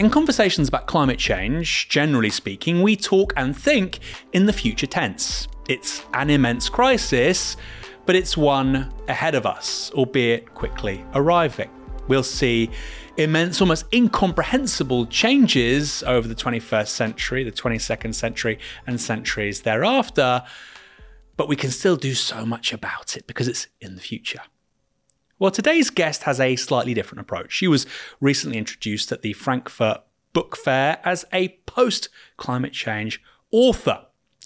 In 0.00 0.08
conversations 0.08 0.66
about 0.66 0.86
climate 0.86 1.18
change, 1.18 1.86
generally 1.90 2.30
speaking, 2.30 2.80
we 2.80 2.96
talk 2.96 3.34
and 3.36 3.54
think 3.54 3.98
in 4.32 4.46
the 4.46 4.52
future 4.52 4.86
tense. 4.86 5.46
It's 5.68 6.06
an 6.14 6.30
immense 6.30 6.70
crisis, 6.70 7.58
but 8.06 8.16
it's 8.16 8.34
one 8.34 8.94
ahead 9.08 9.34
of 9.34 9.44
us, 9.44 9.90
albeit 9.92 10.54
quickly 10.54 11.04
arriving. 11.12 11.68
We'll 12.08 12.22
see 12.22 12.70
immense, 13.18 13.60
almost 13.60 13.92
incomprehensible 13.92 15.04
changes 15.04 16.02
over 16.04 16.26
the 16.26 16.34
21st 16.34 16.88
century, 16.88 17.44
the 17.44 17.52
22nd 17.52 18.14
century, 18.14 18.58
and 18.86 18.98
centuries 18.98 19.60
thereafter, 19.60 20.42
but 21.36 21.46
we 21.46 21.56
can 21.56 21.70
still 21.70 21.96
do 21.96 22.14
so 22.14 22.46
much 22.46 22.72
about 22.72 23.18
it 23.18 23.26
because 23.26 23.48
it's 23.48 23.66
in 23.82 23.96
the 23.96 24.00
future. 24.00 24.40
Well, 25.40 25.50
today's 25.50 25.88
guest 25.88 26.24
has 26.24 26.38
a 26.38 26.54
slightly 26.56 26.92
different 26.92 27.22
approach. 27.22 27.50
She 27.50 27.66
was 27.66 27.86
recently 28.20 28.58
introduced 28.58 29.10
at 29.10 29.22
the 29.22 29.32
Frankfurt 29.32 30.02
Book 30.34 30.54
Fair 30.54 30.98
as 31.02 31.24
a 31.32 31.48
post 31.64 32.10
climate 32.36 32.74
change 32.74 33.22
author. 33.50 34.04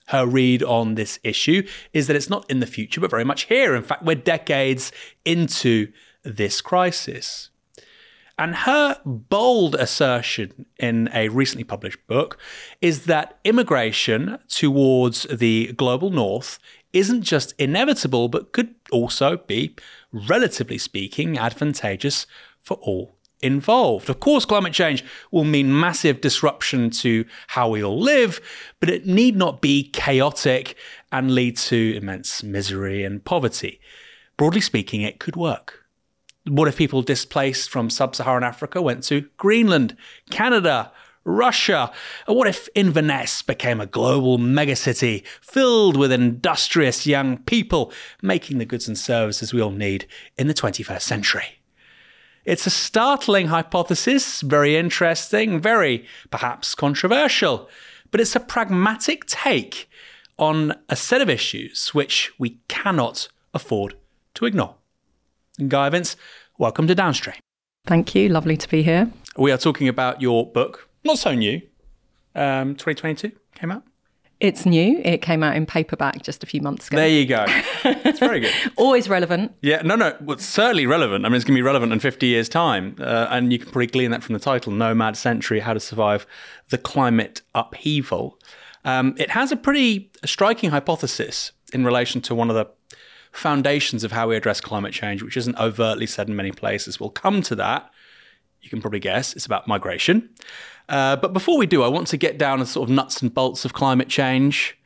Her 0.09 0.25
read 0.25 0.63
on 0.63 0.95
this 0.95 1.19
issue 1.25 1.67
is 1.93 2.07
that 2.07 2.15
it's 2.15 2.31
not 2.31 2.49
in 2.49 2.61
the 2.61 2.67
future, 2.67 3.01
but 3.01 3.11
very 3.11 3.25
much 3.25 3.47
here. 3.47 3.75
In 3.75 3.83
fact, 3.83 4.05
we're 4.05 4.15
decades 4.15 4.93
into 5.25 5.91
this 6.23 6.61
crisis. 6.61 7.51
And 8.39 8.55
her 8.55 9.01
bold 9.05 9.75
assertion 9.75 10.67
in 10.79 11.09
a 11.13 11.29
recently 11.29 11.65
published 11.65 12.07
book 12.07 12.39
is 12.81 13.07
that 13.07 13.41
immigration 13.43 14.39
towards 14.49 15.25
the 15.25 15.73
global 15.73 16.11
north 16.11 16.61
isn't 16.95 17.23
just 17.23 17.53
inevitable, 17.59 18.29
but 18.29 18.53
could 18.53 18.75
also 18.91 19.37
be, 19.37 19.75
relatively 20.13 20.79
speaking, 20.79 21.37
advantageous 21.37 22.27
for 22.61 22.79
all 22.79 23.17
involved. 23.43 24.09
Of 24.09 24.21
course, 24.21 24.47
climate 24.47 24.73
change 24.73 25.05
will 25.31 25.45
mean 25.45 25.79
massive 25.79 26.23
disruption 26.23 26.89
to 26.91 27.27
how 27.49 27.69
we 27.69 27.85
all 27.85 28.01
live, 28.01 28.41
but 28.81 28.89
it 28.89 29.07
need 29.07 29.37
not 29.37 29.61
be 29.61 29.91
chaotic 29.91 30.77
and 31.13 31.35
lead 31.35 31.59
to 31.59 31.95
immense 31.97 32.43
misery 32.43 33.05
and 33.05 33.23
poverty. 33.23 33.81
Broadly 34.39 34.63
speaking, 34.63 35.03
it 35.03 35.21
could 35.21 35.37
work. 35.37 35.85
What 36.47 36.69
if 36.69 36.77
people 36.77 37.03
displaced 37.03 37.71
from 37.71 37.91
sub 37.91 38.15
Saharan 38.15 38.45
Africa 38.45 38.81
went 38.81 39.03
to 39.05 39.29
Greenland, 39.37 39.97
Canada, 40.31 40.93
Russia? 41.25 41.91
What 42.27 42.47
if 42.47 42.69
Inverness 42.75 43.43
became 43.43 43.81
a 43.81 43.87
global 43.87 44.39
megacity 44.39 45.25
filled 45.41 45.97
with 45.97 46.13
industrious 46.13 47.07
young 47.07 47.39
people 47.39 47.93
making 48.23 48.59
the 48.59 48.65
goods 48.65 48.87
and 48.87 48.99
services 48.99 49.53
we 49.53 49.61
all 49.61 49.71
need 49.71 50.07
in 50.37 50.47
the 50.47 50.55
21st 50.55 51.03
century? 51.03 51.59
It's 52.45 52.67
a 52.67 52.71
startling 52.71 53.47
hypothesis, 53.47 54.43
very 54.43 54.77
interesting, 54.77 55.61
very 55.61 56.07
perhaps 56.31 56.75
controversial, 56.75 57.71
but 58.11 58.21
it's 58.21 58.37
a 58.37 58.41
pragmatic 58.41 59.25
take 59.25 59.89
on 60.39 60.75
a 60.89 60.97
set 60.97 61.23
of 61.23 61.31
issues 61.31 61.95
which 61.95 62.33
we 62.39 62.59
cannot 62.69 63.29
afford 63.55 63.97
to 64.35 64.45
ignore. 64.45 64.75
Gaia 65.69 65.91
Vince, 65.91 66.17
welcome 66.59 66.87
to 66.87 66.95
Downstream. 66.95 67.37
Thank 67.87 68.15
you. 68.15 68.29
Lovely 68.29 68.57
to 68.57 68.69
be 68.69 68.83
here. 68.83 69.11
We 69.37 69.51
are 69.51 69.59
talking 69.59 69.89
about 69.89 70.21
your 70.21 70.51
book, 70.51 70.89
not 71.05 71.19
so 71.19 71.35
new, 71.35 71.61
um, 72.35 72.75
2022 72.75 73.33
came 73.55 73.71
out. 73.71 73.85
It's 74.41 74.67
new. 74.67 75.01
It 75.05 75.23
came 75.23 75.43
out 75.43 75.57
in 75.57 75.65
paperback 75.65 76.23
just 76.23 76.43
a 76.43 76.47
few 76.47 76.61
months 76.61 76.89
ago. 76.89 76.97
There 76.97 77.09
you 77.09 77.25
go. 77.25 77.47
It's 77.85 78.19
very 78.19 78.41
good. 78.41 78.53
Always 78.77 79.09
relevant. 79.09 79.53
Yeah, 79.63 79.81
no, 79.83 79.95
no, 79.95 80.17
well, 80.21 80.37
it's 80.37 80.45
certainly 80.45 80.87
relevant. 80.87 81.25
I 81.25 81.29
mean, 81.29 81.37
it's 81.37 81.45
going 81.45 81.55
to 81.55 81.59
be 81.59 81.63
relevant 81.63 81.93
in 81.93 82.01
50 82.01 82.27
years' 82.27 82.49
time. 82.49 82.97
Uh, 82.99 83.29
and 83.31 83.53
you 83.53 83.59
can 83.59 83.69
probably 83.69 83.87
glean 83.87 84.11
that 84.11 84.23
from 84.23 84.33
the 84.33 84.41
title 84.41 84.73
Nomad 84.73 85.17
Century 85.17 85.61
How 85.61 85.73
to 85.73 85.81
Survive 85.81 86.27
the 86.69 86.79
Climate 86.79 87.43
Upheaval. 87.55 88.39
Um, 88.85 89.15
it 89.19 89.31
has 89.31 89.51
a 89.53 89.57
pretty 89.57 90.11
striking 90.25 90.71
hypothesis 90.71 91.53
in 91.73 91.85
relation 91.85 92.21
to 92.23 92.35
one 92.35 92.51
of 92.51 92.57
the 92.57 92.69
foundations 93.33 94.05
of 94.05 94.13
how 94.13 94.29
we 94.29 94.37
address 94.37 94.61
climate 94.61 94.93
change, 94.93 95.23
which 95.23 95.37
isn't 95.37 95.57
overtly 95.59 96.07
said 96.07 96.29
in 96.29 96.37
many 96.37 96.53
places. 96.53 97.01
We'll 97.01 97.11
come 97.11 97.41
to 97.43 97.55
that. 97.57 97.91
You 98.61 98.71
can 98.71 98.81
probably 98.81 99.01
guess 99.01 99.33
it's 99.35 99.47
about 99.47 99.69
migration. 99.69 100.31
Uh, 100.89 101.17
but 101.17 101.33
before 101.33 101.57
we 101.57 101.67
do, 101.67 101.83
I 101.83 101.89
want 101.89 102.09
to 102.09 102.17
get 102.17 102.39
down 102.39 102.59
to 102.59 102.67
sort 102.67 102.89
of 102.89 102.95
nuts 102.95 103.23
and 103.23 103.33
bolts 103.33 103.65
of 103.65 103.73
climate 103.73 104.09
change 104.09 104.79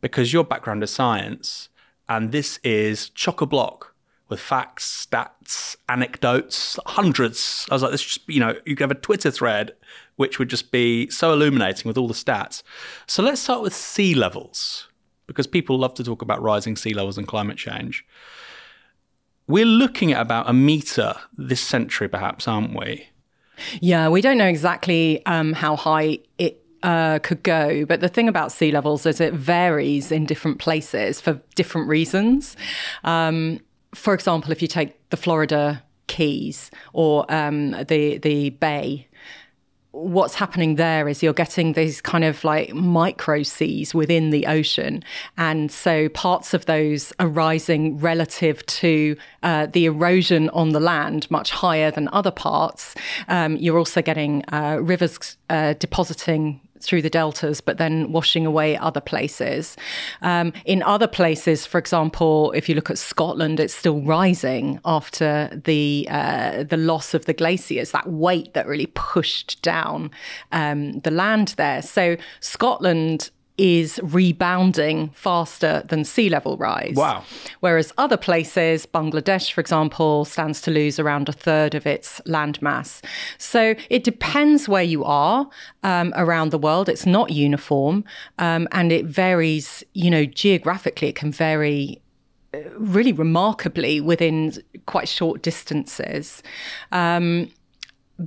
because 0.00 0.32
your 0.32 0.44
background 0.44 0.82
is 0.82 0.90
science, 0.90 1.68
and 2.08 2.32
this 2.32 2.58
is 2.64 3.10
chock 3.10 3.40
a 3.40 3.46
block 3.46 3.94
with 4.28 4.40
facts, 4.40 5.06
stats, 5.06 5.76
anecdotes, 5.88 6.78
hundreds. 6.86 7.66
I 7.70 7.74
was 7.74 7.82
like, 7.82 7.92
this 7.92 8.02
just 8.02 8.28
you 8.28 8.40
know, 8.40 8.54
you 8.64 8.74
could 8.74 8.84
have 8.84 8.90
a 8.90 9.00
Twitter 9.00 9.30
thread 9.30 9.72
which 10.16 10.38
would 10.38 10.48
just 10.48 10.70
be 10.70 11.08
so 11.10 11.32
illuminating 11.32 11.88
with 11.88 11.98
all 11.98 12.08
the 12.08 12.14
stats. 12.14 12.62
So 13.06 13.22
let's 13.22 13.40
start 13.40 13.62
with 13.62 13.74
sea 13.74 14.14
levels 14.14 14.88
because 15.26 15.46
people 15.46 15.78
love 15.78 15.94
to 15.94 16.04
talk 16.04 16.22
about 16.22 16.42
rising 16.42 16.76
sea 16.76 16.94
levels 16.94 17.18
and 17.18 17.26
climate 17.26 17.56
change. 17.56 18.04
We're 19.46 19.64
looking 19.64 20.12
at 20.12 20.20
about 20.20 20.48
a 20.48 20.52
meter 20.52 21.14
this 21.36 21.60
century, 21.60 22.08
perhaps, 22.08 22.46
aren't 22.46 22.78
we? 22.78 23.08
Yeah, 23.80 24.08
we 24.08 24.20
don't 24.20 24.38
know 24.38 24.46
exactly 24.46 25.24
um, 25.26 25.52
how 25.52 25.76
high 25.76 26.18
it 26.38 26.62
uh, 26.82 27.18
could 27.20 27.42
go. 27.42 27.84
But 27.84 28.00
the 28.00 28.08
thing 28.08 28.28
about 28.28 28.52
sea 28.52 28.72
levels 28.72 29.06
is 29.06 29.20
it 29.20 29.34
varies 29.34 30.10
in 30.12 30.26
different 30.26 30.58
places 30.58 31.20
for 31.20 31.40
different 31.54 31.88
reasons. 31.88 32.56
Um, 33.04 33.60
for 33.94 34.14
example, 34.14 34.52
if 34.52 34.62
you 34.62 34.68
take 34.68 35.08
the 35.10 35.16
Florida 35.16 35.82
Keys 36.06 36.70
or 36.92 37.30
um, 37.32 37.70
the 37.70 38.18
the 38.18 38.50
Bay, 38.50 39.06
what's 40.02 40.34
happening 40.34 40.76
there 40.76 41.08
is 41.08 41.22
you're 41.22 41.32
getting 41.32 41.74
these 41.74 42.00
kind 42.00 42.24
of 42.24 42.42
like 42.44 42.74
micro 42.74 43.42
seas 43.42 43.94
within 43.94 44.30
the 44.30 44.46
ocean. 44.46 45.02
And 45.36 45.70
so 45.70 46.08
parts 46.08 46.54
of 46.54 46.66
those 46.66 47.12
are 47.20 47.28
rising 47.28 47.98
relative 47.98 48.64
to 48.66 49.16
uh, 49.42 49.66
the 49.66 49.86
erosion 49.86 50.48
on 50.50 50.70
the 50.70 50.80
land 50.80 51.30
much 51.30 51.50
higher 51.50 51.90
than 51.90 52.08
other 52.12 52.30
parts. 52.30 52.94
Um, 53.28 53.56
you're 53.56 53.78
also 53.78 54.02
getting 54.02 54.44
uh, 54.52 54.78
rivers 54.80 55.36
uh, 55.50 55.74
depositing 55.74 56.60
through 56.82 57.02
the 57.02 57.10
deltas, 57.10 57.60
but 57.60 57.78
then 57.78 58.12
washing 58.12 58.46
away 58.46 58.76
other 58.76 59.00
places. 59.00 59.76
Um, 60.20 60.52
in 60.64 60.82
other 60.82 61.06
places, 61.06 61.66
for 61.66 61.78
example, 61.78 62.52
if 62.52 62.68
you 62.68 62.74
look 62.74 62.90
at 62.90 62.98
Scotland, 62.98 63.60
it's 63.60 63.74
still 63.74 64.00
rising 64.02 64.80
after 64.84 65.50
the 65.64 66.06
uh, 66.10 66.64
the 66.64 66.76
loss 66.76 67.14
of 67.14 67.24
the 67.24 67.34
glaciers. 67.34 67.90
That 67.92 68.08
weight 68.08 68.54
that 68.54 68.66
really 68.66 68.86
pushed 68.86 69.62
down 69.62 70.10
um, 70.50 71.00
the 71.00 71.10
land 71.10 71.54
there. 71.56 71.82
So 71.82 72.16
Scotland 72.40 73.30
is 73.58 74.00
rebounding 74.02 75.10
faster 75.10 75.82
than 75.88 76.04
sea 76.04 76.28
level 76.28 76.56
rise. 76.56 76.94
Wow. 76.94 77.24
Whereas 77.60 77.92
other 77.98 78.16
places, 78.16 78.86
Bangladesh, 78.86 79.52
for 79.52 79.60
example, 79.60 80.24
stands 80.24 80.60
to 80.62 80.70
lose 80.70 80.98
around 80.98 81.28
a 81.28 81.32
third 81.32 81.74
of 81.74 81.86
its 81.86 82.20
land 82.26 82.60
mass. 82.62 83.02
So 83.38 83.74
it 83.90 84.04
depends 84.04 84.68
where 84.68 84.82
you 84.82 85.04
are 85.04 85.48
um, 85.82 86.12
around 86.16 86.50
the 86.50 86.58
world. 86.58 86.88
It's 86.88 87.06
not 87.06 87.30
uniform 87.30 88.04
um, 88.38 88.68
and 88.72 88.90
it 88.90 89.04
varies, 89.04 89.84
you 89.92 90.10
know, 90.10 90.24
geographically, 90.24 91.08
it 91.08 91.16
can 91.16 91.30
vary 91.30 92.00
uh, 92.54 92.58
really 92.78 93.12
remarkably 93.12 94.00
within 94.00 94.52
quite 94.86 95.08
short 95.08 95.42
distances. 95.42 96.42
Um, 96.90 97.50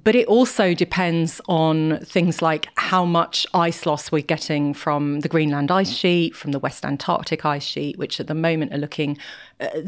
but 0.04 0.16
it 0.16 0.28
also 0.28 0.74
depends 0.74 1.40
on 1.48 2.00
things 2.00 2.42
like 2.42 2.68
how 2.76 3.06
much 3.06 3.48
ice 3.54 3.86
loss 3.86 4.12
we're 4.12 4.22
getting 4.22 4.74
from 4.74 5.22
the 5.22 5.30
Greenland 5.30 5.72
ice 5.72 5.92
sheet, 5.92 6.36
from 6.36 6.52
the 6.52 6.60
West 6.60 6.86
Antarctic 6.86 7.46
ice 7.46 7.64
sheet, 7.64 7.98
which 7.98 8.20
at 8.20 8.28
the 8.28 8.36
moment 8.36 8.74
are 8.74 8.78
looking. 8.78 9.18
Uh, 9.60 9.82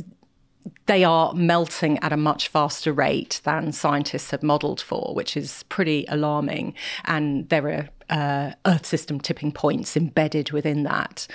they 0.86 1.04
are 1.04 1.34
melting 1.34 1.98
at 2.00 2.14
a 2.14 2.18
much 2.18 2.48
faster 2.48 2.94
rate 2.94 3.42
than 3.44 3.72
scientists 3.72 4.32
have 4.32 4.44
modeled 4.44 4.82
for, 4.82 5.14
which 5.14 5.36
is 5.36 5.64
pretty 5.64 6.06
alarming. 6.08 6.74
And 7.06 7.48
there 7.50 7.68
are 7.70 7.90
uh, 8.10 8.52
Earth 8.66 8.86
system 8.86 9.20
tipping 9.20 9.52
points 9.52 9.98
embedded 9.98 10.52
within 10.52 10.84
that. 10.84 11.28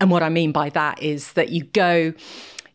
And 0.00 0.10
what 0.10 0.22
I 0.22 0.28
mean 0.28 0.52
by 0.52 0.70
that 0.70 1.02
is 1.02 1.32
that 1.32 1.50
you 1.50 1.64
go 1.64 2.14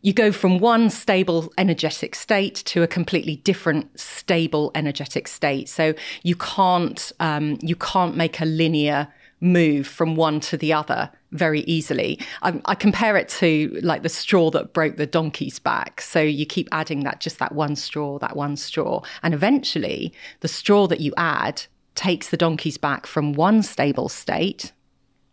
you 0.04 0.12
go 0.12 0.30
from 0.30 0.58
one 0.58 0.90
stable 0.90 1.50
energetic 1.56 2.14
state 2.14 2.56
to 2.56 2.82
a 2.82 2.86
completely 2.86 3.36
different 3.36 3.98
stable 3.98 4.70
energetic 4.74 5.26
state. 5.26 5.66
So 5.66 5.94
you 6.22 6.36
can't 6.36 7.10
um, 7.20 7.58
you 7.62 7.74
can't 7.74 8.14
make 8.14 8.38
a 8.40 8.44
linear 8.44 9.08
move 9.40 9.86
from 9.86 10.14
one 10.14 10.40
to 10.40 10.58
the 10.58 10.74
other 10.74 11.10
very 11.32 11.60
easily. 11.62 12.20
I, 12.42 12.60
I, 12.66 12.74
compare 12.74 13.16
it 13.16 13.28
to 13.40 13.80
like 13.82 14.02
the 14.02 14.08
straw 14.08 14.50
that 14.50 14.72
broke 14.72 14.96
the 14.96 15.06
donkey's 15.06 15.58
back. 15.58 16.00
So 16.00 16.20
you 16.20 16.46
keep 16.46 16.68
adding 16.70 17.00
that, 17.04 17.20
just 17.20 17.38
that 17.40 17.52
one 17.52 17.74
straw, 17.74 18.18
that 18.20 18.36
one 18.36 18.56
straw. 18.56 19.02
And 19.22 19.34
eventually, 19.34 20.14
the 20.40 20.48
straw 20.48 20.86
that 20.86 21.00
you 21.00 21.12
add 21.16 21.64
takes 21.94 22.28
the 22.28 22.36
donkey's 22.36 22.78
back 22.78 23.06
from 23.06 23.32
one 23.32 23.62
stable 23.62 24.08
state, 24.08 24.72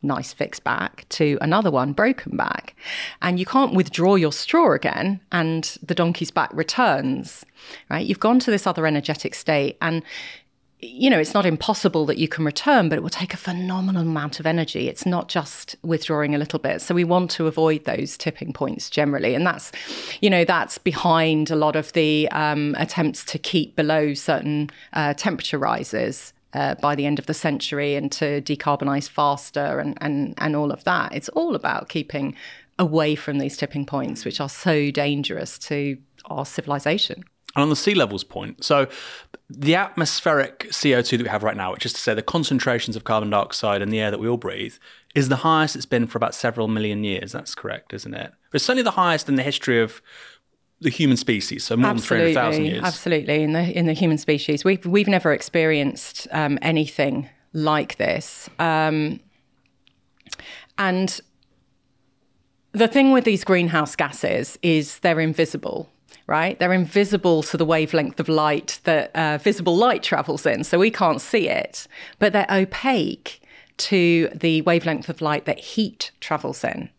nice 0.03 0.33
fixed 0.33 0.63
back 0.63 1.05
to 1.09 1.37
another 1.41 1.71
one 1.71 1.93
broken 1.93 2.35
back. 2.35 2.75
And 3.21 3.39
you 3.39 3.45
can't 3.45 3.73
withdraw 3.73 4.15
your 4.15 4.31
straw 4.31 4.73
again 4.73 5.21
and 5.31 5.77
the 5.81 5.95
donkey's 5.95 6.31
back 6.31 6.49
returns, 6.53 7.45
right? 7.89 8.05
You've 8.05 8.19
gone 8.19 8.39
to 8.39 8.51
this 8.51 8.65
other 8.65 8.85
energetic 8.85 9.35
state 9.35 9.77
and 9.81 10.03
you 10.83 11.09
know, 11.11 11.19
it's 11.19 11.33
not 11.33 11.45
impossible 11.45 12.05
that 12.07 12.17
you 12.17 12.27
can 12.27 12.43
return, 12.43 12.89
but 12.89 12.97
it 12.97 13.01
will 13.03 13.09
take 13.09 13.33
a 13.33 13.37
phenomenal 13.37 14.01
amount 14.01 14.39
of 14.39 14.47
energy. 14.47 14.87
It's 14.87 15.05
not 15.05 15.29
just 15.29 15.75
withdrawing 15.83 16.33
a 16.33 16.39
little 16.39 16.57
bit. 16.57 16.81
So 16.81 16.95
we 16.95 17.03
want 17.03 17.29
to 17.31 17.45
avoid 17.45 17.85
those 17.85 18.17
tipping 18.17 18.51
points 18.51 18.89
generally. 18.89 19.35
And 19.35 19.45
that's, 19.45 19.71
you 20.21 20.29
know, 20.29 20.43
that's 20.43 20.79
behind 20.79 21.51
a 21.51 21.55
lot 21.55 21.75
of 21.75 21.93
the 21.93 22.27
um, 22.31 22.75
attempts 22.79 23.23
to 23.25 23.37
keep 23.37 23.75
below 23.75 24.15
certain 24.15 24.71
uh, 24.93 25.13
temperature 25.13 25.59
rises. 25.59 26.33
Uh, 26.53 26.75
by 26.75 26.95
the 26.95 27.05
end 27.05 27.17
of 27.17 27.27
the 27.27 27.33
century, 27.33 27.95
and 27.95 28.11
to 28.11 28.41
decarbonize 28.41 29.07
faster, 29.07 29.79
and, 29.79 29.97
and 30.01 30.33
and 30.37 30.53
all 30.55 30.71
of 30.71 30.83
that. 30.83 31.13
It's 31.15 31.29
all 31.29 31.55
about 31.55 31.87
keeping 31.87 32.35
away 32.77 33.15
from 33.15 33.39
these 33.39 33.55
tipping 33.55 33.85
points, 33.85 34.25
which 34.25 34.41
are 34.41 34.49
so 34.49 34.91
dangerous 34.91 35.57
to 35.59 35.97
our 36.25 36.45
civilization. 36.45 37.23
And 37.55 37.63
on 37.63 37.69
the 37.69 37.75
sea 37.75 37.95
levels 37.95 38.23
point, 38.23 38.63
so 38.63 38.87
the 39.49 39.75
atmospheric 39.75 40.69
CO2 40.69 41.17
that 41.17 41.23
we 41.23 41.29
have 41.29 41.43
right 41.43 41.57
now, 41.57 41.73
which 41.73 41.85
is 41.85 41.93
to 41.93 41.99
say 41.99 42.13
the 42.13 42.21
concentrations 42.21 42.95
of 42.95 43.03
carbon 43.03 43.29
dioxide 43.29 43.81
in 43.81 43.89
the 43.89 43.99
air 43.99 44.09
that 44.09 44.19
we 44.19 44.27
all 44.27 44.37
breathe, 44.37 44.75
is 45.13 45.27
the 45.27 45.37
highest 45.37 45.75
it's 45.75 45.85
been 45.85 46.07
for 46.07 46.17
about 46.17 46.33
several 46.33 46.69
million 46.69 47.03
years. 47.03 47.33
That's 47.33 47.53
correct, 47.53 47.93
isn't 47.93 48.13
it? 48.13 48.31
It's 48.53 48.63
certainly 48.63 48.83
the 48.83 48.91
highest 48.91 49.27
in 49.27 49.35
the 49.35 49.43
history 49.43 49.81
of 49.81 50.01
the 50.81 50.89
human 50.89 51.17
species, 51.17 51.63
so 51.63 51.77
more 51.77 51.91
absolutely, 51.91 52.33
than 52.33 52.53
300,000 52.53 52.65
years. 52.65 52.83
Absolutely, 52.83 53.43
in 53.43 53.53
the, 53.53 53.77
in 53.77 53.85
the 53.85 53.93
human 53.93 54.17
species. 54.17 54.65
We've, 54.65 54.85
we've 54.85 55.07
never 55.07 55.31
experienced 55.31 56.27
um, 56.31 56.57
anything 56.61 57.29
like 57.53 57.97
this. 57.97 58.49
Um, 58.59 59.19
and 60.77 61.19
the 62.71 62.87
thing 62.87 63.11
with 63.11 63.23
these 63.23 63.43
greenhouse 63.43 63.95
gases 63.95 64.57
is 64.61 64.99
they're 64.99 65.19
invisible 65.19 65.89
right? 66.27 66.57
They're 66.59 66.71
invisible 66.71 67.43
to 67.43 67.57
the 67.57 67.65
wavelength 67.65 68.17
of 68.17 68.29
light 68.29 68.79
that 68.85 69.13
uh, 69.13 69.37
visible 69.37 69.75
light 69.75 70.01
travels 70.01 70.45
in, 70.45 70.63
so 70.63 70.79
we 70.79 70.89
can't 70.89 71.19
see 71.19 71.49
it, 71.49 71.87
but 72.19 72.31
they're 72.31 72.49
opaque 72.49 73.41
to 73.77 74.29
the 74.33 74.61
wavelength 74.61 75.09
of 75.09 75.21
light 75.21 75.43
that 75.43 75.59
heat 75.59 76.11
travels 76.21 76.63
in. 76.63 76.89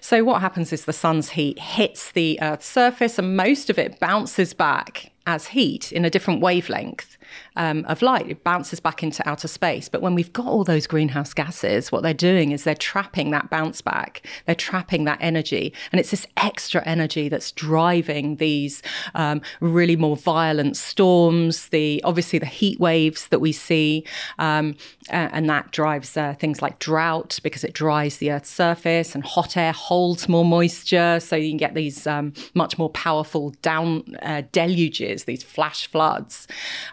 So, 0.00 0.24
what 0.24 0.40
happens 0.40 0.72
is 0.72 0.84
the 0.84 0.92
sun's 0.92 1.30
heat 1.30 1.58
hits 1.58 2.12
the 2.12 2.38
Earth's 2.42 2.66
surface, 2.66 3.18
and 3.18 3.36
most 3.36 3.70
of 3.70 3.78
it 3.78 4.00
bounces 4.00 4.54
back 4.54 5.12
as 5.26 5.48
heat 5.48 5.92
in 5.92 6.04
a 6.04 6.10
different 6.10 6.40
wavelength 6.40 7.16
um, 7.56 7.84
of 7.86 8.02
light. 8.02 8.28
It 8.28 8.44
bounces 8.44 8.80
back 8.80 9.02
into 9.02 9.26
outer 9.28 9.48
space. 9.48 9.88
But 9.88 10.02
when 10.02 10.14
we've 10.14 10.32
got 10.32 10.46
all 10.46 10.64
those 10.64 10.86
greenhouse 10.86 11.34
gases, 11.34 11.90
what 11.92 12.02
they're 12.02 12.14
doing 12.14 12.52
is 12.52 12.64
they're 12.64 12.74
trapping 12.74 13.30
that 13.30 13.50
bounce 13.50 13.80
back. 13.80 14.26
They're 14.46 14.54
trapping 14.54 15.04
that 15.04 15.18
energy. 15.20 15.72
And 15.92 16.00
it's 16.00 16.10
this 16.10 16.26
extra 16.36 16.82
energy 16.84 17.28
that's 17.28 17.52
driving 17.52 18.36
these 18.36 18.82
um, 19.14 19.42
really 19.60 19.96
more 19.96 20.16
violent 20.16 20.76
storms, 20.76 21.68
the 21.68 22.00
obviously 22.04 22.38
the 22.38 22.46
heat 22.46 22.78
waves 22.80 23.28
that 23.28 23.40
we 23.40 23.52
see. 23.52 24.04
Um, 24.38 24.76
and 25.08 25.48
that 25.48 25.72
drives 25.72 26.16
uh, 26.16 26.34
things 26.34 26.62
like 26.62 26.78
drought 26.78 27.40
because 27.42 27.64
it 27.64 27.72
dries 27.72 28.18
the 28.18 28.30
Earth's 28.30 28.50
surface 28.50 29.14
and 29.14 29.24
hot 29.24 29.56
air 29.56 29.72
holds 29.72 30.28
more 30.28 30.44
moisture. 30.44 31.20
So 31.20 31.36
you 31.36 31.50
can 31.50 31.56
get 31.56 31.74
these 31.74 32.06
um, 32.06 32.32
much 32.54 32.78
more 32.78 32.90
powerful 32.90 33.50
down 33.62 34.16
uh, 34.22 34.42
deluges, 34.52 35.24
these 35.24 35.42
flash 35.42 35.86
floods. 35.86 36.46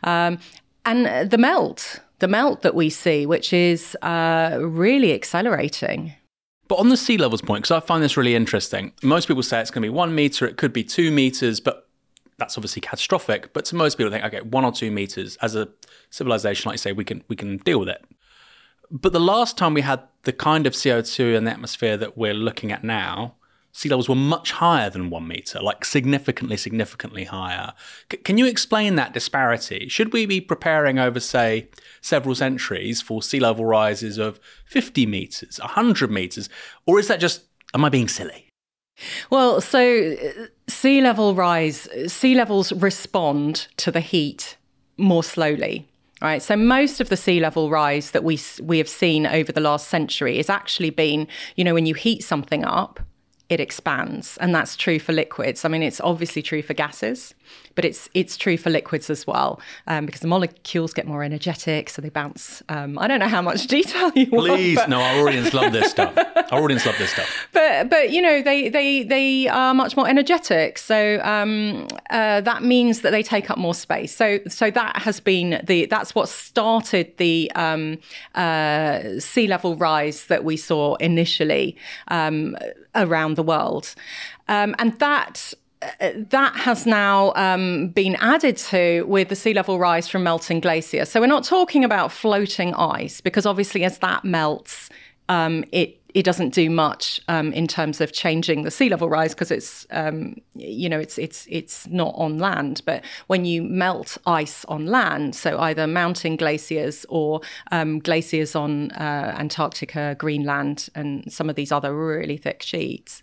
Um, 0.04 0.40
and 0.88 1.30
the 1.30 1.38
melt, 1.38 2.00
the 2.20 2.28
melt 2.28 2.62
that 2.62 2.74
we 2.74 2.90
see, 2.90 3.26
which 3.26 3.52
is 3.52 3.96
uh, 4.02 4.58
really 4.62 5.14
accelerating. 5.14 6.14
But 6.68 6.80
on 6.80 6.90
the 6.90 6.98
sea 6.98 7.18
levels 7.18 7.42
point, 7.42 7.64
because 7.64 7.84
I 7.84 7.86
find 7.86 8.02
this 8.02 8.18
really 8.18 8.36
interesting, 8.36 8.94
most 9.04 9.28
people 9.28 9.44
say 9.44 9.62
it's 9.62 9.70
going 9.70 9.84
to 9.84 9.86
be 9.86 9.94
one 9.94 10.16
meter, 10.16 10.46
it 10.46 10.58
could 10.58 10.74
be 10.74 10.84
two 10.84 11.12
meters, 11.12 11.60
but 11.60 11.88
that's 12.38 12.58
obviously 12.58 12.82
catastrophic. 12.82 13.54
But 13.54 13.66
to 13.66 13.76
most 13.76 13.98
people, 13.98 14.12
think, 14.12 14.24
okay, 14.24 14.42
one 14.42 14.64
or 14.64 14.72
two 14.72 14.90
meters 14.90 15.38
as 15.38 15.56
a 15.56 15.68
civilization, 16.10 16.70
like 16.70 16.76
you 16.76 16.80
say, 16.80 16.92
we 16.94 17.04
can 17.04 17.24
we 17.28 17.36
can 17.36 17.58
deal 17.58 17.80
with 17.80 17.90
it. 17.90 18.04
But 18.90 19.12
the 19.12 19.20
last 19.20 19.58
time 19.58 19.74
we 19.74 19.82
had 19.82 20.02
the 20.24 20.32
kind 20.32 20.66
of 20.66 20.74
CO2 20.74 21.36
in 21.36 21.44
the 21.44 21.52
atmosphere 21.52 21.98
that 21.98 22.18
we're 22.18 22.34
looking 22.34 22.72
at 22.72 22.84
now, 22.84 23.36
sea 23.78 23.90
levels 23.90 24.10
were 24.10 24.16
much 24.16 24.54
higher 24.54 24.90
than 24.90 25.12
one 25.12 25.28
meter, 25.28 25.62
like 25.62 25.86
significantly, 25.86 26.58
significantly 26.58 27.26
higher. 27.26 27.74
C- 28.12 28.18
can 28.18 28.40
you 28.40 28.48
explain 28.48 28.96
that 28.96 29.14
disparity? 29.14 29.88
Should 29.88 30.14
we 30.14 30.26
be 30.26 30.42
preparing 30.42 30.98
over, 30.98 31.20
say, 31.20 31.70
several 32.02 32.34
centuries 32.34 33.04
for 33.04 33.22
sea 33.22 33.40
level 33.40 33.66
rises 33.66 34.18
of 34.18 34.40
50 34.66 35.06
meters, 35.06 35.60
100 35.60 36.10
meters, 36.10 36.50
or 36.88 37.00
is 37.00 37.08
that 37.08 37.20
just, 37.20 37.44
am 37.76 37.86
I 37.86 37.90
being 37.90 38.08
silly? 38.08 38.50
Well, 39.30 39.62
so 39.62 40.14
uh, 40.14 40.46
sea 40.68 41.00
level 41.00 41.36
rise, 41.36 41.88
sea 42.12 42.34
levels 42.34 42.74
respond 42.74 43.68
to 43.78 43.92
the 43.92 44.02
heat 44.02 44.58
more 44.98 45.24
slowly. 45.24 45.88
Right, 46.20 46.42
so 46.42 46.56
most 46.56 47.00
of 47.00 47.10
the 47.10 47.16
sea 47.16 47.40
level 47.40 47.70
rise 47.70 48.10
that 48.10 48.24
we 48.24 48.40
we 48.64 48.80
have 48.80 48.90
seen 48.90 49.28
over 49.28 49.52
the 49.52 49.62
last 49.62 49.88
century 49.88 50.38
has 50.38 50.50
actually 50.50 50.90
been, 50.90 51.28
you 51.56 51.64
know, 51.64 51.76
when 51.76 51.86
you 51.86 51.94
heat 51.94 52.24
something 52.24 52.66
up, 52.66 53.00
it 53.50 53.60
expands 53.60 54.38
and 54.38 54.54
that's 54.54 54.76
true 54.76 55.00
for 55.00 55.14
liquids. 55.14 55.64
I 55.66 55.70
mean 55.70 55.84
it's 55.84 56.02
obviously 56.02 56.42
true 56.42 56.62
for 56.62 56.74
gases 56.74 57.34
but 57.78 57.86
it's 57.86 58.10
it's 58.14 58.36
true 58.36 58.58
for 58.58 58.70
liquids 58.70 59.10
as 59.10 59.26
well 59.26 59.62
um, 59.88 60.06
because 60.06 60.20
the 60.20 60.28
molecules 60.28 60.92
get 60.94 61.08
more 61.08 61.24
energetic 61.24 61.90
so 61.90 62.02
they 62.02 62.10
bounce 62.10 62.62
um, 62.68 63.00
i 63.00 63.08
don't 63.08 63.20
know 63.20 63.28
how 63.30 63.42
much 63.42 63.68
detail 63.78 64.12
you 64.16 64.28
want. 64.32 64.48
please 64.48 64.78
want, 64.78 64.90
no 64.90 65.00
our 65.00 65.28
audience 65.28 65.54
love 65.54 65.72
this 65.72 65.90
stuff 65.90 66.14
our 66.52 66.62
audience 66.62 66.86
love 66.86 66.98
this 66.98 67.12
stuff 67.12 67.48
but 67.54 67.90
but 67.90 68.10
you 68.10 68.22
know 68.22 68.42
they 68.42 68.68
they 68.68 69.04
they 69.04 69.48
are 69.48 69.74
much 69.74 69.96
more 69.96 70.10
energetic 70.10 70.78
so 70.78 71.22
um, 71.24 71.88
uh, 72.10 72.42
that 72.42 72.64
means 72.64 73.02
that 73.02 73.12
they 73.12 73.24
take 73.24 73.50
up 73.50 73.58
more 73.58 73.76
space 73.76 74.14
so 74.14 74.40
so 74.50 74.70
that 74.72 74.98
has 74.98 75.22
been 75.22 75.62
the 75.66 75.86
that's 75.86 76.16
what 76.16 76.28
started 76.28 77.16
the 77.18 77.52
um, 77.56 78.00
uh, 78.36 79.20
sea 79.20 79.48
level 79.48 79.76
rise 79.76 80.26
that 80.26 80.44
we 80.44 80.58
saw 80.58 80.96
initially 80.96 81.78
um, 82.08 82.58
around 82.96 83.36
the 83.36 83.44
world. 83.44 83.94
Um, 84.48 84.76
and 84.80 84.98
that 85.00 85.54
that 85.82 86.54
has 86.56 86.86
now 86.86 87.34
um, 87.36 87.90
been 87.90 88.16
added 88.16 88.58
to 88.58 89.04
with 89.04 89.30
the 89.30 89.36
sea 89.36 89.54
level 89.54 89.80
rise 89.80 90.08
from 90.08 90.24
melting 90.24 90.60
glaciers. 90.60 91.10
So 91.10 91.20
we're 91.20 91.28
not 91.28 91.44
talking 91.44 91.84
about 91.84 92.12
floating 92.12 92.74
ice 92.74 93.22
because 93.22 93.46
obviously 93.46 93.84
as 93.84 94.00
that 94.00 94.26
melts, 94.26 94.90
um, 95.30 95.64
it 95.72 95.97
it 96.18 96.24
doesn't 96.24 96.50
do 96.50 96.68
much 96.68 97.22
um, 97.28 97.54
in 97.54 97.68
terms 97.68 98.02
of 98.02 98.12
changing 98.12 98.64
the 98.64 98.72
sea 98.72 98.90
level 98.90 99.08
rise 99.08 99.36
because 99.36 99.52
it's 99.52 99.86
um, 99.92 100.36
you 100.56 100.90
know 100.90 101.00
it's 101.00 101.20
it's 101.20 101.46
it's 101.48 101.86
not 101.90 102.12
on 102.18 102.40
land. 102.40 102.82
But 102.86 103.04
when 103.28 103.46
you 103.46 103.62
melt 103.62 104.18
ice 104.26 104.66
on 104.66 104.88
land, 104.88 105.36
so 105.36 105.60
either 105.60 105.86
mountain 105.86 106.36
glaciers 106.36 107.06
or 107.08 107.42
um, 107.72 108.00
glaciers 108.00 108.56
on 108.56 108.90
uh, 108.94 109.36
Antarctica, 109.38 110.16
Greenland, 110.18 110.90
and 110.96 111.32
some 111.32 111.52
of 111.52 111.56
these 111.56 111.72
other 111.72 111.96
really 111.96 112.38
thick 112.38 112.64
sheets, 112.64 113.22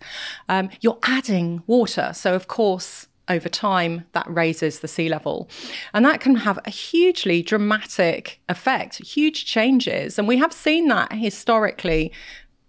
um, 0.49 0.71
you're 0.81 1.01
adding 1.03 1.65
water. 1.67 2.13
So 2.15 2.37
of 2.37 2.47
course 2.47 3.09
over 3.27 3.49
time 3.49 4.05
that 4.13 4.27
raises 4.29 4.81
the 4.81 4.89
sea 4.89 5.09
level 5.09 5.49
and 5.95 6.05
that 6.05 6.21
can 6.21 6.35
have 6.35 6.59
a 6.67 6.71
hugely 6.71 7.43
dramatic 7.43 8.39
effect 8.51 8.99
huge 8.99 9.47
changes 9.47 10.19
and 10.19 10.29
we 10.29 10.37
have 10.37 10.53
seen 10.53 10.89
that 10.89 11.11
historically 11.11 12.13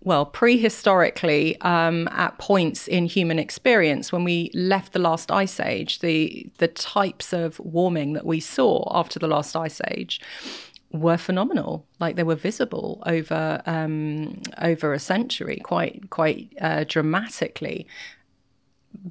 well, 0.06 0.28
prehistorically, 0.28 1.58
um, 1.66 2.08
at 2.12 2.38
points 2.38 2.88
in 2.88 3.08
human 3.08 3.40
experience, 3.40 4.12
when 4.12 4.24
we 4.24 4.52
left 4.54 4.94
the 4.94 5.00
last 5.00 5.32
ice 5.32 5.60
age, 5.60 6.00
the 6.00 6.48
the 6.60 6.68
types 6.68 7.34
of 7.34 7.60
warming 7.60 8.14
that 8.14 8.26
we 8.26 8.40
saw 8.40 8.88
after 8.96 9.18
the 9.18 9.28
last 9.28 9.56
ice 9.56 9.82
age 9.88 10.22
were 10.92 11.18
phenomenal. 11.18 11.88
Like 12.00 12.18
they 12.18 12.24
were 12.24 12.36
visible 12.36 13.02
over 13.08 13.64
um, 13.66 14.44
over 14.62 14.94
a 14.94 15.00
century, 15.00 15.58
quite 15.64 16.12
quite 16.12 16.54
uh, 16.62 16.86
dramatically. 16.88 17.88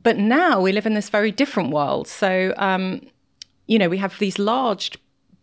But 0.02 0.16
now 0.16 0.60
we 0.60 0.70
live 0.70 0.86
in 0.86 0.94
this 0.94 1.10
very 1.10 1.32
different 1.32 1.70
world. 1.70 2.06
So 2.06 2.54
um, 2.56 3.00
you 3.66 3.80
know, 3.80 3.88
we 3.88 3.98
have 3.98 4.16
these 4.20 4.38
large 4.38 4.92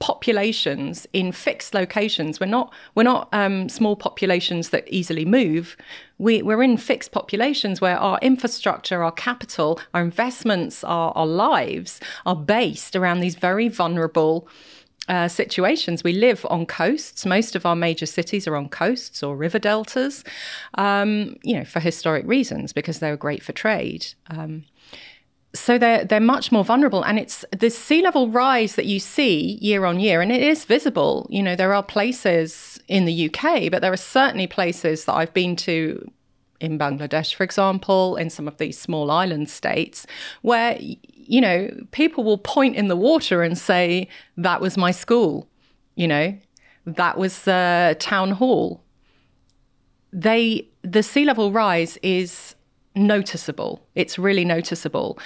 populations 0.01 1.07
in 1.13 1.31
fixed 1.31 1.73
locations. 1.73 2.39
We're 2.39 2.47
not 2.47 2.73
we're 2.95 3.03
not 3.03 3.29
um, 3.31 3.69
small 3.69 3.95
populations 3.95 4.71
that 4.71 4.83
easily 4.89 5.23
move. 5.23 5.77
We, 6.17 6.41
we're 6.41 6.63
in 6.63 6.77
fixed 6.77 7.11
populations 7.11 7.79
where 7.79 7.97
our 7.97 8.19
infrastructure, 8.21 9.03
our 9.03 9.11
capital, 9.11 9.79
our 9.93 10.01
investments, 10.01 10.83
our, 10.83 11.13
our 11.15 11.27
lives 11.27 11.99
are 12.25 12.35
based 12.35 12.95
around 12.95 13.21
these 13.21 13.35
very 13.35 13.69
vulnerable. 13.69 14.47
Uh, 15.09 15.27
situations. 15.27 16.03
We 16.03 16.13
live 16.13 16.45
on 16.49 16.65
coasts. 16.67 17.25
Most 17.25 17.55
of 17.55 17.65
our 17.65 17.75
major 17.75 18.05
cities 18.05 18.47
are 18.47 18.55
on 18.55 18.69
coasts 18.69 19.23
or 19.23 19.35
river 19.35 19.59
deltas, 19.59 20.23
um, 20.75 21.35
you 21.43 21.55
know, 21.57 21.65
for 21.65 21.79
historic 21.79 22.25
reasons 22.25 22.71
because 22.71 22.99
they 22.99 23.09
were 23.09 23.17
great 23.17 23.43
for 23.43 23.51
trade. 23.51 24.05
Um, 24.27 24.63
so 25.53 25.77
they're 25.77 26.05
they're 26.05 26.19
much 26.19 26.51
more 26.51 26.63
vulnerable 26.63 27.03
and 27.03 27.19
it's 27.19 27.43
the 27.57 27.69
sea 27.69 28.01
level 28.01 28.29
rise 28.29 28.75
that 28.75 28.85
you 28.85 28.99
see 28.99 29.57
year 29.61 29.85
on 29.85 29.99
year 29.99 30.21
and 30.21 30.31
it 30.31 30.41
is 30.41 30.63
visible 30.65 31.27
you 31.29 31.43
know 31.43 31.55
there 31.55 31.73
are 31.73 31.83
places 31.83 32.79
in 32.87 33.05
the 33.05 33.29
UK 33.29 33.69
but 33.69 33.81
there 33.81 33.91
are 33.91 33.97
certainly 33.97 34.47
places 34.47 35.05
that 35.05 35.13
I've 35.13 35.33
been 35.33 35.55
to 35.57 36.09
in 36.61 36.79
Bangladesh 36.79 37.33
for 37.33 37.43
example 37.43 38.15
in 38.15 38.29
some 38.29 38.47
of 38.47 38.57
these 38.57 38.79
small 38.79 39.11
island 39.11 39.49
states 39.49 40.07
where 40.41 40.77
you 40.79 41.41
know 41.41 41.69
people 41.91 42.23
will 42.23 42.37
point 42.37 42.75
in 42.75 42.87
the 42.87 42.95
water 42.95 43.43
and 43.43 43.57
say 43.57 44.07
that 44.37 44.61
was 44.61 44.77
my 44.77 44.91
school 44.91 45.49
you 45.95 46.07
know, 46.07 46.37
that 46.85 47.17
was 47.17 47.43
the 47.43 47.95
town 47.99 48.31
hall. 48.31 48.81
They 50.13 50.67
the 50.81 51.03
sea 51.03 51.25
level 51.25 51.51
rise 51.51 51.97
is 52.01 52.55
noticeable. 52.95 53.85
It's 53.95 54.19
really 54.19 54.45
noticeable. 54.45 55.17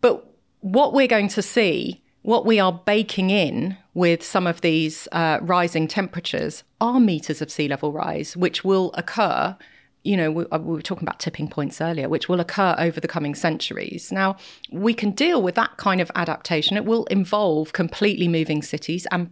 But 0.00 0.26
what 0.60 0.92
we're 0.92 1.08
going 1.08 1.28
to 1.28 1.42
see, 1.42 2.02
what 2.22 2.46
we 2.46 2.60
are 2.60 2.72
baking 2.72 3.30
in 3.30 3.76
with 3.94 4.22
some 4.22 4.46
of 4.46 4.60
these 4.60 5.08
uh, 5.12 5.38
rising 5.42 5.88
temperatures, 5.88 6.64
are 6.80 7.00
meters 7.00 7.42
of 7.42 7.50
sea 7.50 7.68
level 7.68 7.92
rise, 7.92 8.36
which 8.36 8.64
will 8.64 8.90
occur. 8.94 9.56
You 10.04 10.16
know, 10.16 10.30
we, 10.32 10.46
uh, 10.46 10.58
we 10.58 10.74
were 10.74 10.82
talking 10.82 11.04
about 11.04 11.20
tipping 11.20 11.48
points 11.48 11.80
earlier, 11.80 12.08
which 12.08 12.28
will 12.28 12.40
occur 12.40 12.74
over 12.78 13.00
the 13.00 13.08
coming 13.08 13.34
centuries. 13.34 14.10
Now, 14.10 14.36
we 14.70 14.94
can 14.94 15.12
deal 15.12 15.42
with 15.42 15.54
that 15.54 15.76
kind 15.76 16.00
of 16.00 16.10
adaptation. 16.14 16.76
It 16.76 16.84
will 16.84 17.04
involve 17.04 17.72
completely 17.72 18.28
moving 18.28 18.62
cities 18.62 19.06
and 19.10 19.30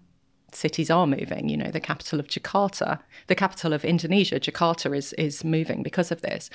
cities 0.52 0.90
are 0.90 1.06
moving. 1.06 1.48
You 1.48 1.56
know, 1.56 1.70
the 1.70 1.80
capital 1.80 2.20
of 2.20 2.26
Jakarta, 2.26 3.00
the 3.26 3.34
capital 3.34 3.72
of 3.72 3.84
Indonesia, 3.84 4.38
Jakarta 4.40 4.96
is 4.96 5.12
is 5.14 5.44
moving 5.44 5.82
because 5.82 6.10
of 6.10 6.22
this. 6.22 6.50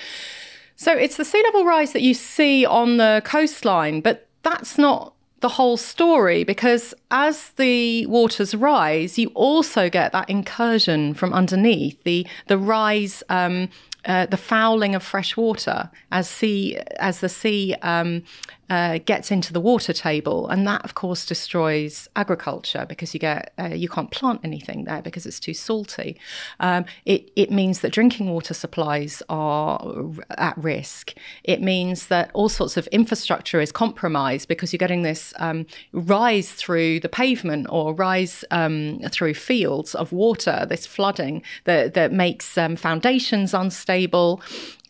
So 0.76 0.92
it's 0.92 1.16
the 1.16 1.24
sea 1.24 1.42
level 1.44 1.64
rise 1.64 1.92
that 1.92 2.02
you 2.02 2.14
see 2.14 2.64
on 2.64 2.98
the 2.98 3.22
coastline, 3.24 4.00
but 4.00 4.28
that's 4.42 4.78
not 4.78 5.14
the 5.40 5.48
whole 5.50 5.76
story 5.76 6.44
because 6.44 6.94
as 7.10 7.50
the 7.50 8.06
waters 8.06 8.54
rise, 8.54 9.18
you 9.18 9.28
also 9.34 9.90
get 9.90 10.12
that 10.12 10.28
incursion 10.30 11.14
from 11.14 11.32
underneath 11.32 12.02
the 12.04 12.26
the 12.46 12.58
rise. 12.58 13.22
Um, 13.28 13.68
uh, 14.06 14.24
the 14.26 14.36
fouling 14.36 14.94
of 14.94 15.02
fresh 15.02 15.36
water 15.36 15.90
as 16.12 16.28
sea 16.28 16.78
as 17.00 17.18
the 17.18 17.28
sea 17.28 17.74
um, 17.82 18.22
uh, 18.68 18.98
gets 19.04 19.30
into 19.30 19.52
the 19.52 19.60
water 19.60 19.92
table, 19.92 20.48
and 20.48 20.66
that 20.66 20.84
of 20.84 20.94
course 20.94 21.24
destroys 21.24 22.08
agriculture 22.16 22.84
because 22.88 23.14
you 23.14 23.20
get 23.20 23.52
uh, 23.58 23.66
you 23.66 23.88
can't 23.88 24.10
plant 24.10 24.40
anything 24.42 24.84
there 24.84 25.02
because 25.02 25.26
it's 25.26 25.38
too 25.38 25.54
salty. 25.54 26.18
Um, 26.60 26.84
it 27.04 27.30
it 27.36 27.50
means 27.50 27.80
that 27.80 27.92
drinking 27.92 28.30
water 28.30 28.54
supplies 28.54 29.22
are 29.28 30.04
at 30.30 30.56
risk. 30.58 31.14
It 31.44 31.62
means 31.62 32.08
that 32.08 32.30
all 32.34 32.48
sorts 32.48 32.76
of 32.76 32.86
infrastructure 32.88 33.60
is 33.60 33.70
compromised 33.70 34.48
because 34.48 34.72
you're 34.72 34.78
getting 34.78 35.02
this 35.02 35.32
um, 35.36 35.66
rise 35.92 36.52
through 36.52 37.00
the 37.00 37.08
pavement 37.08 37.68
or 37.70 37.94
rise 37.94 38.44
um, 38.50 39.00
through 39.10 39.34
fields 39.34 39.94
of 39.94 40.12
water, 40.12 40.66
this 40.68 40.86
flooding 40.86 41.42
that 41.64 41.94
that 41.94 42.12
makes 42.12 42.58
um, 42.58 42.76
foundations 42.76 43.54
unstable. 43.54 44.42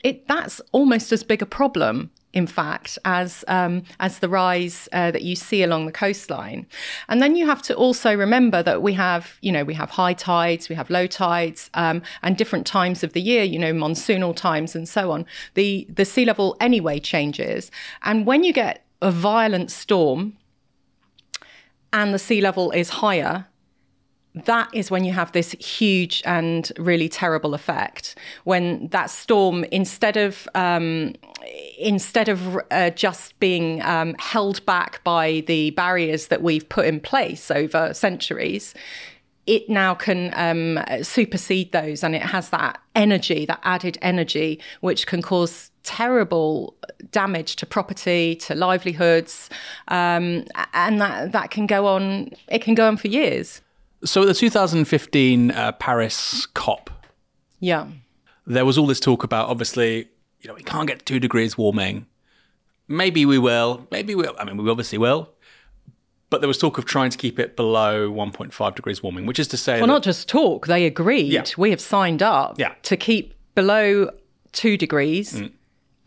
It, 0.02 0.28
that's 0.28 0.60
almost 0.72 1.10
as 1.12 1.24
big 1.24 1.42
a 1.42 1.46
problem 1.46 2.10
in 2.36 2.46
fact, 2.46 2.98
as 3.06 3.46
um, 3.48 3.82
as 3.98 4.18
the 4.18 4.28
rise 4.28 4.90
uh, 4.92 5.10
that 5.10 5.22
you 5.22 5.34
see 5.34 5.62
along 5.62 5.86
the 5.86 5.92
coastline. 5.92 6.66
And 7.08 7.22
then 7.22 7.34
you 7.34 7.46
have 7.46 7.62
to 7.62 7.74
also 7.74 8.14
remember 8.14 8.62
that 8.62 8.82
we 8.82 8.92
have, 8.92 9.38
you 9.40 9.50
know, 9.50 9.64
we 9.64 9.72
have 9.72 9.88
high 9.88 10.12
tides, 10.12 10.68
we 10.68 10.74
have 10.74 10.90
low 10.90 11.06
tides, 11.06 11.70
um, 11.72 12.02
and 12.22 12.36
different 12.36 12.66
times 12.66 13.02
of 13.02 13.14
the 13.14 13.22
year, 13.22 13.42
you 13.42 13.58
know, 13.58 13.72
monsoonal 13.72 14.36
times 14.36 14.76
and 14.76 14.86
so 14.86 15.12
on. 15.12 15.24
The 15.54 15.86
the 15.88 16.04
sea 16.04 16.26
level 16.26 16.58
anyway 16.60 17.00
changes, 17.00 17.70
and 18.02 18.26
when 18.26 18.44
you 18.44 18.52
get 18.52 18.84
a 19.00 19.10
violent 19.10 19.70
storm 19.70 20.36
and 21.90 22.12
the 22.12 22.18
sea 22.18 22.42
level 22.42 22.70
is 22.70 22.90
higher, 22.90 23.46
that 24.44 24.68
is 24.74 24.90
when 24.90 25.04
you 25.04 25.12
have 25.12 25.32
this 25.32 25.52
huge 25.52 26.22
and 26.26 26.70
really 26.78 27.08
terrible 27.08 27.54
effect. 27.54 28.14
When 28.44 28.88
that 28.88 29.10
storm, 29.10 29.64
instead 29.72 30.16
of 30.16 30.46
um, 30.54 31.14
instead 31.78 32.28
of 32.28 32.58
uh, 32.70 32.90
just 32.90 33.38
being 33.40 33.82
um, 33.82 34.14
held 34.18 34.64
back 34.66 35.02
by 35.04 35.42
the 35.46 35.70
barriers 35.70 36.26
that 36.26 36.42
we've 36.42 36.68
put 36.68 36.86
in 36.86 37.00
place 37.00 37.50
over 37.50 37.94
centuries, 37.94 38.74
it 39.46 39.70
now 39.70 39.94
can 39.94 40.32
um, 40.34 40.84
supersede 41.02 41.72
those, 41.72 42.04
and 42.04 42.14
it 42.14 42.22
has 42.22 42.50
that 42.50 42.78
energy, 42.94 43.46
that 43.46 43.60
added 43.62 43.96
energy, 44.02 44.60
which 44.80 45.06
can 45.06 45.22
cause 45.22 45.70
terrible 45.82 46.76
damage 47.12 47.56
to 47.56 47.64
property, 47.64 48.34
to 48.34 48.54
livelihoods, 48.54 49.48
um, 49.88 50.44
and 50.74 51.00
that 51.00 51.32
that 51.32 51.50
can 51.50 51.66
go 51.66 51.86
on. 51.86 52.30
It 52.48 52.60
can 52.60 52.74
go 52.74 52.86
on 52.86 52.98
for 52.98 53.08
years. 53.08 53.62
So 54.04 54.22
at 54.22 54.26
the 54.28 54.34
2015 54.34 55.50
uh, 55.50 55.72
Paris 55.72 56.46
COP, 56.54 56.90
yeah, 57.60 57.88
there 58.46 58.64
was 58.64 58.76
all 58.78 58.86
this 58.86 59.00
talk 59.00 59.24
about 59.24 59.48
obviously, 59.48 60.08
you 60.40 60.48
know, 60.48 60.54
we 60.54 60.62
can't 60.62 60.86
get 60.86 61.04
two 61.06 61.18
degrees 61.18 61.56
warming. 61.58 62.06
Maybe 62.88 63.24
we 63.26 63.38
will. 63.38 63.86
Maybe 63.90 64.14
we. 64.14 64.28
I 64.38 64.44
mean, 64.44 64.56
we 64.56 64.70
obviously 64.70 64.98
will. 64.98 65.30
But 66.28 66.40
there 66.40 66.48
was 66.48 66.58
talk 66.58 66.76
of 66.76 66.84
trying 66.84 67.10
to 67.10 67.18
keep 67.18 67.38
it 67.38 67.56
below 67.56 68.10
1.5 68.10 68.74
degrees 68.74 69.02
warming, 69.02 69.26
which 69.26 69.38
is 69.38 69.46
to 69.48 69.56
say, 69.56 69.74
well, 69.74 69.82
that, 69.82 69.92
not 69.92 70.02
just 70.02 70.28
talk. 70.28 70.66
They 70.66 70.84
agreed. 70.84 71.32
Yeah. 71.32 71.44
We 71.56 71.70
have 71.70 71.80
signed 71.80 72.20
up 72.22 72.58
Yeah. 72.58 72.74
to 72.82 72.96
keep 72.96 73.34
below 73.54 74.10
two 74.52 74.76
degrees. 74.76 75.34
Mm. 75.34 75.52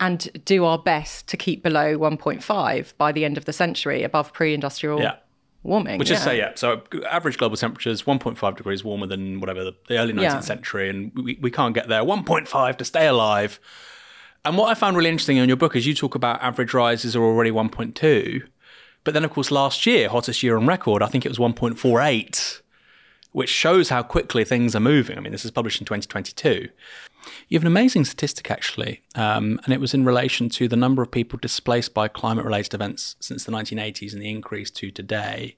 And 0.02 0.30
do 0.46 0.64
our 0.64 0.78
best 0.78 1.28
to 1.28 1.36
keep 1.36 1.62
below 1.62 1.98
1.5 1.98 2.94
by 2.98 3.12
the 3.12 3.26
end 3.26 3.38
of 3.38 3.44
the 3.44 3.52
century, 3.52 4.04
above 4.04 4.32
pre-industrial 4.32 5.02
Yeah. 5.02 5.16
Warming. 5.64 6.00
Which 6.00 6.10
is 6.10 6.20
yeah. 6.20 6.24
say, 6.26 6.38
yeah. 6.38 6.52
So 6.56 6.82
average 7.10 7.38
global 7.38 7.58
temperature 7.58 7.90
is 7.90 8.04
1.5 8.04 8.58
degrees 8.58 8.84
warmer 8.84 9.08
than 9.08 9.40
whatever 9.40 9.64
the, 9.64 9.76
the 9.88 9.98
early 9.98 10.14
19th 10.14 10.22
Yeah. 10.22 10.40
century, 10.40 10.90
and 10.90 11.12
we, 11.16 11.38
we 11.42 11.52
can't 11.52 11.74
get 11.74 11.88
there. 11.88 12.02
1.5 12.04 12.78
to 12.78 12.86
stay 12.86 13.08
alive. 13.08 13.60
And 14.46 14.58
what 14.58 14.70
I 14.70 14.74
found 14.74 14.96
really 14.96 15.10
interesting 15.10 15.38
in 15.38 15.50
your 15.50 15.58
book 15.58 15.76
is 15.76 15.86
you 15.86 15.94
talk 15.94 16.16
about 16.16 16.42
average 16.42 16.74
rises 16.74 17.16
are 17.16 17.22
already 17.24 17.52
1.2, 17.52 18.44
but 19.04 19.14
then 19.14 19.26
of 19.26 19.32
course 19.32 19.52
last 19.52 19.86
year, 19.86 20.08
hottest 20.10 20.42
year 20.44 20.56
on 20.56 20.66
record, 20.66 21.04
I 21.04 21.08
think 21.08 21.26
it 21.26 21.30
was 21.30 21.38
1.48, 21.38 22.62
which 23.34 23.50
shows 23.50 23.90
how 23.90 24.02
quickly 24.02 24.46
things 24.46 24.76
are 24.76 24.80
moving. 24.80 25.18
I 25.18 25.22
mean, 25.22 25.34
this 25.34 25.44
is 25.44 25.52
published 25.52 25.82
in 25.82 25.86
2022. 25.86 26.70
You 27.48 27.58
have 27.58 27.64
an 27.64 27.68
amazing 27.68 28.06
statistic 28.06 28.50
actually, 28.52 29.02
um, 29.16 29.60
and 29.64 29.74
it 29.74 29.80
was 29.80 29.94
in 29.94 30.06
relation 30.06 30.50
to 30.50 30.68
the 30.68 30.76
number 30.76 31.02
of 31.02 31.12
people 31.12 31.40
displaced 31.42 31.94
by 31.94 32.08
climate-related 32.08 32.74
events 32.74 33.16
since 33.20 33.44
the 33.44 33.52
1980s 33.52 34.14
and 34.14 34.22
the 34.22 34.30
increase 34.30 34.72
to 34.72 34.92
today 34.92 35.58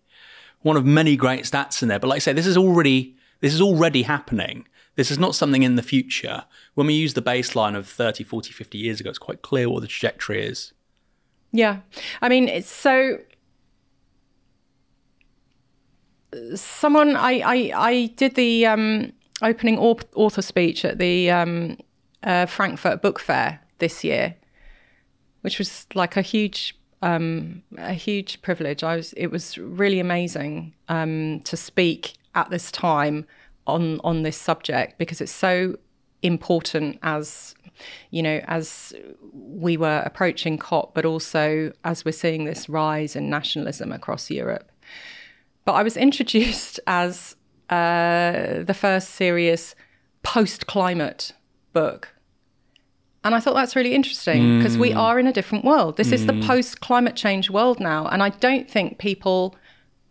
one 0.61 0.77
of 0.77 0.85
many 0.85 1.15
great 1.15 1.43
stats 1.43 1.81
in 1.81 1.87
there. 1.87 1.99
But 1.99 2.07
like 2.07 2.17
I 2.17 2.19
say, 2.19 2.33
this 2.33 2.47
is 2.47 2.57
already 2.57 3.15
this 3.39 3.53
is 3.53 3.61
already 3.61 4.03
happening. 4.03 4.67
This 4.95 5.09
is 5.09 5.17
not 5.17 5.35
something 5.35 5.63
in 5.63 5.75
the 5.75 5.83
future. 5.83 6.45
When 6.75 6.87
we 6.87 6.93
use 6.93 7.13
the 7.13 7.21
baseline 7.21 7.75
of 7.75 7.87
30, 7.87 8.23
40, 8.23 8.51
50 8.51 8.77
years 8.77 8.99
ago, 8.99 9.09
it's 9.09 9.17
quite 9.17 9.41
clear 9.41 9.69
what 9.69 9.81
the 9.81 9.87
trajectory 9.87 10.45
is. 10.45 10.73
Yeah. 11.51 11.79
I 12.21 12.29
mean, 12.29 12.47
it's 12.47 12.69
so. 12.69 13.19
Someone, 16.55 17.15
I, 17.15 17.39
I, 17.39 17.71
I 17.75 18.05
did 18.15 18.35
the 18.35 18.65
um, 18.65 19.11
opening 19.41 19.77
author 19.77 20.41
speech 20.41 20.85
at 20.85 20.97
the 20.97 21.31
um, 21.31 21.77
uh, 22.23 22.45
Frankfurt 22.45 23.01
Book 23.01 23.19
Fair 23.19 23.59
this 23.79 24.03
year, 24.03 24.35
which 25.41 25.57
was 25.57 25.87
like 25.95 26.17
a 26.17 26.21
huge, 26.21 26.77
um, 27.01 27.63
a 27.77 27.93
huge 27.93 28.41
privilege. 28.41 28.83
I 28.83 28.95
was, 28.95 29.13
it 29.13 29.27
was 29.27 29.57
really 29.57 29.99
amazing 29.99 30.73
um, 30.87 31.41
to 31.45 31.57
speak 31.57 32.13
at 32.35 32.49
this 32.49 32.71
time 32.71 33.25
on 33.67 33.99
on 34.03 34.23
this 34.23 34.37
subject 34.37 34.97
because 34.97 35.21
it's 35.21 35.31
so 35.31 35.77
important 36.23 36.97
as 37.03 37.55
you 38.09 38.21
know 38.21 38.41
as 38.47 38.93
we 39.33 39.77
were 39.77 40.01
approaching 40.05 40.57
COP, 40.57 40.93
but 40.93 41.05
also 41.05 41.71
as 41.83 42.05
we're 42.05 42.11
seeing 42.11 42.45
this 42.45 42.69
rise 42.69 43.15
in 43.15 43.29
nationalism 43.29 43.91
across 43.91 44.29
Europe. 44.29 44.71
But 45.65 45.73
I 45.73 45.83
was 45.83 45.97
introduced 46.07 46.79
as 46.85 47.35
uh, 47.71 48.63
the 48.63 48.75
first 48.77 49.11
serious 49.11 49.73
post 50.23 50.67
climate 50.67 51.31
book. 51.73 52.09
And 53.23 53.35
I 53.35 53.39
thought 53.39 53.53
that's 53.53 53.75
really 53.75 53.93
interesting 53.93 54.57
because 54.57 54.77
we 54.77 54.93
are 54.93 55.19
in 55.19 55.27
a 55.27 55.33
different 55.33 55.63
world. 55.63 55.97
This 55.97 56.11
is 56.11 56.25
the 56.25 56.41
post 56.41 56.81
climate 56.81 57.15
change 57.15 57.49
world 57.51 57.79
now. 57.79 58.07
And 58.07 58.23
I 58.23 58.29
don't 58.29 58.69
think 58.69 58.97
people 58.97 59.55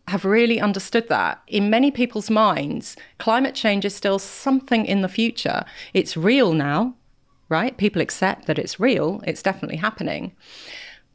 have 0.06 0.24
really 0.24 0.60
understood 0.60 1.08
that. 1.08 1.42
In 1.48 1.70
many 1.70 1.90
people's 1.90 2.30
minds, 2.30 2.96
climate 3.18 3.54
change 3.54 3.84
is 3.84 3.94
still 3.94 4.18
something 4.18 4.86
in 4.86 5.02
the 5.02 5.08
future. 5.08 5.64
It's 5.92 6.16
real 6.16 6.52
now, 6.52 6.94
right? 7.48 7.76
People 7.76 8.00
accept 8.00 8.46
that 8.46 8.58
it's 8.58 8.78
real, 8.78 9.22
it's 9.26 9.42
definitely 9.42 9.78
happening. 9.78 10.32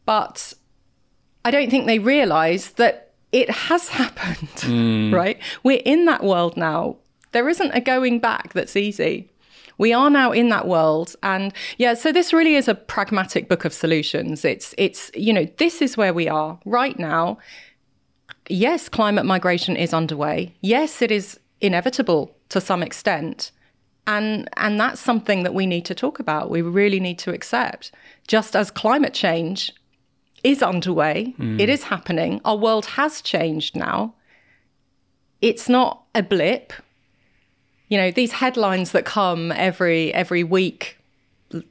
But 0.06 0.54
I 1.44 1.52
don't 1.52 1.70
think 1.70 1.86
they 1.86 2.00
realize 2.00 2.72
that 2.72 3.05
it 3.36 3.50
has 3.50 3.90
happened, 4.00 4.50
mm. 4.62 5.14
right? 5.14 5.38
We're 5.64 5.82
in 5.84 6.06
that 6.06 6.24
world 6.24 6.56
now. 6.56 6.96
There 7.34 7.50
isn't 7.50 7.72
a 7.72 7.82
going 7.82 8.20
back 8.20 8.54
that's 8.54 8.78
easy. 8.78 9.30
We 9.78 9.92
are 9.92 10.10
now 10.10 10.32
in 10.32 10.48
that 10.50 10.70
world 10.70 11.18
and 11.22 11.54
yeah, 11.78 11.96
so 11.96 12.14
this 12.14 12.32
really 12.32 12.56
is 12.56 12.70
a 12.70 12.76
pragmatic 12.76 13.50
book 13.50 13.66
of 13.66 13.74
solutions. 13.74 14.46
It's 14.46 14.74
it's 14.78 15.12
you 15.14 15.34
know, 15.34 15.46
this 15.58 15.82
is 15.82 15.98
where 15.98 16.14
we 16.14 16.30
are 16.30 16.58
right 16.64 16.98
now. 16.98 17.40
Yes, 18.48 18.88
climate 18.88 19.26
migration 19.26 19.76
is 19.76 19.94
underway. 19.94 20.56
Yes, 20.62 21.02
it 21.02 21.12
is 21.12 21.38
inevitable 21.60 22.38
to 22.50 22.62
some 22.62 22.82
extent. 22.82 23.52
And 24.08 24.48
and 24.56 24.80
that's 24.80 25.02
something 25.02 25.44
that 25.44 25.54
we 25.54 25.66
need 25.66 25.84
to 25.86 25.96
talk 25.96 26.20
about. 26.20 26.50
We 26.50 26.62
really 26.62 27.02
need 27.02 27.20
to 27.20 27.34
accept. 27.34 27.92
Just 28.30 28.56
as 28.56 28.72
climate 28.72 29.14
change 29.14 29.74
is 30.46 30.62
underway. 30.62 31.34
It 31.60 31.70
is 31.70 31.84
happening. 31.84 32.40
Our 32.46 32.56
world 32.56 32.86
has 32.86 33.22
changed 33.22 33.76
now. 33.76 34.14
It's 35.42 35.68
not 35.68 36.04
a 36.14 36.22
blip. 36.22 36.72
You 37.90 37.98
know, 37.98 38.12
these 38.12 38.34
headlines 38.34 38.92
that 38.92 39.06
come 39.06 39.52
every 39.52 40.14
every 40.14 40.44
week 40.44 40.98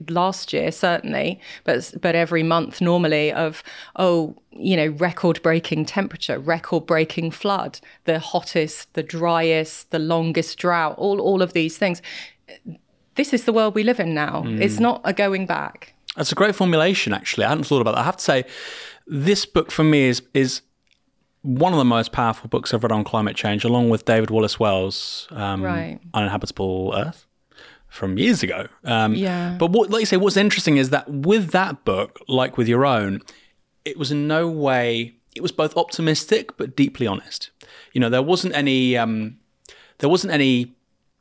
last 0.09 0.53
year 0.53 0.71
certainly 0.71 1.39
but 1.65 1.93
but 2.01 2.15
every 2.15 2.45
month 2.45 2.81
normally 2.81 3.33
of 3.33 3.63
oh 3.97 4.35
you 4.53 4.77
know 4.77 4.87
record 4.87 5.43
breaking 5.43 5.85
temperature 5.85 6.39
record 6.39 6.87
breaking 6.87 7.31
flood 7.31 7.81
the 8.05 8.21
hottest 8.21 8.91
the 8.95 9.03
driest 9.03 9.91
the 9.91 9.99
longest 9.99 10.57
drought 10.59 10.97
all 10.97 11.21
all 11.21 11.43
of 11.43 11.53
these 11.53 11.77
things 11.77 12.01
this 13.17 13.35
is 13.35 13.45
the 13.45 13.53
world 13.53 13.75
we 13.75 13.83
live 13.83 14.01
in 14.01 14.15
now 14.15 14.43
mm. 14.47 14.61
it's 14.61 14.79
not 14.79 15.01
a 15.05 15.13
going 15.13 15.45
back 15.45 15.94
that's 16.17 16.33
a 16.33 16.35
great 16.35 16.55
formulation 16.55 17.13
actually 17.13 17.45
i 17.45 17.49
hadn't 17.49 17.65
thought 17.65 17.81
about 17.81 17.95
that 17.95 18.01
i 18.01 18.05
have 18.05 18.17
to 18.17 18.25
say 18.25 18.45
this 19.07 19.45
book 19.47 19.71
for 19.71 19.85
me 19.85 20.05
is 20.05 20.23
is 20.33 20.63
one 21.45 21.75
of 21.75 21.79
the 21.79 21.85
most 21.85 22.11
powerful 22.11 22.49
books 22.49 22.73
I've 22.73 22.83
read 22.83 22.91
on 22.91 23.05
climate 23.05 23.37
change, 23.37 23.65
along 23.65 23.91
with 23.91 24.07
David 24.07 24.31
Wallace 24.31 24.59
Wells' 24.59 25.29
um, 25.31 25.63
right. 25.63 26.01
Uninhabitable 26.15 26.95
Earth 26.97 27.27
from 27.89 28.17
years 28.17 28.43
ago. 28.43 28.67
Um, 28.83 29.15
yeah. 29.15 29.57
But 29.59 29.71
what, 29.71 29.91
like 29.91 30.01
you 30.01 30.07
say, 30.07 30.17
what's 30.17 30.39
interesting 30.39 30.79
is 30.79 30.89
that 30.91 31.09
with 31.09 31.51
that 31.51 31.85
book, 31.85 32.19
like 32.29 32.57
with 32.57 32.67
your 32.67 32.87
own, 32.87 33.21
it 33.85 33.99
was 33.99 34.11
in 34.11 34.27
no 34.27 34.49
way. 34.49 35.17
It 35.37 35.43
was 35.43 35.53
both 35.53 35.77
optimistic 35.77 36.57
but 36.57 36.75
deeply 36.75 37.07
honest. 37.07 37.51
You 37.93 38.01
know, 38.01 38.09
there 38.09 38.23
wasn't 38.23 38.55
any. 38.55 38.97
Um, 38.97 39.39
there 39.99 40.09
wasn't 40.09 40.33
any. 40.33 40.75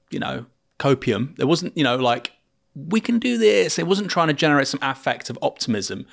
You 0.09 0.19
know, 0.19 0.45
copium. 0.79 1.35
There 1.35 1.47
wasn't. 1.47 1.77
You 1.77 1.83
know, 1.83 1.97
like 1.97 2.31
we 2.75 3.00
can 3.00 3.20
do 3.20 3.38
this. 3.38 3.77
It 3.77 3.88
wasn't 3.88 4.10
trying 4.10 4.27
to 4.27 4.34
generate 4.34 4.68
some 4.68 4.80
affect 4.82 5.30
of 5.30 5.38
optimism. 5.42 6.06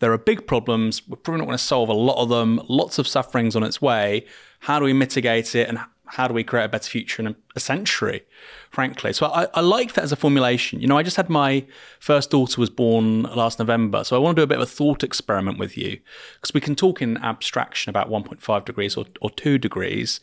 There 0.00 0.12
are 0.12 0.18
big 0.18 0.46
problems. 0.46 1.06
We're 1.08 1.16
probably 1.16 1.40
not 1.40 1.46
going 1.46 1.58
to 1.58 1.64
solve 1.64 1.88
a 1.88 1.94
lot 1.94 2.22
of 2.22 2.28
them. 2.28 2.60
Lots 2.68 2.98
of 2.98 3.08
sufferings 3.08 3.56
on 3.56 3.62
its 3.62 3.82
way. 3.82 4.26
How 4.60 4.78
do 4.78 4.84
we 4.84 4.92
mitigate 4.92 5.54
it? 5.54 5.68
And 5.68 5.78
how 6.12 6.26
do 6.26 6.34
we 6.34 6.42
create 6.42 6.64
a 6.64 6.68
better 6.68 6.88
future 6.88 7.22
in 7.22 7.36
a 7.54 7.60
century, 7.60 8.24
frankly. 8.70 9.12
So 9.12 9.26
I, 9.26 9.46
I 9.54 9.60
like 9.60 9.92
that 9.94 10.04
as 10.04 10.12
a 10.12 10.16
formulation. 10.16 10.80
You 10.80 10.86
know, 10.86 10.96
I 10.96 11.02
just 11.02 11.16
had 11.16 11.28
my 11.28 11.66
first 12.00 12.30
daughter 12.30 12.60
was 12.60 12.70
born 12.70 13.22
last 13.24 13.58
November, 13.58 14.04
so 14.04 14.16
I 14.16 14.18
want 14.18 14.36
to 14.36 14.40
do 14.40 14.44
a 14.44 14.46
bit 14.46 14.56
of 14.56 14.62
a 14.62 14.66
thought 14.66 15.04
experiment 15.04 15.58
with 15.58 15.76
you 15.76 16.00
because 16.34 16.54
we 16.54 16.60
can 16.60 16.74
talk 16.74 17.02
in 17.02 17.18
abstraction 17.18 17.90
about 17.90 18.08
1.5 18.08 18.64
degrees 18.64 18.96
or, 18.96 19.06
or 19.20 19.30
2 19.30 19.58
degrees. 19.58 20.20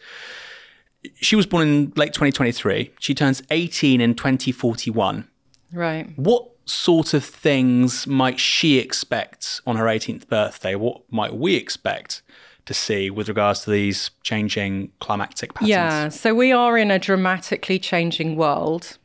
She 1.15 1.35
was 1.35 1.45
born 1.45 1.67
in 1.67 1.93
late 1.95 2.13
2023. 2.13 2.93
She 2.99 3.13
turns 3.13 3.43
18 3.51 4.01
in 4.01 4.15
2041. 4.15 5.27
Right. 5.75 6.17
What 6.17 6.49
sort 6.65 7.13
of 7.13 7.23
things 7.23 8.07
might 8.07 8.39
she 8.39 8.79
expect 8.79 9.61
on 9.67 9.75
her 9.75 9.85
18th 9.85 10.27
birthday? 10.27 10.75
What 10.75 11.01
might 11.11 11.35
we 11.35 11.55
expect 11.55 12.23
to 12.65 12.73
see 12.73 13.09
with 13.09 13.27
regards 13.27 13.63
to 13.65 13.71
these 13.71 14.09
changing 14.23 14.91
climatic 14.99 15.53
patterns? 15.53 15.69
Yeah, 15.69 16.09
so 16.09 16.33
we 16.33 16.51
are 16.51 16.77
in 16.77 16.91
a 16.91 16.97
dramatically 16.97 17.77
changing 17.77 18.35
world. 18.35 18.97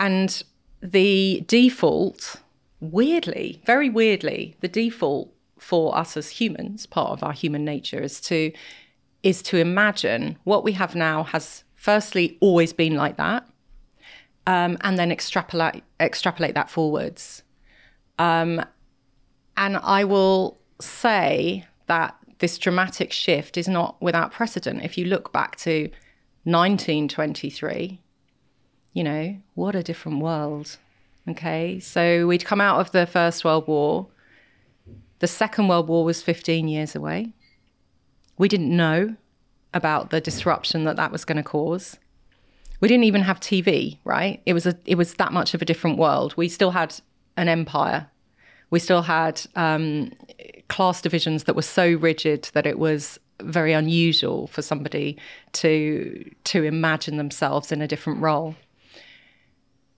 And 0.00 0.42
the 0.80 1.44
default, 1.46 2.36
weirdly, 2.80 3.60
very 3.66 3.90
weirdly, 3.90 4.56
the 4.60 4.68
default 4.68 5.32
for 5.58 5.96
us 5.96 6.16
as 6.16 6.30
humans, 6.30 6.86
part 6.86 7.10
of 7.10 7.22
our 7.22 7.32
human 7.32 7.64
nature, 7.64 8.00
is 8.00 8.20
to 8.22 8.52
is 9.22 9.40
to 9.40 9.56
imagine 9.56 10.36
what 10.44 10.62
we 10.62 10.72
have 10.72 10.94
now 10.94 11.24
has 11.24 11.64
firstly 11.74 12.36
always 12.40 12.74
been 12.74 12.94
like 12.94 13.16
that, 13.16 13.48
um, 14.46 14.76
and 14.82 14.98
then 14.98 15.10
extrapolate 15.10 15.82
extrapolate 16.00 16.54
that 16.54 16.70
forwards. 16.70 17.42
Um, 18.18 18.64
and 19.56 19.76
I 19.78 20.04
will 20.04 20.58
say 20.80 21.66
that 21.86 22.16
this 22.38 22.58
dramatic 22.58 23.12
shift 23.12 23.56
is 23.56 23.68
not 23.68 24.00
without 24.02 24.32
precedent. 24.32 24.82
If 24.82 24.98
you 24.98 25.06
look 25.06 25.32
back 25.32 25.56
to 25.58 25.90
1923, 26.44 28.00
you 28.92 29.04
know, 29.04 29.36
what 29.54 29.74
a 29.74 29.82
different 29.82 30.20
world. 30.20 30.78
Okay, 31.28 31.80
so 31.80 32.26
we'd 32.26 32.44
come 32.44 32.60
out 32.60 32.80
of 32.80 32.92
the 32.92 33.06
First 33.06 33.44
World 33.44 33.66
War. 33.66 34.08
The 35.20 35.26
Second 35.26 35.68
World 35.68 35.88
War 35.88 36.04
was 36.04 36.20
15 36.20 36.68
years 36.68 36.94
away. 36.94 37.32
We 38.36 38.48
didn't 38.48 38.76
know 38.76 39.16
about 39.72 40.10
the 40.10 40.20
disruption 40.20 40.84
that 40.84 40.96
that 40.96 41.10
was 41.10 41.24
going 41.24 41.36
to 41.36 41.42
cause. 41.42 41.98
We 42.80 42.88
didn't 42.88 43.04
even 43.04 43.22
have 43.22 43.40
TV, 43.40 43.98
right? 44.04 44.42
It 44.46 44.52
was 44.52 44.66
a, 44.66 44.76
it 44.84 44.96
was 44.96 45.14
that 45.14 45.32
much 45.32 45.54
of 45.54 45.62
a 45.62 45.64
different 45.64 45.98
world. 45.98 46.34
We 46.36 46.48
still 46.48 46.72
had 46.72 46.94
an 47.36 47.48
empire. 47.48 48.08
We 48.70 48.78
still 48.78 49.02
had 49.02 49.40
um, 49.56 50.12
class 50.68 51.00
divisions 51.00 51.44
that 51.44 51.56
were 51.56 51.62
so 51.62 51.92
rigid 51.94 52.50
that 52.54 52.66
it 52.66 52.78
was 52.78 53.18
very 53.40 53.72
unusual 53.72 54.46
for 54.48 54.62
somebody 54.62 55.16
to 55.52 56.30
to 56.44 56.64
imagine 56.64 57.16
themselves 57.16 57.72
in 57.72 57.82
a 57.82 57.88
different 57.88 58.20
role. 58.20 58.54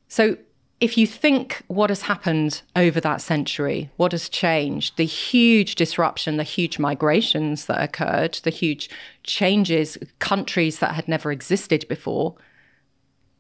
So 0.09 0.37
if 0.79 0.99
you 0.99 1.07
think 1.07 1.63
what 1.69 1.91
has 1.91 2.03
happened 2.03 2.61
over 2.75 3.01
that 3.01 3.23
century, 3.23 3.91
what 3.97 4.13
has 4.13 4.29
changed, 4.29 4.97
the 4.99 5.07
huge 5.07 5.75
disruption, 5.75 6.37
the 6.37 6.43
huge 6.43 6.79
migrations 6.79 7.65
that 7.67 7.83
occurred, 7.83 8.35
the 8.43 8.51
huge 8.51 8.91
changes, 9.23 9.97
countries 10.19 10.79
that 10.81 10.95
had 10.95 11.09
never 11.09 11.33
existed 11.33 11.87
before, 11.89 12.35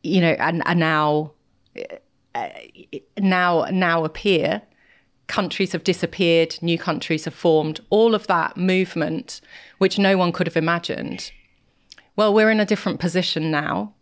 you 0.07 0.21
know, 0.21 0.37
and 0.38 0.62
are 0.66 0.75
now 0.75 1.33
uh, 2.35 2.49
now 3.19 3.66
now 3.71 4.05
appear 4.05 4.62
countries 5.27 5.73
have 5.73 5.85
disappeared, 5.85 6.57
new 6.62 6.79
countries 6.79 7.25
have 7.25 7.35
formed, 7.35 7.81
all 7.90 8.14
of 8.14 8.27
that 8.29 8.57
movement, 8.57 9.40
which 9.79 9.99
no 9.99 10.16
one 10.16 10.33
could 10.33 10.47
have 10.47 10.57
imagined. 10.57 11.33
Well, 12.14 12.33
we're 12.33 12.51
in 12.51 12.61
a 12.61 12.64
different 12.64 13.01
position 13.01 13.51
now 13.51 13.95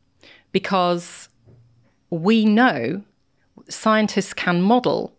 because 0.52 1.28
we 2.10 2.44
know 2.44 3.02
scientists 3.68 4.34
can 4.34 4.60
model 4.60 5.13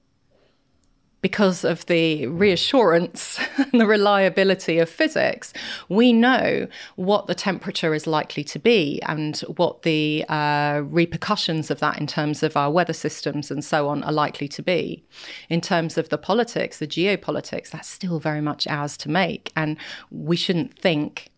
because 1.25 1.63
of 1.63 1.83
the 1.88 2.27
reassurance 2.27 3.39
and 3.57 3.81
the 3.81 3.88
reliability 3.88 4.77
of 4.77 4.88
physics, 4.88 5.53
we 5.89 6.13
know 6.13 6.67
what 6.97 7.25
the 7.25 7.33
temperature 7.33 7.95
is 7.95 8.05
likely 8.05 8.43
to 8.43 8.59
be 8.59 9.01
and 9.07 9.39
what 9.57 9.81
the 9.81 10.23
uh, 10.29 10.83
repercussions 10.85 11.71
of 11.71 11.79
that 11.79 11.97
in 11.99 12.05
terms 12.05 12.43
of 12.43 12.55
our 12.55 12.69
weather 12.69 12.93
systems 12.93 13.49
and 13.49 13.65
so 13.65 13.88
on 13.88 14.03
are 14.03 14.11
likely 14.11 14.47
to 14.47 14.61
be. 14.61 15.03
In 15.49 15.61
terms 15.61 15.97
of 15.97 16.09
the 16.09 16.19
politics, 16.19 16.77
the 16.77 16.85
geopolitics, 16.85 17.71
that's 17.71 17.89
still 17.89 18.19
very 18.19 18.41
much 18.41 18.67
ours 18.67 18.95
to 18.97 19.09
make. 19.09 19.51
And 19.55 19.77
we 20.11 20.35
shouldn't 20.35 20.77
think 20.77 21.31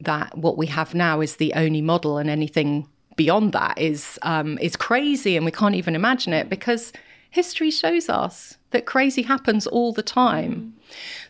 that 0.00 0.38
what 0.38 0.56
we 0.56 0.68
have 0.68 0.94
now 0.94 1.20
is 1.20 1.36
the 1.36 1.52
only 1.52 1.82
model 1.82 2.16
and 2.16 2.30
anything 2.30 2.88
beyond 3.16 3.52
that 3.52 3.76
is 3.76 4.18
um, 4.22 4.56
is 4.62 4.76
crazy 4.76 5.36
and 5.36 5.44
we 5.44 5.52
can't 5.52 5.74
even 5.74 5.94
imagine 5.94 6.32
it 6.32 6.48
because 6.48 6.90
history 7.36 7.70
shows 7.70 8.08
us 8.08 8.56
that 8.70 8.86
crazy 8.86 9.22
happens 9.22 9.66
all 9.66 9.92
the 9.92 10.02
time. 10.02 10.74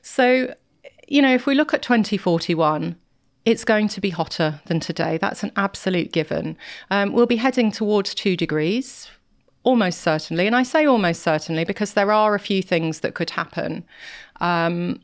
So, 0.02 0.54
you 1.08 1.20
know, 1.20 1.34
if 1.34 1.46
we 1.46 1.54
look 1.56 1.74
at 1.74 1.82
2041, 1.82 2.96
it's 3.44 3.64
going 3.64 3.88
to 3.88 4.00
be 4.00 4.10
hotter 4.10 4.60
than 4.66 4.78
today. 4.78 5.18
That's 5.18 5.42
an 5.42 5.50
absolute 5.56 6.12
given. 6.12 6.56
Um, 6.90 7.12
we'll 7.12 7.26
be 7.26 7.42
heading 7.46 7.72
towards 7.72 8.14
two 8.14 8.36
degrees, 8.36 9.10
almost 9.64 10.00
certainly. 10.00 10.46
And 10.46 10.54
I 10.54 10.62
say 10.62 10.86
almost 10.86 11.22
certainly 11.22 11.64
because 11.64 11.94
there 11.94 12.12
are 12.12 12.36
a 12.36 12.40
few 12.40 12.62
things 12.62 13.00
that 13.00 13.14
could 13.14 13.30
happen. 13.30 13.84
Um, 14.40 15.00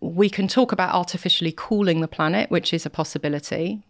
we 0.00 0.30
can 0.30 0.46
talk 0.46 0.70
about 0.70 0.94
artificially 0.94 1.52
cooling 1.56 2.00
the 2.00 2.08
planet, 2.08 2.50
which 2.50 2.72
is 2.72 2.86
a 2.86 2.90
possibility. 2.90 3.82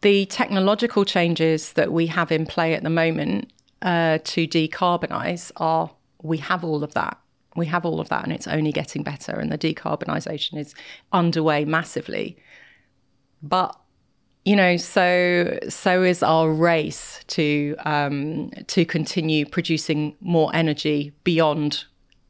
The 0.00 0.24
technological 0.26 1.04
changes 1.04 1.74
that 1.74 1.92
we 1.92 2.06
have 2.06 2.32
in 2.32 2.46
play 2.46 2.72
at 2.72 2.82
the 2.82 2.90
moment 2.90 3.52
uh, 3.82 4.18
to 4.24 4.46
decarbonize 4.46 5.52
are 5.56 5.90
we 6.22 6.38
have 6.38 6.64
all 6.64 6.82
of 6.82 6.94
that. 6.94 7.18
We 7.56 7.66
have 7.66 7.84
all 7.84 8.00
of 8.00 8.08
that, 8.08 8.24
and 8.24 8.32
it's 8.32 8.46
only 8.46 8.72
getting 8.72 9.02
better. 9.02 9.32
And 9.32 9.50
the 9.50 9.58
decarbonisation 9.58 10.58
is 10.58 10.74
underway 11.12 11.64
massively. 11.64 12.36
But 13.42 13.78
you 14.44 14.56
know, 14.56 14.76
so 14.76 15.58
so 15.68 16.02
is 16.02 16.22
our 16.22 16.50
race 16.50 17.20
to 17.28 17.76
um, 17.84 18.50
to 18.68 18.84
continue 18.84 19.44
producing 19.46 20.16
more 20.20 20.50
energy 20.54 21.12
beyond 21.24 21.84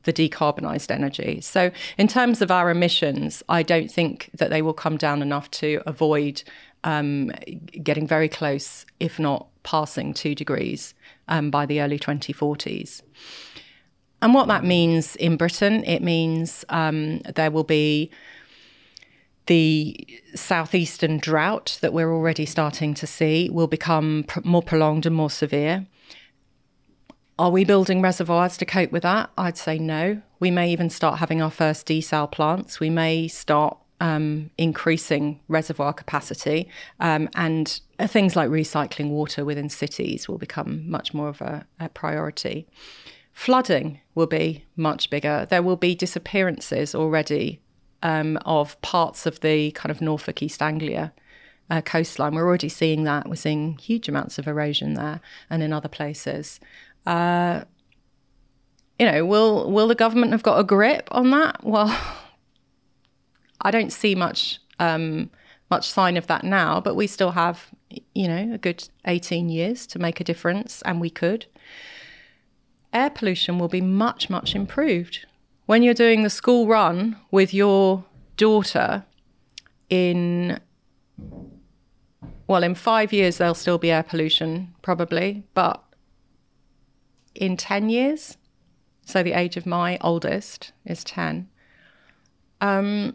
the 0.04 0.12
decarbonised 0.12 0.90
energy. 0.90 1.40
So, 1.40 1.70
in 1.98 2.08
terms 2.08 2.40
of 2.40 2.50
our 2.50 2.70
emissions, 2.70 3.42
I 3.48 3.62
don't 3.62 3.90
think 3.90 4.30
that 4.34 4.50
they 4.50 4.62
will 4.62 4.74
come 4.74 4.96
down 4.96 5.22
enough 5.22 5.50
to 5.52 5.82
avoid 5.86 6.42
um, 6.84 7.30
getting 7.82 8.06
very 8.06 8.28
close, 8.28 8.86
if 9.00 9.18
not 9.18 9.48
passing 9.62 10.14
two 10.14 10.34
degrees 10.34 10.94
um, 11.28 11.50
by 11.50 11.66
the 11.66 11.80
early 11.80 11.98
2040s. 11.98 13.02
And 14.20 14.34
what 14.34 14.48
that 14.48 14.64
means 14.64 15.14
in 15.16 15.36
Britain, 15.36 15.84
it 15.84 16.02
means 16.02 16.64
um, 16.68 17.20
there 17.20 17.50
will 17.50 17.64
be 17.64 18.10
the 19.46 20.06
southeastern 20.34 21.18
drought 21.18 21.78
that 21.80 21.92
we're 21.92 22.12
already 22.12 22.44
starting 22.44 22.92
to 22.94 23.06
see 23.06 23.48
will 23.50 23.66
become 23.66 24.24
pr- 24.28 24.40
more 24.44 24.62
prolonged 24.62 25.06
and 25.06 25.16
more 25.16 25.30
severe. 25.30 25.86
Are 27.38 27.50
we 27.50 27.64
building 27.64 28.02
reservoirs 28.02 28.56
to 28.58 28.66
cope 28.66 28.92
with 28.92 29.04
that? 29.04 29.30
I'd 29.38 29.56
say 29.56 29.78
no. 29.78 30.20
We 30.40 30.50
may 30.50 30.70
even 30.70 30.90
start 30.90 31.18
having 31.18 31.40
our 31.40 31.50
first 31.50 31.86
desal 31.86 32.30
plants. 32.30 32.78
We 32.78 32.90
may 32.90 33.28
start 33.28 33.78
um, 34.00 34.50
increasing 34.58 35.40
reservoir 35.48 35.92
capacity, 35.92 36.68
um, 37.00 37.28
and 37.34 37.80
things 38.06 38.36
like 38.36 38.48
recycling 38.48 39.10
water 39.10 39.44
within 39.44 39.68
cities 39.68 40.28
will 40.28 40.38
become 40.38 40.88
much 40.88 41.12
more 41.12 41.28
of 41.28 41.40
a, 41.40 41.66
a 41.80 41.88
priority. 41.88 42.66
Flooding 43.32 44.00
will 44.14 44.26
be 44.26 44.64
much 44.76 45.10
bigger. 45.10 45.46
There 45.48 45.62
will 45.62 45.76
be 45.76 45.94
disappearances 45.94 46.94
already 46.94 47.60
um, 48.02 48.36
of 48.44 48.80
parts 48.82 49.26
of 49.26 49.40
the 49.40 49.72
kind 49.72 49.90
of 49.90 50.00
Norfolk 50.00 50.42
East 50.42 50.62
Anglia 50.62 51.12
uh, 51.70 51.80
coastline. 51.80 52.34
We're 52.34 52.46
already 52.46 52.68
seeing 52.68 53.04
that. 53.04 53.28
We're 53.28 53.36
seeing 53.36 53.78
huge 53.78 54.08
amounts 54.08 54.38
of 54.38 54.46
erosion 54.46 54.94
there 54.94 55.20
and 55.50 55.62
in 55.62 55.72
other 55.72 55.88
places. 55.88 56.60
Uh, 57.06 57.64
you 58.98 59.06
know, 59.06 59.24
will 59.24 59.70
will 59.70 59.88
the 59.88 59.94
government 59.94 60.32
have 60.32 60.42
got 60.42 60.58
a 60.58 60.64
grip 60.64 61.08
on 61.10 61.30
that? 61.30 61.62
Well, 61.62 61.96
I 63.60 63.70
don't 63.70 63.92
see 63.92 64.14
much 64.14 64.60
um, 64.78 65.30
much 65.70 65.88
sign 65.88 66.16
of 66.16 66.26
that 66.26 66.44
now, 66.44 66.80
but 66.80 66.94
we 66.94 67.06
still 67.06 67.32
have, 67.32 67.70
you 68.14 68.28
know, 68.28 68.54
a 68.54 68.58
good 68.58 68.88
18 69.06 69.48
years 69.48 69.86
to 69.88 69.98
make 69.98 70.20
a 70.20 70.24
difference, 70.24 70.82
and 70.82 71.00
we 71.00 71.10
could. 71.10 71.46
Air 72.92 73.10
pollution 73.10 73.58
will 73.58 73.68
be 73.68 73.80
much, 73.80 74.30
much 74.30 74.54
improved. 74.54 75.26
When 75.66 75.82
you're 75.82 75.94
doing 75.94 76.22
the 76.22 76.30
school 76.30 76.66
run 76.66 77.16
with 77.30 77.52
your 77.52 78.04
daughter 78.36 79.04
in, 79.90 80.58
well, 82.46 82.62
in 82.62 82.74
five 82.74 83.12
years, 83.12 83.38
there'll 83.38 83.54
still 83.54 83.78
be 83.78 83.90
air 83.90 84.02
pollution, 84.02 84.74
probably, 84.82 85.44
but 85.54 85.82
in 87.34 87.56
10 87.56 87.90
years, 87.90 88.36
so 89.04 89.22
the 89.22 89.32
age 89.32 89.56
of 89.56 89.66
my 89.66 89.98
oldest 90.00 90.72
is 90.84 91.04
10, 91.04 91.48
um, 92.60 93.14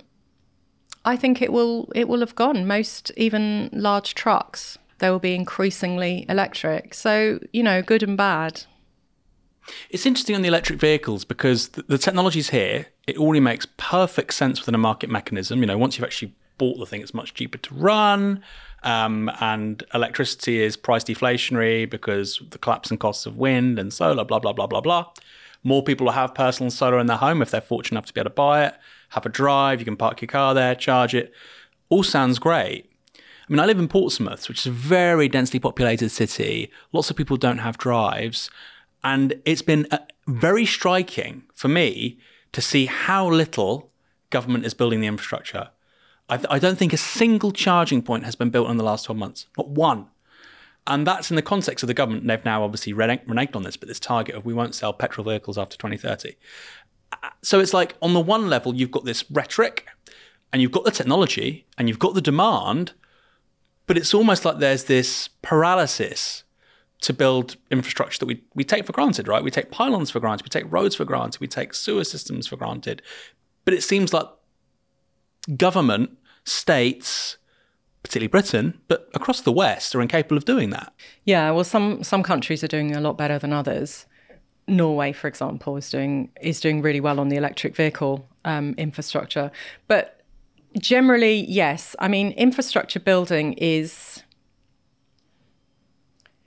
I 1.05 1.17
think 1.17 1.41
it 1.41 1.51
will 1.51 1.91
it 1.95 2.07
will 2.07 2.21
have 2.21 2.35
gone. 2.35 2.65
Most 2.65 3.11
even 3.17 3.69
large 3.73 4.15
trucks, 4.15 4.77
they 4.99 5.09
will 5.09 5.19
be 5.19 5.35
increasingly 5.35 6.25
electric. 6.29 6.93
So, 6.93 7.39
you 7.51 7.63
know, 7.63 7.81
good 7.81 8.03
and 8.03 8.17
bad. 8.17 8.63
It's 9.89 10.05
interesting 10.05 10.35
on 10.35 10.41
the 10.41 10.47
electric 10.47 10.79
vehicles 10.79 11.23
because 11.23 11.69
the, 11.69 11.83
the 11.83 11.97
technology's 11.97 12.49
here. 12.49 12.87
It 13.07 13.17
already 13.17 13.39
makes 13.39 13.67
perfect 13.77 14.33
sense 14.33 14.59
within 14.59 14.75
a 14.75 14.79
market 14.79 15.09
mechanism. 15.09 15.59
You 15.59 15.65
know, 15.65 15.77
once 15.77 15.97
you've 15.97 16.05
actually 16.05 16.33
bought 16.57 16.79
the 16.79 16.85
thing, 16.85 17.01
it's 17.01 17.13
much 17.13 17.33
cheaper 17.33 17.57
to 17.57 17.73
run. 17.73 18.43
Um, 18.83 19.31
and 19.39 19.83
electricity 19.93 20.61
is 20.61 20.75
price 20.75 21.05
deflationary 21.05 21.89
because 21.89 22.41
the 22.49 22.57
collapse 22.57 22.91
in 22.91 22.97
costs 22.97 23.25
of 23.25 23.37
wind 23.37 23.79
and 23.79 23.93
solar, 23.93 24.25
blah, 24.25 24.39
blah, 24.39 24.51
blah, 24.51 24.67
blah, 24.67 24.81
blah. 24.81 25.05
More 25.63 25.81
people 25.81 26.05
will 26.05 26.13
have 26.13 26.35
personal 26.35 26.69
solar 26.69 26.99
in 26.99 27.07
their 27.07 27.17
home 27.17 27.41
if 27.41 27.51
they're 27.51 27.61
fortunate 27.61 27.97
enough 27.97 28.07
to 28.07 28.13
be 28.13 28.19
able 28.19 28.29
to 28.29 28.35
buy 28.35 28.65
it 28.65 28.73
have 29.13 29.25
a 29.25 29.29
drive, 29.29 29.79
you 29.79 29.85
can 29.85 29.95
park 29.95 30.21
your 30.21 30.27
car 30.27 30.53
there, 30.53 30.75
charge 30.75 31.13
it. 31.13 31.33
All 31.89 32.03
sounds 32.03 32.39
great. 32.39 32.89
I 33.15 33.19
mean, 33.51 33.59
I 33.59 33.65
live 33.65 33.77
in 33.77 33.87
Portsmouth, 33.87 34.47
which 34.47 34.59
is 34.59 34.65
a 34.67 34.71
very 34.71 35.27
densely 35.27 35.59
populated 35.59 36.09
city. 36.09 36.71
Lots 36.91 37.09
of 37.09 37.15
people 37.15 37.37
don't 37.37 37.59
have 37.59 37.77
drives. 37.77 38.49
And 39.03 39.41
it's 39.45 39.61
been 39.61 39.85
uh, 39.91 39.99
very 40.27 40.65
striking 40.65 41.43
for 41.53 41.67
me 41.67 42.17
to 42.53 42.61
see 42.61 42.87
how 42.87 43.29
little 43.29 43.91
government 44.29 44.65
is 44.65 44.73
building 44.73 45.01
the 45.01 45.07
infrastructure. 45.07 45.69
I, 46.29 46.37
th- 46.37 46.47
I, 46.49 46.57
don't 46.57 46.77
think 46.77 46.93
a 46.93 46.97
single 46.97 47.51
charging 47.51 48.01
point 48.01 48.23
has 48.23 48.35
been 48.35 48.49
built 48.49 48.69
in 48.69 48.77
the 48.77 48.83
last 48.83 49.05
12 49.05 49.19
months, 49.19 49.45
not 49.57 49.69
one. 49.69 50.07
And 50.87 51.05
that's 51.05 51.29
in 51.29 51.35
the 51.35 51.41
context 51.41 51.83
of 51.83 51.87
the 51.87 51.93
government. 51.93 52.25
They've 52.27 52.43
now 52.43 52.63
obviously 52.63 52.93
reneged 52.93 53.55
on 53.55 53.63
this, 53.63 53.77
but 53.77 53.87
this 53.87 53.99
target 53.99 54.35
of 54.35 54.45
we 54.45 54.53
won't 54.53 54.75
sell 54.75 54.93
petrol 54.93 55.25
vehicles 55.25 55.57
after 55.57 55.77
2030 55.77 56.35
so 57.41 57.59
it's 57.59 57.73
like 57.73 57.95
on 58.01 58.13
the 58.13 58.19
one 58.19 58.49
level 58.49 58.73
you've 58.75 58.91
got 58.91 59.05
this 59.05 59.29
rhetoric 59.31 59.87
and 60.51 60.61
you've 60.61 60.71
got 60.71 60.83
the 60.83 60.91
technology 60.91 61.65
and 61.77 61.87
you've 61.87 61.99
got 61.99 62.13
the 62.13 62.21
demand 62.21 62.93
but 63.85 63.97
it's 63.97 64.13
almost 64.13 64.45
like 64.45 64.59
there's 64.59 64.85
this 64.85 65.29
paralysis 65.41 66.43
to 67.01 67.11
build 67.11 67.57
infrastructure 67.69 68.17
that 68.19 68.25
we, 68.25 68.41
we 68.55 68.63
take 68.63 68.85
for 68.85 68.93
granted 68.93 69.27
right 69.27 69.43
we 69.43 69.51
take 69.51 69.71
pylons 69.71 70.09
for 70.09 70.19
granted 70.19 70.45
we 70.45 70.49
take 70.49 70.71
roads 70.71 70.95
for 70.95 71.05
granted 71.05 71.39
we 71.41 71.47
take 71.47 71.73
sewer 71.73 72.03
systems 72.03 72.47
for 72.47 72.55
granted 72.55 73.01
but 73.65 73.73
it 73.73 73.83
seems 73.83 74.13
like 74.13 74.27
government 75.57 76.17
states 76.45 77.37
particularly 78.03 78.27
Britain, 78.27 78.79
but 78.87 79.09
across 79.13 79.41
the 79.41 79.51
West 79.51 79.95
are 79.95 80.01
incapable 80.01 80.37
of 80.37 80.45
doing 80.45 80.69
that. 80.71 80.93
Yeah, 81.23 81.49
well, 81.51 81.63
some 81.63 82.03
some 82.03 82.21
countries 82.21 82.63
are 82.63 82.67
doing 82.67 82.95
a 82.95 83.01
lot 83.01 83.17
better 83.17 83.39
than 83.39 83.53
others. 83.53 84.05
Norway, 84.67 85.11
for 85.11 85.27
example, 85.27 85.77
is 85.77 85.89
doing 85.89 86.31
is 86.41 86.59
doing 86.59 86.81
really 86.81 86.99
well 86.99 87.19
on 87.19 87.29
the 87.29 87.35
electric 87.35 87.75
vehicle 87.75 88.27
um, 88.45 88.73
infrastructure. 88.77 89.51
But 89.87 90.21
generally, 90.79 91.45
yes. 91.47 91.95
I 91.99 92.07
mean, 92.07 92.31
infrastructure 92.31 92.99
building 92.99 93.53
is 93.53 94.23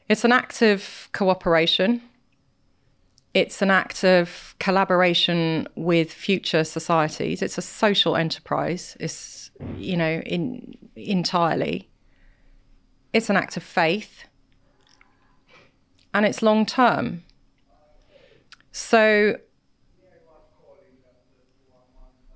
it's 0.09 0.24
an 0.24 0.33
act 0.33 0.62
of 0.62 1.09
cooperation. 1.12 2.02
It's 3.35 3.61
an 3.61 3.70
act 3.70 4.02
of 4.02 4.55
collaboration 4.59 5.68
with 5.74 6.11
future 6.11 6.64
societies. 6.64 7.42
It's 7.42 7.59
a 7.59 7.62
social 7.62 8.16
enterprise. 8.16 8.96
It's 8.98 9.50
you 9.76 9.96
know 9.96 10.20
in 10.24 10.74
entirely. 10.94 11.88
It's 13.12 13.31
an 13.31 13.37
act 13.37 13.57
of 13.57 13.62
faith, 13.62 14.24
and 16.14 16.24
it's 16.24 16.42
long 16.42 16.64
term. 16.66 17.22
So 18.76 19.38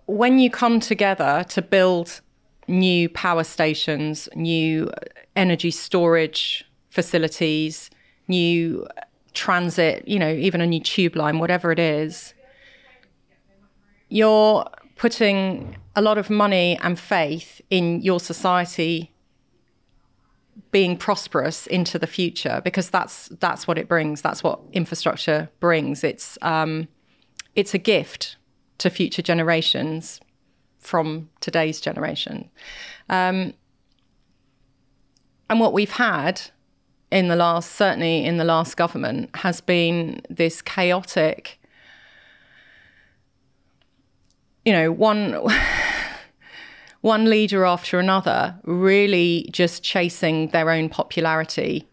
when 0.07 0.39
you 0.39 0.49
come 0.49 0.81
together 0.81 1.45
to 1.51 1.61
build 1.61 2.23
new 2.67 3.11
power 3.11 3.45
stations, 3.45 4.27
new 4.35 4.91
energy 5.37 5.71
storage 5.71 6.65
facilities, 6.89 7.91
new 8.27 8.87
transit, 9.35 10.09
you 10.09 10.19
know, 10.19 10.31
even 10.31 10.63
a 10.63 10.67
new 10.67 10.81
tube 10.81 11.15
line, 11.15 11.41
whatever 11.41 11.73
it 11.73 11.79
is, 11.79 12.33
you're 14.09 14.67
putting 14.97 15.77
a 15.95 16.01
lot 16.01 16.17
of 16.17 16.31
money 16.31 16.79
and 16.83 16.99
faith 16.99 17.61
in 17.69 18.01
your 18.01 18.19
society 18.19 19.13
being 20.71 20.97
prosperous 20.97 21.67
into 21.67 21.99
the 21.99 22.07
future 22.07 22.61
because 22.65 22.91
that's 22.91 23.29
that's 23.41 23.67
what 23.67 23.79
it 23.79 23.89
brings. 23.89 24.23
That's 24.23 24.43
what 24.43 24.61
infrastructure 24.73 25.51
brings. 25.59 26.05
It's 26.05 26.39
um, 26.43 26.89
it's 27.55 27.75
a 27.75 27.79
gift 27.79 28.37
to 28.79 28.91
future 28.91 29.23
generations 29.23 30.21
from 30.79 31.29
today's 31.41 31.81
generation. 31.81 32.51
Um, 33.09 33.55
and 35.49 35.61
what 35.61 35.73
we've 35.73 35.91
had 35.91 36.41
in 37.11 37.29
the 37.29 37.37
last, 37.37 37.73
certainly 37.73 38.25
in 38.25 38.37
the 38.37 38.45
last 38.45 38.77
government, 38.77 39.35
has 39.37 39.61
been 39.61 40.23
this 40.31 40.63
chaotic, 40.63 41.61
you 44.65 44.73
know, 44.73 44.93
one 44.93 45.33
one 47.01 47.25
leader 47.31 47.65
after 47.65 47.99
another 47.99 48.59
really 48.65 49.49
just 49.53 49.83
chasing 49.83 50.49
their 50.49 50.71
own 50.71 50.89
popularity 50.89 51.89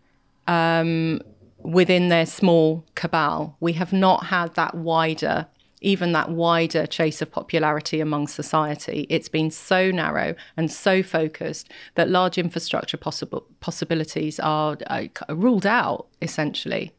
um, 0.48 1.22
within 1.60 2.10
their 2.10 2.26
small 2.26 2.86
cabal. 2.96 3.56
We 3.60 3.74
have 3.74 3.94
not 3.94 4.26
had 4.28 4.56
that 4.56 4.76
wider, 4.76 5.48
even 5.82 6.12
that 6.12 6.30
wider 6.30 6.86
chase 6.86 7.22
of 7.22 7.32
popularity 7.32 8.02
among 8.02 8.28
society. 8.28 9.08
It's 9.10 9.30
been 9.30 9.52
so 9.52 9.92
narrow 9.92 10.36
and 10.58 10.72
so 10.72 11.04
focused 11.04 11.72
that 11.96 12.10
large 12.10 12.38
infrastructure 12.38 12.98
possible 12.98 13.46
possibilities 13.60 14.40
are 14.40 14.78
uh, 14.88 15.06
ruled 15.30 15.66
out 15.66 16.08
essentially. 16.22 16.92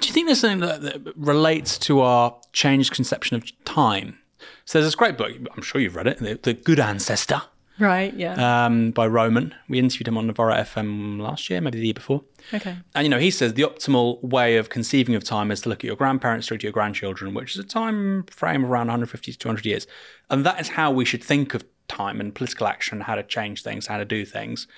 Do 0.00 0.08
you 0.08 0.14
think 0.14 0.26
there's 0.26 0.40
something 0.40 0.60
that, 0.60 0.82
that 0.82 1.16
relates 1.16 1.78
to 1.78 2.00
our 2.00 2.36
changed 2.52 2.92
conception 2.92 3.36
of 3.36 3.64
time? 3.64 4.18
So 4.64 4.78
there's 4.78 4.86
this 4.86 4.94
great 4.94 5.16
book, 5.16 5.32
I'm 5.56 5.62
sure 5.62 5.80
you've 5.80 5.96
read 5.96 6.06
it, 6.06 6.18
The, 6.18 6.38
the 6.42 6.54
Good 6.54 6.80
Ancestor. 6.80 7.42
Right, 7.78 8.14
yeah. 8.14 8.66
Um, 8.66 8.92
by 8.92 9.06
Roman. 9.06 9.54
We 9.68 9.78
interviewed 9.80 10.06
him 10.06 10.16
on 10.16 10.28
Novara 10.28 10.58
FM 10.58 11.20
last 11.20 11.50
year, 11.50 11.60
maybe 11.60 11.80
the 11.80 11.86
year 11.86 11.94
before. 11.94 12.22
Okay. 12.52 12.76
And, 12.94 13.04
you 13.04 13.08
know, 13.08 13.18
he 13.18 13.30
says 13.30 13.54
the 13.54 13.62
optimal 13.62 14.22
way 14.22 14.56
of 14.56 14.68
conceiving 14.68 15.14
of 15.16 15.24
time 15.24 15.50
is 15.50 15.62
to 15.62 15.68
look 15.68 15.80
at 15.80 15.84
your 15.84 15.96
grandparents 15.96 16.46
through 16.46 16.58
to 16.58 16.64
your 16.64 16.72
grandchildren, 16.72 17.34
which 17.34 17.56
is 17.56 17.58
a 17.58 17.66
time 17.66 18.24
frame 18.24 18.64
of 18.64 18.70
around 18.70 18.86
150 18.86 19.32
to 19.32 19.38
200 19.38 19.66
years. 19.66 19.86
And 20.30 20.46
that 20.46 20.60
is 20.60 20.68
how 20.70 20.92
we 20.92 21.04
should 21.04 21.24
think 21.24 21.54
of 21.54 21.64
time 21.88 22.20
and 22.20 22.34
political 22.34 22.68
action, 22.68 23.00
how 23.00 23.16
to 23.16 23.24
change 23.24 23.62
things, 23.62 23.88
how 23.88 23.98
to 23.98 24.04
do 24.04 24.24
things. 24.24 24.68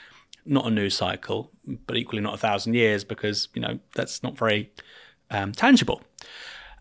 Not 0.47 0.67
a 0.67 0.71
news 0.71 0.97
cycle, 0.97 1.51
but 1.87 1.97
equally 1.97 2.23
not 2.23 2.35
a 2.35 2.39
thousand 2.39 2.75
years 2.75 3.05
because, 3.05 3.49
you 3.53 3.61
know, 3.61 3.79
that's 3.95 4.23
not 4.23 4.39
very 4.39 4.73
um, 5.31 5.53
tangible. 5.53 6.03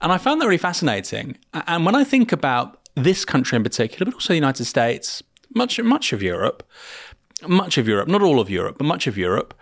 And 0.05 0.13
I 0.13 0.19
found 0.19 0.39
that 0.39 0.45
really 0.45 0.59
fascinating. 0.59 1.35
And 1.51 1.83
when 1.83 1.95
I 1.95 2.03
think 2.03 2.31
about 2.31 2.77
this 2.93 3.25
country 3.25 3.55
in 3.55 3.63
particular, 3.63 4.05
but 4.05 4.13
also 4.13 4.33
the 4.33 4.35
United 4.35 4.65
States, 4.65 5.23
much 5.55 5.81
much 5.81 6.13
of 6.13 6.21
Europe, 6.21 6.61
much 7.47 7.79
of 7.79 7.87
Europe, 7.87 8.07
not 8.07 8.21
all 8.21 8.39
of 8.39 8.47
Europe, 8.47 8.75
but 8.77 8.85
much 8.85 9.07
of 9.07 9.17
Europe, 9.17 9.55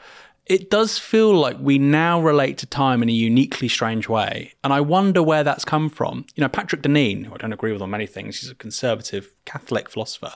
it 0.46 0.70
does 0.70 1.00
feel 1.00 1.34
like 1.34 1.56
we 1.62 1.78
now 1.78 2.22
relate 2.22 2.58
to 2.58 2.66
time 2.66 3.02
in 3.02 3.08
a 3.08 3.14
uniquely 3.14 3.70
strange 3.70 4.10
way. 4.10 4.52
And 4.66 4.74
I 4.74 4.82
wonder 4.82 5.24
where 5.24 5.46
that's 5.46 5.64
come 5.64 5.88
from. 5.90 6.26
You 6.36 6.42
know, 6.42 6.50
Patrick 6.50 6.82
Deneen, 6.82 7.26
who 7.26 7.34
I 7.34 7.38
don't 7.38 7.54
agree 7.54 7.72
with 7.72 7.82
on 7.82 7.92
many 7.92 8.06
things, 8.06 8.42
he's 8.42 8.52
a 8.52 8.56
conservative 8.56 9.32
Catholic 9.46 9.90
philosopher, 9.90 10.34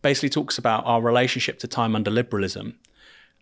basically 0.00 0.28
talks 0.28 0.58
about 0.58 0.86
our 0.86 1.02
relationship 1.02 1.58
to 1.58 1.66
time 1.66 1.96
under 1.96 2.12
liberalism 2.12 2.78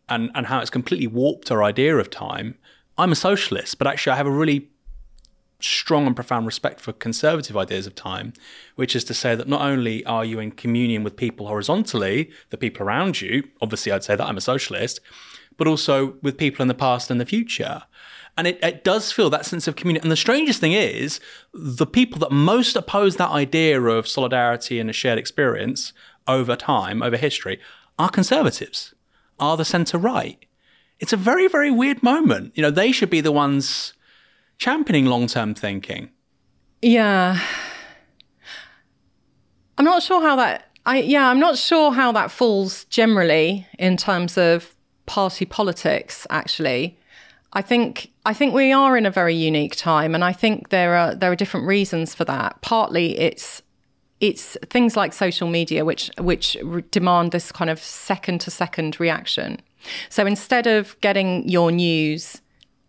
and, 0.09 0.31
and 0.35 0.47
how 0.47 0.61
it's 0.61 0.71
completely 0.71 1.07
warped 1.07 1.51
our 1.51 1.63
idea 1.63 1.99
of 1.99 2.09
time. 2.09 2.55
I'm 2.97 3.13
a 3.13 3.15
socialist, 3.15 3.77
but 3.77 3.87
actually 3.87 4.15
I 4.15 4.17
have 4.17 4.27
a 4.27 4.31
really 4.31 4.71
strong 5.61 6.07
and 6.07 6.15
profound 6.15 6.47
respect 6.47 6.81
for 6.81 6.93
conservative 6.93 7.57
ideas 7.57 7.87
of 7.87 7.95
time, 7.95 8.33
which 8.77 8.95
is 8.95 9.05
to 9.05 9.15
say 9.15 9.35
that 9.35 9.49
not 9.49 9.61
only 9.61 10.05
are 10.05 10.25
you 10.25 10.39
in 10.39 10.53
communion 10.53 11.03
with 11.03 11.17
people 11.17 11.49
horizontally, 11.49 12.31
the 12.51 12.57
people 12.57 12.87
around 12.87 13.21
you, 13.21 13.43
obviously 13.61 13.91
I'd 13.91 14.05
say 14.05 14.15
that 14.15 14.27
I'm 14.27 14.37
a 14.37 14.41
socialist, 14.41 15.01
but 15.57 15.67
also 15.67 16.15
with 16.23 16.39
people 16.39 16.63
in 16.63 16.69
the 16.69 16.75
past 16.75 17.11
and 17.11 17.21
the 17.21 17.27
future. 17.27 17.83
And 18.37 18.47
it, 18.47 18.61
it 18.63 18.85
does 18.85 19.11
feel 19.11 19.31
that 19.31 19.47
sense 19.47 19.67
of 19.67 19.75
community. 19.75 20.05
And 20.05 20.13
the 20.13 20.17
strangest 20.17 20.61
thing 20.61 20.73
is, 20.73 21.19
the 21.53 21.87
people 21.87 22.21
that 22.21 22.31
most 22.31 22.77
oppose 22.77 23.17
that 23.17 23.31
idea 23.31 23.83
of 23.83 24.07
solidarity 24.07 24.79
and 24.79 24.89
a 24.89 24.93
shared 24.93 25.19
experience 25.19 25.93
over 26.29 26.55
time, 26.55 27.03
over 27.03 27.17
history, 27.17 27.59
are 27.99 28.09
conservatives, 28.09 28.95
are 29.41 29.57
the 29.57 29.65
centre 29.65 29.99
right. 29.99 30.45
It's 31.01 31.13
a 31.13 31.17
very, 31.17 31.49
very 31.49 31.73
weird 31.73 32.01
moment. 32.01 32.53
You 32.57 32.63
know, 32.63 32.71
they 32.71 32.93
should 32.93 33.11
be 33.11 33.21
the 33.21 33.33
ones 33.33 33.95
championing 34.59 35.07
long 35.07 35.27
term 35.27 35.55
thinking. 35.55 36.11
Yeah. 36.83 37.41
I'm 39.79 39.85
not 39.85 40.03
sure 40.03 40.21
how 40.21 40.37
that 40.37 40.69
I 40.85 40.99
yeah, 41.01 41.29
I'm 41.29 41.41
not 41.41 41.57
sure 41.57 41.93
how 41.93 42.13
that 42.13 42.31
falls 42.31 42.85
generally 42.87 43.67
in 43.79 43.97
terms 43.97 44.37
of 44.37 44.75
party 45.07 45.45
politics 45.45 46.27
actually. 46.31 46.99
I 47.53 47.63
think 47.63 48.11
I 48.27 48.35
think 48.35 48.53
we 48.53 48.73
are 48.73 48.97
in 48.97 49.07
a 49.07 49.11
very 49.11 49.35
unique 49.35 49.77
time 49.77 50.15
and 50.15 50.25
I 50.25 50.33
think 50.33 50.69
there 50.69 50.95
are 50.97 51.15
there 51.15 51.31
are 51.33 51.37
different 51.37 51.67
reasons 51.67 52.15
for 52.15 52.25
that. 52.25 52.61
Partly 52.61 53.19
it's 53.19 53.63
it's 54.21 54.57
things 54.69 54.97
like 54.97 55.13
social 55.13 55.49
media 55.49 55.85
which 55.85 56.11
which 56.19 56.57
demand 56.91 57.31
this 57.31 57.53
kind 57.53 57.71
of 57.71 57.79
second 57.79 58.41
to 58.43 58.51
second 58.51 58.99
reaction. 58.99 59.61
So 60.09 60.27
instead 60.27 60.67
of 60.67 61.01
getting 61.01 61.49
your 61.49 61.71
news 61.71 62.43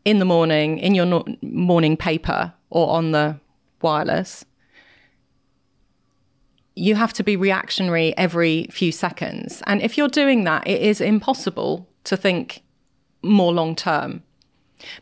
in 0.10 0.18
the 0.18 0.26
morning 0.26 0.80
in 0.80 0.96
your 0.96 1.06
no- 1.06 1.26
morning 1.42 1.96
paper 1.96 2.54
or 2.70 2.90
on 2.90 3.12
the 3.12 3.40
wireless, 3.82 4.44
you 6.76 6.96
have 6.96 7.14
to 7.14 7.24
be 7.24 7.36
reactionary 7.36 8.18
every 8.18 8.68
few 8.72 8.92
seconds. 8.92 9.62
And 9.68 9.82
if 9.82 9.98
you're 9.98 10.08
doing 10.24 10.46
that, 10.46 10.68
it 10.68 10.82
is 10.82 11.00
impossible 11.00 11.88
to 12.06 12.18
think 12.18 12.64
more 13.22 13.54
long 13.54 13.76
term. 13.76 14.24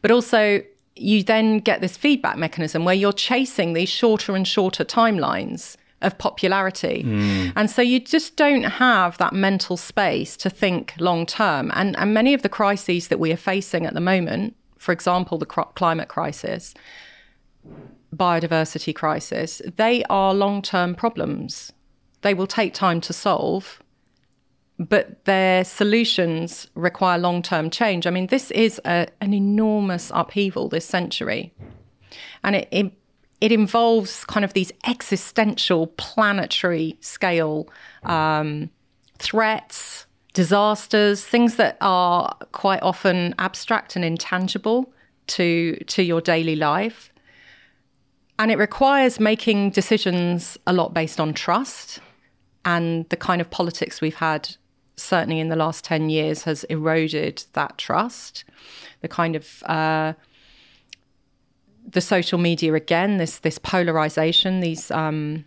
But 0.01 0.11
also, 0.11 0.61
you 0.95 1.23
then 1.23 1.59
get 1.59 1.79
this 1.79 1.95
feedback 1.95 2.37
mechanism 2.37 2.83
where 2.83 2.95
you're 2.95 3.13
chasing 3.13 3.73
these 3.73 3.89
shorter 3.89 4.35
and 4.35 4.47
shorter 4.47 4.83
timelines 4.83 5.77
of 6.01 6.17
popularity. 6.17 7.03
Mm. 7.03 7.53
And 7.55 7.69
so 7.69 7.81
you 7.81 7.99
just 7.99 8.35
don't 8.35 8.63
have 8.63 9.17
that 9.19 9.33
mental 9.33 9.77
space 9.77 10.35
to 10.37 10.49
think 10.49 10.95
long 10.99 11.25
term. 11.25 11.71
And, 11.75 11.95
and 11.97 12.13
many 12.13 12.33
of 12.33 12.41
the 12.41 12.49
crises 12.49 13.07
that 13.07 13.19
we 13.19 13.31
are 13.31 13.37
facing 13.37 13.85
at 13.85 13.93
the 13.93 14.01
moment, 14.01 14.55
for 14.87 14.93
example, 14.93 15.37
the 15.37 15.45
climate 15.45 16.07
crisis, 16.07 16.73
biodiversity 18.15 18.95
crisis, 18.95 19.61
they 19.75 20.01
are 20.05 20.33
long 20.33 20.61
term 20.61 20.95
problems. 20.95 21.73
They 22.21 22.33
will 22.33 22.47
take 22.47 22.73
time 22.73 23.01
to 23.01 23.11
solve 23.11 23.83
but 24.79 25.25
their 25.25 25.65
solutions 25.65 26.69
require 26.75 27.17
long 27.17 27.41
term 27.41 27.69
change. 27.69 28.07
I 28.07 28.11
mean, 28.11 28.27
this 28.27 28.49
is 28.51 28.79
a, 28.85 29.07
an 29.19 29.33
enormous 29.33 30.09
upheaval 30.13 30.69
this 30.69 30.85
century. 30.85 31.51
And 32.45 32.55
it, 32.55 32.67
it, 32.71 32.93
it, 33.41 33.51
involves 33.51 34.23
kind 34.25 34.45
of 34.45 34.53
these 34.53 34.71
existential 34.85 35.87
planetary 35.97 36.95
scale 37.01 37.67
um, 38.03 38.69
threats, 39.17 40.05
disasters, 40.37 41.25
things 41.25 41.55
that 41.55 41.77
are 41.81 42.31
quite 42.51 42.83
often 42.83 43.33
abstract 43.39 43.95
and 43.95 44.05
intangible 44.05 44.93
to, 45.25 45.75
to 45.87 46.03
your 46.03 46.21
daily 46.21 46.55
life. 46.55 47.11
And 48.37 48.51
it 48.51 48.59
requires 48.59 49.19
making 49.19 49.71
decisions 49.71 50.55
a 50.67 50.73
lot 50.73 50.93
based 50.93 51.19
on 51.19 51.33
trust 51.33 52.01
and 52.63 53.09
the 53.09 53.17
kind 53.17 53.41
of 53.41 53.49
politics 53.49 53.99
we've 53.99 54.17
had 54.17 54.55
certainly 54.95 55.39
in 55.39 55.49
the 55.49 55.55
last 55.55 55.83
10 55.83 56.11
years 56.11 56.43
has 56.43 56.63
eroded 56.65 57.43
that 57.53 57.79
trust. 57.79 58.45
The 59.01 59.07
kind 59.07 59.35
of 59.35 59.63
uh, 59.63 60.13
the 61.83 62.01
social 62.01 62.37
media 62.37 62.75
again, 62.75 63.17
this 63.17 63.39
this 63.39 63.57
polarization, 63.57 64.59
these 64.59 64.91
um, 64.91 65.45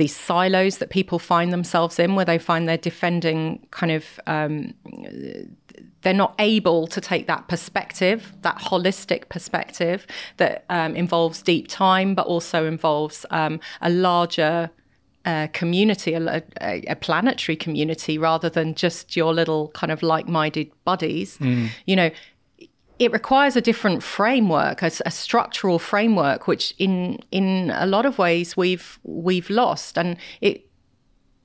these 0.00 0.16
silos 0.16 0.78
that 0.78 0.88
people 0.88 1.18
find 1.18 1.52
themselves 1.52 1.98
in, 1.98 2.14
where 2.14 2.24
they 2.24 2.38
find 2.38 2.66
they're 2.66 2.78
defending 2.78 3.66
kind 3.70 3.92
of 3.92 4.18
um, 4.26 4.72
they're 6.00 6.14
not 6.14 6.34
able 6.38 6.86
to 6.86 7.02
take 7.02 7.26
that 7.26 7.48
perspective, 7.48 8.32
that 8.40 8.56
holistic 8.56 9.28
perspective 9.28 10.06
that 10.38 10.64
um, 10.70 10.96
involves 10.96 11.42
deep 11.42 11.68
time, 11.68 12.14
but 12.14 12.26
also 12.26 12.66
involves 12.66 13.26
um, 13.30 13.60
a 13.82 13.90
larger 13.90 14.70
a 15.26 15.50
community, 15.52 16.14
a, 16.14 16.42
a, 16.62 16.96
planetary 16.96 17.54
community, 17.54 18.16
rather 18.16 18.48
than 18.48 18.74
just 18.74 19.14
your 19.14 19.34
little 19.34 19.68
kind 19.68 19.92
of 19.92 20.02
like-minded 20.02 20.70
buddies. 20.84 21.36
Mm. 21.36 21.68
You 21.84 21.96
know, 21.96 22.10
it 23.00 23.10
requires 23.12 23.56
a 23.56 23.62
different 23.62 24.02
framework, 24.02 24.82
a, 24.82 24.92
a, 25.06 25.10
structural 25.10 25.78
framework, 25.78 26.46
which 26.46 26.74
in 26.78 27.18
in 27.32 27.72
a 27.74 27.86
lot 27.86 28.04
of 28.04 28.18
ways 28.18 28.58
we've 28.58 29.00
we've 29.02 29.48
lost, 29.48 29.98
and 29.98 30.18
it 30.42 30.66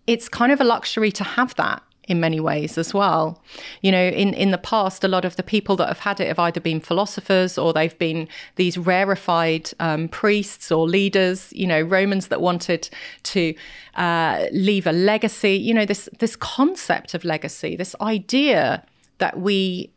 it's 0.06 0.28
kind 0.28 0.52
of 0.52 0.60
a 0.60 0.66
luxury 0.66 1.12
to 1.14 1.24
have 1.24 1.56
that 1.56 1.82
in 2.10 2.20
many 2.20 2.40
ways 2.40 2.78
as 2.78 2.94
well. 2.94 3.42
You 3.82 3.92
know, 3.92 4.04
in, 4.04 4.34
in 4.34 4.52
the 4.52 4.60
past, 4.60 5.04
a 5.04 5.08
lot 5.08 5.26
of 5.26 5.38
the 5.38 5.44
people 5.44 5.76
that 5.78 5.88
have 5.88 6.00
had 6.00 6.20
it 6.20 6.28
have 6.28 6.38
either 6.38 6.60
been 6.60 6.80
philosophers 6.80 7.58
or 7.58 7.74
they've 7.74 7.98
been 7.98 8.28
these 8.58 8.78
rarefied 8.78 9.72
um, 9.80 10.10
priests 10.10 10.72
or 10.72 10.88
leaders, 10.88 11.52
you 11.54 11.66
know, 11.66 11.82
Romans 11.82 12.28
that 12.28 12.42
wanted 12.42 12.90
to 13.24 13.56
uh, 13.96 14.46
leave 14.52 14.86
a 14.86 14.92
legacy. 14.92 15.54
You 15.54 15.74
know, 15.74 15.86
this, 15.86 16.08
this 16.20 16.36
concept 16.36 17.16
of 17.16 17.24
legacy, 17.24 17.76
this 17.76 17.96
idea 18.02 18.86
that 19.18 19.40
we 19.40 19.95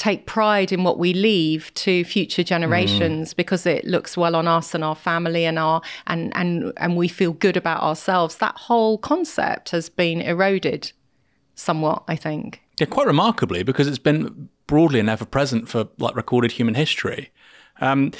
take 0.00 0.24
pride 0.24 0.72
in 0.72 0.82
what 0.82 0.98
we 0.98 1.12
leave 1.12 1.72
to 1.74 2.04
future 2.04 2.42
generations 2.42 3.34
mm. 3.34 3.36
because 3.36 3.66
it 3.66 3.84
looks 3.84 4.16
well 4.16 4.34
on 4.34 4.48
us 4.48 4.74
and 4.74 4.82
our 4.82 4.94
family 4.94 5.44
and 5.44 5.58
our 5.58 5.82
and 6.06 6.32
and 6.34 6.72
and 6.78 6.96
we 6.96 7.06
feel 7.06 7.34
good 7.34 7.54
about 7.54 7.82
ourselves 7.82 8.38
that 8.38 8.56
whole 8.56 8.96
concept 8.96 9.68
has 9.70 9.90
been 9.90 10.22
eroded 10.22 10.92
somewhat, 11.54 12.02
I 12.08 12.16
think. 12.16 12.62
Yeah, 12.78 12.86
quite 12.86 13.06
remarkably, 13.06 13.62
because 13.62 13.86
it's 13.86 13.98
been 13.98 14.48
broadly 14.66 15.00
and 15.00 15.10
ever 15.10 15.26
present 15.26 15.68
for 15.68 15.88
like 15.98 16.16
recorded 16.16 16.52
human 16.52 16.74
history. 16.74 17.30
Um, 17.82 18.12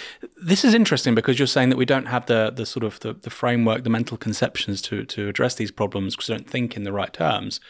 this 0.42 0.64
is 0.64 0.74
interesting 0.74 1.14
because 1.14 1.38
you're 1.38 1.46
saying 1.46 1.70
that 1.70 1.76
we 1.76 1.86
don't 1.86 2.06
have 2.06 2.26
the 2.26 2.50
the 2.54 2.66
sort 2.66 2.84
of 2.84 3.00
the, 3.00 3.14
the 3.14 3.30
framework, 3.30 3.84
the 3.84 3.90
mental 3.90 4.18
conceptions 4.18 4.82
to 4.82 5.04
to 5.06 5.28
address 5.28 5.54
these 5.54 5.70
problems 5.70 6.14
because 6.14 6.28
we 6.28 6.36
don't 6.36 6.50
think 6.50 6.76
in 6.76 6.84
the 6.84 6.92
right 6.92 7.12
terms. 7.12 7.60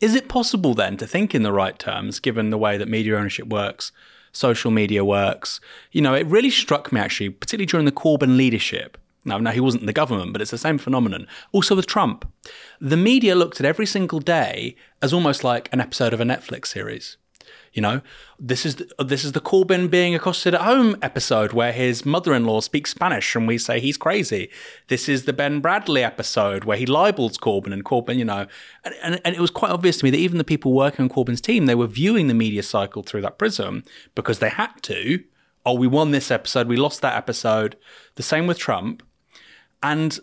Is 0.00 0.14
it 0.14 0.28
possible 0.28 0.74
then 0.74 0.96
to 0.96 1.06
think 1.06 1.34
in 1.34 1.42
the 1.42 1.52
right 1.52 1.78
terms, 1.78 2.20
given 2.20 2.50
the 2.50 2.58
way 2.58 2.78
that 2.78 2.88
media 2.88 3.16
ownership 3.16 3.48
works, 3.48 3.92
social 4.32 4.70
media 4.70 5.04
works? 5.04 5.60
You 5.92 6.00
know, 6.00 6.14
it 6.14 6.26
really 6.26 6.50
struck 6.50 6.92
me 6.92 7.00
actually, 7.00 7.30
particularly 7.30 7.66
during 7.66 7.86
the 7.86 7.92
Corbyn 7.92 8.36
leadership, 8.36 8.96
now, 9.24 9.38
now 9.38 9.50
he 9.50 9.60
wasn't 9.60 9.82
in 9.82 9.86
the 9.86 9.92
government, 9.92 10.32
but 10.32 10.40
it's 10.40 10.50
the 10.50 10.58
same 10.58 10.78
phenomenon. 10.78 11.26
Also 11.52 11.76
with 11.76 11.86
Trump, 11.86 12.30
the 12.80 12.96
media 12.96 13.34
looked 13.34 13.60
at 13.60 13.66
every 13.66 13.86
single 13.86 14.20
day 14.20 14.76
as 15.02 15.12
almost 15.12 15.44
like 15.44 15.68
an 15.72 15.80
episode 15.80 16.12
of 16.14 16.20
a 16.20 16.24
Netflix 16.24 16.66
series. 16.66 17.16
You 17.72 17.82
know, 17.82 18.00
this 18.38 18.66
is 18.66 18.76
the, 18.76 19.04
this 19.04 19.24
is 19.24 19.32
the 19.32 19.40
Corbyn 19.40 19.90
being 19.90 20.14
accosted 20.14 20.54
at 20.54 20.62
home 20.62 20.96
episode 21.02 21.52
where 21.52 21.72
his 21.72 22.04
mother-in-law 22.04 22.60
speaks 22.60 22.90
Spanish 22.90 23.36
and 23.36 23.46
we 23.46 23.58
say 23.58 23.78
he's 23.78 23.96
crazy. 23.96 24.50
This 24.88 25.08
is 25.08 25.24
the 25.24 25.32
Ben 25.32 25.60
Bradley 25.60 26.02
episode 26.02 26.64
where 26.64 26.76
he 26.76 26.86
libels 26.86 27.38
Corbyn 27.38 27.72
and 27.72 27.84
Corbyn, 27.84 28.16
you 28.16 28.24
know, 28.24 28.46
and, 28.84 28.94
and, 29.02 29.20
and 29.24 29.36
it 29.36 29.40
was 29.40 29.50
quite 29.50 29.70
obvious 29.70 29.98
to 29.98 30.04
me 30.04 30.10
that 30.10 30.18
even 30.18 30.38
the 30.38 30.44
people 30.44 30.72
working 30.72 31.04
on 31.04 31.08
Corbyn's 31.08 31.40
team, 31.40 31.66
they 31.66 31.74
were 31.74 31.86
viewing 31.86 32.26
the 32.26 32.34
media 32.34 32.62
cycle 32.62 33.02
through 33.02 33.22
that 33.22 33.38
prism 33.38 33.84
because 34.14 34.40
they 34.40 34.50
had 34.50 34.82
to. 34.82 35.22
Oh, 35.64 35.74
we 35.74 35.86
won 35.86 36.10
this 36.10 36.30
episode, 36.30 36.66
we 36.66 36.76
lost 36.76 37.02
that 37.02 37.16
episode. 37.16 37.76
The 38.16 38.22
same 38.22 38.46
with 38.46 38.58
Trump. 38.58 39.02
And 39.82 40.18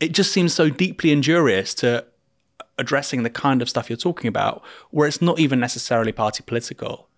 it 0.00 0.12
just 0.12 0.32
seems 0.32 0.52
so 0.52 0.70
deeply 0.70 1.12
injurious 1.12 1.74
to 1.74 2.06
addressing 2.82 3.22
the 3.22 3.30
kind 3.30 3.62
of 3.62 3.68
stuff 3.68 3.88
you're 3.88 3.96
talking 3.96 4.28
about, 4.28 4.62
where 4.90 5.08
it's 5.08 5.22
not 5.22 5.38
even 5.38 5.58
necessarily 5.58 6.12
party 6.12 6.42
political. 6.46 7.08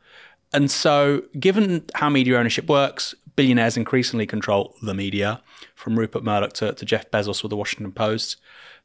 And 0.52 0.70
so, 0.70 1.22
given 1.40 1.84
how 1.94 2.08
media 2.08 2.38
ownership 2.38 2.68
works, 2.68 3.14
billionaires 3.34 3.76
increasingly 3.76 4.26
control 4.26 4.76
the 4.82 4.94
media, 4.94 5.42
from 5.74 5.98
Rupert 5.98 6.22
Murdoch 6.22 6.52
to, 6.54 6.72
to 6.72 6.84
Jeff 6.84 7.10
Bezos 7.10 7.42
with 7.42 7.50
the 7.50 7.56
Washington 7.56 7.92
Post 7.92 8.36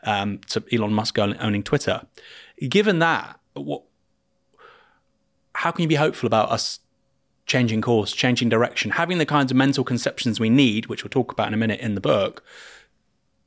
um, 0.03 0.39
to 0.47 0.63
Elon 0.71 0.93
Musk 0.93 1.19
owning 1.19 1.63
Twitter. 1.63 2.01
Given 2.67 2.99
that, 2.99 3.39
what, 3.53 3.83
how 5.53 5.71
can 5.71 5.83
you 5.83 5.87
be 5.87 5.95
hopeful 5.95 6.27
about 6.27 6.51
us 6.51 6.79
changing 7.45 7.81
course, 7.81 8.11
changing 8.11 8.49
direction, 8.49 8.91
having 8.91 9.17
the 9.17 9.25
kinds 9.25 9.51
of 9.51 9.57
mental 9.57 9.83
conceptions 9.83 10.39
we 10.39 10.49
need, 10.49 10.85
which 10.87 11.03
we'll 11.03 11.09
talk 11.09 11.31
about 11.31 11.47
in 11.47 11.53
a 11.53 11.57
minute 11.57 11.79
in 11.79 11.95
the 11.95 12.01
book, 12.01 12.43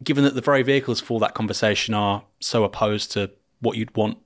given 0.03 0.25
that 0.25 0.35
the 0.35 0.41
very 0.41 0.62
vehicles 0.62 1.01
for 1.01 1.21
that 1.21 1.35
conversation 1.35 1.95
are 1.95 2.25
so 2.41 2.65
opposed 2.65 3.12
to 3.12 3.31
what 3.61 3.77
you'd 3.77 3.95
want 3.97 4.19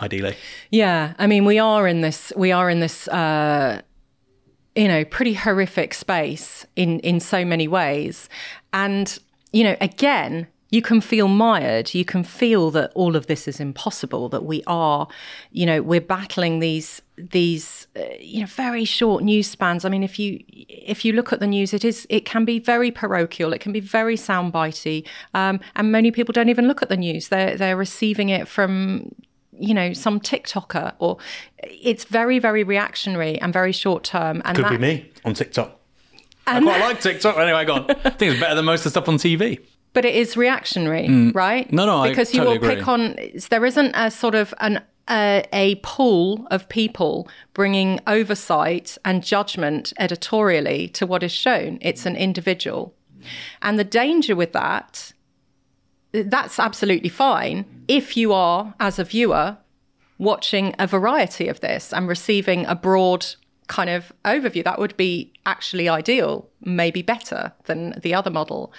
ideally? 0.00 0.36
Yeah, 0.70 1.14
I 1.18 1.26
mean, 1.26 1.44
we 1.44 1.58
are 1.58 1.86
in 1.86 2.00
this. 2.00 2.32
We 2.36 2.52
are 2.52 2.68
in 2.70 2.80
this. 2.80 3.08
Uh, 3.08 3.82
you 4.74 4.88
know, 4.88 5.04
pretty 5.04 5.34
horrific 5.34 5.92
space 5.92 6.64
in 6.76 6.98
in 7.00 7.20
so 7.20 7.44
many 7.44 7.68
ways, 7.68 8.28
and 8.72 9.18
you 9.52 9.64
know, 9.64 9.76
again, 9.80 10.46
you 10.72 10.80
can 10.80 11.02
feel 11.02 11.28
mired. 11.28 11.92
You 11.92 12.04
can 12.04 12.24
feel 12.24 12.70
that 12.70 12.92
all 12.94 13.14
of 13.14 13.26
this 13.26 13.46
is 13.46 13.60
impossible. 13.60 14.30
That 14.30 14.44
we 14.44 14.64
are, 14.66 15.06
you 15.50 15.66
know, 15.66 15.82
we're 15.82 16.00
battling 16.00 16.60
these 16.60 17.02
these 17.18 17.86
uh, 17.94 18.04
you 18.18 18.40
know 18.40 18.46
very 18.46 18.86
short 18.86 19.22
news 19.22 19.48
spans. 19.48 19.84
I 19.84 19.90
mean, 19.90 20.02
if 20.02 20.18
you 20.18 20.42
if 20.48 21.04
you 21.04 21.12
look 21.12 21.30
at 21.30 21.40
the 21.40 21.46
news, 21.46 21.74
it 21.74 21.84
is 21.84 22.06
it 22.08 22.24
can 22.24 22.46
be 22.46 22.58
very 22.58 22.90
parochial. 22.90 23.52
It 23.52 23.60
can 23.60 23.72
be 23.72 23.80
very 23.80 24.16
soundbitey, 24.16 25.06
um, 25.34 25.60
and 25.76 25.92
many 25.92 26.10
people 26.10 26.32
don't 26.32 26.48
even 26.48 26.66
look 26.66 26.82
at 26.82 26.88
the 26.88 26.96
news. 26.96 27.28
They're 27.28 27.54
they're 27.54 27.76
receiving 27.76 28.30
it 28.30 28.48
from 28.48 29.14
you 29.58 29.74
know 29.74 29.92
some 29.92 30.20
TikToker, 30.20 30.94
or 30.98 31.18
it's 31.62 32.04
very 32.04 32.38
very 32.38 32.64
reactionary 32.64 33.38
and 33.38 33.52
very 33.52 33.72
short 33.72 34.04
term. 34.04 34.40
And 34.46 34.56
Could 34.56 34.64
that, 34.64 34.70
be 34.70 34.78
me 34.78 35.10
on 35.22 35.34
TikTok. 35.34 35.78
I 36.46 36.60
quite 36.62 36.80
like 36.80 37.00
TikTok. 37.00 37.36
Anyway, 37.36 37.64
go 37.66 37.74
on. 37.74 37.90
I 37.90 38.10
think 38.10 38.32
it's 38.32 38.40
better 38.40 38.54
than 38.54 38.64
most 38.64 38.80
of 38.80 38.84
the 38.84 38.90
stuff 38.90 39.08
on 39.08 39.16
TV. 39.16 39.60
But 39.92 40.04
it 40.04 40.14
is 40.14 40.36
reactionary, 40.36 41.08
right? 41.32 41.68
Mm. 41.68 41.72
No, 41.72 41.86
no, 41.86 41.98
I 41.98 42.08
because 42.08 42.32
you 42.32 42.40
totally 42.40 42.58
will 42.58 42.74
pick 42.74 42.88
on. 42.88 43.16
There 43.50 43.64
isn't 43.64 43.92
a 43.94 44.10
sort 44.10 44.34
of 44.34 44.54
an 44.60 44.82
a, 45.10 45.44
a 45.52 45.74
pool 45.76 46.46
of 46.50 46.68
people 46.68 47.28
bringing 47.54 48.00
oversight 48.06 48.96
and 49.04 49.24
judgment 49.24 49.92
editorially 49.98 50.88
to 50.88 51.06
what 51.06 51.22
is 51.22 51.32
shown. 51.32 51.78
It's 51.80 52.06
an 52.06 52.16
individual, 52.16 52.94
and 53.60 53.78
the 53.78 53.84
danger 53.84 54.36
with 54.36 54.52
that. 54.52 55.12
That's 56.14 56.58
absolutely 56.58 57.08
fine 57.08 57.64
if 57.88 58.18
you 58.18 58.34
are, 58.34 58.74
as 58.78 58.98
a 58.98 59.04
viewer, 59.04 59.56
watching 60.18 60.74
a 60.78 60.86
variety 60.86 61.48
of 61.48 61.60
this 61.60 61.90
and 61.90 62.06
receiving 62.06 62.66
a 62.66 62.74
broad 62.74 63.24
kind 63.66 63.88
of 63.88 64.12
overview. 64.24 64.62
That 64.62 64.78
would 64.78 64.96
be 64.98 65.32
actually 65.46 65.88
ideal, 65.88 66.48
maybe 66.60 67.00
better 67.00 67.52
than 67.64 67.98
the 68.02 68.12
other 68.12 68.30
model. 68.30 68.72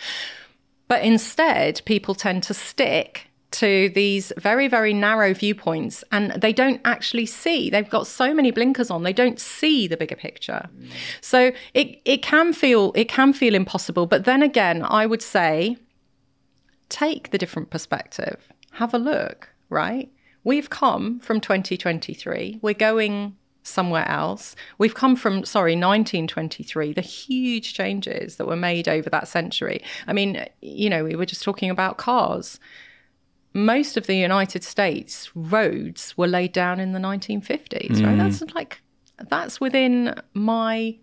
But 0.87 1.03
instead, 1.03 1.81
people 1.85 2.15
tend 2.15 2.43
to 2.43 2.53
stick 2.53 3.29
to 3.53 3.89
these 3.89 4.33
very, 4.37 4.67
very 4.67 4.93
narrow 4.93 5.33
viewpoints 5.33 6.03
and 6.11 6.31
they 6.31 6.51
don't 6.51 6.81
actually 6.85 7.27
see. 7.27 7.69
They've 7.69 7.89
got 7.89 8.07
so 8.07 8.33
many 8.33 8.51
blinkers 8.51 8.89
on, 8.89 9.03
they 9.03 9.13
don't 9.13 9.39
see 9.39 9.87
the 9.87 9.95
bigger 9.95 10.15
picture. 10.15 10.69
So 11.21 11.51
it, 11.73 12.01
it 12.03 12.21
can 12.23 12.53
feel 12.53 12.91
it 12.95 13.07
can 13.07 13.31
feel 13.31 13.53
impossible. 13.53 14.07
But 14.07 14.25
then 14.25 14.41
again, 14.41 14.83
I 14.83 15.05
would 15.05 15.21
say 15.21 15.77
take 16.89 17.29
the 17.29 17.37
different 17.37 17.69
perspective. 17.69 18.49
Have 18.73 18.93
a 18.93 18.99
look, 18.99 19.49
right? 19.69 20.11
We've 20.43 20.69
come 20.69 21.19
from 21.19 21.39
2023. 21.39 22.59
We're 22.61 22.73
going 22.73 23.37
somewhere 23.63 24.07
else. 24.07 24.55
We've 24.77 24.93
come 24.93 25.15
from, 25.15 25.45
sorry, 25.45 25.73
1923, 25.73 26.93
the 26.93 27.01
huge 27.01 27.73
changes 27.73 28.35
that 28.35 28.45
were 28.45 28.55
made 28.55 28.87
over 28.87 29.09
that 29.09 29.27
century. 29.27 29.81
I 30.05 30.13
mean, 30.13 30.45
you 30.61 30.89
know, 30.89 31.03
we 31.03 31.15
were 31.15 31.25
just 31.25 31.43
talking 31.43 31.69
about 31.69 31.97
cars. 31.97 32.59
Most 33.53 33.97
of 33.97 34.07
the 34.07 34.15
United 34.17 34.63
States 34.63 35.31
roads 35.35 36.17
were 36.17 36.27
laid 36.27 36.51
down 36.51 36.79
in 36.79 36.91
the 36.91 36.99
1950s, 36.99 38.03
right? 38.03 38.15
Mm. 38.15 38.17
That's 38.17 38.53
like, 38.53 38.81
that's 39.29 39.61
within 39.61 40.15
my, 40.33 40.97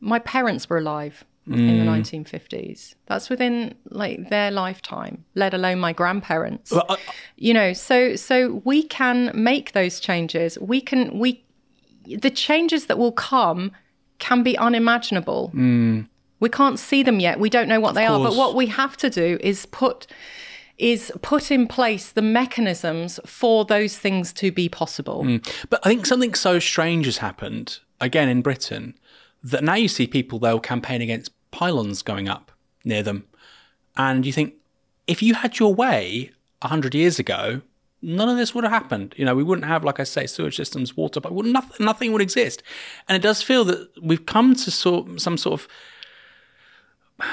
my 0.00 0.18
parents 0.18 0.68
were 0.68 0.78
alive 0.78 1.24
in 1.46 1.78
the 1.78 1.84
mm. 1.84 2.02
1950s. 2.02 2.94
That's 3.06 3.30
within 3.30 3.74
like 3.88 4.28
their 4.28 4.50
lifetime, 4.50 5.24
let 5.34 5.54
alone 5.54 5.78
my 5.78 5.92
grandparents 5.92 6.72
Well, 6.72 6.84
I- 6.88 6.98
you 7.36 7.54
know 7.54 7.72
so 7.72 8.16
so 8.16 8.60
we 8.64 8.82
can 8.82 9.30
make 9.32 9.72
those 9.72 10.00
changes 10.00 10.58
we 10.58 10.80
can 10.80 11.18
we 11.18 11.44
the 12.16 12.30
changes 12.30 12.86
that 12.86 12.98
will 12.98 13.12
come 13.12 13.72
can 14.18 14.42
be 14.42 14.56
unimaginable. 14.58 15.50
Mm. 15.54 16.06
We 16.40 16.48
can't 16.48 16.78
see 16.78 17.02
them 17.02 17.20
yet. 17.20 17.40
We 17.40 17.50
don't 17.50 17.68
know 17.68 17.80
what 17.80 17.94
they 17.94 18.06
are. 18.06 18.18
But 18.18 18.36
what 18.36 18.54
we 18.54 18.66
have 18.66 18.96
to 18.98 19.10
do 19.10 19.38
is 19.40 19.66
put 19.66 20.06
is 20.76 21.10
put 21.22 21.50
in 21.50 21.66
place 21.66 22.12
the 22.12 22.22
mechanisms 22.22 23.18
for 23.26 23.64
those 23.64 23.98
things 23.98 24.32
to 24.32 24.52
be 24.52 24.68
possible. 24.68 25.24
Mm. 25.24 25.66
But 25.68 25.80
I 25.84 25.88
think 25.88 26.06
something 26.06 26.34
so 26.34 26.60
strange 26.60 27.06
has 27.06 27.18
happened 27.18 27.80
again 28.00 28.28
in 28.28 28.42
Britain 28.42 28.96
that 29.42 29.64
now 29.64 29.74
you 29.74 29.88
see 29.88 30.06
people 30.06 30.38
they'll 30.38 30.60
campaign 30.60 31.02
against 31.02 31.32
pylons 31.50 32.02
going 32.02 32.28
up 32.28 32.52
near 32.84 33.02
them, 33.02 33.24
and 33.96 34.24
you 34.24 34.32
think 34.32 34.54
if 35.06 35.22
you 35.22 35.34
had 35.34 35.58
your 35.58 35.74
way 35.74 36.30
a 36.62 36.68
hundred 36.68 36.94
years 36.94 37.18
ago, 37.18 37.62
none 38.02 38.28
of 38.28 38.36
this 38.36 38.54
would 38.54 38.64
have 38.64 38.72
happened. 38.72 39.14
You 39.16 39.24
know, 39.24 39.34
we 39.34 39.42
wouldn't 39.42 39.66
have, 39.66 39.84
like 39.84 40.00
I 40.00 40.04
say, 40.04 40.26
sewage 40.26 40.56
systems, 40.56 40.96
water, 40.96 41.20
but 41.20 41.32
nothing, 41.32 41.84
nothing 41.84 42.12
would 42.12 42.22
exist. 42.22 42.62
And 43.08 43.16
it 43.16 43.22
does 43.22 43.42
feel 43.42 43.64
that 43.64 43.88
we've 44.02 44.26
come 44.26 44.54
to 44.54 44.70
sort 44.70 45.20
some 45.20 45.36
sort 45.36 45.60
of 45.60 45.68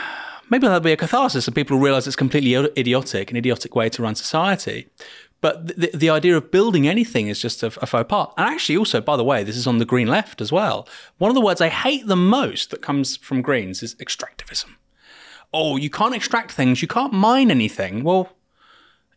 maybe 0.49 0.67
there'll 0.67 0.79
be 0.79 0.91
a 0.91 0.97
catharsis 0.97 1.47
and 1.47 1.55
people 1.55 1.77
realize 1.77 2.07
it's 2.07 2.15
completely 2.15 2.53
idiotic, 2.77 3.31
an 3.31 3.37
idiotic 3.37 3.75
way 3.75 3.89
to 3.89 4.03
run 4.03 4.15
society. 4.15 4.89
But 5.41 5.67
the, 5.67 5.91
the 5.93 6.09
idea 6.09 6.35
of 6.35 6.49
building 6.49 6.87
anything 6.87 7.27
is 7.27 7.39
just 7.39 7.61
a, 7.61 7.67
a 7.67 7.85
faux 7.85 8.07
pas. 8.09 8.33
And 8.37 8.47
actually, 8.47 8.77
also, 8.77 9.01
by 9.01 9.15
the 9.15 9.23
way, 9.23 9.43
this 9.43 9.57
is 9.57 9.67
on 9.67 9.77
the 9.77 9.85
green 9.85 10.07
left 10.07 10.41
as 10.41 10.51
well. 10.51 10.87
One 11.17 11.29
of 11.29 11.35
the 11.35 11.41
words 11.41 11.61
I 11.61 11.69
hate 11.69 12.07
the 12.07 12.15
most 12.15 12.71
that 12.71 12.81
comes 12.81 13.17
from 13.17 13.41
Greens 13.41 13.83
is 13.83 13.95
extractivism. 13.95 14.75
Oh, 15.53 15.77
you 15.77 15.89
can't 15.89 16.15
extract 16.15 16.51
things, 16.51 16.81
you 16.81 16.87
can't 16.87 17.13
mine 17.13 17.51
anything. 17.51 18.03
Well, 18.03 18.29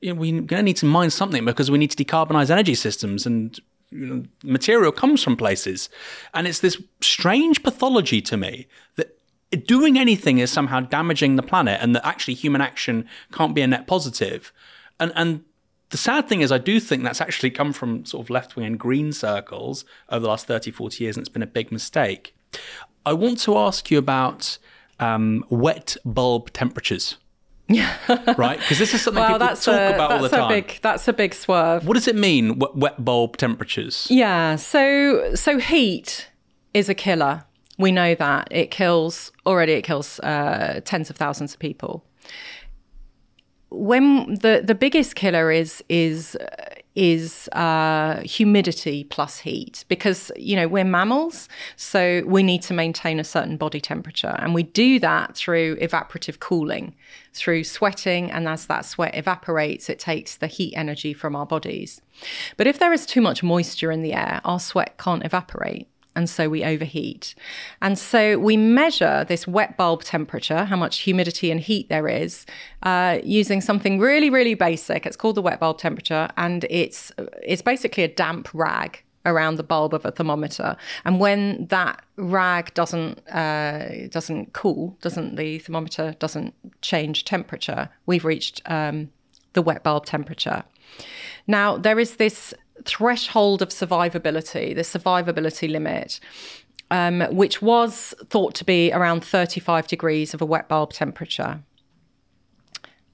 you 0.00 0.12
know, 0.12 0.20
we're 0.20 0.32
going 0.32 0.60
to 0.60 0.62
need 0.62 0.76
to 0.78 0.86
mine 0.86 1.10
something 1.10 1.44
because 1.44 1.70
we 1.70 1.78
need 1.78 1.90
to 1.90 2.04
decarbonize 2.04 2.50
energy 2.50 2.74
systems 2.74 3.26
and 3.26 3.58
you 3.90 4.06
know, 4.06 4.24
material 4.42 4.92
comes 4.92 5.22
from 5.22 5.36
places. 5.36 5.88
And 6.34 6.46
it's 6.46 6.60
this 6.60 6.80
strange 7.00 7.62
pathology 7.62 8.20
to 8.22 8.36
me 8.36 8.66
that 8.96 9.16
doing 9.66 9.98
anything 9.98 10.38
is 10.38 10.52
somehow 10.52 10.80
damaging 10.80 11.36
the 11.36 11.42
planet 11.42 11.80
and 11.80 11.94
that 11.94 12.06
actually 12.06 12.34
human 12.34 12.60
action 12.60 13.08
can't 13.32 13.54
be 13.54 13.62
a 13.62 13.66
net 13.66 13.86
positive. 13.86 14.52
And, 15.00 15.12
and 15.14 15.44
the 15.90 15.96
sad 15.96 16.28
thing 16.28 16.42
is, 16.42 16.52
I 16.52 16.58
do 16.58 16.80
think 16.80 17.02
that's 17.02 17.20
actually 17.20 17.50
come 17.50 17.72
from 17.72 18.04
sort 18.04 18.26
of 18.26 18.30
left 18.30 18.56
wing 18.56 18.66
and 18.66 18.78
green 18.78 19.12
circles 19.12 19.84
over 20.10 20.20
the 20.20 20.28
last 20.28 20.46
30, 20.46 20.70
40 20.70 21.02
years, 21.02 21.16
and 21.16 21.22
it's 21.22 21.32
been 21.32 21.42
a 21.42 21.46
big 21.46 21.72
mistake. 21.72 22.34
I 23.06 23.14
want 23.14 23.38
to 23.40 23.56
ask 23.56 23.90
you 23.90 23.98
about 23.98 24.58
um, 25.00 25.44
wet 25.48 25.96
bulb 26.04 26.52
temperatures. 26.52 27.16
Right? 27.68 28.58
Because 28.58 28.78
this 28.78 28.94
is 28.94 29.02
something 29.02 29.20
well 29.20 29.32
people 29.32 29.46
that's 29.46 29.64
talk 29.64 29.74
a, 29.74 29.94
about 29.94 30.12
all 30.12 30.22
the 30.22 30.28
time. 30.28 30.48
big 30.48 30.78
that's 30.82 31.06
a 31.06 31.12
big 31.12 31.34
swerve 31.34 31.86
What 31.86 31.94
does 31.94 32.08
it 32.08 32.16
mean, 32.16 32.58
wet, 32.58 32.76
wet 32.76 33.04
bulb 33.04 33.36
temperatures? 33.36 34.06
Yeah, 34.10 34.56
so 34.56 35.34
so 35.34 35.58
heat 35.58 36.28
is 36.72 36.88
a 36.88 36.94
killer. 36.94 37.44
We 37.78 37.92
know 37.92 38.14
that 38.14 38.48
it 38.50 38.70
kills 38.70 39.32
already. 39.46 39.72
It 39.72 39.82
kills 39.82 40.18
uh, 40.20 40.80
tens 40.84 41.10
of 41.10 41.16
thousands 41.16 41.52
of 41.54 41.60
people. 41.60 42.04
When 43.70 44.34
the 44.34 44.62
the 44.64 44.74
biggest 44.74 45.14
killer 45.14 45.50
is 45.52 45.84
is 45.88 46.36
is 46.98 47.48
uh, 47.52 48.20
humidity 48.22 49.04
plus 49.04 49.38
heat 49.38 49.84
because 49.86 50.32
you 50.36 50.56
know 50.56 50.66
we're 50.66 50.82
mammals, 50.82 51.48
so 51.76 52.24
we 52.26 52.42
need 52.42 52.60
to 52.62 52.74
maintain 52.74 53.20
a 53.20 53.24
certain 53.24 53.56
body 53.56 53.80
temperature, 53.80 54.34
and 54.40 54.52
we 54.52 54.64
do 54.64 54.98
that 54.98 55.36
through 55.36 55.76
evaporative 55.76 56.40
cooling, 56.40 56.96
through 57.32 57.62
sweating, 57.62 58.32
and 58.32 58.48
as 58.48 58.66
that 58.66 58.84
sweat 58.84 59.14
evaporates, 59.14 59.88
it 59.88 60.00
takes 60.00 60.36
the 60.36 60.48
heat 60.48 60.74
energy 60.76 61.12
from 61.14 61.36
our 61.36 61.46
bodies. 61.46 62.00
But 62.56 62.66
if 62.66 62.80
there 62.80 62.92
is 62.92 63.06
too 63.06 63.20
much 63.20 63.44
moisture 63.44 63.92
in 63.92 64.02
the 64.02 64.14
air, 64.14 64.40
our 64.44 64.58
sweat 64.58 64.98
can't 64.98 65.24
evaporate. 65.24 65.86
And 66.16 66.28
so 66.28 66.48
we 66.48 66.64
overheat. 66.64 67.34
And 67.80 67.98
so 67.98 68.38
we 68.38 68.56
measure 68.56 69.24
this 69.24 69.46
wet 69.46 69.76
bulb 69.76 70.02
temperature, 70.02 70.64
how 70.64 70.76
much 70.76 71.00
humidity 71.00 71.50
and 71.50 71.60
heat 71.60 71.88
there 71.88 72.08
is, 72.08 72.44
uh, 72.82 73.18
using 73.22 73.60
something 73.60 74.00
really, 74.00 74.30
really 74.30 74.54
basic. 74.54 75.06
It's 75.06 75.16
called 75.16 75.36
the 75.36 75.42
wet 75.42 75.60
bulb 75.60 75.78
temperature. 75.78 76.28
And 76.36 76.64
it's, 76.70 77.12
it's 77.42 77.62
basically 77.62 78.02
a 78.02 78.08
damp 78.08 78.48
rag 78.52 79.04
around 79.28 79.56
the 79.56 79.62
bulb 79.62 79.94
of 79.94 80.04
a 80.04 80.10
thermometer. 80.10 80.76
And 81.04 81.20
when 81.20 81.66
that 81.66 82.02
rag 82.16 82.74
doesn't 82.74 83.18
uh, 83.28 84.08
doesn't 84.08 84.52
cool, 84.52 84.96
doesn't 85.00 85.36
the 85.36 85.58
thermometer 85.58 86.14
doesn't 86.18 86.54
change 86.82 87.24
temperature, 87.24 87.90
we've 88.06 88.24
reached 88.24 88.62
um, 88.66 89.10
the 89.52 89.62
wet 89.62 89.82
bulb 89.82 90.06
temperature. 90.06 90.64
Now 91.46 91.76
there 91.76 91.98
is 91.98 92.16
this 92.16 92.54
threshold 92.84 93.62
of 93.62 93.68
survivability, 93.68 94.74
the 94.74 94.82
survivability 94.82 95.70
limit, 95.70 96.20
um, 96.90 97.20
which 97.30 97.60
was 97.60 98.14
thought 98.28 98.54
to 98.56 98.64
be 98.64 98.92
around 98.92 99.24
35 99.24 99.86
degrees 99.86 100.34
of 100.34 100.40
a 100.40 100.46
wet 100.46 100.68
bulb 100.68 100.92
temperature. 100.92 101.60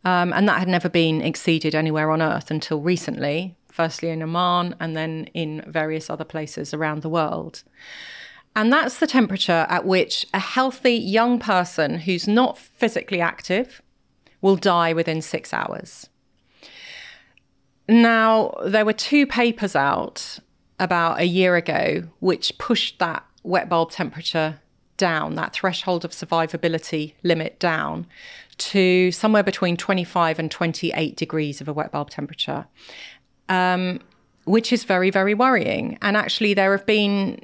Um, 0.04 0.32
and 0.32 0.48
that 0.48 0.58
had 0.58 0.68
never 0.68 0.88
been 0.88 1.22
exceeded 1.22 1.74
anywhere 1.74 2.10
on 2.10 2.20
Earth 2.20 2.50
until 2.50 2.80
recently, 2.80 3.56
firstly 3.70 4.10
in 4.10 4.22
Oman 4.22 4.76
and 4.78 4.96
then 4.96 5.28
in 5.34 5.64
various 5.66 6.10
other 6.10 6.24
places 6.24 6.74
around 6.74 7.02
the 7.02 7.08
world. 7.08 7.62
And 8.54 8.72
that's 8.72 8.98
the 8.98 9.06
temperature 9.06 9.66
at 9.68 9.84
which 9.84 10.26
a 10.32 10.38
healthy 10.38 10.94
young 10.94 11.38
person 11.40 11.98
who's 12.00 12.28
not 12.28 12.58
physically 12.58 13.20
active 13.20 13.82
will 14.40 14.56
die 14.56 14.92
within 14.92 15.22
six 15.22 15.52
hours. 15.52 16.08
Now, 17.88 18.54
there 18.64 18.84
were 18.84 18.92
two 18.92 19.26
papers 19.26 19.76
out 19.76 20.38
about 20.78 21.20
a 21.20 21.26
year 21.26 21.56
ago 21.56 22.04
which 22.20 22.56
pushed 22.58 22.98
that 22.98 23.24
wet 23.42 23.68
bulb 23.68 23.90
temperature 23.90 24.60
down, 24.96 25.34
that 25.34 25.52
threshold 25.52 26.04
of 26.04 26.12
survivability 26.12 27.14
limit 27.22 27.58
down 27.58 28.06
to 28.56 29.10
somewhere 29.10 29.42
between 29.42 29.76
25 29.76 30.38
and 30.38 30.50
28 30.50 31.16
degrees 31.16 31.60
of 31.60 31.68
a 31.68 31.72
wet 31.72 31.90
bulb 31.92 32.10
temperature, 32.10 32.66
um, 33.48 34.00
which 34.44 34.72
is 34.72 34.84
very, 34.84 35.10
very 35.10 35.34
worrying. 35.34 35.98
And 36.00 36.16
actually, 36.16 36.54
there 36.54 36.72
have 36.72 36.86
been, 36.86 37.40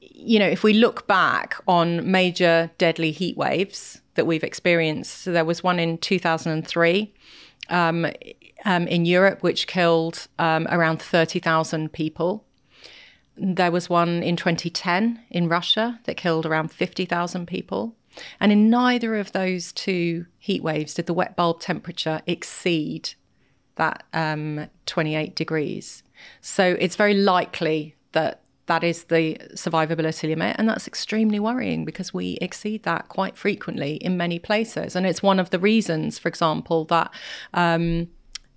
you 0.00 0.38
know, 0.38 0.48
if 0.48 0.62
we 0.64 0.72
look 0.72 1.06
back 1.06 1.56
on 1.68 2.10
major 2.10 2.70
deadly 2.78 3.10
heat 3.10 3.36
waves 3.36 4.00
that 4.14 4.26
we've 4.26 4.44
experienced, 4.44 5.22
so 5.22 5.32
there 5.32 5.44
was 5.44 5.62
one 5.62 5.78
in 5.78 5.98
2003. 5.98 7.14
Um, 7.70 8.06
um, 8.64 8.86
in 8.86 9.04
Europe, 9.04 9.42
which 9.42 9.66
killed 9.66 10.28
um, 10.38 10.66
around 10.70 11.00
30,000 11.00 11.92
people. 11.92 12.44
There 13.36 13.72
was 13.72 13.90
one 13.90 14.22
in 14.22 14.36
2010 14.36 15.20
in 15.30 15.48
Russia 15.48 16.00
that 16.04 16.16
killed 16.16 16.46
around 16.46 16.70
50,000 16.70 17.46
people. 17.46 17.96
And 18.38 18.52
in 18.52 18.70
neither 18.70 19.16
of 19.16 19.32
those 19.32 19.72
two 19.72 20.26
heat 20.38 20.62
waves 20.62 20.94
did 20.94 21.06
the 21.06 21.14
wet 21.14 21.34
bulb 21.34 21.60
temperature 21.60 22.20
exceed 22.26 23.14
that 23.76 24.04
um, 24.12 24.68
28 24.86 25.34
degrees. 25.34 26.04
So 26.40 26.76
it's 26.78 26.94
very 26.94 27.14
likely 27.14 27.96
that 28.12 28.40
that 28.66 28.82
is 28.82 29.04
the 29.04 29.36
survivability 29.54 30.28
limit. 30.28 30.56
And 30.58 30.68
that's 30.68 30.86
extremely 30.86 31.38
worrying 31.38 31.84
because 31.84 32.14
we 32.14 32.38
exceed 32.40 32.84
that 32.84 33.08
quite 33.08 33.36
frequently 33.36 33.96
in 33.96 34.16
many 34.16 34.38
places. 34.38 34.96
And 34.96 35.06
it's 35.06 35.22
one 35.22 35.38
of 35.38 35.50
the 35.50 35.58
reasons, 35.58 36.18
for 36.18 36.28
example, 36.28 36.84
that. 36.86 37.12
Um, 37.52 38.08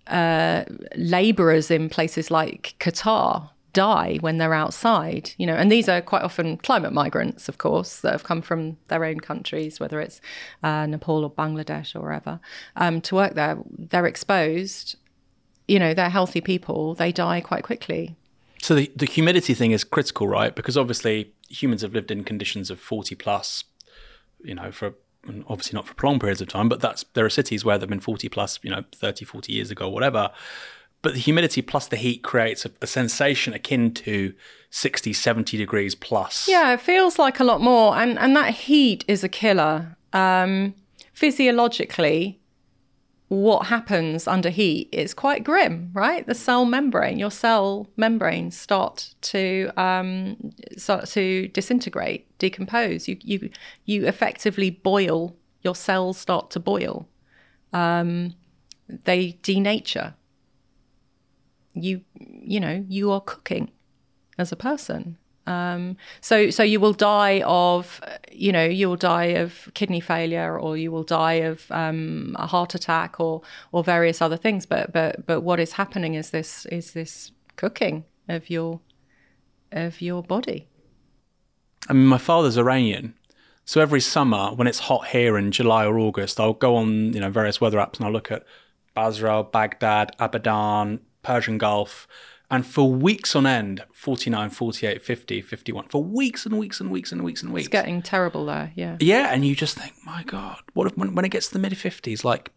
uh, 0.10 0.66
laborers 0.96 1.72
in 1.72 1.90
places 1.90 2.32
like 2.32 2.76
Qatar 2.80 3.50
die 3.74 4.18
when 4.22 4.38
they're 4.38 4.56
outside, 4.56 5.32
you 5.38 5.46
know, 5.46 5.54
and 5.54 5.72
these 5.72 5.88
are 5.88 6.02
quite 6.02 6.24
often 6.24 6.58
climate 6.58 6.92
migrants, 6.94 7.48
of 7.48 7.60
course, 7.60 8.00
that 8.02 8.12
have 8.12 8.24
come 8.24 8.42
from 8.42 8.76
their 8.88 9.06
own 9.06 9.20
countries, 9.20 9.80
whether 9.80 10.02
it's 10.02 10.20
uh, 10.64 10.88
Nepal 10.88 11.24
or 11.24 11.32
Bangladesh 11.32 11.96
or 11.96 12.02
wherever, 12.02 12.40
um, 12.76 13.02
to 13.02 13.14
work 13.14 13.36
there. 13.36 13.58
They're 13.78 14.08
exposed, 14.08 14.96
you 15.68 15.78
know, 15.78 15.94
they're 15.94 16.10
healthy 16.10 16.42
people, 16.42 16.96
they 16.96 17.12
die 17.12 17.40
quite 17.40 17.64
quickly. 17.64 18.16
So 18.62 18.74
the, 18.74 18.92
the 18.96 19.06
humidity 19.06 19.54
thing 19.54 19.72
is 19.72 19.84
critical, 19.84 20.28
right? 20.28 20.56
Because 20.56 20.76
obviously 20.76 21.34
humans 21.48 21.84
have 21.84 21.94
lived 21.94 22.10
in 22.10 22.24
conditions 22.24 22.72
of 22.72 22.80
40 22.80 23.14
plus, 23.14 23.64
you 24.44 24.56
know, 24.56 24.72
for 24.72 24.96
obviously 25.48 25.76
not 25.76 25.88
for 25.88 25.94
prolonged 25.94 26.22
periods 26.22 26.42
of 26.42 26.48
time, 26.48 26.70
but 26.70 26.80
that's 26.80 27.06
there 27.14 27.26
are 27.26 27.30
cities 27.30 27.64
where 27.64 27.78
they've 27.78 27.90
been 27.90 28.00
40 28.00 28.30
plus, 28.30 28.60
you 28.64 28.70
know, 28.70 28.84
30, 28.94 29.26
40 29.26 29.54
years 29.54 29.72
ago, 29.72 29.90
whatever. 29.90 30.32
But 31.02 31.14
the 31.14 31.20
humidity 31.20 31.62
plus 31.62 31.88
the 31.88 31.96
heat 31.96 32.24
creates 32.24 32.66
a, 32.66 32.72
a, 32.82 32.88
sensation 32.88 33.54
akin 33.54 33.94
to 33.94 34.34
60 34.72 35.14
70 35.14 35.58
degrees 35.58 35.96
plus. 35.96 36.48
Yeah 36.48 36.74
it 36.74 36.82
feels 36.82 37.20
like 37.20 37.40
a 37.40 37.44
lot 37.44 37.62
more 37.62 37.96
and 37.96 38.18
and 38.18 38.36
that 38.36 38.54
heat 38.54 39.06
is 39.08 39.24
a 39.24 39.30
killer. 39.30 39.96
Um, 40.14 40.74
physiologically 41.14 42.40
what 43.30 43.68
happens 43.68 44.26
under 44.26 44.50
heat 44.50 44.88
is 44.92 45.14
quite 45.14 45.44
grim 45.44 45.90
right? 45.94 46.26
The 46.26 46.36
cell 46.36 46.66
membrane 46.66 47.20
your 47.20 47.32
cell 47.32 47.88
membranes 47.98 48.58
start 48.58 49.14
to 49.22 49.72
um, 49.76 50.52
start 50.78 51.08
to 51.10 51.48
disintegrate 51.50 52.26
decompose. 52.38 53.08
You 53.08 53.18
you 53.22 53.50
you 53.86 54.06
effectively 54.06 54.70
boil 54.70 55.36
your 55.62 55.76
cells 55.76 56.18
start 56.18 56.52
to 56.52 56.60
boil. 56.60 57.08
Um, 57.74 58.36
they 58.88 59.34
denature. 59.44 60.14
You 61.74 62.02
you 62.16 62.60
know 62.60 62.86
you 62.88 63.12
are 63.12 63.22
cooking 63.22 63.72
as 64.38 64.52
a 64.52 64.56
person 64.56 65.18
um, 65.48 65.98
so 66.22 66.50
so 66.50 66.62
you 66.62 66.80
will 66.80 66.94
die 66.94 67.42
of 67.46 68.02
you 68.32 68.52
know 68.52 68.66
you 68.66 68.90
will 68.90 68.98
die 68.98 69.38
of 69.44 69.70
kidney 69.74 70.00
failure 70.00 70.60
or 70.60 70.78
you 70.78 70.92
will 70.92 71.04
die 71.04 71.36
of 71.36 71.72
um, 71.72 72.36
a 72.38 72.46
heart 72.46 72.76
attack 72.76 73.20
or 73.20 73.42
or 73.72 73.84
various 73.84 74.22
other 74.22 74.38
things. 74.38 74.66
But 74.66 74.92
but 74.92 75.26
but 75.26 75.42
what 75.42 75.60
is 75.60 75.74
happening 75.74 76.14
is 76.14 76.32
this 76.32 76.66
is 76.68 76.94
this 76.94 77.32
cooking 77.56 78.06
of 78.28 78.50
your 78.50 78.82
of 79.72 80.02
your 80.02 80.22
body. 80.22 80.68
I 81.90 81.94
mean 81.94 82.08
my 82.08 82.18
father's 82.18 82.58
Iranian. 82.58 83.14
So 83.66 83.82
every 83.82 84.02
summer 84.02 84.54
when 84.54 84.68
it's 84.68 84.80
hot 84.80 85.08
here 85.08 85.38
in 85.38 85.52
July 85.52 85.86
or 85.86 85.98
August 85.98 86.40
I'll 86.40 86.54
go 86.54 86.76
on 86.76 87.14
you 87.14 87.20
know 87.20 87.30
various 87.30 87.60
weather 87.60 87.78
apps 87.78 87.98
and 87.98 88.06
I'll 88.06 88.12
look 88.12 88.32
at 88.32 88.44
Basra 88.94 89.44
Baghdad 89.44 90.16
Abadan 90.20 91.00
Persian 91.28 91.58
Gulf, 91.58 92.08
and 92.50 92.66
for 92.66 92.92
weeks 92.92 93.36
on 93.36 93.46
end 93.46 93.84
49 93.94 94.50
48 94.50 95.02
50 95.02 95.42
51 95.42 95.88
for 95.88 96.04
weeks 96.04 96.46
and 96.46 96.58
weeks 96.58 96.80
and 96.80 96.92
weeks 96.92 97.12
and 97.12 97.24
weeks 97.24 97.42
and 97.44 97.54
weeks. 97.54 97.68
it's 97.68 97.72
getting 97.72 98.02
terrible 98.02 98.46
there 98.46 98.72
yeah. 98.76 98.98
Yeah 99.00 99.34
and 99.34 99.46
you 99.46 99.56
just 99.56 99.78
think 99.78 99.94
my 100.06 100.24
god 100.24 100.60
what 100.74 100.88
if 100.88 100.98
when, 100.98 101.16
when 101.16 101.26
it 101.26 101.30
gets 101.30 101.48
to 101.48 101.54
the 101.54 101.60
mid 101.60 101.74
50s 101.74 102.24
like 102.24 102.52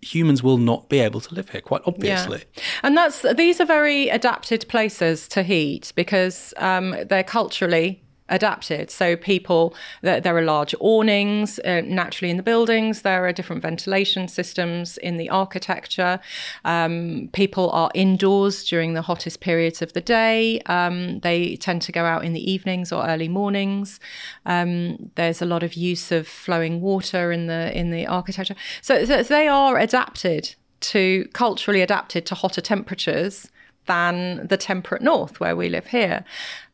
humans 0.00 0.42
will 0.42 0.58
not 0.58 0.88
be 0.88 0.98
able 0.98 1.20
to 1.20 1.32
live 1.34 1.50
here 1.50 1.60
quite 1.60 1.80
obviously. 1.86 2.42
Yeah. 2.56 2.62
and 2.82 2.96
that's 2.96 3.24
these 3.36 3.60
are 3.60 3.64
very 3.64 4.08
adapted 4.08 4.66
places 4.68 5.28
to 5.28 5.44
heat 5.44 5.92
because 5.94 6.52
um, 6.56 6.96
they're 7.08 7.22
culturally 7.22 8.02
adapted. 8.32 8.90
So 8.90 9.16
people, 9.16 9.74
there, 10.00 10.20
there 10.20 10.36
are 10.36 10.42
large 10.42 10.74
awnings 10.80 11.60
uh, 11.60 11.82
naturally 11.84 12.30
in 12.30 12.36
the 12.36 12.42
buildings. 12.42 13.02
There 13.02 13.24
are 13.26 13.32
different 13.32 13.62
ventilation 13.62 14.26
systems 14.26 14.96
in 14.98 15.18
the 15.18 15.28
architecture. 15.28 16.18
Um, 16.64 17.28
people 17.32 17.70
are 17.70 17.90
indoors 17.94 18.64
during 18.64 18.94
the 18.94 19.02
hottest 19.02 19.40
periods 19.40 19.82
of 19.82 19.92
the 19.92 20.00
day. 20.00 20.60
Um, 20.62 21.20
they 21.20 21.56
tend 21.56 21.82
to 21.82 21.92
go 21.92 22.04
out 22.04 22.24
in 22.24 22.32
the 22.32 22.50
evenings 22.50 22.90
or 22.90 23.06
early 23.06 23.28
mornings. 23.28 24.00
Um, 24.46 25.10
there's 25.14 25.42
a 25.42 25.46
lot 25.46 25.62
of 25.62 25.74
use 25.74 26.10
of 26.10 26.26
flowing 26.26 26.80
water 26.80 27.30
in 27.30 27.46
the 27.46 27.76
in 27.78 27.90
the 27.90 28.06
architecture. 28.06 28.56
So, 28.80 29.04
so 29.04 29.22
they 29.22 29.46
are 29.46 29.78
adapted 29.78 30.54
to 30.80 31.28
culturally 31.32 31.80
adapted 31.80 32.26
to 32.26 32.34
hotter 32.34 32.60
temperatures 32.60 33.48
than 33.86 34.46
the 34.46 34.56
temperate 34.56 35.02
north 35.02 35.40
where 35.40 35.56
we 35.56 35.68
live 35.68 35.88
here. 35.88 36.24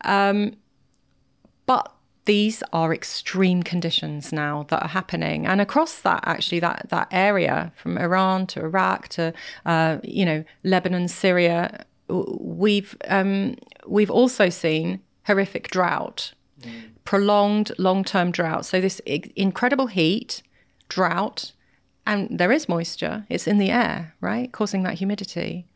Um, 0.05 0.57
but 1.69 1.93
these 2.25 2.63
are 2.73 2.95
extreme 2.95 3.63
conditions 3.63 4.33
now 4.33 4.65
that 4.71 4.83
are 4.83 4.89
happening, 4.89 5.47
and 5.47 5.61
across 5.61 6.01
that 6.01 6.21
actually 6.25 6.61
that 6.61 6.87
that 6.89 7.09
area 7.11 7.73
from 7.77 7.97
Iran 7.99 8.47
to 8.49 8.61
Iraq 8.61 9.09
to 9.09 9.33
uh, 9.67 9.99
you 10.03 10.25
know 10.25 10.45
Lebanon, 10.65 11.09
Syria, 11.09 11.85
we've 12.09 12.97
um, 13.07 13.57
we've 13.87 14.11
also 14.11 14.49
seen 14.49 15.01
horrific 15.27 15.69
drought, 15.69 16.33
mm. 16.61 16.71
prolonged 17.05 17.71
long 17.79 18.03
term 18.03 18.31
drought. 18.31 18.65
So 18.65 18.81
this 18.81 19.01
incredible 19.37 19.89
heat, 19.89 20.43
drought, 20.89 21.53
and 22.07 22.39
there 22.39 22.53
is 22.53 22.69
moisture. 22.69 23.27
It's 23.29 23.47
in 23.47 23.59
the 23.59 23.71
air, 23.71 24.15
right, 24.23 24.51
causing 24.53 24.85
that 24.85 24.95
humidity, 24.95 25.67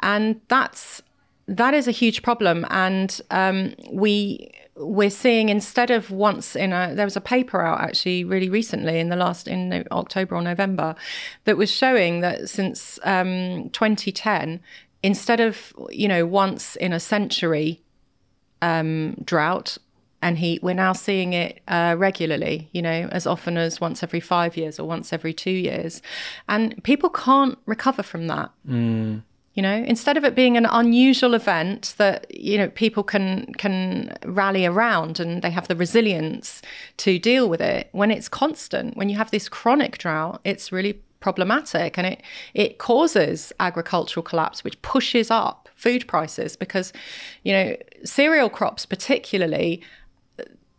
and 0.00 0.40
that's 0.48 1.02
that 1.46 1.74
is 1.74 1.86
a 1.86 1.92
huge 2.02 2.22
problem. 2.22 2.66
And 2.70 3.20
um, 3.30 3.74
we 3.90 4.50
we're 4.76 5.10
seeing 5.10 5.48
instead 5.48 5.90
of 5.90 6.10
once 6.10 6.54
in 6.54 6.72
a 6.72 6.94
there 6.94 7.06
was 7.06 7.16
a 7.16 7.20
paper 7.20 7.62
out 7.62 7.80
actually 7.80 8.24
really 8.24 8.50
recently 8.50 8.98
in 9.00 9.08
the 9.08 9.16
last 9.16 9.48
in 9.48 9.86
October 9.90 10.34
or 10.34 10.42
November 10.42 10.94
that 11.44 11.56
was 11.56 11.70
showing 11.70 12.20
that 12.20 12.48
since 12.48 12.98
um, 13.04 13.70
2010 13.70 14.60
instead 15.02 15.40
of 15.40 15.72
you 15.90 16.08
know 16.08 16.26
once 16.26 16.76
in 16.76 16.92
a 16.92 17.00
century 17.00 17.80
um, 18.60 19.14
drought 19.24 19.78
and 20.20 20.38
heat 20.38 20.62
we're 20.62 20.74
now 20.74 20.92
seeing 20.92 21.32
it 21.32 21.60
uh, 21.68 21.94
regularly 21.96 22.68
you 22.72 22.82
know 22.82 23.08
as 23.12 23.26
often 23.26 23.56
as 23.56 23.80
once 23.80 24.02
every 24.02 24.20
five 24.20 24.56
years 24.56 24.78
or 24.78 24.86
once 24.86 25.12
every 25.12 25.32
two 25.32 25.50
years. 25.50 26.02
And 26.48 26.82
people 26.84 27.08
can't 27.08 27.58
recover 27.66 28.02
from 28.02 28.26
that. 28.26 28.50
Mm 28.68 29.22
you 29.56 29.62
know 29.62 29.82
instead 29.86 30.16
of 30.16 30.24
it 30.24 30.36
being 30.36 30.56
an 30.56 30.66
unusual 30.66 31.34
event 31.34 31.94
that 31.96 32.32
you 32.32 32.56
know 32.56 32.68
people 32.68 33.02
can 33.02 33.52
can 33.54 34.16
rally 34.24 34.64
around 34.64 35.18
and 35.18 35.42
they 35.42 35.50
have 35.50 35.66
the 35.66 35.74
resilience 35.74 36.62
to 36.96 37.18
deal 37.18 37.48
with 37.48 37.60
it 37.60 37.88
when 37.92 38.10
it's 38.12 38.28
constant 38.28 38.96
when 38.96 39.08
you 39.08 39.16
have 39.16 39.30
this 39.32 39.48
chronic 39.48 39.98
drought 39.98 40.40
it's 40.44 40.70
really 40.70 41.00
problematic. 41.20 41.98
And 41.98 42.06
it 42.06 42.22
it 42.54 42.78
causes 42.78 43.52
agricultural 43.58 44.22
collapse 44.22 44.62
which 44.62 44.80
pushes 44.82 45.30
up 45.30 45.68
food 45.74 46.06
prices 46.06 46.56
because 46.56 46.92
you 47.42 47.52
know 47.52 47.76
cereal 48.04 48.48
crops 48.48 48.86
particularly 48.86 49.82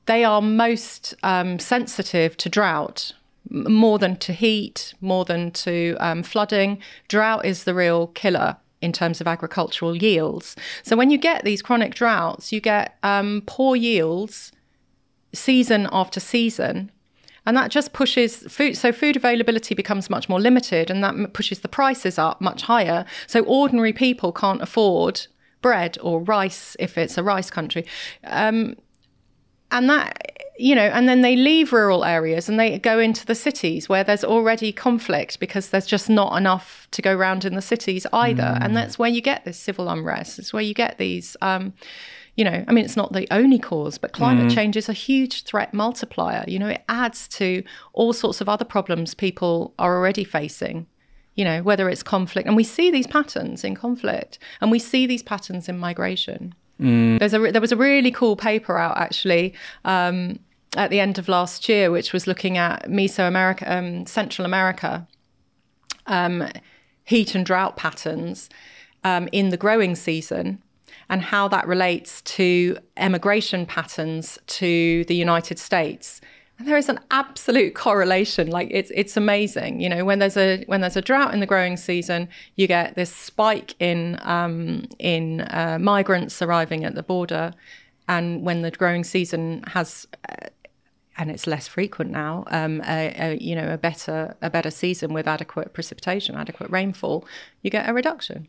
they 0.05 0.23
are 0.23 0.41
most 0.41 1.13
um, 1.21 1.59
sensitive 1.59 2.37
to 2.37 2.47
drought 2.47 3.13
more 3.49 3.99
than 3.99 4.15
to 4.15 4.31
heat 4.31 4.93
more 5.01 5.25
than 5.25 5.51
to 5.51 5.97
um, 5.99 6.23
flooding. 6.23 6.81
Drought 7.09 7.45
is 7.45 7.65
the 7.65 7.73
real 7.73 8.07
killer 8.07 8.55
in 8.81 8.91
terms 8.91 9.21
of 9.21 9.27
agricultural 9.27 9.95
yields. 9.95 10.55
So 10.83 10.95
when 10.95 11.09
you 11.09 11.17
get 11.17 11.43
these 11.43 11.61
chronic 11.61 11.95
droughts, 11.95 12.51
you 12.51 12.61
get 12.61 12.97
um, 13.03 13.43
poor 13.45 13.75
yields 13.75 14.51
season 15.33 15.87
after 15.91 16.19
season. 16.19 16.91
And 17.45 17.55
that 17.55 17.71
just 17.71 17.93
pushes 17.93 18.39
food. 18.51 18.75
So 18.75 18.91
food 18.91 19.15
availability 19.15 19.73
becomes 19.73 20.09
much 20.09 20.27
more 20.27 20.39
limited, 20.39 20.89
and 20.89 21.01
that 21.03 21.33
pushes 21.33 21.59
the 21.59 21.69
prices 21.69 22.19
up 22.19 22.41
much 22.41 22.63
higher. 22.63 23.05
So 23.25 23.41
ordinary 23.43 23.93
people 23.93 24.33
can't 24.33 24.61
afford 24.61 25.27
bread 25.61 25.97
or 26.01 26.21
rice 26.21 26.75
if 26.77 26.97
it's 26.97 27.17
a 27.17 27.23
rice 27.23 27.49
country. 27.49 27.85
Um, 28.25 28.75
and 29.71 29.89
that 29.89 30.36
you 30.59 30.73
know, 30.73 30.87
and 30.87 31.07
then 31.07 31.21
they 31.21 31.35
leave 31.35 31.71
rural 31.71 32.03
areas 32.03 32.49
and 32.49 32.59
they 32.59 32.79
go 32.79 32.99
into 32.99 33.25
the 33.25 33.35
cities 33.35 33.87
where 33.87 34.03
there's 34.03 34.23
already 34.23 34.71
conflict 34.71 35.39
because 35.39 35.69
there's 35.69 35.85
just 35.85 36.09
not 36.09 36.35
enough 36.35 36.87
to 36.91 37.01
go 37.01 37.15
around 37.15 37.45
in 37.45 37.55
the 37.55 37.61
cities 37.61 38.07
either. 38.11 38.43
Mm. 38.43 38.57
And 38.61 38.75
that's 38.75 38.97
where 38.97 39.09
you 39.09 39.21
get 39.21 39.45
this 39.45 39.57
civil 39.57 39.89
unrest. 39.89 40.39
It's 40.39 40.53
where 40.53 40.63
you 40.63 40.73
get 40.73 40.97
these, 40.97 41.37
um, 41.41 41.73
you 42.35 42.43
know, 42.43 42.63
I 42.67 42.71
mean, 42.71 42.85
it's 42.85 42.97
not 42.97 43.13
the 43.13 43.27
only 43.31 43.59
cause, 43.59 43.97
but 43.97 44.13
climate 44.13 44.51
mm. 44.51 44.55
change 44.55 44.75
is 44.75 44.89
a 44.89 44.93
huge 44.93 45.43
threat 45.43 45.73
multiplier. 45.73 46.43
You 46.47 46.59
know, 46.59 46.69
it 46.69 46.83
adds 46.89 47.27
to 47.29 47.63
all 47.93 48.13
sorts 48.13 48.41
of 48.41 48.49
other 48.49 48.65
problems 48.65 49.13
people 49.13 49.73
are 49.77 49.95
already 49.95 50.23
facing. 50.23 50.87
You 51.35 51.45
know, 51.45 51.61
whether 51.61 51.87
it's 51.87 52.01
conflict, 52.01 52.47
and 52.47 52.55
we 52.55 52.63
see 52.63 52.89
these 52.89 53.05
patterns 53.05 53.63
in 53.63 53.75
conflict, 53.75 54.39
and 54.59 54.71
we 54.71 54.79
see 54.79 55.05
these 55.05 55.21
patterns 55.21 55.69
in 55.69 55.77
migration. 55.77 56.55
Mm. 56.81 57.19
There's 57.19 57.35
a 57.35 57.51
there 57.51 57.61
was 57.61 57.71
a 57.71 57.77
really 57.77 58.11
cool 58.11 58.35
paper 58.35 58.77
out 58.77 58.97
actually 58.97 59.53
um, 59.85 60.39
at 60.77 60.91
the 60.91 60.99
end 60.99 61.17
of 61.17 61.27
last 61.27 61.67
year, 61.67 61.91
which 61.91 62.13
was 62.13 62.27
looking 62.27 62.57
at 62.57 62.87
Mesoamerica, 62.87 63.69
um, 63.69 64.05
Central 64.05 64.45
America, 64.45 65.07
um, 66.05 66.47
heat 67.03 67.35
and 67.35 67.45
drought 67.45 67.75
patterns 67.75 68.49
um, 69.03 69.27
in 69.31 69.49
the 69.49 69.57
growing 69.57 69.95
season, 69.95 70.61
and 71.09 71.21
how 71.21 71.47
that 71.47 71.67
relates 71.67 72.21
to 72.21 72.77
emigration 72.95 73.65
patterns 73.65 74.37
to 74.47 75.03
the 75.05 75.15
United 75.15 75.57
States. 75.57 76.21
And 76.59 76.67
there 76.67 76.77
is 76.77 76.89
an 76.89 76.99
absolute 77.11 77.75
correlation. 77.75 78.49
Like 78.49 78.67
it's 78.71 78.91
it's 78.93 79.15
amazing. 79.15 79.79
You 79.79 79.89
know, 79.89 80.05
when 80.05 80.19
there's 80.19 80.37
a 80.37 80.63
when 80.65 80.81
there's 80.81 80.97
a 80.97 81.01
drought 81.01 81.33
in 81.33 81.39
the 81.39 81.45
growing 81.45 81.77
season, 81.77 82.29
you 82.55 82.67
get 82.67 82.95
this 82.95 83.13
spike 83.13 83.75
in 83.79 84.19
um, 84.21 84.85
in 84.99 85.41
uh, 85.41 85.77
migrants 85.79 86.41
arriving 86.41 86.83
at 86.83 86.95
the 86.95 87.03
border, 87.03 87.53
and 88.07 88.43
when 88.43 88.61
the 88.63 88.71
growing 88.71 89.03
season 89.03 89.63
has 89.67 90.07
uh, 90.29 90.47
and 91.17 91.31
it's 91.31 91.47
less 91.47 91.67
frequent 91.67 92.11
now. 92.11 92.43
Um, 92.47 92.81
a, 92.87 93.13
a, 93.17 93.37
you 93.37 93.55
know, 93.55 93.73
a 93.73 93.77
better 93.77 94.35
a 94.41 94.49
better 94.49 94.71
season 94.71 95.13
with 95.13 95.27
adequate 95.27 95.73
precipitation, 95.73 96.35
adequate 96.35 96.69
rainfall, 96.69 97.25
you 97.61 97.69
get 97.69 97.89
a 97.89 97.93
reduction. 97.93 98.47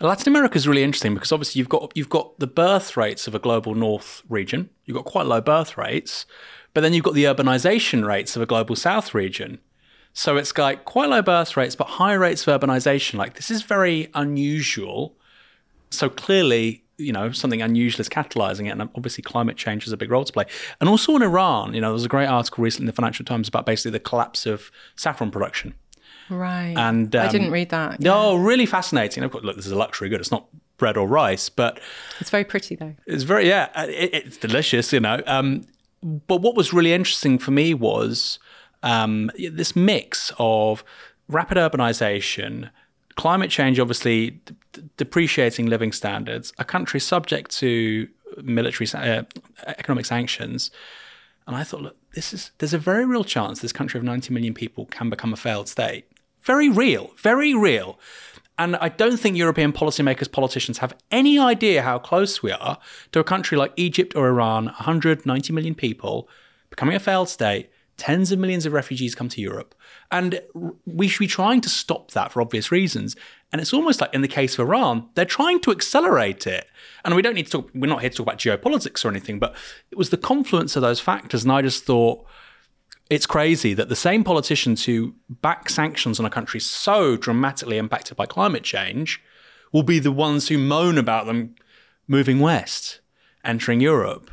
Latin 0.00 0.28
America 0.28 0.56
is 0.56 0.66
really 0.66 0.82
interesting 0.82 1.14
because 1.14 1.30
obviously 1.30 1.60
you've 1.60 1.68
got 1.68 1.92
you've 1.94 2.08
got 2.08 2.38
the 2.38 2.46
birth 2.46 2.96
rates 2.96 3.28
of 3.28 3.34
a 3.34 3.38
global 3.38 3.74
north 3.74 4.22
region. 4.28 4.70
You've 4.84 4.96
got 4.96 5.04
quite 5.04 5.26
low 5.26 5.40
birth 5.40 5.76
rates, 5.76 6.26
but 6.72 6.80
then 6.80 6.92
you've 6.92 7.04
got 7.04 7.14
the 7.14 7.24
urbanization 7.24 8.06
rates 8.06 8.36
of 8.36 8.42
a 8.42 8.46
global 8.46 8.76
south 8.76 9.14
region. 9.14 9.60
So 10.12 10.36
it's 10.36 10.56
like 10.56 10.84
quite 10.84 11.08
low 11.08 11.22
birth 11.22 11.56
rates, 11.56 11.74
but 11.74 11.88
high 11.88 12.12
rates 12.12 12.46
of 12.46 12.60
urbanization. 12.60 13.14
Like 13.14 13.34
this 13.34 13.50
is 13.50 13.62
very 13.62 14.10
unusual. 14.14 15.16
So 15.90 16.08
clearly, 16.08 16.83
you 16.96 17.12
know, 17.12 17.32
something 17.32 17.62
unusual 17.62 18.00
is 18.00 18.08
catalyzing 18.08 18.66
it. 18.66 18.70
And 18.70 18.82
obviously, 18.94 19.22
climate 19.22 19.56
change 19.56 19.84
has 19.84 19.92
a 19.92 19.96
big 19.96 20.10
role 20.10 20.24
to 20.24 20.32
play. 20.32 20.44
And 20.80 20.88
also 20.88 21.14
in 21.16 21.22
Iran, 21.22 21.74
you 21.74 21.80
know, 21.80 21.88
there 21.88 21.94
was 21.94 22.04
a 22.04 22.08
great 22.08 22.26
article 22.26 22.62
recently 22.62 22.84
in 22.84 22.86
the 22.86 22.92
Financial 22.92 23.24
Times 23.24 23.48
about 23.48 23.66
basically 23.66 23.92
the 23.92 24.00
collapse 24.00 24.46
of 24.46 24.70
saffron 24.96 25.30
production. 25.30 25.74
Right. 26.30 26.74
And 26.76 27.14
um, 27.14 27.28
I 27.28 27.30
didn't 27.30 27.50
read 27.50 27.70
that. 27.70 28.00
No, 28.00 28.36
yeah. 28.36 28.46
really 28.46 28.66
fascinating. 28.66 29.22
Look, 29.24 29.56
this 29.56 29.66
is 29.66 29.72
a 29.72 29.76
luxury 29.76 30.08
good. 30.08 30.20
It's 30.20 30.30
not 30.30 30.46
bread 30.76 30.96
or 30.96 31.06
rice, 31.06 31.48
but 31.48 31.80
it's 32.20 32.30
very 32.30 32.44
pretty 32.44 32.76
though. 32.76 32.94
It's 33.06 33.24
very 33.24 33.48
yeah. 33.48 33.70
Uh, 33.74 33.86
it, 33.88 34.14
it's 34.14 34.36
delicious, 34.36 34.92
you 34.92 35.00
know. 35.00 35.22
Um, 35.26 35.66
but 36.02 36.40
what 36.40 36.56
was 36.56 36.72
really 36.72 36.92
interesting 36.92 37.38
for 37.38 37.50
me 37.50 37.74
was 37.74 38.38
um, 38.82 39.30
this 39.36 39.74
mix 39.74 40.32
of 40.38 40.84
rapid 41.28 41.56
urbanization 41.56 42.70
climate 43.16 43.50
change, 43.50 43.78
obviously, 43.78 44.30
d- 44.30 44.54
depreciating 44.96 45.66
living 45.66 45.92
standards, 45.92 46.52
a 46.58 46.64
country 46.64 47.00
subject 47.00 47.50
to 47.58 48.08
military 48.42 48.88
uh, 48.94 49.22
economic 49.66 50.06
sanctions. 50.06 50.70
And 51.46 51.56
I 51.56 51.64
thought, 51.64 51.82
look, 51.82 51.96
this 52.14 52.32
is 52.32 52.50
there's 52.58 52.74
a 52.74 52.78
very 52.78 53.04
real 53.04 53.24
chance 53.24 53.60
this 53.60 53.72
country 53.72 53.98
of 53.98 54.04
90 54.04 54.32
million 54.32 54.54
people 54.54 54.86
can 54.86 55.10
become 55.10 55.32
a 55.32 55.36
failed 55.36 55.68
state. 55.68 56.06
Very 56.42 56.68
real, 56.68 57.10
very 57.16 57.54
real. 57.54 57.98
And 58.56 58.76
I 58.76 58.88
don't 58.88 59.18
think 59.18 59.36
European 59.36 59.72
policymakers, 59.72 60.30
politicians 60.30 60.78
have 60.78 60.94
any 61.10 61.38
idea 61.38 61.82
how 61.82 61.98
close 61.98 62.42
we 62.42 62.52
are 62.52 62.78
to 63.12 63.18
a 63.18 63.24
country 63.24 63.58
like 63.58 63.72
Egypt 63.76 64.14
or 64.14 64.28
Iran, 64.28 64.66
190 64.66 65.52
million 65.52 65.74
people, 65.74 66.28
becoming 66.70 66.94
a 66.94 67.00
failed 67.00 67.28
state, 67.28 67.70
tens 67.96 68.32
of 68.32 68.38
millions 68.38 68.66
of 68.66 68.72
refugees 68.72 69.14
come 69.14 69.28
to 69.28 69.40
Europe. 69.40 69.74
And 70.10 70.40
we 70.84 71.08
should 71.08 71.20
be 71.20 71.26
trying 71.26 71.60
to 71.62 71.68
stop 71.68 72.10
that 72.12 72.32
for 72.32 72.40
obvious 72.42 72.72
reasons. 72.72 73.14
And 73.52 73.60
it's 73.60 73.72
almost 73.72 74.00
like 74.00 74.12
in 74.12 74.22
the 74.22 74.28
case 74.28 74.54
of 74.54 74.66
Iran, 74.66 75.08
they're 75.14 75.24
trying 75.24 75.60
to 75.60 75.70
accelerate 75.70 76.46
it. 76.46 76.66
And 77.04 77.14
we 77.14 77.22
don't 77.22 77.34
need 77.34 77.46
to 77.46 77.52
talk, 77.52 77.70
we're 77.74 77.86
not 77.86 78.00
here 78.00 78.10
to 78.10 78.16
talk 78.16 78.26
about 78.26 78.38
geopolitics 78.38 79.04
or 79.04 79.08
anything, 79.08 79.38
but 79.38 79.54
it 79.90 79.98
was 79.98 80.10
the 80.10 80.16
confluence 80.16 80.76
of 80.76 80.82
those 80.82 81.00
factors. 81.00 81.44
And 81.44 81.52
I 81.52 81.62
just 81.62 81.84
thought, 81.84 82.26
it's 83.10 83.26
crazy 83.26 83.74
that 83.74 83.88
the 83.88 83.96
same 83.96 84.24
politicians 84.24 84.86
who 84.86 85.14
back 85.28 85.68
sanctions 85.68 86.18
on 86.18 86.26
a 86.26 86.30
country 86.30 86.58
so 86.58 87.16
dramatically 87.16 87.78
impacted 87.78 88.16
by 88.16 88.26
climate 88.26 88.64
change 88.64 89.22
will 89.72 89.82
be 89.82 89.98
the 89.98 90.12
ones 90.12 90.48
who 90.48 90.56
moan 90.56 90.96
about 90.96 91.26
them 91.26 91.54
moving 92.08 92.40
west, 92.40 93.00
entering 93.44 93.80
Europe. 93.80 94.30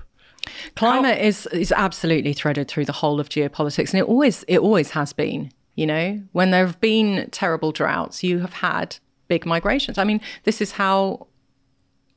Climate 0.76 1.18
How- 1.18 1.24
is 1.26 1.48
is 1.48 1.72
absolutely 1.72 2.34
threaded 2.34 2.68
through 2.68 2.86
the 2.86 2.92
whole 2.94 3.20
of 3.20 3.30
geopolitics, 3.30 3.92
and 3.94 4.00
it 4.00 4.06
always 4.06 4.44
it 4.48 4.60
always 4.60 4.92
has 4.92 5.14
been. 5.14 5.52
You 5.76 5.88
know, 5.88 6.22
when 6.34 6.52
there 6.52 6.66
have 6.66 6.82
been 6.82 7.30
terrible 7.32 7.72
droughts, 7.72 8.24
you 8.24 8.40
have 8.40 8.54
had 8.54 8.98
big 9.30 9.46
migrations. 9.46 9.98
I 9.98 10.04
mean, 10.04 10.20
this 10.44 10.62
is 10.62 10.74
how 10.74 11.28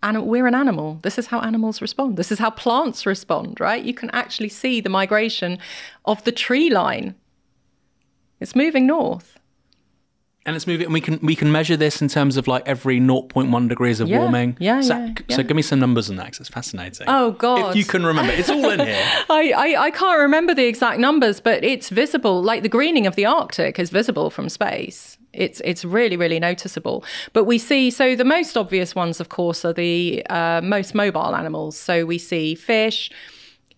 and 0.02 0.26
we're 0.26 0.46
an 0.46 0.54
animal. 0.54 0.98
This 1.02 1.18
is 1.18 1.28
how 1.28 1.40
animals 1.40 1.80
respond. 1.80 2.18
This 2.18 2.30
is 2.30 2.38
how 2.38 2.50
plants 2.50 3.06
respond, 3.06 3.58
right? 3.58 3.82
You 3.82 3.94
can 3.94 4.10
actually 4.10 4.50
see 4.50 4.80
the 4.82 4.90
migration 4.90 5.58
of 6.04 6.22
the 6.24 6.32
tree 6.32 6.68
line. 6.68 7.14
It's 8.38 8.54
moving 8.54 8.86
north 8.86 9.38
and 10.46 10.56
it's 10.56 10.66
moving. 10.66 10.86
And 10.86 10.92
we 10.92 11.00
can 11.00 11.18
we 11.22 11.34
can 11.34 11.50
measure 11.50 11.76
this 11.76 12.02
in 12.02 12.08
terms 12.08 12.36
of 12.36 12.46
like 12.46 12.66
every 12.66 13.00
0.1 13.00 13.68
degrees 13.68 14.00
of 14.00 14.08
yeah, 14.08 14.18
warming. 14.18 14.56
Yeah, 14.60 14.80
so, 14.80 14.96
yeah, 14.96 15.14
yeah. 15.28 15.36
So 15.36 15.42
give 15.42 15.56
me 15.56 15.62
some 15.62 15.80
numbers 15.80 16.10
on 16.10 16.16
that 16.16 16.26
because 16.26 16.40
it's 16.40 16.48
fascinating. 16.48 17.06
Oh 17.08 17.32
God! 17.32 17.70
If 17.70 17.76
you 17.76 17.84
can 17.84 18.04
remember, 18.04 18.32
it's 18.32 18.50
all 18.50 18.68
in 18.70 18.80
here. 18.80 19.04
I, 19.30 19.52
I 19.56 19.84
I 19.84 19.90
can't 19.90 20.20
remember 20.20 20.54
the 20.54 20.66
exact 20.66 20.98
numbers, 21.00 21.40
but 21.40 21.64
it's 21.64 21.88
visible. 21.88 22.42
Like 22.42 22.62
the 22.62 22.68
greening 22.68 23.06
of 23.06 23.16
the 23.16 23.26
Arctic 23.26 23.78
is 23.78 23.90
visible 23.90 24.30
from 24.30 24.48
space. 24.48 25.18
It's 25.32 25.60
it's 25.64 25.84
really 25.84 26.16
really 26.16 26.38
noticeable. 26.38 27.04
But 27.32 27.44
we 27.44 27.58
see 27.58 27.90
so 27.90 28.14
the 28.14 28.24
most 28.24 28.56
obvious 28.56 28.94
ones, 28.94 29.20
of 29.20 29.30
course, 29.30 29.64
are 29.64 29.72
the 29.72 30.24
uh, 30.28 30.60
most 30.62 30.94
mobile 30.94 31.34
animals. 31.34 31.76
So 31.76 32.04
we 32.04 32.18
see 32.18 32.54
fish 32.54 33.10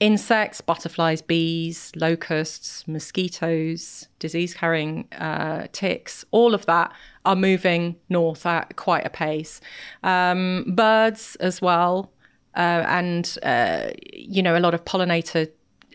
insects, 0.01 0.61
butterflies, 0.61 1.23
bees, 1.23 1.93
locusts, 1.97 2.87
mosquitoes, 2.87 4.09
disease 4.19 4.55
carrying 4.55 5.09
uh, 5.13 5.67
ticks, 5.73 6.25
all 6.31 6.55
of 6.55 6.67
that 6.67 6.93
are 7.25 7.37
moving 7.37 7.97
north 8.09 8.45
at 8.45 8.77
quite 8.77 9.07
a 9.07 9.11
pace. 9.11 9.61
Um, 10.03 10.65
birds 10.69 11.37
as 11.37 11.63
well, 11.63 12.13
uh, 12.55 12.85
and 12.87 13.39
uh, 13.43 13.91
you 14.13 14.43
know, 14.43 14.57
a 14.57 14.61
lot 14.61 14.75
of 14.75 14.85
pollinator 14.85 15.51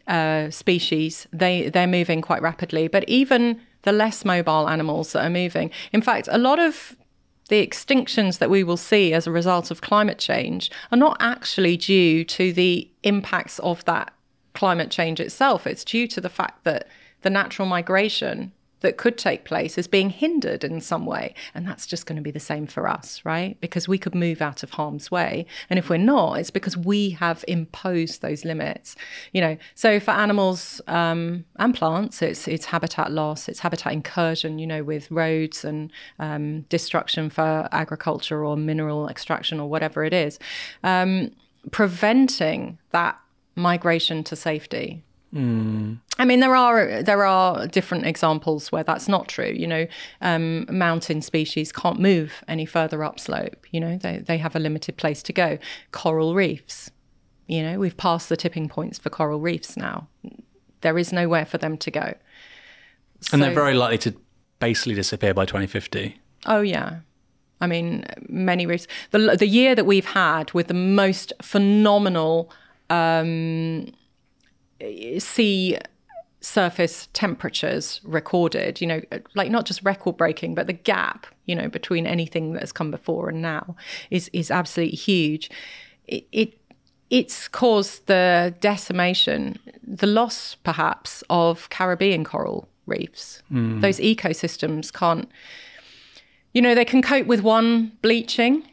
uh, 0.07 0.49
species, 0.49 1.27
they, 1.31 1.69
they're 1.69 1.87
moving 1.87 2.21
quite 2.21 2.41
rapidly. 2.41 2.87
But 2.87 3.07
even 3.07 3.61
the 3.83 3.91
less 3.91 4.25
mobile 4.25 4.67
animals 4.67 5.13
that 5.13 5.25
are 5.25 5.29
moving, 5.29 5.71
in 5.93 6.01
fact, 6.01 6.27
a 6.31 6.37
lot 6.37 6.59
of 6.59 6.95
the 7.51 7.67
extinctions 7.67 8.37
that 8.37 8.49
we 8.49 8.63
will 8.63 8.77
see 8.77 9.13
as 9.13 9.27
a 9.27 9.31
result 9.31 9.71
of 9.71 9.81
climate 9.81 10.17
change 10.17 10.71
are 10.89 10.97
not 10.97 11.17
actually 11.19 11.75
due 11.75 12.23
to 12.23 12.53
the 12.53 12.89
impacts 13.03 13.59
of 13.59 13.83
that 13.83 14.13
climate 14.53 14.89
change 14.89 15.19
itself. 15.19 15.67
It's 15.67 15.83
due 15.83 16.07
to 16.07 16.21
the 16.21 16.29
fact 16.29 16.63
that 16.63 16.87
the 17.23 17.29
natural 17.29 17.67
migration 17.67 18.53
that 18.81 18.97
could 18.97 19.17
take 19.17 19.45
place 19.45 19.77
is 19.77 19.87
being 19.87 20.09
hindered 20.09 20.63
in 20.63 20.81
some 20.81 21.05
way. 21.05 21.33
And 21.55 21.67
that's 21.67 21.87
just 21.87 22.05
going 22.05 22.17
to 22.17 22.21
be 22.21 22.31
the 22.31 22.39
same 22.39 22.67
for 22.67 22.87
us, 22.87 23.21
right? 23.23 23.59
Because 23.61 23.87
we 23.87 23.97
could 23.97 24.13
move 24.13 24.41
out 24.41 24.63
of 24.63 24.71
harm's 24.71 25.09
way. 25.09 25.45
And 25.69 25.79
if 25.79 25.89
we're 25.89 25.97
not, 25.97 26.33
it's 26.33 26.51
because 26.51 26.75
we 26.75 27.11
have 27.11 27.45
imposed 27.47 28.21
those 28.21 28.43
limits. 28.43 28.95
You 29.31 29.41
know, 29.41 29.57
so 29.75 29.99
for 29.99 30.11
animals 30.11 30.81
um, 30.87 31.45
and 31.57 31.73
plants, 31.73 32.21
it's 32.21 32.47
it's 32.47 32.65
habitat 32.65 33.11
loss, 33.11 33.47
it's 33.47 33.59
habitat 33.59 33.93
incursion, 33.93 34.59
you 34.59 34.67
know, 34.67 34.83
with 34.83 35.09
roads 35.09 35.63
and 35.63 35.91
um, 36.19 36.61
destruction 36.61 37.29
for 37.29 37.69
agriculture 37.71 38.43
or 38.43 38.57
mineral 38.57 39.07
extraction 39.07 39.59
or 39.59 39.69
whatever 39.69 40.03
it 40.03 40.13
is. 40.13 40.39
Um, 40.83 41.31
preventing 41.69 42.79
that 42.91 43.19
migration 43.55 44.23
to 44.23 44.35
safety 44.35 45.03
I 46.19 46.25
mean, 46.25 46.39
there 46.41 46.55
are 46.55 47.01
there 47.01 47.25
are 47.25 47.67
different 47.67 48.05
examples 48.05 48.71
where 48.71 48.83
that's 48.83 49.07
not 49.07 49.27
true. 49.27 49.53
You 49.55 49.67
know, 49.67 49.87
um, 50.21 50.65
mountain 50.69 51.21
species 51.21 51.71
can't 51.71 51.99
move 51.99 52.43
any 52.47 52.65
further 52.65 53.03
upslope. 53.03 53.65
You 53.71 53.79
know, 53.79 53.97
they 53.97 54.17
they 54.17 54.37
have 54.37 54.55
a 54.55 54.59
limited 54.59 54.97
place 54.97 55.23
to 55.23 55.33
go. 55.33 55.57
Coral 55.91 56.35
reefs, 56.35 56.91
you 57.47 57.63
know, 57.63 57.77
we've 57.79 57.97
passed 57.97 58.29
the 58.29 58.37
tipping 58.37 58.69
points 58.69 58.97
for 58.97 59.09
coral 59.09 59.39
reefs 59.39 59.75
now. 59.75 60.07
There 60.81 60.97
is 60.97 61.11
nowhere 61.11 61.45
for 61.45 61.57
them 61.57 61.77
to 61.79 61.91
go. 61.91 62.13
And 63.33 63.41
they're 63.41 63.53
very 63.53 63.73
likely 63.73 63.97
to 63.99 64.15
basically 64.59 64.95
disappear 64.95 65.33
by 65.33 65.45
2050. 65.45 66.19
Oh 66.45 66.61
yeah. 66.61 66.99
I 67.59 67.67
mean, 67.67 68.05
many 68.27 68.65
reefs. 68.65 68.87
The 69.11 69.35
the 69.37 69.47
year 69.47 69.75
that 69.75 69.85
we've 69.85 70.05
had 70.05 70.53
with 70.53 70.67
the 70.67 70.73
most 70.73 71.33
phenomenal 71.41 72.51
um, 72.89 73.91
sea 75.19 75.77
surface 76.41 77.07
temperatures 77.13 78.01
recorded, 78.03 78.81
you 78.81 78.87
know, 78.87 79.01
like 79.35 79.51
not 79.51 79.65
just 79.65 79.83
record 79.83 80.17
breaking, 80.17 80.55
but 80.55 80.67
the 80.67 80.73
gap, 80.73 81.27
you 81.45 81.55
know, 81.55 81.67
between 81.69 82.07
anything 82.07 82.53
that 82.53 82.61
has 82.61 82.71
come 82.71 82.91
before 82.91 83.29
and 83.29 83.41
now 83.41 83.75
is 84.09 84.29
is 84.33 84.49
absolutely 84.51 84.95
huge. 84.95 85.49
It, 86.07 86.27
it 86.31 86.57
it's 87.09 87.47
caused 87.47 88.07
the 88.07 88.55
decimation, 88.61 89.59
the 89.83 90.07
loss 90.07 90.55
perhaps 90.63 91.23
of 91.29 91.69
Caribbean 91.69 92.23
coral 92.23 92.67
reefs. 92.85 93.43
Hmm. 93.49 93.81
Those 93.81 93.99
ecosystems 93.99 94.91
can't 94.91 95.29
you 96.53 96.61
know, 96.61 96.75
they 96.75 96.85
can 96.85 97.01
cope 97.01 97.27
with 97.27 97.41
one 97.41 97.93
bleaching, 98.01 98.67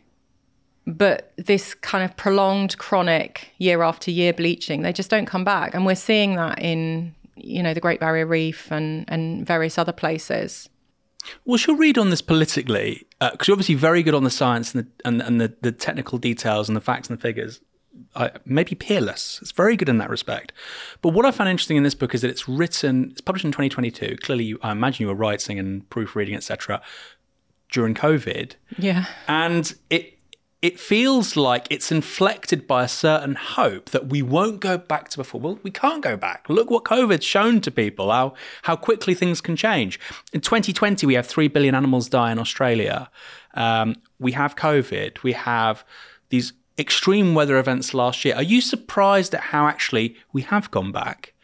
but 0.89 1.33
this 1.37 1.75
kind 1.75 2.03
of 2.03 2.17
prolonged, 2.17 2.79
chronic 2.79 3.51
year 3.59 3.83
after 3.83 4.11
year 4.11 4.33
bleaching, 4.33 4.81
they 4.81 4.93
just 4.93 5.11
don't 5.11 5.27
come 5.27 5.45
back. 5.45 5.75
And 5.75 5.85
we're 5.85 5.95
seeing 5.95 6.37
that 6.37 6.59
in, 6.61 7.15
you 7.37 7.63
know, 7.63 7.75
the 7.75 7.81
Great 7.81 8.01
Barrier 8.01 8.27
Reef 8.27 8.73
and, 8.73 9.05
and 9.07 9.47
various 9.47 9.77
other 9.77 9.93
places. 9.93 10.69
What's 11.45 11.67
your 11.67 11.77
read 11.77 11.99
on 11.99 12.09
this 12.09 12.23
politically? 12.23 13.07
Uh, 13.21 13.33
because 13.33 13.49
you're 13.49 13.55
obviously 13.55 13.75
very 13.75 14.03
good 14.03 14.15
on 14.15 14.25
the 14.25 14.31
science 14.31 14.75
and 14.75 14.85
the, 14.85 14.91
and, 15.07 15.21
and 15.21 15.41
the, 15.41 15.55
the 15.61 15.73
technical 15.73 16.17
details 16.17 16.69
and 16.71 16.77
the 16.77 16.81
facts 16.81 17.11
and 17.11 17.19
the 17.19 17.23
figures. 17.23 17.61
I, 18.15 18.31
maybe 18.47 18.75
peerless. 18.75 19.41
It's 19.43 19.53
very 19.53 19.77
good 19.77 19.91
in 19.91 19.99
that 19.99 20.09
respect. 20.09 20.55
But 21.03 21.11
what 21.11 21.27
I 21.27 21.33
found 21.33 21.51
interesting 21.51 21.77
in 21.77 21.83
this 21.83 21.97
book 21.97 22.15
is 22.15 22.23
that 22.23 22.31
it's 22.31 22.49
written, 22.49 23.11
it's 23.11 23.21
published 23.21 23.45
in 23.45 23.53
2022. 23.53 24.17
Clearly, 24.23 24.45
you, 24.45 24.59
I 24.63 24.73
imagine 24.73 25.03
you 25.03 25.09
were 25.09 25.15
writing 25.15 25.59
and 25.59 25.89
proofreading, 25.91 26.35
etc., 26.35 26.81
during 27.71 27.95
COVID. 27.95 28.55
Yeah. 28.79 29.05
and 29.27 29.75
it 29.91 30.18
it 30.61 30.81
feels 30.81 31.37
like 31.37 31.69
it's 31.71 31.93
inflected 31.93 32.67
by 32.67 32.83
a 32.83 32.89
certain 32.89 33.37
hope 33.37 33.91
that 33.91 34.09
we 34.09 34.23
won't 34.23 34.59
go 34.61 34.77
back 34.77 35.09
to 35.11 35.19
before. 35.19 35.41
Well, 35.41 35.61
we 35.63 35.71
can't 35.71 36.03
go 36.03 36.17
back. 36.17 36.49
Look 36.49 36.69
what 36.69 36.85
COVID's 36.85 37.25
shown 37.25 37.61
to 37.61 37.71
people 37.71 38.11
how 38.11 38.35
how 38.63 38.75
quickly 38.75 39.15
things 39.15 39.41
can 39.41 39.55
change. 39.55 40.01
In 40.33 40.41
2020, 40.41 41.07
we 41.07 41.15
have 41.15 41.27
three 41.27 41.49
billion 41.49 41.75
animals 41.75 42.09
die 42.09 42.33
in 42.33 42.39
Australia. 42.39 43.09
Um, 43.55 43.97
we 44.19 44.33
have 44.33 44.57
COVID. 44.57 45.23
We 45.23 45.33
have 45.35 45.85
these 46.31 46.53
extreme 46.77 47.35
weather 47.35 47.57
events 47.57 47.95
last 47.95 48.25
year. 48.25 48.35
Are 48.35 48.43
you 48.43 48.61
surprised 48.61 49.35
at 49.35 49.41
how 49.41 49.67
actually 49.69 50.17
we 50.33 50.43
have 50.43 50.71
gone 50.73 50.91
back? 50.91 51.35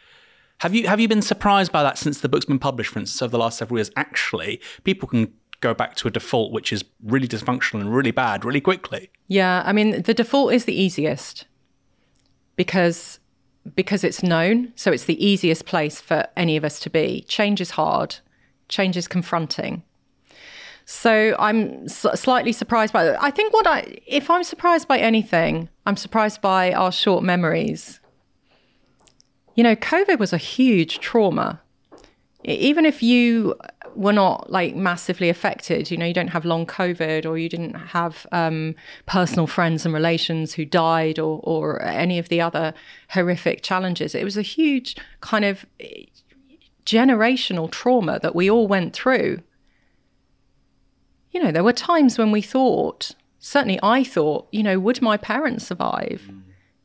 Have 0.59 0.73
you 0.73 0.87
have 0.87 0.99
you 0.99 1.07
been 1.07 1.21
surprised 1.21 1.71
by 1.71 1.83
that 1.83 1.97
since 1.97 2.19
the 2.19 2.29
book's 2.29 2.45
been 2.45 2.59
published, 2.59 2.91
for 2.91 2.99
instance, 2.99 3.21
over 3.21 3.31
the 3.31 3.37
last 3.37 3.57
several 3.57 3.77
years? 3.77 3.91
Actually, 3.95 4.61
people 4.83 5.07
can 5.07 5.33
go 5.65 5.73
back 5.73 5.95
to 5.95 6.07
a 6.07 6.11
default 6.11 6.51
which 6.51 6.71
is 6.71 6.83
really 7.03 7.27
dysfunctional 7.27 7.81
and 7.81 7.95
really 7.95 8.11
bad 8.11 8.45
really 8.45 8.61
quickly. 8.61 9.09
Yeah, 9.27 9.63
I 9.65 9.73
mean 9.73 10.03
the 10.03 10.13
default 10.13 10.53
is 10.53 10.65
the 10.65 10.79
easiest 10.79 11.45
because 12.55 13.19
because 13.75 14.03
it's 14.03 14.21
known, 14.21 14.71
so 14.75 14.91
it's 14.91 15.05
the 15.05 15.25
easiest 15.25 15.65
place 15.65 15.99
for 15.99 16.27
any 16.37 16.55
of 16.55 16.63
us 16.63 16.79
to 16.81 16.89
be. 16.89 17.25
Change 17.27 17.61
is 17.61 17.71
hard. 17.71 18.17
Change 18.69 18.95
is 18.95 19.07
confronting. 19.07 19.81
So 20.85 21.35
I'm 21.39 21.87
slightly 21.87 22.51
surprised 22.51 22.93
by 22.93 23.05
that. 23.05 23.21
I 23.21 23.31
think 23.31 23.53
what 23.53 23.65
I 23.65 23.97
if 24.05 24.29
I'm 24.29 24.43
surprised 24.43 24.87
by 24.87 24.99
anything, 24.99 25.69
I'm 25.85 25.97
surprised 25.97 26.41
by 26.41 26.73
our 26.73 26.91
short 26.91 27.23
memories. 27.23 27.99
You 29.55 29.63
know, 29.63 29.75
COVID 29.75 30.19
was 30.19 30.33
a 30.33 30.37
huge 30.37 30.99
trauma. 30.99 31.61
Even 32.43 32.85
if 32.85 33.01
you 33.01 33.55
were 33.95 34.13
not 34.13 34.51
like 34.51 34.75
massively 34.75 35.29
affected, 35.29 35.89
you 35.89 35.97
know, 35.97 36.05
you 36.05 36.13
don't 36.13 36.29
have 36.29 36.45
long 36.45 36.65
COVID 36.65 37.25
or 37.25 37.37
you 37.37 37.49
didn't 37.49 37.73
have 37.73 38.27
um, 38.31 38.75
personal 39.05 39.47
friends 39.47 39.85
and 39.85 39.93
relations 39.93 40.53
who 40.53 40.65
died 40.65 41.19
or, 41.19 41.39
or 41.43 41.81
any 41.81 42.19
of 42.19 42.29
the 42.29 42.41
other 42.41 42.73
horrific 43.09 43.61
challenges. 43.61 44.13
It 44.13 44.23
was 44.23 44.37
a 44.37 44.41
huge 44.41 44.95
kind 45.21 45.45
of 45.45 45.65
eh, 45.79 46.05
generational 46.85 47.69
trauma 47.69 48.19
that 48.21 48.35
we 48.35 48.49
all 48.49 48.67
went 48.67 48.93
through. 48.93 49.41
You 51.31 51.43
know, 51.43 51.51
there 51.51 51.63
were 51.63 51.73
times 51.73 52.17
when 52.17 52.31
we 52.31 52.41
thought, 52.41 53.11
certainly 53.39 53.79
I 53.81 54.03
thought, 54.03 54.47
you 54.51 54.63
know, 54.63 54.79
would 54.79 55.01
my 55.01 55.17
parents 55.17 55.67
survive? 55.67 56.29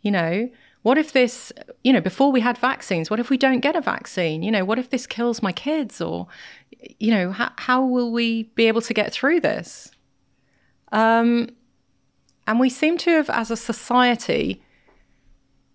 You 0.03 0.11
know, 0.11 0.51
what 0.83 0.97
if 0.97 1.13
this, 1.13 1.53
you 1.85 1.93
know, 1.93 2.01
before 2.01 2.33
we 2.33 2.41
had 2.41 2.57
vaccines, 2.57 3.11
what 3.11 3.21
if 3.21 3.29
we 3.29 3.37
don't 3.37 3.61
get 3.61 3.77
a 3.77 3.83
vaccine? 3.83 4.43
You 4.43 4.51
know, 4.51 4.65
what 4.65 4.79
if 4.79 4.89
this 4.89 5.07
kills 5.07 5.43
my 5.43 5.53
kids? 5.53 6.01
Or, 6.01 6.27
you 6.99 7.11
know, 7.11 7.33
how, 7.33 7.53
how 7.57 7.85
will 7.85 8.13
we 8.13 8.45
be 8.55 8.67
able 8.67 8.83
to 8.83 8.95
get 8.95 9.13
through 9.13 9.41
this? 9.41 9.91
Um, 10.93 11.51
and 12.47 12.59
we 12.59 12.69
seem 12.69 12.99
to 12.99 13.11
have, 13.11 13.31
as 13.31 13.51
a 13.51 13.57
society, 13.57 14.63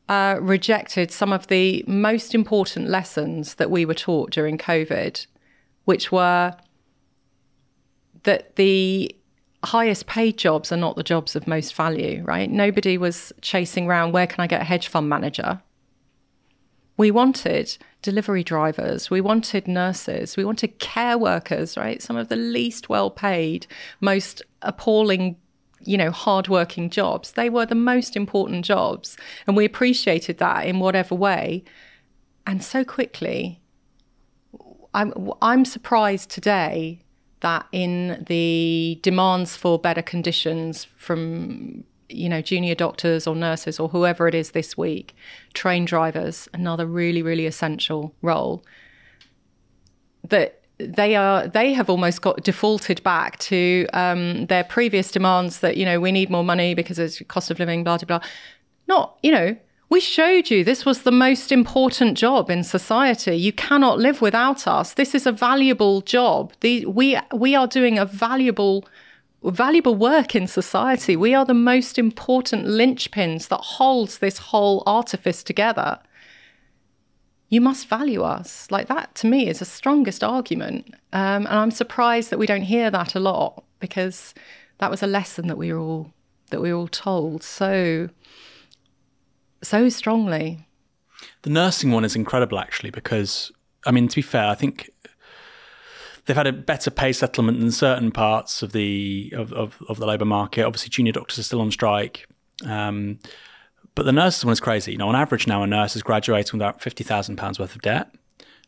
uh, 0.09 0.37
rejected 0.41 1.11
some 1.11 1.31
of 1.31 1.47
the 1.47 1.83
most 1.87 2.35
important 2.35 2.89
lessons 2.89 3.55
that 3.55 3.71
we 3.71 3.85
were 3.85 3.93
taught 3.93 4.31
during 4.31 4.57
COVID, 4.57 5.25
which 5.85 6.11
were 6.11 6.55
that 8.23 8.55
the 8.55 9.15
highest 9.63 10.05
paid 10.05 10.37
jobs 10.37 10.71
are 10.71 10.77
not 10.77 10.95
the 10.95 11.03
jobs 11.03 11.35
of 11.35 11.47
most 11.47 11.73
value, 11.75 12.23
right? 12.23 12.49
Nobody 12.49 12.97
was 12.97 13.33
chasing 13.41 13.87
around 13.87 14.11
where 14.11 14.27
can 14.27 14.41
I 14.41 14.47
get 14.47 14.61
a 14.61 14.65
hedge 14.65 14.87
fund 14.87 15.09
manager? 15.09 15.61
We 16.97 17.11
wanted 17.11 17.77
delivery 18.01 18.43
drivers, 18.43 19.09
we 19.09 19.19
wanted 19.19 19.67
nurses, 19.67 20.37
we 20.37 20.45
wanted 20.45 20.79
care 20.79 21.17
workers, 21.17 21.75
right? 21.75 22.01
Some 22.01 22.15
of 22.15 22.29
the 22.29 22.35
least 22.35 22.87
well 22.87 23.09
paid, 23.09 23.67
most 23.99 24.41
appalling, 24.61 25.35
you 25.83 25.97
know, 25.97 26.11
hardworking 26.11 26.89
jobs. 26.89 27.33
They 27.33 27.49
were 27.49 27.65
the 27.65 27.75
most 27.75 28.15
important 28.15 28.63
jobs. 28.63 29.17
And 29.45 29.57
we 29.57 29.65
appreciated 29.65 30.37
that 30.37 30.65
in 30.67 30.79
whatever 30.79 31.15
way. 31.15 31.63
And 32.47 32.63
so 32.63 32.85
quickly, 32.85 33.59
I'm, 34.93 35.13
I'm 35.41 35.65
surprised 35.65 36.29
today 36.29 37.01
that 37.41 37.67
in 37.71 38.23
the 38.27 38.99
demands 39.03 39.57
for 39.57 39.77
better 39.77 40.01
conditions 40.01 40.85
from 40.97 41.83
you 42.09 42.29
know 42.29 42.41
junior 42.41 42.75
doctors 42.75 43.25
or 43.27 43.35
nurses 43.35 43.79
or 43.79 43.89
whoever 43.89 44.27
it 44.27 44.35
is 44.35 44.51
this 44.51 44.77
week 44.77 45.15
train 45.53 45.85
drivers 45.85 46.47
another 46.53 46.85
really 46.85 47.21
really 47.21 47.45
essential 47.45 48.13
role 48.21 48.63
that 50.23 50.61
they 50.77 51.15
are 51.15 51.47
they 51.47 51.73
have 51.73 51.89
almost 51.89 52.21
got 52.21 52.43
defaulted 52.43 53.01
back 53.03 53.39
to 53.39 53.87
um, 53.93 54.45
their 54.47 54.63
previous 54.63 55.09
demands 55.11 55.59
that 55.59 55.77
you 55.77 55.85
know 55.85 55.99
we 55.99 56.11
need 56.11 56.29
more 56.29 56.43
money 56.43 56.73
because 56.73 56.99
it's 56.99 57.21
cost 57.27 57.49
of 57.49 57.59
living 57.59 57.83
blah 57.83 57.97
blah 57.97 58.05
blah 58.19 58.27
not 58.87 59.17
you 59.23 59.31
know 59.31 59.55
we 59.89 59.99
showed 59.99 60.49
you 60.49 60.63
this 60.63 60.83
was 60.83 61.03
the 61.03 61.11
most 61.11 61.51
important 61.51 62.17
job 62.17 62.49
in 62.49 62.63
society. 62.63 63.35
You 63.35 63.53
cannot 63.53 63.99
live 63.99 64.19
without 64.19 64.67
us. 64.67 64.95
This 64.95 65.13
is 65.13 65.27
a 65.27 65.31
valuable 65.31 66.01
job. 66.01 66.53
The, 66.61 66.85
we 66.87 67.19
we 67.33 67.55
are 67.55 67.67
doing 67.67 67.99
a 67.99 68.05
valuable 68.05 68.85
valuable 69.51 69.95
work 69.95 70.35
in 70.35 70.47
society. 70.47 71.15
We 71.15 71.33
are 71.33 71.45
the 71.45 71.53
most 71.53 71.97
important 71.97 72.65
linchpins 72.65 73.47
that 73.49 73.61
holds 73.61 74.17
this 74.17 74.37
whole 74.37 74.83
artifice 74.85 75.43
together. 75.43 75.99
You 77.49 77.61
must 77.61 77.87
value 77.87 78.23
us. 78.23 78.69
Like 78.71 78.87
that 78.87 79.13
to 79.15 79.27
me 79.27 79.47
is 79.47 79.59
the 79.59 79.65
strongest 79.65 80.23
argument. 80.23 80.95
Um, 81.13 81.45
and 81.45 81.59
I'm 81.59 81.71
surprised 81.71 82.29
that 82.31 82.39
we 82.39 82.47
don't 82.47 82.63
hear 82.63 82.89
that 82.91 83.15
a 83.15 83.19
lot 83.19 83.63
because 83.79 84.33
that 84.79 84.91
was 84.91 85.03
a 85.03 85.07
lesson 85.07 85.47
that 85.47 85.57
we 85.57 85.71
were 85.71 85.79
all 85.79 86.11
that 86.49 86.61
we 86.61 86.71
were 86.71 86.79
all 86.79 86.87
told 86.87 87.43
so 87.43 88.09
so 89.61 89.89
strongly. 89.89 90.67
The 91.41 91.49
nursing 91.49 91.91
one 91.91 92.05
is 92.05 92.15
incredible, 92.15 92.59
actually, 92.59 92.91
because 92.91 93.51
I 93.85 93.91
mean, 93.91 94.07
to 94.07 94.15
be 94.15 94.21
fair, 94.21 94.47
I 94.47 94.55
think 94.55 94.89
they've 96.25 96.37
had 96.37 96.47
a 96.47 96.53
better 96.53 96.91
pay 96.91 97.13
settlement 97.13 97.59
than 97.59 97.71
certain 97.71 98.11
parts 98.11 98.61
of 98.61 98.71
the 98.71 99.33
of, 99.35 99.53
of, 99.53 99.81
of 99.87 99.97
the 99.97 100.05
labour 100.05 100.25
market. 100.25 100.63
Obviously, 100.63 100.89
junior 100.89 101.11
doctors 101.11 101.39
are 101.39 101.43
still 101.43 101.61
on 101.61 101.71
strike, 101.71 102.27
um, 102.65 103.19
but 103.95 104.05
the 104.05 104.11
nurses 104.11 104.45
one 104.45 104.51
is 104.51 104.59
crazy. 104.59 104.91
You 104.91 104.97
know, 104.97 105.09
on 105.09 105.15
average 105.15 105.47
now, 105.47 105.63
a 105.63 105.67
nurse 105.67 105.95
is 105.95 106.03
graduating 106.03 106.57
with 106.57 106.61
about 106.67 106.81
fifty 106.81 107.03
thousand 107.03 107.37
pounds 107.37 107.59
worth 107.59 107.75
of 107.75 107.81
debt. 107.81 108.13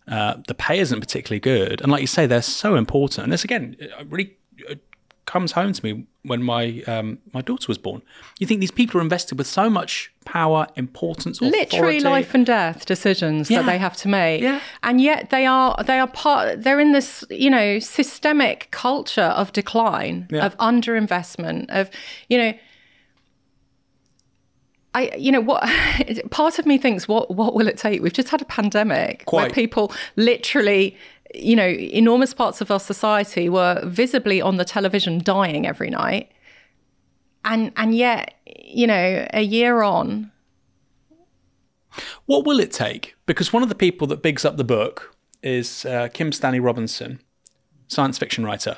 Uh, 0.08 0.36
the 0.48 0.54
pay 0.54 0.80
isn't 0.80 1.00
particularly 1.00 1.40
good, 1.40 1.82
and 1.82 1.92
like 1.92 2.02
you 2.02 2.08
say, 2.08 2.26
they're 2.26 2.42
so 2.42 2.76
important. 2.76 3.24
And 3.24 3.34
this 3.34 3.44
again, 3.44 3.76
really 4.06 4.38
comes 5.28 5.52
home 5.52 5.72
to 5.74 5.86
me 5.86 6.08
when 6.24 6.42
my 6.42 6.82
um, 6.88 7.20
my 7.34 7.42
daughter 7.42 7.66
was 7.68 7.78
born. 7.78 8.02
You 8.40 8.48
think 8.48 8.60
these 8.60 8.72
people 8.72 9.00
are 9.00 9.04
invested 9.04 9.38
with 9.38 9.46
so 9.48 9.70
much 9.70 10.12
power, 10.26 10.66
importance, 10.76 11.38
authority. 11.38 11.58
literally 11.60 12.00
life 12.00 12.34
and 12.34 12.46
death 12.46 12.86
decisions 12.88 13.52
Yeah. 13.52 13.62
that 13.62 13.66
they 13.72 13.78
have 13.78 13.96
to 13.98 14.08
make 14.08 14.42
Yeah. 14.42 14.60
and 14.84 15.00
yet 15.00 15.30
they 15.30 15.46
are 15.46 15.82
they 15.86 16.00
are 16.00 16.08
part 16.08 16.64
they're 16.64 16.80
in 16.80 16.92
this 16.94 17.24
you 17.30 17.50
know 17.50 17.78
systemic 17.80 18.68
culture 18.72 19.32
of 19.42 19.54
decline 19.54 20.28
Yeah. 20.32 20.46
of 20.48 20.58
underinvestment 20.58 21.66
of 21.70 21.90
you 22.30 22.38
know 22.40 22.54
I, 24.94 25.12
you 25.16 25.32
know 25.32 25.42
what 25.42 25.62
part 26.32 26.58
of 26.60 26.66
me 26.66 26.78
thinks 26.80 27.08
what 27.08 27.30
what 27.30 27.54
will 27.54 27.68
it 27.68 27.78
take 27.78 28.02
we've 28.02 28.14
just 28.14 28.30
had 28.30 28.42
a 28.42 28.46
pandemic 28.46 29.24
where 29.32 29.50
people 29.50 29.92
literally 30.16 30.98
you 31.34 31.56
know 31.56 31.68
enormous 31.68 32.34
parts 32.34 32.62
of 32.62 32.72
our 32.72 32.80
society 32.80 33.50
were 33.50 33.82
visibly 33.86 34.42
on 34.42 34.58
the 34.58 34.66
television 34.66 35.20
dying 35.24 35.68
every 35.68 35.90
night. 35.90 36.32
And 37.46 37.72
and 37.76 37.96
yet 37.96 38.36
you 38.46 38.88
know 38.88 39.28
a 39.34 39.42
year 39.42 39.82
on. 39.82 40.32
What 42.26 42.46
will 42.46 42.60
it 42.60 42.72
take? 42.72 43.16
Because 43.26 43.52
one 43.52 43.64
of 43.64 43.70
the 43.70 43.76
people 43.76 44.06
that 44.08 44.22
bigs 44.22 44.46
up 44.46 44.58
the 44.58 44.64
book 44.64 45.16
is 45.42 45.86
uh, 45.86 46.10
Kim 46.14 46.32
Stanley 46.32 46.60
Robinson, 46.60 47.20
science 47.88 48.18
fiction 48.18 48.46
writer, 48.46 48.78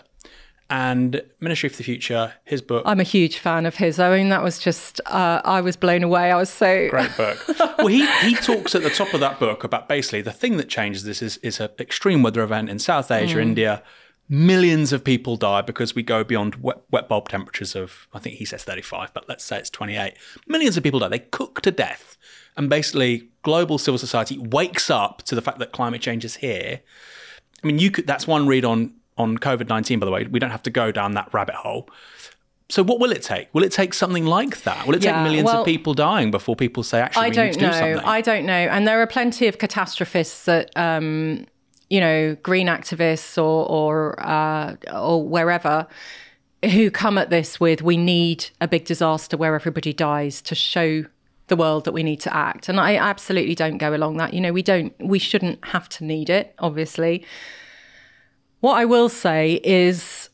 and 0.70 1.22
Ministry 1.39 1.70
for 1.70 1.78
the 1.78 1.84
Future. 1.84 2.34
His 2.43 2.61
book, 2.61 2.84
I'm 2.86 2.99
a 2.99 3.03
huge 3.03 3.38
fan 3.38 3.65
of 3.65 3.76
his. 3.76 3.99
I 3.99 4.15
mean, 4.15 4.30
that 4.30 4.43
was 4.43 4.59
just, 4.59 5.01
uh, 5.07 5.41
I 5.43 5.61
was 5.61 5.76
blown 5.76 6.03
away. 6.03 6.32
I 6.32 6.36
was 6.36 6.49
so. 6.49 6.88
great 6.89 7.15
book. 7.17 7.43
well, 7.78 7.88
he 7.88 8.05
he 8.22 8.36
talks 8.36 8.76
at 8.76 8.84
the 8.84 8.89
top 8.89 9.13
of 9.13 9.20
that 9.20 9.39
book 9.39 9.63
about 9.63 9.89
basically 9.89 10.22
the 10.22 10.32
thing 10.32 10.57
that 10.57 10.70
changes 10.70 11.03
this 11.03 11.22
is 11.22 11.38
is 11.38 11.59
an 11.59 11.70
extreme 11.80 12.24
weather 12.24 12.43
event 12.43 12.70
in 12.70 12.80
South 12.80 13.11
Asia, 13.11 13.39
India. 13.39 13.84
Millions 14.32 14.93
of 14.93 15.03
people 15.03 15.38
die 15.38 15.63
because 15.63 15.95
we 15.95 16.03
go 16.03 16.24
beyond 16.24 16.57
wet, 16.57 16.84
wet 16.91 17.09
bulb 17.09 17.30
temperatures 17.30 17.76
of 17.76 18.07
I 18.13 18.20
think 18.20 18.36
he 18.36 18.45
says 18.45 18.63
35, 18.63 19.11
but 19.11 19.28
let's 19.28 19.43
say 19.43 19.57
it's 19.57 19.72
28. 19.72 20.13
Millions 20.47 20.78
of 20.78 20.84
people 20.84 20.99
die. 20.99 21.07
They 21.07 21.20
cook 21.20 21.61
to 21.61 21.72
death, 21.72 22.15
and 22.55 22.70
basically 22.70 23.30
global 23.41 23.80
civil 23.80 23.97
society 23.97 24.38
wakes 24.38 24.91
up 24.91 25.24
to 25.24 25.34
the 25.34 25.41
fact 25.41 25.57
that 25.57 25.72
climate 25.72 26.01
change 26.01 26.24
is 26.24 26.36
here. 26.36 26.82
I 27.63 27.67
mean, 27.67 27.80
you 27.80 27.89
could. 27.89 28.05
That's 28.05 28.28
one 28.28 28.45
read 28.45 28.65
on 28.65 28.93
on 29.20 29.38
COVID 29.38 29.70
nineteen. 29.70 29.99
By 29.99 30.05
the 30.05 30.11
way, 30.11 30.26
we 30.26 30.39
don't 30.39 30.49
have 30.49 30.63
to 30.63 30.72
go 30.72 30.91
down 30.91 31.13
that 31.13 31.32
rabbit 31.34 31.55
hole. 31.55 31.88
So, 32.70 32.84
what 32.84 32.99
will 32.99 33.11
it 33.11 33.24
take? 33.24 33.53
Will 33.53 33.63
it 33.63 33.72
take 33.72 33.95
something 33.95 34.26
like 34.26 34.61
that? 34.63 34.86
Will 34.86 34.95
it 34.95 35.01
take 35.01 35.15
millions 35.24 35.45
well, 35.45 35.61
of 35.61 35.65
people 35.65 35.95
dying 35.95 36.30
before 36.30 36.55
people 36.55 36.84
say, 36.84 37.01
actually, 37.01 37.22
I 37.22 37.26
we 37.26 37.30
need 37.30 37.36
don't 37.36 37.53
to 37.53 37.59
do 37.59 37.65
know. 37.65 37.72
something? 37.72 37.97
I 37.99 38.22
don't 38.22 38.45
know. 38.45 38.53
And 38.53 38.88
there 38.88 39.01
are 39.01 39.07
plenty 39.07 39.47
of 39.47 39.57
catastrophists 39.57 40.45
that, 40.45 40.72
um, 40.78 41.47
you 41.89 41.99
know, 41.99 42.38
green 42.43 42.67
activists 42.67 43.38
or 43.38 43.67
or 43.67 44.20
uh, 44.24 44.76
or 44.93 45.28
wherever 45.28 45.88
who 46.63 46.91
come 46.91 47.17
at 47.17 47.30
this 47.30 47.59
with 47.59 47.82
we 47.82 47.97
need 47.97 48.49
a 48.59 48.67
big 48.67 48.86
disaster 48.86 49.38
where 49.38 49.55
everybody 49.55 49.93
dies 49.93 50.41
to 50.41 50.53
show 50.55 51.05
the 51.47 51.55
world 51.55 51.86
that 51.86 51.93
we 51.93 52.03
need 52.03 52.20
to 52.22 52.36
act. 52.36 52.70
And 52.70 52.80
I 52.80 52.95
absolutely 52.97 53.55
don't 53.55 53.78
go 53.78 53.95
along 53.95 54.17
that. 54.17 54.34
You 54.34 54.41
know, 54.41 54.53
we 54.53 54.61
don't 54.61 54.93
we 54.99 55.20
shouldn't 55.20 55.65
have 55.65 55.89
to 55.89 56.03
need 56.03 56.30
it, 56.30 56.53
obviously. 56.59 57.26
What 58.60 58.74
I 58.74 58.86
will 58.86 59.10
say 59.10 59.62
is 59.64 60.30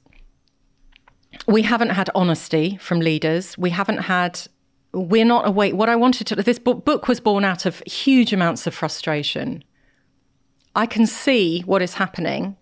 we 1.48 1.62
haven't 1.62 1.90
had 1.90 2.10
honesty 2.16 2.78
from 2.82 3.00
leaders. 3.00 3.58
We 3.58 3.70
haven't 3.70 4.00
had 4.00 4.48
we're 4.94 5.26
not 5.26 5.46
awake. 5.48 5.74
What 5.74 5.90
I 5.90 5.96
wanted 5.96 6.26
to 6.28 6.36
this 6.38 6.58
book, 6.58 7.08
was 7.08 7.20
born 7.20 7.44
out 7.44 7.66
of 7.66 7.84
huge 7.86 8.32
amounts 8.32 8.66
of 8.66 8.74
frustration. 8.74 9.64
I 10.74 10.86
can 10.86 11.06
see 11.06 11.62
what 11.62 11.82
is 11.82 11.96
happening. 11.96 12.56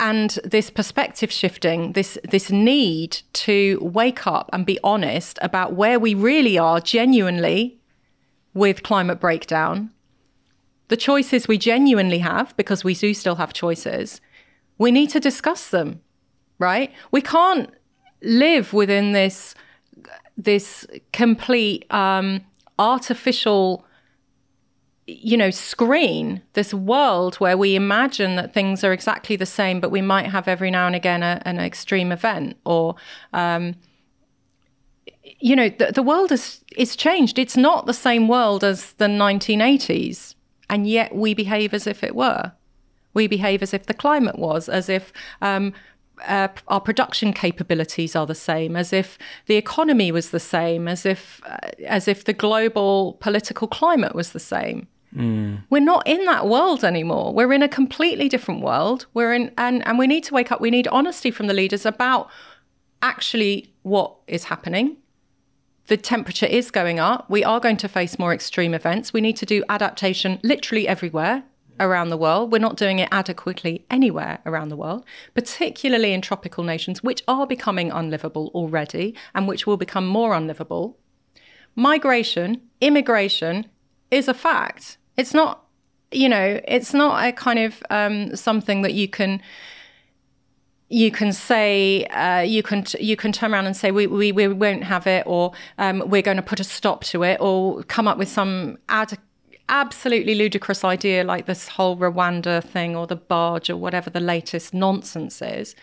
And 0.00 0.38
this 0.44 0.70
perspective 0.70 1.32
shifting, 1.32 1.92
this 1.92 2.16
this 2.22 2.50
need 2.50 3.22
to 3.32 3.78
wake 3.82 4.26
up 4.26 4.48
and 4.52 4.64
be 4.64 4.78
honest 4.84 5.38
about 5.42 5.74
where 5.74 5.98
we 5.98 6.14
really 6.14 6.56
are 6.56 6.80
genuinely 6.80 7.80
with 8.54 8.84
climate 8.84 9.18
breakdown, 9.18 9.90
the 10.88 10.96
choices 10.96 11.46
we 11.46 11.58
genuinely 11.58 12.18
have, 12.18 12.56
because 12.56 12.84
we 12.84 12.94
do 12.94 13.14
still 13.14 13.36
have 13.36 13.52
choices, 13.52 14.20
we 14.78 14.90
need 14.90 15.10
to 15.10 15.20
discuss 15.20 15.70
them, 15.70 16.00
right? 16.58 16.92
We 17.10 17.20
can't 17.20 17.70
live 18.22 18.72
within 18.72 19.12
this 19.12 19.54
this 20.36 20.86
complete 21.12 21.92
um, 21.92 22.40
artificial 22.78 23.84
you 25.06 25.36
know 25.36 25.50
screen 25.50 26.42
this 26.52 26.74
world 26.74 27.36
where 27.36 27.56
we 27.56 27.74
imagine 27.74 28.36
that 28.36 28.52
things 28.52 28.84
are 28.84 28.92
exactly 28.92 29.36
the 29.36 29.46
same 29.46 29.80
but 29.80 29.90
we 29.90 30.02
might 30.02 30.26
have 30.26 30.46
every 30.46 30.70
now 30.70 30.86
and 30.86 30.94
again 30.94 31.22
a, 31.22 31.40
an 31.44 31.58
extreme 31.58 32.12
event 32.12 32.56
or 32.64 32.94
um, 33.32 33.74
you 35.40 35.56
know 35.56 35.68
the, 35.70 35.92
the 35.92 36.02
world 36.02 36.30
is 36.30 36.62
is 36.76 36.94
changed 36.94 37.38
it's 37.38 37.56
not 37.56 37.86
the 37.86 37.94
same 37.94 38.28
world 38.28 38.62
as 38.62 38.92
the 38.94 39.06
1980s 39.06 40.34
and 40.70 40.86
yet 40.86 41.14
we 41.14 41.34
behave 41.34 41.72
as 41.74 41.86
if 41.86 42.02
it 42.02 42.14
were 42.14 42.52
we 43.14 43.26
behave 43.26 43.62
as 43.62 43.74
if 43.74 43.86
the 43.86 43.94
climate 43.94 44.38
was 44.38 44.68
as 44.68 44.88
if 44.88 45.12
um, 45.40 45.72
uh, 46.26 46.48
our 46.68 46.80
production 46.80 47.32
capabilities 47.32 48.16
are 48.16 48.26
the 48.26 48.34
same, 48.34 48.76
as 48.76 48.92
if 48.92 49.18
the 49.46 49.56
economy 49.56 50.10
was 50.10 50.30
the 50.30 50.40
same, 50.40 50.88
as 50.88 51.06
if 51.06 51.40
uh, 51.46 51.58
as 51.86 52.08
if 52.08 52.24
the 52.24 52.32
global 52.32 53.14
political 53.20 53.68
climate 53.68 54.14
was 54.14 54.32
the 54.32 54.40
same. 54.40 54.88
We're 55.70 55.80
not 55.80 56.06
in 56.06 56.24
that 56.26 56.46
world 56.46 56.84
anymore. 56.84 57.32
We're 57.32 57.52
in 57.52 57.62
a 57.62 57.68
completely 57.68 58.28
different 58.28 58.62
world. 58.62 59.06
We're 59.14 59.32
in 59.32 59.52
and 59.56 59.86
and 59.86 59.98
we 59.98 60.06
need 60.06 60.24
to 60.24 60.34
wake 60.34 60.52
up. 60.52 60.60
We 60.60 60.70
need 60.70 60.88
honesty 60.88 61.30
from 61.30 61.46
the 61.46 61.54
leaders 61.54 61.86
about 61.86 62.28
actually 63.00 63.72
what 63.82 64.14
is 64.26 64.44
happening. 64.44 64.96
The 65.88 65.96
temperature 65.96 66.46
is 66.46 66.70
going 66.70 67.00
up. 67.00 67.28
We 67.30 67.42
are 67.42 67.60
going 67.60 67.78
to 67.78 67.88
face 67.88 68.18
more 68.18 68.34
extreme 68.34 68.74
events. 68.74 69.14
We 69.14 69.22
need 69.22 69.38
to 69.38 69.46
do 69.46 69.64
adaptation 69.70 70.38
literally 70.42 70.86
everywhere 70.86 71.44
around 71.80 72.10
the 72.10 72.18
world. 72.18 72.52
We're 72.52 72.58
not 72.58 72.76
doing 72.76 72.98
it 72.98 73.08
adequately 73.10 73.86
anywhere 73.90 74.40
around 74.44 74.68
the 74.68 74.76
world, 74.76 75.06
particularly 75.32 76.12
in 76.12 76.20
tropical 76.20 76.62
nations, 76.62 77.02
which 77.02 77.22
are 77.26 77.46
becoming 77.46 77.90
unlivable 77.90 78.50
already 78.54 79.14
and 79.34 79.48
which 79.48 79.66
will 79.66 79.78
become 79.78 80.06
more 80.06 80.34
unlivable. 80.34 80.98
Migration, 81.74 82.60
immigration 82.82 83.66
is 84.10 84.28
a 84.28 84.34
fact. 84.34 84.98
It's 85.16 85.32
not, 85.32 85.64
you 86.12 86.28
know, 86.28 86.60
it's 86.68 86.92
not 86.92 87.24
a 87.24 87.32
kind 87.32 87.60
of 87.60 87.82
um, 87.88 88.36
something 88.36 88.82
that 88.82 88.92
you 88.92 89.08
can 89.08 89.40
you 90.88 91.10
can 91.10 91.32
say 91.32 92.04
uh, 92.06 92.40
you 92.40 92.62
can 92.62 92.84
you 92.98 93.16
can 93.16 93.30
turn 93.30 93.52
around 93.52 93.66
and 93.66 93.76
say 93.76 93.90
we, 93.90 94.06
we, 94.06 94.32
we 94.32 94.48
won't 94.48 94.84
have 94.84 95.06
it 95.06 95.22
or 95.26 95.52
um, 95.76 96.02
we're 96.06 96.22
going 96.22 96.36
to 96.36 96.42
put 96.42 96.60
a 96.60 96.64
stop 96.64 97.04
to 97.04 97.22
it 97.22 97.38
or 97.40 97.82
come 97.84 98.08
up 98.08 98.16
with 98.16 98.28
some 98.28 98.78
ad- 98.88 99.18
absolutely 99.68 100.34
ludicrous 100.34 100.84
idea 100.84 101.24
like 101.24 101.46
this 101.46 101.68
whole 101.68 101.96
Rwanda 101.96 102.64
thing 102.64 102.96
or 102.96 103.06
the 103.06 103.16
barge 103.16 103.68
or 103.68 103.76
whatever 103.76 104.08
the 104.08 104.20
latest 104.20 104.72
nonsense 104.72 105.42
is. 105.42 105.74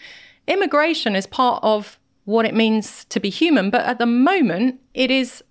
Immigration 0.47 1.16
is 1.16 1.28
part 1.28 1.64
of 1.64 1.99
what 2.26 2.45
it 2.45 2.56
means 2.56 3.06
to 3.06 3.20
be 3.20 3.30
human, 3.30 3.70
but 3.70 3.82
at 3.82 3.99
the 3.99 4.08
moment 4.08 4.80
it 4.95 5.12
is 5.12 5.43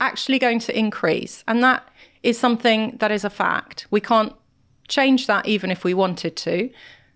actually 0.00 0.38
going 0.38 0.58
to 0.58 0.78
increase, 0.78 1.44
and 1.48 1.62
that 1.62 1.88
is 2.22 2.38
something 2.38 2.96
that 2.98 3.10
is 3.10 3.24
a 3.24 3.30
fact. 3.30 3.86
We 3.90 4.00
can't 4.00 4.34
change 4.88 5.26
that 5.26 5.46
even 5.46 5.70
if 5.70 5.84
we 5.84 5.94
wanted 5.94 6.36
to. 6.36 6.68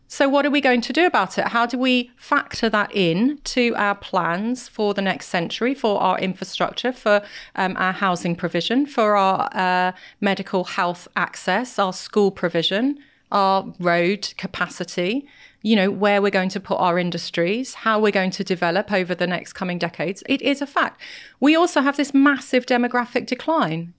So, 0.08 0.28
what 0.28 0.46
are 0.46 0.50
we 0.50 0.60
going 0.60 0.82
to 0.82 0.92
do 0.92 1.04
about 1.04 1.36
it? 1.36 1.48
How 1.48 1.66
do 1.66 1.78
we 1.78 2.12
factor 2.16 2.68
that 2.70 2.94
in 2.94 3.38
to 3.44 3.74
our 3.76 3.96
plans 3.96 4.68
for 4.68 4.94
the 4.94 5.02
next 5.02 5.26
century, 5.26 5.74
for 5.74 6.00
our 6.00 6.18
infrastructure, 6.18 6.92
for 6.92 7.22
um, 7.56 7.76
our 7.76 7.92
housing 7.92 8.36
provision, 8.36 8.86
for 8.86 9.16
our 9.16 9.48
uh, 9.52 9.92
medical 10.20 10.64
health 10.64 11.08
access, 11.16 11.78
our 11.78 11.92
school 11.92 12.30
provision, 12.30 12.98
our 13.32 13.72
road 13.80 14.32
capacity? 14.36 15.26
You 15.62 15.74
know, 15.74 15.90
where 15.90 16.22
we're 16.22 16.30
going 16.30 16.50
to 16.50 16.60
put 16.60 16.76
our 16.76 17.00
industries, 17.00 17.74
how 17.74 17.98
we're 17.98 18.12
going 18.12 18.30
to 18.32 18.44
develop 18.44 18.92
over 18.92 19.16
the 19.16 19.26
next 19.26 19.54
coming 19.54 19.78
decades. 19.78 20.22
It 20.26 20.40
is 20.40 20.62
a 20.62 20.66
fact. 20.66 21.00
We 21.40 21.56
also 21.56 21.80
have 21.80 21.96
this 21.96 22.14
massive 22.14 22.66
demographic 22.66 23.26
decline. 23.26 23.92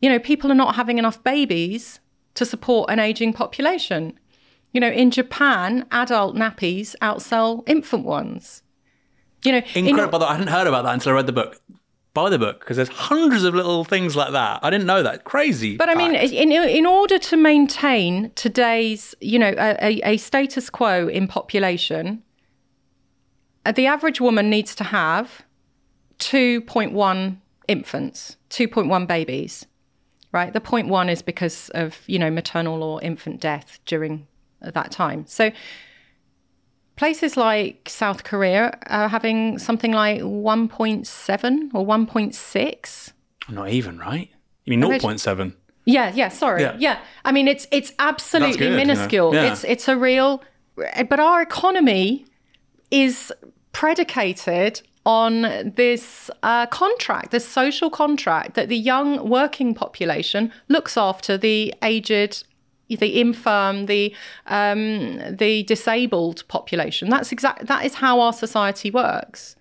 You 0.00 0.08
know, 0.08 0.18
people 0.18 0.50
are 0.50 0.54
not 0.54 0.76
having 0.76 0.96
enough 0.96 1.22
babies 1.22 2.00
to 2.34 2.46
support 2.46 2.88
an 2.88 2.98
aging 2.98 3.34
population. 3.34 4.18
You 4.72 4.80
know, 4.80 4.90
in 4.90 5.10
Japan, 5.10 5.86
adult 5.90 6.34
nappies 6.34 6.94
outsell 7.02 7.62
infant 7.66 8.04
ones. 8.04 8.62
You 9.44 9.52
know, 9.52 9.62
Incredible. 9.74 10.20
Way, 10.20 10.26
I 10.26 10.32
hadn't 10.32 10.48
heard 10.48 10.66
about 10.66 10.84
that 10.84 10.94
until 10.94 11.12
I 11.12 11.16
read 11.16 11.26
the 11.26 11.32
book. 11.32 11.60
Buy 12.14 12.28
the 12.28 12.38
book 12.38 12.60
because 12.60 12.76
there's 12.76 12.90
hundreds 12.90 13.44
of 13.44 13.54
little 13.54 13.84
things 13.84 14.14
like 14.14 14.32
that. 14.32 14.60
I 14.62 14.70
didn't 14.70 14.86
know 14.86 15.02
that. 15.02 15.24
Crazy. 15.24 15.76
But 15.76 15.88
I 15.88 15.94
mean, 15.94 16.14
in, 16.14 16.52
in 16.52 16.86
order 16.86 17.18
to 17.18 17.36
maintain 17.36 18.32
today's, 18.34 19.14
you 19.20 19.38
know, 19.38 19.54
a, 19.56 19.76
a, 19.80 20.00
a 20.12 20.16
status 20.18 20.68
quo 20.68 21.08
in 21.08 21.26
population, 21.26 22.22
uh, 23.64 23.72
the 23.72 23.86
average 23.86 24.20
woman 24.20 24.50
needs 24.50 24.74
to 24.76 24.84
have 24.84 25.42
2.1 26.18 27.38
infants, 27.66 28.36
2.1 28.50 29.06
babies, 29.06 29.66
right? 30.32 30.52
The 30.52 30.60
point 30.60 30.88
one 30.88 31.08
is 31.08 31.22
because 31.22 31.70
of, 31.70 32.00
you 32.06 32.18
know, 32.18 32.30
maternal 32.30 32.82
or 32.82 33.02
infant 33.02 33.40
death 33.40 33.80
during 33.86 34.26
that 34.62 34.90
time. 34.90 35.24
So 35.26 35.50
places 36.96 37.36
like 37.36 37.88
South 37.88 38.24
Korea 38.24 38.78
are 38.86 39.08
having 39.08 39.58
something 39.58 39.92
like 39.92 40.20
1.7 40.20 41.74
or 41.74 41.86
1.6. 41.86 43.12
Not 43.48 43.68
even, 43.70 43.98
right? 43.98 44.30
You 44.64 44.76
mean 44.76 45.00
0.7? 45.00 45.54
Yeah, 45.84 46.12
yeah, 46.14 46.28
sorry. 46.28 46.62
Yeah. 46.62 46.76
Yeah. 46.78 46.98
I 47.24 47.32
mean 47.32 47.48
it's 47.48 47.66
it's 47.72 47.92
absolutely 47.98 48.56
good, 48.56 48.64
you 48.64 48.70
know. 48.70 48.76
minuscule. 48.76 49.34
Yeah. 49.34 49.52
It's 49.52 49.64
it's 49.64 49.88
a 49.88 49.96
real 49.96 50.42
but 50.76 51.18
our 51.18 51.42
economy 51.42 52.24
is 52.90 53.32
predicated 53.72 54.82
on 55.04 55.72
this 55.74 56.30
uh, 56.42 56.66
contract, 56.66 57.32
this 57.32 57.46
social 57.46 57.90
contract 57.90 58.54
that 58.54 58.68
the 58.68 58.76
young 58.76 59.28
working 59.28 59.74
population 59.74 60.52
looks 60.68 60.96
after 60.96 61.36
the 61.36 61.74
aged, 61.82 62.44
the 62.96 63.20
infirm, 63.20 63.86
the 63.86 64.14
um, 64.46 65.18
the 65.30 65.62
disabled 65.64 66.46
population. 66.48 67.08
That's 67.08 67.32
exact. 67.32 67.66
That 67.66 67.84
is 67.84 67.94
how 67.94 68.20
our 68.20 68.32
society 68.32 68.90
works, 68.90 69.56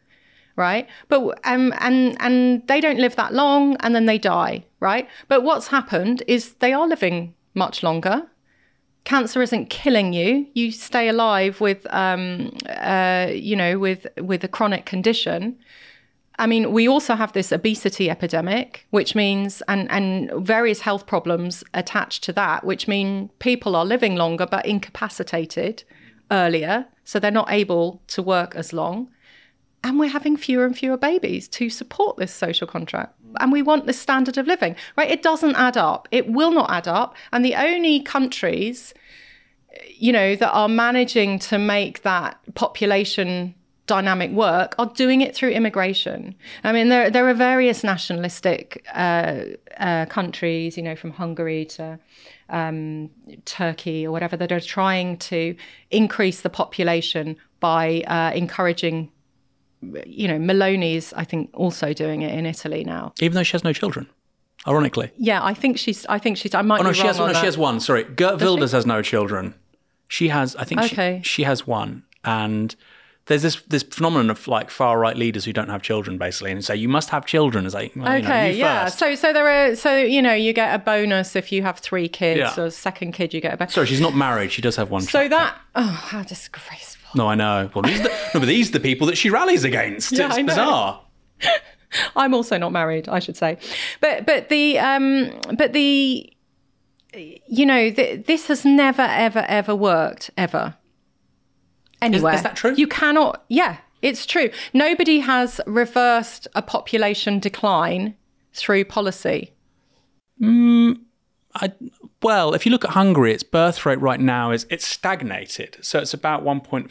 right? 0.56 0.88
But 1.08 1.40
um, 1.44 1.74
and 1.80 2.18
and 2.20 2.68
they 2.68 2.82
don't 2.82 3.00
live 3.00 3.16
that 3.16 3.34
long, 3.34 3.76
and 3.78 3.96
then 3.96 4.06
they 4.06 4.18
die, 4.18 4.66
right? 4.80 5.08
But 5.28 5.44
what's 5.44 5.68
happened 5.68 6.24
is 6.28 6.54
they 6.56 6.74
are 6.74 6.88
living 6.88 7.34
much 7.54 7.84
longer 7.84 8.28
cancer 9.04 9.42
isn't 9.42 9.70
killing 9.70 10.14
you 10.14 10.46
you 10.54 10.72
stay 10.72 11.08
alive 11.08 11.60
with 11.60 11.88
um, 11.92 12.56
uh, 12.70 13.28
you 13.32 13.56
know 13.56 13.80
with 13.80 14.06
with 14.18 14.44
a 14.44 14.48
chronic 14.48 14.86
condition 14.86 15.58
i 16.42 16.46
mean 16.46 16.72
we 16.74 16.88
also 16.88 17.16
have 17.16 17.32
this 17.34 17.52
obesity 17.52 18.10
epidemic 18.10 18.86
which 18.90 19.16
means 19.16 19.62
and 19.68 19.90
and 19.90 20.30
various 20.46 20.82
health 20.82 21.06
problems 21.06 21.64
attached 21.74 22.24
to 22.24 22.34
that 22.34 22.66
which 22.66 22.88
mean 22.88 23.30
people 23.40 23.76
are 23.76 23.86
living 23.86 24.16
longer 24.16 24.46
but 24.46 24.66
incapacitated 24.66 25.84
earlier 26.32 26.86
so 27.12 27.20
they're 27.20 27.30
not 27.30 27.52
able 27.52 28.02
to 28.08 28.22
work 28.22 28.56
as 28.56 28.72
long. 28.72 29.10
And 29.84 30.00
we're 30.00 30.10
having 30.10 30.38
fewer 30.38 30.66
and 30.66 30.78
fewer 30.78 30.96
babies 30.96 31.48
to 31.50 31.70
support 31.70 32.16
this 32.16 32.34
social 32.34 32.68
contract. 32.68 33.16
And 33.40 33.52
we 33.52 33.62
want 33.62 33.86
this 33.86 34.00
standard 34.00 34.38
of 34.38 34.48
living 34.48 34.78
right? 34.96 35.10
It 35.10 35.24
doesn't 35.24 35.56
add 35.56 35.76
up. 35.76 36.08
It 36.12 36.30
will 36.30 36.52
not 36.52 36.70
add 36.72 36.88
up. 36.88 37.16
And 37.34 37.44
the 37.44 37.56
only 37.56 38.02
countries 38.02 38.94
you 39.96 40.12
know 40.12 40.36
that 40.36 40.52
are 40.52 40.68
managing 40.68 41.40
to 41.40 41.58
make 41.58 42.04
that 42.04 42.38
population 42.56 43.56
dynamic 43.88 44.32
work 44.32 44.76
are 44.78 44.86
doing 44.96 45.22
it 45.22 45.36
through 45.36 45.50
immigration 45.50 46.34
i 46.64 46.72
mean 46.72 46.90
there 46.90 47.10
there 47.10 47.28
are 47.28 47.34
various 47.34 47.84
nationalistic 47.84 48.86
uh, 48.94 49.42
uh, 49.78 50.06
countries 50.06 50.78
you 50.78 50.84
know 50.84 50.96
from 50.96 51.12
hungary 51.12 51.66
to 51.66 52.00
um, 52.50 53.10
turkey 53.46 54.06
or 54.06 54.12
whatever 54.12 54.38
that 54.38 54.52
are 54.52 54.60
trying 54.60 55.18
to 55.18 55.56
increase 55.90 56.42
the 56.42 56.50
population 56.50 57.38
by 57.60 58.02
uh, 58.08 58.32
encouraging 58.36 59.10
you 60.06 60.28
know, 60.28 60.38
Meloni's, 60.38 61.12
I 61.14 61.24
think, 61.24 61.50
also 61.54 61.94
doing 61.94 62.22
it 62.22 62.38
in 62.38 62.46
Italy 62.46 62.84
now. 62.84 63.14
Even 63.20 63.36
though 63.36 63.44
she 63.44 63.54
has 63.54 63.64
no 63.64 63.74
children, 63.74 64.08
ironically. 64.68 65.12
Yeah, 65.18 65.44
I 65.44 65.54
think 65.54 65.78
she's. 65.78 66.06
I 66.06 66.20
think 66.20 66.38
she's. 66.38 66.54
I 66.54 66.62
might. 66.62 66.82
Oh, 66.82 66.84
no, 66.84 66.90
be 66.90 66.96
she 66.96 67.08
has, 67.08 67.20
on 67.20 67.28
no, 67.28 67.34
that. 67.34 67.40
she 67.40 67.46
has 67.46 67.58
one. 67.58 67.80
Sorry. 67.80 68.04
Geert 68.04 68.40
Wilders 68.40 68.74
has 68.74 68.86
no 68.86 69.02
children. 69.02 69.56
She 70.08 70.28
has, 70.28 70.56
I 70.58 70.66
think 70.66 70.82
Okay. 70.82 71.22
she, 71.24 71.30
she 71.30 71.44
has 71.44 71.66
one. 71.66 72.04
And 72.24 72.76
there's 73.32 73.42
this 73.44 73.62
this 73.68 73.84
phenomenon 73.84 74.30
of 74.30 74.48
like 74.48 74.70
far 74.70 75.00
right 75.00 75.16
leaders 75.16 75.46
who 75.46 75.54
don't 75.54 75.70
have 75.70 75.82
children, 75.82 76.18
basically, 76.18 76.52
and 76.52 76.64
say, 76.64 76.76
you 76.76 76.90
must 76.90 77.10
have 77.10 77.26
children. 77.26 77.66
It's 77.66 77.74
like, 77.74 77.94
well, 77.96 78.18
you 78.18 78.22
know, 78.24 78.28
Okay, 78.30 78.52
you 78.52 78.58
yeah. 78.60 78.84
first. 78.86 79.00
So, 79.00 79.16
so 79.16 79.32
there 79.34 79.48
are. 79.48 79.76
So 79.76 79.98
you 79.98 80.22
know, 80.22 80.34
you 80.34 80.52
get 80.54 80.76
a 80.76 80.80
bonus 80.80 81.36
if 81.36 81.52
you 81.52 81.62
have 81.64 81.80
three 81.80 82.08
kids, 82.10 82.40
Yeah. 82.40 82.64
or 82.64 82.70
second 82.70 83.14
kid, 83.14 83.34
you 83.34 83.40
get 83.42 83.54
a 83.54 83.58
bonus. 83.58 83.74
Sorry, 83.74 83.88
she's 83.88 84.02
not 84.02 84.16
married. 84.16 84.52
She 84.52 84.62
does 84.62 84.76
have 84.76 84.92
one 84.92 85.02
So 85.02 85.20
child. 85.20 85.32
that. 85.32 85.58
Oh, 85.76 85.82
how 85.84 86.24
disgraceful. 86.24 87.10
No, 87.16 87.28
I 87.28 87.36
know. 87.36 87.70
Well, 87.74 87.84
these 87.84 88.00
are 88.02 88.04
the, 88.04 88.10
no, 88.34 88.40
but 88.42 88.46
these 88.48 88.70
are 88.70 88.74
the 88.74 88.80
people 88.80 89.08
that 89.08 89.18
she 89.18 89.30
rallies 89.30 89.64
against. 89.64 90.12
Yeah, 90.12 90.28
it's 90.28 90.38
I 90.38 90.42
know. 90.42 90.48
bizarre. 90.48 91.02
I'm 92.16 92.34
also 92.34 92.58
not 92.58 92.72
married, 92.72 93.10
I 93.10 93.20
should 93.20 93.38
say, 93.38 93.58
but 94.00 94.26
but 94.26 94.50
the 94.50 94.78
um 94.80 95.32
but 95.58 95.74
the 95.74 96.32
you 97.14 97.66
know 97.66 97.90
th- 97.92 98.26
this 98.26 98.48
has 98.48 98.64
never 98.64 99.02
ever 99.02 99.46
ever 99.50 99.76
worked 99.76 100.30
ever 100.38 100.76
anywhere. 102.02 102.34
is 102.34 102.44
that 102.44 102.56
true? 102.56 102.74
You 102.76 102.88
cannot. 102.88 103.44
Yeah, 103.48 103.78
it's 104.02 104.26
true. 104.26 104.50
Nobody 104.74 105.20
has 105.20 105.62
reversed 105.68 106.48
a 106.56 106.62
population 106.62 107.40
decline 107.40 108.16
through 108.54 108.86
policy. 108.86 109.54
I, 111.54 111.74
well, 112.24 112.54
if 112.54 112.66
you 112.66 112.72
look 112.72 112.86
at 112.86 112.92
Hungary, 112.92 113.34
its 113.34 113.44
birth 113.44 113.86
rate 113.86 114.00
right 114.00 114.20
now 114.20 114.52
is 114.52 114.66
it's 114.70 114.86
stagnated. 114.88 115.78
So 115.82 116.00
it's 116.00 116.14
about 116.14 116.44
1.5, 116.44 116.90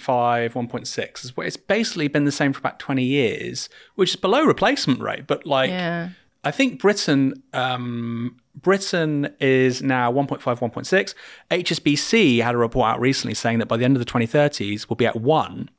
1.6. 0.54 0.98
It's- 0.98 1.32
It's 1.46 1.56
basically 1.56 2.08
been 2.08 2.24
the 2.24 2.32
same 2.32 2.52
for 2.52 2.58
about 2.58 2.78
20 2.78 3.02
years, 3.02 3.68
which 3.94 4.10
is 4.10 4.16
below 4.16 4.44
replacement 4.44 5.00
rate. 5.00 5.26
But 5.26 5.46
like, 5.46 5.70
Yeah. 5.70 6.10
I 6.44 6.50
think 6.50 6.80
Britain, 6.80 7.42
um, 7.52 8.36
Britain 8.54 9.34
is 9.40 9.82
now 9.82 10.12
1.5, 10.12 10.40
1.6. 10.40 11.14
HSBC 11.50 12.42
had 12.42 12.54
a 12.54 12.58
report 12.58 12.88
out 12.88 13.00
recently 13.00 13.34
saying 13.34 13.58
that 13.58 13.66
by 13.66 13.76
the 13.76 13.84
end 13.84 13.96
of 13.96 14.04
the 14.04 14.10
2030s, 14.10 14.88
we'll 14.88 14.96
be 14.96 15.06
at 15.06 15.16
one. 15.16 15.70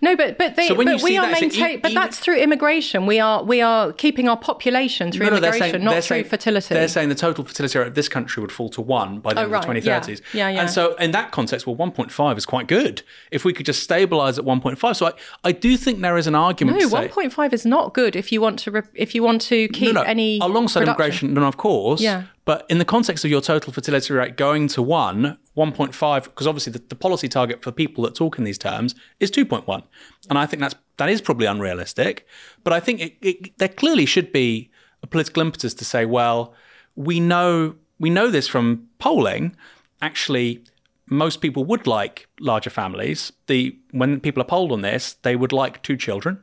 No, 0.00 0.16
but 0.16 0.38
but 0.38 0.56
they, 0.56 0.68
So 0.68 0.74
but 0.74 0.86
we 1.02 1.16
are 1.18 1.26
that, 1.26 1.36
so 1.36 1.40
maintaining. 1.40 1.78
e- 1.78 1.80
but 1.80 1.94
that's 1.94 2.18
through 2.18 2.36
immigration. 2.38 3.06
We 3.06 3.20
are 3.20 3.42
we 3.42 3.60
are 3.60 3.92
keeping 3.92 4.28
our 4.28 4.36
population 4.36 5.12
through 5.12 5.26
immigration, 5.28 5.82
not 5.84 6.02
through 6.04 6.24
fertility. 6.24 6.74
They're 6.74 6.88
saying 6.88 7.08
the 7.08 7.14
total 7.14 7.44
fertility 7.44 7.78
rate 7.78 7.88
of 7.88 7.94
this 7.94 8.08
country 8.08 8.40
would 8.40 8.52
fall 8.52 8.68
to 8.70 8.80
one 8.80 9.20
by 9.20 9.34
the 9.34 9.40
Oh, 9.40 9.44
end 9.44 9.52
right. 9.52 9.64
of 9.68 9.74
the 9.74 9.80
Yeah. 9.90 10.00
2030s. 10.00 10.20
Yeah, 10.34 10.48
yeah. 10.50 10.60
And 10.60 10.70
so, 10.70 10.94
in 10.96 11.10
that 11.12 11.30
context, 11.30 11.66
well, 11.66 11.76
1.5 11.76 12.36
is 12.38 12.46
quite 12.46 12.66
good 12.66 13.02
if 13.30 13.44
we 13.44 13.52
could 13.52 13.66
just 13.66 13.82
stabilize 13.82 14.38
at 14.38 14.44
1.5. 14.44 14.96
So, 14.96 15.06
I, 15.06 15.12
I 15.44 15.52
do 15.52 15.76
think 15.76 16.00
there 16.00 16.16
is 16.16 16.26
an 16.26 16.34
argument 16.34 16.78
no, 16.78 16.84
to 16.84 16.88
say. 16.90 16.96
one 16.98 17.08
point 17.08 17.32
five 17.32 17.52
is 17.52 17.64
not 17.66 17.94
good 17.94 18.14
if 18.16 18.32
you 18.32 18.40
want 18.40 18.58
to 18.60 18.70
re- 18.70 18.82
if 18.94 19.14
you 19.14 19.22
want 19.22 19.40
to 19.42 19.68
keep 19.68 19.94
no, 19.94 20.02
no, 20.02 20.02
any 20.02 20.38
alongside 20.40 20.80
production. 20.80 21.28
immigration, 21.28 21.34
no, 21.34 21.44
of 21.48 21.56
course. 21.56 22.00
Yeah. 22.00 22.24
But 22.44 22.66
in 22.68 22.78
the 22.78 22.84
context 22.84 23.24
of 23.24 23.30
your 23.30 23.40
total 23.40 23.72
fertility 23.72 24.12
rate 24.14 24.36
going 24.36 24.66
to 24.68 24.82
one, 24.82 25.38
1.5, 25.56 26.24
because 26.24 26.46
obviously 26.46 26.72
the, 26.72 26.82
the 26.88 26.96
policy 26.96 27.28
target 27.28 27.62
for 27.62 27.70
people 27.70 28.02
that 28.04 28.14
talk 28.14 28.38
in 28.38 28.44
these 28.44 28.58
terms 28.58 28.94
is 29.20 29.30
2.1, 29.30 29.82
and 30.28 30.38
I 30.38 30.46
think 30.46 30.60
that's 30.60 30.74
that 30.98 31.08
is 31.08 31.20
probably 31.20 31.46
unrealistic. 31.46 32.26
But 32.64 32.72
I 32.72 32.80
think 32.80 33.00
it, 33.00 33.16
it, 33.22 33.58
there 33.58 33.68
clearly 33.68 34.06
should 34.06 34.32
be 34.32 34.70
a 35.02 35.06
political 35.06 35.42
impetus 35.42 35.74
to 35.74 35.84
say, 35.84 36.04
well, 36.04 36.54
we 36.96 37.20
know 37.20 37.76
we 37.98 38.10
know 38.10 38.30
this 38.30 38.48
from 38.48 38.88
polling. 38.98 39.56
Actually, 40.00 40.64
most 41.06 41.40
people 41.40 41.64
would 41.64 41.86
like 41.86 42.28
larger 42.40 42.70
families. 42.70 43.32
The 43.46 43.76
when 43.92 44.20
people 44.20 44.42
are 44.42 44.46
polled 44.46 44.72
on 44.72 44.82
this, 44.82 45.14
they 45.22 45.36
would 45.36 45.52
like 45.52 45.82
two 45.82 45.96
children 45.96 46.42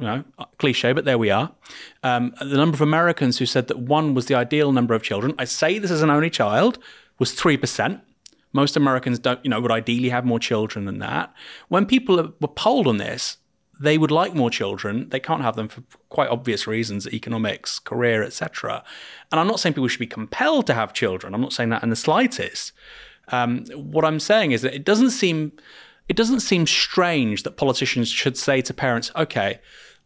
you 0.00 0.06
know, 0.06 0.24
cliche, 0.58 0.92
but 0.92 1.04
there 1.04 1.18
we 1.18 1.30
are. 1.30 1.52
Um, 2.02 2.34
the 2.40 2.56
number 2.56 2.74
of 2.74 2.80
Americans 2.80 3.38
who 3.38 3.46
said 3.46 3.68
that 3.68 3.78
one 3.78 4.14
was 4.14 4.26
the 4.26 4.34
ideal 4.34 4.72
number 4.72 4.94
of 4.94 5.02
children, 5.02 5.34
I 5.38 5.44
say 5.44 5.78
this 5.78 5.90
as 5.90 6.02
an 6.02 6.10
only 6.10 6.30
child, 6.30 6.78
was 7.18 7.32
3%. 7.32 8.00
Most 8.52 8.76
Americans 8.76 9.18
don't, 9.18 9.44
you 9.44 9.50
know, 9.50 9.60
would 9.60 9.70
ideally 9.70 10.08
have 10.08 10.24
more 10.24 10.38
children 10.38 10.86
than 10.86 10.98
that. 11.00 11.32
When 11.68 11.84
people 11.84 12.16
were 12.40 12.48
polled 12.48 12.86
on 12.86 12.96
this, 12.96 13.36
they 13.78 13.98
would 13.98 14.10
like 14.10 14.34
more 14.34 14.50
children. 14.50 15.08
They 15.10 15.20
can't 15.20 15.42
have 15.42 15.54
them 15.54 15.68
for 15.68 15.82
quite 16.08 16.30
obvious 16.30 16.66
reasons, 16.66 17.06
economics, 17.06 17.78
career, 17.78 18.22
etc. 18.22 18.82
And 19.30 19.38
I'm 19.38 19.46
not 19.46 19.60
saying 19.60 19.74
people 19.74 19.88
should 19.88 20.00
be 20.00 20.06
compelled 20.06 20.66
to 20.66 20.74
have 20.74 20.92
children. 20.94 21.34
I'm 21.34 21.40
not 21.40 21.52
saying 21.52 21.68
that 21.70 21.82
in 21.82 21.90
the 21.90 21.96
slightest. 21.96 22.72
Um, 23.28 23.66
what 23.74 24.04
I'm 24.04 24.18
saying 24.18 24.52
is 24.52 24.62
that 24.62 24.74
it 24.74 24.84
doesn't 24.84 25.10
seem 25.10 25.52
it 26.10 26.16
doesn't 26.16 26.40
seem 26.40 26.66
strange 26.66 27.44
that 27.44 27.52
politicians 27.52 28.08
should 28.08 28.36
say 28.36 28.60
to 28.62 28.74
parents, 28.74 29.12
okay, 29.14 29.60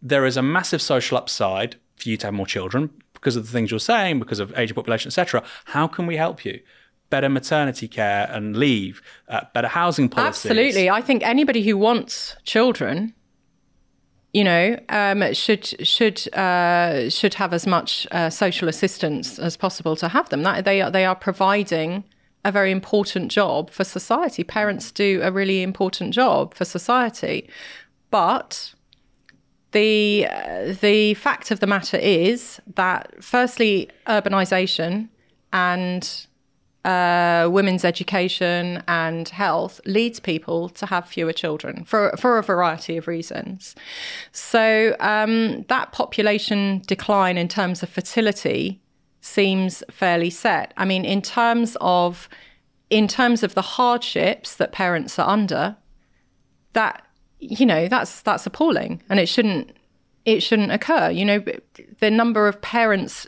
there 0.04 0.26
is 0.26 0.36
a 0.36 0.42
massive 0.42 0.82
social 0.82 1.16
upside 1.16 1.76
for 1.96 2.10
you 2.10 2.16
to 2.18 2.26
have 2.26 2.34
more 2.34 2.46
children 2.46 2.90
because 3.14 3.36
of 3.36 3.46
the 3.46 3.50
things 3.50 3.70
you're 3.70 3.80
saying, 3.80 4.18
because 4.20 4.38
of 4.38 4.56
aging 4.56 4.74
population, 4.74 5.08
etc. 5.08 5.42
How 5.64 5.88
can 5.88 6.06
we 6.06 6.16
help 6.16 6.44
you? 6.44 6.60
Better 7.08 7.30
maternity 7.30 7.88
care 7.88 8.28
and 8.30 8.56
leave, 8.56 9.00
uh, 9.28 9.40
better 9.54 9.68
housing 9.68 10.10
policies. 10.10 10.50
Absolutely, 10.50 10.90
I 10.90 11.00
think 11.00 11.22
anybody 11.22 11.62
who 11.62 11.78
wants 11.78 12.36
children, 12.44 13.14
you 14.34 14.44
know, 14.44 14.78
um, 14.90 15.32
should 15.32 15.64
should 15.86 16.32
uh, 16.34 17.08
should 17.08 17.34
have 17.34 17.54
as 17.54 17.66
much 17.66 18.06
uh, 18.10 18.28
social 18.28 18.68
assistance 18.68 19.38
as 19.38 19.56
possible 19.56 19.96
to 19.96 20.08
have 20.08 20.28
them. 20.28 20.42
That 20.42 20.66
they 20.66 20.82
are 20.82 20.90
they 20.90 21.06
are 21.06 21.16
providing 21.16 22.04
a 22.44 22.52
very 22.52 22.70
important 22.70 23.30
job 23.30 23.70
for 23.70 23.84
society. 23.84 24.44
Parents 24.44 24.92
do 24.92 25.20
a 25.22 25.32
really 25.32 25.62
important 25.62 26.12
job 26.12 26.52
for 26.52 26.66
society, 26.66 27.48
but 28.10 28.73
the 29.74 30.26
uh, 30.30 30.74
the 30.80 31.14
fact 31.14 31.50
of 31.50 31.60
the 31.60 31.66
matter 31.66 31.98
is 31.98 32.60
that 32.74 33.22
firstly, 33.22 33.90
urbanisation 34.06 35.08
and 35.52 36.26
uh, 36.84 37.48
women's 37.50 37.84
education 37.84 38.82
and 38.86 39.28
health 39.28 39.80
leads 39.84 40.20
people 40.20 40.68
to 40.68 40.86
have 40.86 41.06
fewer 41.06 41.32
children 41.32 41.84
for 41.84 42.14
for 42.16 42.38
a 42.38 42.42
variety 42.42 42.96
of 42.96 43.06
reasons. 43.06 43.74
So 44.32 44.96
um, 45.00 45.64
that 45.68 45.92
population 45.92 46.82
decline 46.86 47.36
in 47.36 47.48
terms 47.48 47.82
of 47.82 47.88
fertility 47.88 48.80
seems 49.20 49.82
fairly 49.90 50.30
set. 50.30 50.72
I 50.76 50.84
mean, 50.84 51.04
in 51.04 51.20
terms 51.20 51.76
of 51.80 52.28
in 52.90 53.08
terms 53.08 53.42
of 53.42 53.54
the 53.54 53.62
hardships 53.62 54.54
that 54.56 54.70
parents 54.72 55.18
are 55.18 55.28
under, 55.28 55.76
that 56.74 57.04
you 57.40 57.66
know 57.66 57.88
that's 57.88 58.22
that's 58.22 58.46
appalling, 58.46 59.02
and 59.08 59.20
it 59.20 59.26
shouldn't 59.26 59.76
it 60.24 60.42
shouldn't 60.42 60.72
occur. 60.72 61.10
You 61.10 61.24
know, 61.24 61.44
the 62.00 62.10
number 62.10 62.48
of 62.48 62.60
parents 62.60 63.26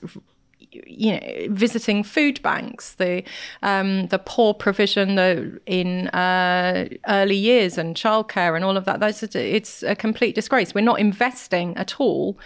you 0.86 1.12
know, 1.12 1.46
visiting 1.50 2.02
food 2.02 2.42
banks, 2.42 2.94
the 2.94 3.22
um, 3.62 4.09
the 4.09 4.18
poor 4.18 4.54
provision 4.54 5.14
the, 5.14 5.61
in 5.66 6.09
uh, 6.09 6.88
early 7.09 7.36
years 7.36 7.78
and 7.78 7.96
childcare 7.96 8.54
and 8.57 8.64
all 8.64 8.76
of 8.76 8.84
that. 8.84 9.00
That's 9.00 9.22
a, 9.22 9.57
it's 9.57 9.82
a 9.82 9.94
complete 9.94 10.34
disgrace. 10.34 10.74
We're 10.74 10.82
not 10.82 11.00
investing 11.00 11.76
at 11.76 12.00
all 12.00 12.38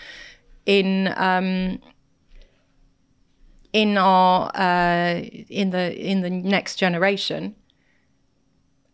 in 0.66 1.12
um, 1.16 1.80
in 3.72 3.96
our 3.96 4.50
uh, 4.54 5.20
in 5.48 5.70
the 5.70 5.96
in 5.96 6.20
the 6.20 6.30
next 6.30 6.76
generation 6.76 7.54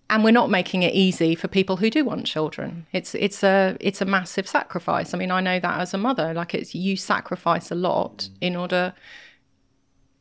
and 0.09 0.23
we're 0.23 0.31
not 0.31 0.51
making 0.51 0.83
it 0.83 0.95
easy 0.95 1.35
for 1.35 1.49
people 1.49 1.79
who 1.79 1.91
do 1.91 2.05
want 2.05 2.27
children. 2.27 2.87
It's 2.93 3.15
it's 3.15 3.43
a 3.43 3.77
it's 3.81 4.01
a 4.01 4.05
massive 4.05 4.47
sacrifice. 4.47 5.13
I 5.13 5.19
mean, 5.19 5.31
I 5.31 5.41
know 5.41 5.59
that 5.59 5.81
as 5.81 5.95
a 5.95 5.99
mother, 5.99 6.33
like 6.33 6.55
it's 6.55 6.75
you 6.75 6.97
sacrifice 6.97 7.71
a 7.71 7.75
lot 7.75 8.29
in 8.41 8.57
order. 8.57 8.95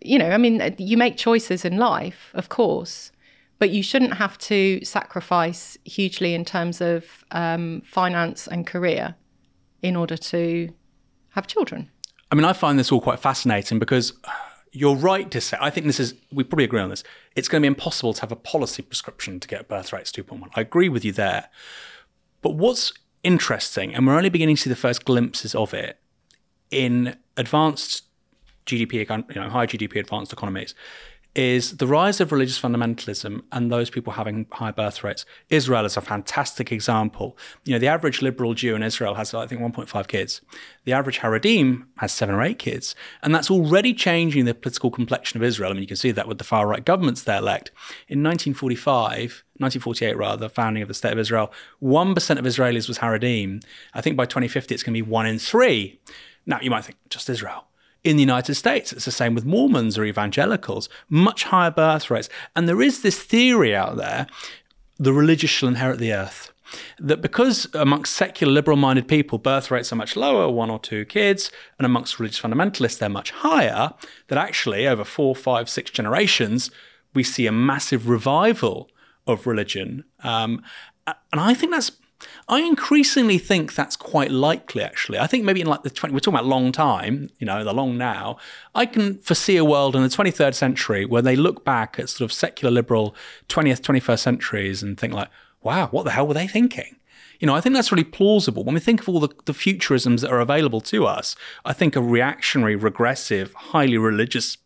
You 0.01 0.19
know, 0.19 0.31
I 0.31 0.37
mean, 0.37 0.75
you 0.77 0.97
make 0.97 1.17
choices 1.17 1.65
in 1.65 1.77
life, 1.77 2.31
of 2.35 2.49
course, 2.49 3.11
but 3.57 3.71
you 3.71 3.81
shouldn't 3.81 4.15
have 4.15 4.37
to 4.39 4.83
sacrifice 4.83 5.77
hugely 5.83 6.35
in 6.35 6.45
terms 6.45 6.81
of 6.81 7.23
um, 7.31 7.81
finance 7.81 8.47
and 8.47 8.67
career 8.67 9.15
in 9.81 9.95
order 9.95 10.17
to 10.17 10.69
have 11.29 11.47
children. 11.47 11.89
I 12.31 12.35
mean, 12.35 12.45
I 12.45 12.53
find 12.53 12.77
this 12.77 12.91
all 12.91 13.01
quite 13.01 13.19
fascinating 13.19 13.79
because 13.79 14.13
you're 14.71 14.95
right 14.95 15.31
to 15.31 15.39
say, 15.39 15.57
I 15.59 15.69
think 15.69 15.85
this 15.85 15.99
is, 15.99 16.15
we 16.31 16.43
probably 16.43 16.65
agree 16.65 16.81
on 16.81 16.89
this, 16.89 17.03
it's 17.35 17.47
going 17.47 17.61
to 17.61 17.65
be 17.65 17.67
impossible 17.67 18.13
to 18.13 18.21
have 18.21 18.31
a 18.31 18.35
policy 18.35 18.81
prescription 18.81 19.39
to 19.39 19.47
get 19.47 19.67
birth 19.67 19.91
rates 19.91 20.11
2.1. 20.11 20.49
I 20.55 20.61
agree 20.61 20.89
with 20.89 21.03
you 21.03 21.11
there. 21.11 21.49
But 22.41 22.51
what's 22.51 22.93
interesting, 23.23 23.93
and 23.93 24.07
we're 24.07 24.15
only 24.15 24.29
beginning 24.29 24.55
to 24.55 24.61
see 24.63 24.69
the 24.69 24.75
first 24.75 25.03
glimpses 25.03 25.53
of 25.55 25.73
it 25.73 25.99
in 26.71 27.17
advanced 27.37 28.03
GDP, 28.65 28.93
you 29.35 29.41
know, 29.41 29.49
high 29.49 29.67
GDP 29.67 29.99
advanced 29.99 30.31
economies, 30.33 30.73
is 31.35 31.77
the 31.77 31.87
rise 31.87 32.21
of 32.21 32.31
religious 32.31 32.59
fundamentalism 32.59 33.41
and 33.51 33.69
those 33.69 33.89
people 33.89 34.13
having 34.13 34.45
high 34.51 34.71
birth 34.71 35.03
rates. 35.03 35.25
Israel 35.49 35.83
is 35.83 35.97
a 35.97 36.01
fantastic 36.01 36.71
example. 36.71 37.37
You 37.65 37.73
know, 37.73 37.79
the 37.79 37.87
average 37.87 38.21
liberal 38.21 38.53
Jew 38.53 38.73
in 38.73 38.81
Israel 38.81 39.15
has, 39.15 39.33
I 39.33 39.45
think, 39.45 39.61
1.5 39.61 40.07
kids. 40.07 40.41
The 40.85 40.93
average 40.93 41.19
Haredim 41.19 41.87
has 41.97 42.13
seven 42.13 42.35
or 42.35 42.41
eight 42.41 42.57
kids. 42.57 42.95
And 43.21 43.35
that's 43.35 43.51
already 43.51 43.93
changing 43.93 44.45
the 44.45 44.55
political 44.55 44.89
complexion 44.89 45.37
of 45.37 45.43
Israel. 45.43 45.71
I 45.71 45.73
mean, 45.73 45.83
you 45.83 45.87
can 45.87 45.97
see 45.97 46.11
that 46.11 46.27
with 46.27 46.37
the 46.37 46.45
far 46.45 46.67
right 46.67 46.85
governments 46.85 47.23
they 47.23 47.35
elect. 47.35 47.69
In 48.07 48.23
1945, 48.23 49.43
1948 49.57 50.17
rather, 50.17 50.37
the 50.37 50.49
founding 50.49 50.83
of 50.83 50.87
the 50.87 50.93
State 50.93 51.13
of 51.13 51.19
Israel, 51.19 51.51
1% 51.83 52.39
of 52.39 52.45
Israelis 52.45 52.87
was 52.87 52.99
Haredim. 52.99 53.61
I 53.93 53.99
think 53.99 54.15
by 54.15 54.25
2050 54.25 54.73
it's 54.73 54.83
going 54.83 54.93
to 54.93 55.03
be 55.03 55.09
one 55.09 55.25
in 55.25 55.37
three. 55.37 55.99
Now, 56.45 56.59
you 56.61 56.69
might 56.69 56.85
think, 56.85 56.97
just 57.09 57.29
Israel 57.29 57.65
in 58.05 58.15
the 58.15 58.21
United 58.21 58.55
States. 58.55 58.93
It's 58.93 59.05
the 59.05 59.11
same 59.11 59.33
with 59.33 59.45
Mormons 59.45 59.97
or 59.97 60.05
evangelicals, 60.05 60.87
much 61.09 61.45
higher 61.45 61.71
birth 61.71 62.09
rates. 62.09 62.29
And 62.55 62.69
there 62.69 62.81
is 62.81 63.01
this 63.01 63.21
theory 63.21 63.75
out 63.75 63.97
there 63.97 64.27
the 64.97 65.11
religious 65.11 65.49
shall 65.49 65.67
inherit 65.67 65.99
the 65.99 66.13
earth. 66.13 66.53
That 66.99 67.21
because 67.21 67.67
amongst 67.73 68.15
secular 68.15 68.53
liberal 68.53 68.77
minded 68.77 69.07
people, 69.09 69.37
birth 69.37 69.69
rates 69.69 69.91
are 69.91 69.97
much 69.97 70.15
lower, 70.15 70.49
one 70.49 70.69
or 70.69 70.79
two 70.79 71.03
kids, 71.03 71.51
and 71.77 71.85
amongst 71.85 72.17
religious 72.17 72.39
fundamentalists, 72.39 72.97
they're 72.97 73.09
much 73.09 73.31
higher, 73.31 73.93
that 74.27 74.37
actually 74.37 74.87
over 74.87 75.03
four, 75.03 75.35
five, 75.35 75.69
six 75.69 75.91
generations, 75.91 76.71
we 77.13 77.23
see 77.23 77.45
a 77.45 77.51
massive 77.51 78.07
revival 78.07 78.89
of 79.27 79.45
religion. 79.45 80.05
Um, 80.23 80.63
and 81.05 81.41
I 81.41 81.53
think 81.53 81.71
that's 81.71 81.91
I 82.47 82.61
increasingly 82.61 83.37
think 83.37 83.73
that's 83.73 83.95
quite 83.95 84.31
likely, 84.31 84.83
actually. 84.83 85.17
I 85.17 85.27
think 85.27 85.43
maybe 85.43 85.61
in 85.61 85.67
like 85.67 85.83
the 85.83 85.89
20, 85.89 86.13
we're 86.13 86.19
talking 86.19 86.35
about 86.35 86.45
long 86.45 86.71
time, 86.71 87.29
you 87.39 87.45
know, 87.45 87.63
the 87.63 87.73
long 87.73 87.97
now. 87.97 88.37
I 88.73 88.85
can 88.85 89.17
foresee 89.19 89.57
a 89.57 89.65
world 89.65 89.95
in 89.95 90.03
the 90.03 90.09
23rd 90.09 90.53
century 90.53 91.05
where 91.05 91.21
they 91.21 91.35
look 91.35 91.65
back 91.65 91.99
at 91.99 92.09
sort 92.09 92.29
of 92.29 92.33
secular 92.33 92.71
liberal 92.71 93.15
20th, 93.49 93.81
21st 93.81 94.19
centuries 94.19 94.83
and 94.83 94.99
think 94.99 95.13
like, 95.13 95.29
wow, 95.61 95.87
what 95.87 96.03
the 96.03 96.11
hell 96.11 96.27
were 96.27 96.33
they 96.33 96.47
thinking? 96.47 96.97
You 97.39 97.47
know, 97.47 97.55
I 97.55 97.61
think 97.61 97.73
that's 97.75 97.91
really 97.91 98.03
plausible. 98.03 98.63
When 98.63 98.75
we 98.75 98.79
think 98.79 99.01
of 99.01 99.09
all 99.09 99.19
the, 99.19 99.29
the 99.45 99.53
futurisms 99.53 100.21
that 100.21 100.31
are 100.31 100.39
available 100.39 100.81
to 100.81 101.05
us, 101.05 101.35
I 101.65 101.73
think 101.73 101.95
a 101.95 102.01
reactionary, 102.01 102.75
regressive, 102.75 103.53
highly 103.53 103.97
religious 103.97 104.57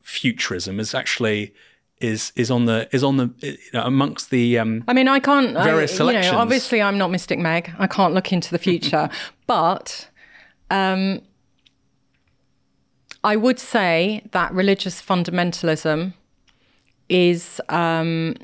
futurism 0.00 0.80
is 0.80 0.94
actually 0.94 1.54
is 2.02 2.32
is 2.36 2.50
on 2.50 2.64
the 2.66 2.88
is 2.92 3.02
on 3.04 3.16
the 3.16 3.30
you 3.40 3.56
know, 3.72 3.84
amongst 3.84 4.30
the 4.30 4.58
um, 4.58 4.84
I 4.88 4.92
mean 4.92 5.08
I 5.08 5.20
can't 5.20 5.54
various 5.54 5.92
I, 5.92 5.96
selections. 5.96 6.26
You 6.26 6.32
know, 6.32 6.38
obviously 6.38 6.82
I'm 6.82 6.98
not 6.98 7.10
Mystic 7.10 7.38
Meg. 7.38 7.72
I 7.78 7.86
can't 7.86 8.14
look 8.14 8.32
into 8.32 8.50
the 8.50 8.58
future, 8.58 9.08
but 9.46 10.08
um, 10.70 11.20
I 13.24 13.36
would 13.36 13.58
say 13.58 14.22
that 14.32 14.52
religious 14.52 15.00
fundamentalism 15.00 16.14
is 17.08 17.60
um, 17.68 18.34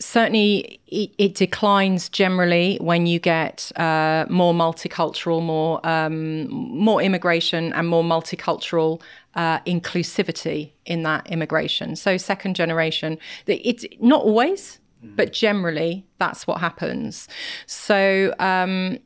certainly 0.00 0.80
it, 0.86 1.10
it, 1.18 1.34
declines 1.34 2.08
generally 2.08 2.78
when 2.80 3.06
you 3.06 3.18
get 3.18 3.72
uh, 3.76 4.26
more 4.28 4.52
multicultural, 4.52 5.42
more 5.42 5.84
um, 5.86 6.48
more 6.50 7.02
immigration, 7.02 7.72
and 7.72 7.88
more 7.88 8.02
multicultural 8.02 9.00
uh, 9.34 9.60
inclusivity 9.60 10.72
in 10.86 11.02
that 11.04 11.30
immigration. 11.30 11.96
So 11.96 12.16
second 12.16 12.56
generation, 12.56 13.18
it's 13.46 13.84
not 14.00 14.22
always, 14.22 14.80
mm. 15.04 15.16
but 15.16 15.32
generally 15.32 16.06
that's 16.18 16.46
what 16.46 16.60
happens. 16.60 17.28
So. 17.66 18.34
Um, 18.38 18.98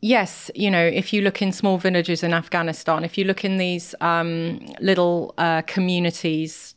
yes, 0.00 0.50
you 0.54 0.70
know, 0.70 0.84
if 0.84 1.12
you 1.12 1.22
look 1.22 1.42
in 1.42 1.52
small 1.52 1.78
villages 1.78 2.22
in 2.22 2.32
Afghanistan, 2.32 3.04
if 3.04 3.18
you 3.18 3.24
look 3.24 3.44
in 3.44 3.56
these 3.56 3.94
um, 4.00 4.60
little 4.80 5.34
uh, 5.38 5.62
communities 5.62 6.76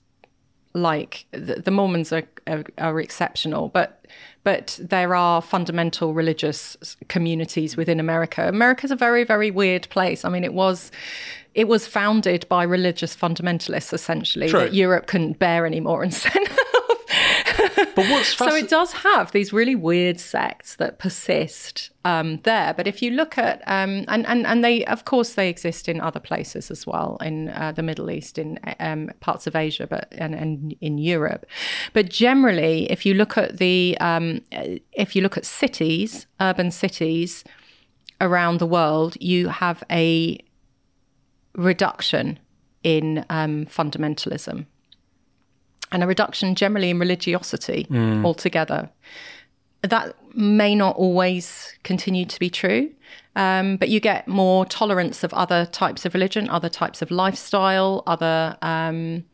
like 0.74 1.26
the, 1.32 1.55
the 1.55 1.72
Mormons 1.72 2.11
are, 2.13 2.24
are, 2.47 2.63
are 2.78 2.99
exceptional, 2.99 3.69
but 3.69 4.05
but 4.43 4.79
there 4.81 5.13
are 5.15 5.41
fundamental 5.41 6.13
religious 6.13 6.95
communities 7.07 7.77
within 7.77 7.99
America. 7.99 8.47
America's 8.47 8.91
a 8.91 8.95
very 8.95 9.23
very 9.23 9.51
weird 9.51 9.87
place. 9.89 10.25
I 10.25 10.29
mean, 10.29 10.43
it 10.43 10.53
was 10.53 10.91
it 11.53 11.67
was 11.67 11.85
founded 11.85 12.47
by 12.47 12.63
religious 12.63 13.15
fundamentalists 13.15 13.93
essentially 13.93 14.49
True. 14.49 14.61
that 14.61 14.73
Europe 14.73 15.07
couldn't 15.07 15.39
bear 15.39 15.65
anymore 15.65 16.03
and 16.03 16.13
sent 16.25 16.49
but 17.95 18.09
what's 18.09 18.33
fasc- 18.33 18.49
so 18.49 18.55
it 18.55 18.69
does 18.69 18.91
have 18.93 19.31
these 19.31 19.51
really 19.53 19.75
weird 19.75 20.19
sects 20.19 20.75
that 20.75 20.99
persist 20.99 21.91
um, 22.05 22.39
there. 22.43 22.73
But 22.73 22.87
if 22.87 23.01
you 23.01 23.11
look 23.11 23.37
at 23.37 23.61
um, 23.67 24.05
and 24.07 24.25
and 24.27 24.45
and 24.45 24.63
they 24.63 24.85
of 24.85 25.05
course 25.05 25.33
they 25.33 25.49
exist 25.49 25.87
in 25.87 26.01
other 26.01 26.19
places 26.19 26.71
as 26.71 26.87
well 26.87 27.17
in 27.21 27.49
uh, 27.49 27.71
the 27.71 27.83
Middle 27.83 28.09
East, 28.09 28.37
in 28.37 28.59
um, 28.79 29.11
parts 29.19 29.47
of 29.47 29.55
Asia, 29.55 29.87
but 29.87 30.07
and, 30.17 30.33
and 30.33 30.75
in 30.81 30.97
Europe. 30.97 31.45
But 31.93 32.09
generally, 32.09 32.91
if 32.91 33.05
you 33.05 33.13
look 33.13 33.37
at 33.37 33.57
the 33.57 33.97
um, 33.99 34.41
if 34.91 35.15
you 35.15 35.21
look 35.21 35.37
at 35.37 35.45
cities, 35.45 36.27
urban 36.39 36.71
cities 36.71 37.43
around 38.19 38.59
the 38.59 38.67
world, 38.67 39.17
you 39.19 39.49
have 39.49 39.83
a 39.91 40.39
reduction 41.55 42.39
in 42.83 43.25
um, 43.29 43.65
fundamentalism 43.65 44.65
and 45.91 46.03
a 46.03 46.07
reduction 46.07 46.55
generally 46.55 46.89
in 46.89 46.99
religiosity 46.99 47.85
mm. 47.89 48.25
altogether. 48.25 48.89
That 49.81 50.15
may 50.35 50.75
not 50.75 50.95
always 50.95 51.73
continue 51.83 52.25
to 52.25 52.39
be 52.39 52.49
true, 52.49 52.91
um, 53.35 53.77
but 53.77 53.89
you 53.89 53.99
get 53.99 54.27
more 54.27 54.65
tolerance 54.65 55.23
of 55.23 55.33
other 55.33 55.65
types 55.65 56.05
of 56.05 56.13
religion, 56.13 56.49
other 56.49 56.69
types 56.69 57.01
of 57.01 57.11
lifestyle, 57.11 58.03
other, 58.05 58.57
um, 58.61 59.25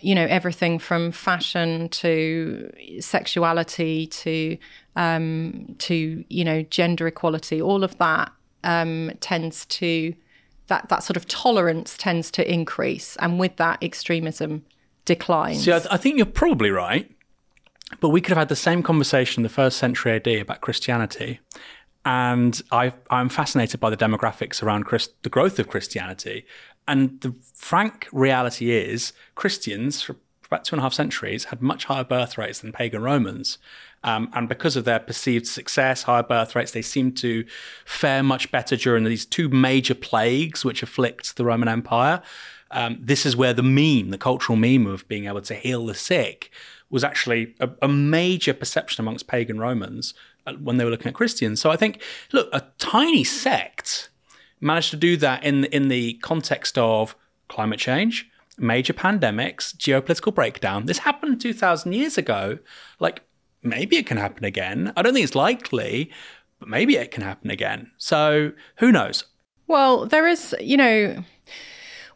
you 0.00 0.14
know, 0.14 0.26
everything 0.26 0.78
from 0.78 1.10
fashion 1.10 1.88
to 1.88 2.72
sexuality 3.00 4.06
to 4.06 4.56
um, 4.94 5.74
to 5.78 6.24
you 6.28 6.44
know 6.44 6.62
gender 6.62 7.06
equality. 7.06 7.60
All 7.60 7.82
of 7.82 7.96
that 7.98 8.32
um, 8.64 9.12
tends 9.20 9.64
to 9.66 10.14
that 10.68 10.88
that 10.88 11.02
sort 11.02 11.16
of 11.16 11.26
tolerance 11.26 11.96
tends 11.96 12.30
to 12.32 12.52
increase, 12.52 13.16
and 13.16 13.40
with 13.40 13.56
that, 13.56 13.82
extremism 13.82 14.64
declines. 15.08 15.64
See, 15.64 15.72
I, 15.72 15.80
I 15.90 15.96
think 15.96 16.16
you're 16.16 16.26
probably 16.26 16.70
right, 16.70 17.10
but 18.00 18.10
we 18.10 18.20
could 18.20 18.30
have 18.30 18.38
had 18.38 18.48
the 18.48 18.56
same 18.56 18.82
conversation 18.82 19.40
in 19.40 19.42
the 19.42 19.48
first 19.48 19.78
century 19.78 20.12
AD 20.12 20.28
about 20.28 20.60
Christianity. 20.60 21.40
And 22.04 22.62
I, 22.70 22.92
I'm 23.10 23.28
fascinated 23.28 23.80
by 23.80 23.90
the 23.90 23.96
demographics 23.96 24.62
around 24.62 24.84
Christ, 24.84 25.20
the 25.24 25.28
growth 25.28 25.58
of 25.58 25.68
Christianity. 25.68 26.46
And 26.86 27.20
the 27.20 27.34
frank 27.54 28.08
reality 28.12 28.70
is, 28.70 29.12
Christians 29.34 30.00
for 30.00 30.16
about 30.46 30.64
two 30.64 30.74
and 30.74 30.80
a 30.80 30.82
half 30.82 30.94
centuries 30.94 31.44
had 31.44 31.60
much 31.60 31.84
higher 31.84 32.04
birth 32.04 32.38
rates 32.38 32.60
than 32.60 32.72
pagan 32.72 33.02
Romans. 33.02 33.58
Um, 34.04 34.30
and 34.32 34.48
because 34.48 34.76
of 34.76 34.84
their 34.84 35.00
perceived 35.00 35.46
success, 35.46 36.04
higher 36.04 36.22
birth 36.22 36.54
rates, 36.54 36.72
they 36.72 36.82
seem 36.82 37.12
to 37.14 37.44
fare 37.84 38.22
much 38.22 38.50
better 38.50 38.76
during 38.76 39.04
these 39.04 39.26
two 39.26 39.48
major 39.48 39.94
plagues 39.94 40.64
which 40.64 40.82
afflict 40.82 41.36
the 41.36 41.44
Roman 41.44 41.68
Empire. 41.68 42.22
Um, 42.70 42.98
this 43.00 43.24
is 43.24 43.36
where 43.36 43.54
the 43.54 43.62
meme, 43.62 44.10
the 44.10 44.18
cultural 44.18 44.56
meme 44.56 44.86
of 44.86 45.06
being 45.08 45.26
able 45.26 45.40
to 45.42 45.54
heal 45.54 45.86
the 45.86 45.94
sick, 45.94 46.50
was 46.90 47.04
actually 47.04 47.54
a, 47.60 47.70
a 47.82 47.88
major 47.88 48.54
perception 48.54 49.02
amongst 49.02 49.26
pagan 49.26 49.58
Romans 49.58 50.14
uh, 50.46 50.54
when 50.54 50.76
they 50.76 50.84
were 50.84 50.90
looking 50.90 51.08
at 51.08 51.14
Christians. 51.14 51.60
So 51.60 51.70
I 51.70 51.76
think, 51.76 52.02
look, 52.32 52.48
a 52.52 52.64
tiny 52.78 53.24
sect 53.24 54.10
managed 54.60 54.90
to 54.90 54.96
do 54.96 55.16
that 55.18 55.44
in 55.44 55.64
in 55.66 55.88
the 55.88 56.14
context 56.14 56.76
of 56.78 57.14
climate 57.48 57.78
change, 57.78 58.28
major 58.58 58.92
pandemics, 58.92 59.74
geopolitical 59.76 60.34
breakdown. 60.34 60.86
This 60.86 60.98
happened 60.98 61.40
2,000 61.40 61.92
years 61.92 62.18
ago. 62.18 62.58
Like, 63.00 63.22
maybe 63.62 63.96
it 63.96 64.06
can 64.06 64.16
happen 64.16 64.44
again. 64.44 64.92
I 64.96 65.02
don't 65.02 65.14
think 65.14 65.24
it's 65.24 65.34
likely, 65.34 66.10
but 66.58 66.68
maybe 66.68 66.96
it 66.96 67.10
can 67.10 67.22
happen 67.22 67.50
again. 67.50 67.90
So 67.96 68.52
who 68.76 68.92
knows? 68.92 69.24
Well, 69.66 70.06
there 70.06 70.26
is, 70.26 70.54
you 70.60 70.76
know, 70.76 71.24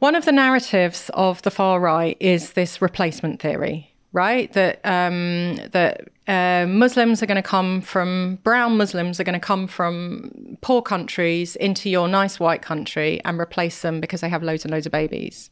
one 0.03 0.17
of 0.17 0.25
the 0.25 0.33
narratives 0.33 1.13
of 1.15 1.41
the 1.43 1.51
far 1.51 1.79
right 1.79 2.17
is 2.19 2.55
this 2.55 2.83
replacement 2.83 3.41
theory 3.41 3.89
right? 4.13 4.53
That 4.53 4.81
um, 4.85 5.57
that 5.73 6.09
uh, 6.27 6.67
Muslims 6.69 7.23
are 7.23 7.27
going 7.27 7.43
to 7.43 7.49
come 7.49 7.81
from 7.81 8.39
brown 8.43 8.77
Muslims 8.77 9.19
are 9.19 9.25
going 9.25 9.41
to 9.41 9.41
come 9.41 9.67
from 9.67 10.59
poor 10.61 10.83
countries 10.83 11.57
into 11.57 11.89
your 11.89 12.09
nice 12.09 12.39
white 12.39 12.63
country 12.63 13.21
and 13.25 13.41
replace 13.41 13.81
them 13.83 14.01
because 14.01 14.21
they 14.21 14.29
have 14.29 14.43
loads 14.43 14.65
and 14.65 14.73
loads 14.73 14.87
of 14.87 14.93
babies. 14.93 15.51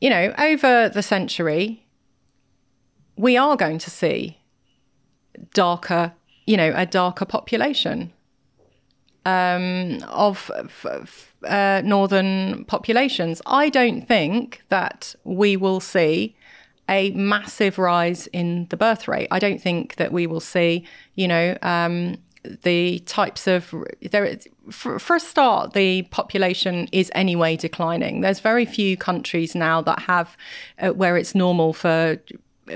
You 0.00 0.10
know, 0.10 0.34
over 0.38 0.88
the 0.88 1.02
century, 1.02 1.86
we 3.16 3.36
are 3.36 3.56
going 3.56 3.78
to 3.78 3.90
see 3.90 4.38
darker, 5.54 6.14
you 6.46 6.56
know, 6.56 6.72
a 6.74 6.84
darker 6.84 7.24
population 7.24 8.12
um, 9.26 10.02
of. 10.08 10.50
Uh, 11.44 11.82
northern 11.84 12.64
populations. 12.66 13.42
I 13.46 13.68
don't 13.68 14.06
think 14.06 14.62
that 14.68 15.16
we 15.24 15.56
will 15.56 15.80
see 15.80 16.36
a 16.88 17.10
massive 17.12 17.78
rise 17.78 18.28
in 18.28 18.66
the 18.70 18.76
birth 18.76 19.08
rate. 19.08 19.26
I 19.30 19.38
don't 19.38 19.60
think 19.60 19.96
that 19.96 20.12
we 20.12 20.26
will 20.28 20.40
see, 20.40 20.86
you 21.16 21.26
know, 21.26 21.58
um, 21.62 22.18
the 22.62 23.00
types 23.00 23.46
of 23.46 23.74
there. 24.00 24.36
For, 24.70 24.98
for 24.98 25.16
a 25.16 25.20
start, 25.20 25.72
the 25.72 26.02
population 26.02 26.88
is 26.92 27.10
anyway 27.14 27.56
declining. 27.56 28.20
There's 28.20 28.40
very 28.40 28.64
few 28.64 28.96
countries 28.96 29.54
now 29.54 29.80
that 29.82 30.00
have 30.02 30.36
uh, 30.78 30.90
where 30.90 31.16
it's 31.16 31.34
normal 31.34 31.72
for 31.72 32.18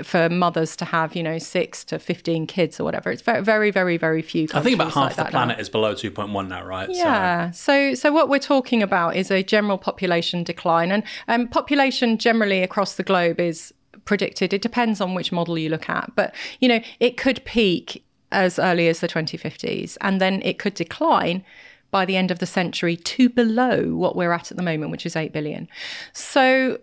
for 0.03 0.29
mothers 0.29 0.75
to 0.77 0.85
have, 0.85 1.15
you 1.15 1.23
know, 1.23 1.37
six 1.37 1.83
to 1.85 1.99
15 1.99 2.47
kids 2.47 2.79
or 2.79 2.83
whatever. 2.83 3.11
It's 3.11 3.21
very, 3.21 3.41
very, 3.41 3.71
very, 3.71 3.97
very 3.97 4.21
few. 4.21 4.47
I 4.53 4.61
think 4.61 4.75
about 4.75 4.93
half 4.93 5.17
like 5.17 5.27
the 5.27 5.31
planet 5.31 5.57
now. 5.57 5.61
is 5.61 5.69
below 5.69 5.93
2.1 5.93 6.47
now, 6.47 6.63
right? 6.65 6.89
Yeah. 6.89 7.51
So. 7.51 7.91
so, 7.91 7.95
so 7.95 8.11
what 8.11 8.29
we're 8.29 8.39
talking 8.39 8.81
about 8.83 9.15
is 9.15 9.31
a 9.31 9.43
general 9.43 9.77
population 9.77 10.43
decline, 10.43 10.91
and 10.91 11.03
um, 11.27 11.47
population 11.47 12.17
generally 12.17 12.63
across 12.63 12.95
the 12.95 13.03
globe 13.03 13.39
is 13.39 13.73
predicted. 14.05 14.53
It 14.53 14.61
depends 14.61 15.01
on 15.01 15.13
which 15.13 15.31
model 15.31 15.57
you 15.57 15.69
look 15.69 15.89
at, 15.89 16.11
but 16.15 16.33
you 16.59 16.67
know, 16.67 16.79
it 16.99 17.17
could 17.17 17.43
peak 17.45 18.03
as 18.31 18.59
early 18.59 18.87
as 18.87 18.99
the 18.99 19.07
2050s, 19.07 19.97
and 20.01 20.19
then 20.19 20.41
it 20.43 20.59
could 20.59 20.73
decline 20.73 21.43
by 21.91 22.05
the 22.05 22.17
end 22.17 22.31
of 22.31 22.39
the 22.39 22.45
century 22.45 22.97
to 22.97 23.29
below 23.29 23.95
what 23.95 24.15
we're 24.15 24.33
at 24.33 24.51
at 24.51 24.57
the 24.57 24.63
moment, 24.63 24.91
which 24.91 25.05
is 25.05 25.15
8 25.15 25.31
billion. 25.31 25.69
So 26.11 26.79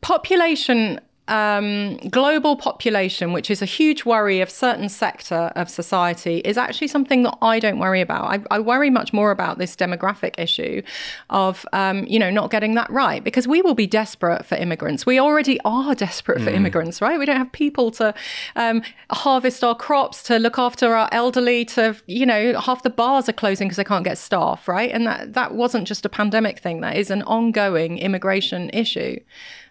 population 0.00 1.00
um, 1.30 1.96
global 2.08 2.56
population, 2.56 3.32
which 3.32 3.50
is 3.50 3.62
a 3.62 3.64
huge 3.64 4.04
worry 4.04 4.40
of 4.40 4.50
certain 4.50 4.88
sector 4.88 5.52
of 5.54 5.70
society, 5.70 6.38
is 6.38 6.58
actually 6.58 6.88
something 6.88 7.22
that 7.22 7.38
I 7.40 7.60
don't 7.60 7.78
worry 7.78 8.00
about. 8.00 8.24
I, 8.24 8.56
I 8.56 8.58
worry 8.58 8.90
much 8.90 9.12
more 9.12 9.30
about 9.30 9.58
this 9.58 9.76
demographic 9.76 10.34
issue 10.38 10.82
of, 11.30 11.64
um, 11.72 12.04
you 12.06 12.18
know, 12.18 12.30
not 12.30 12.50
getting 12.50 12.74
that 12.74 12.90
right 12.90 13.22
because 13.22 13.46
we 13.46 13.62
will 13.62 13.74
be 13.74 13.86
desperate 13.86 14.44
for 14.44 14.56
immigrants. 14.56 15.06
We 15.06 15.20
already 15.20 15.60
are 15.64 15.94
desperate 15.94 16.40
for 16.42 16.50
mm. 16.50 16.54
immigrants, 16.54 17.00
right? 17.00 17.18
We 17.18 17.26
don't 17.26 17.36
have 17.36 17.52
people 17.52 17.92
to 17.92 18.12
um, 18.56 18.82
harvest 19.10 19.62
our 19.62 19.76
crops, 19.76 20.24
to 20.24 20.38
look 20.38 20.58
after 20.58 20.96
our 20.96 21.08
elderly, 21.12 21.64
to, 21.66 21.96
you 22.06 22.26
know, 22.26 22.58
half 22.60 22.82
the 22.82 22.90
bars 22.90 23.28
are 23.28 23.32
closing 23.32 23.68
because 23.68 23.76
they 23.76 23.84
can't 23.84 24.04
get 24.04 24.18
staff, 24.18 24.66
right? 24.66 24.90
And 24.90 25.06
that, 25.06 25.34
that 25.34 25.54
wasn't 25.54 25.86
just 25.86 26.04
a 26.04 26.08
pandemic 26.08 26.58
thing. 26.58 26.80
That 26.80 26.96
is 26.96 27.08
an 27.08 27.22
ongoing 27.22 27.98
immigration 27.98 28.68
issue. 28.70 29.20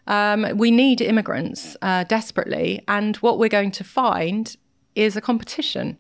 Um, 0.08 0.58
we 0.58 0.72
need 0.72 1.02
immigrants 1.02 1.78
uh, 1.82 2.04
desperately, 2.06 2.84
and 2.88 3.18
what 3.18 3.38
we're 3.38 3.50
going 3.50 3.72
to 3.72 3.84
find 3.84 4.56
is 4.96 5.16
a 5.16 5.22
competition, 5.22 5.98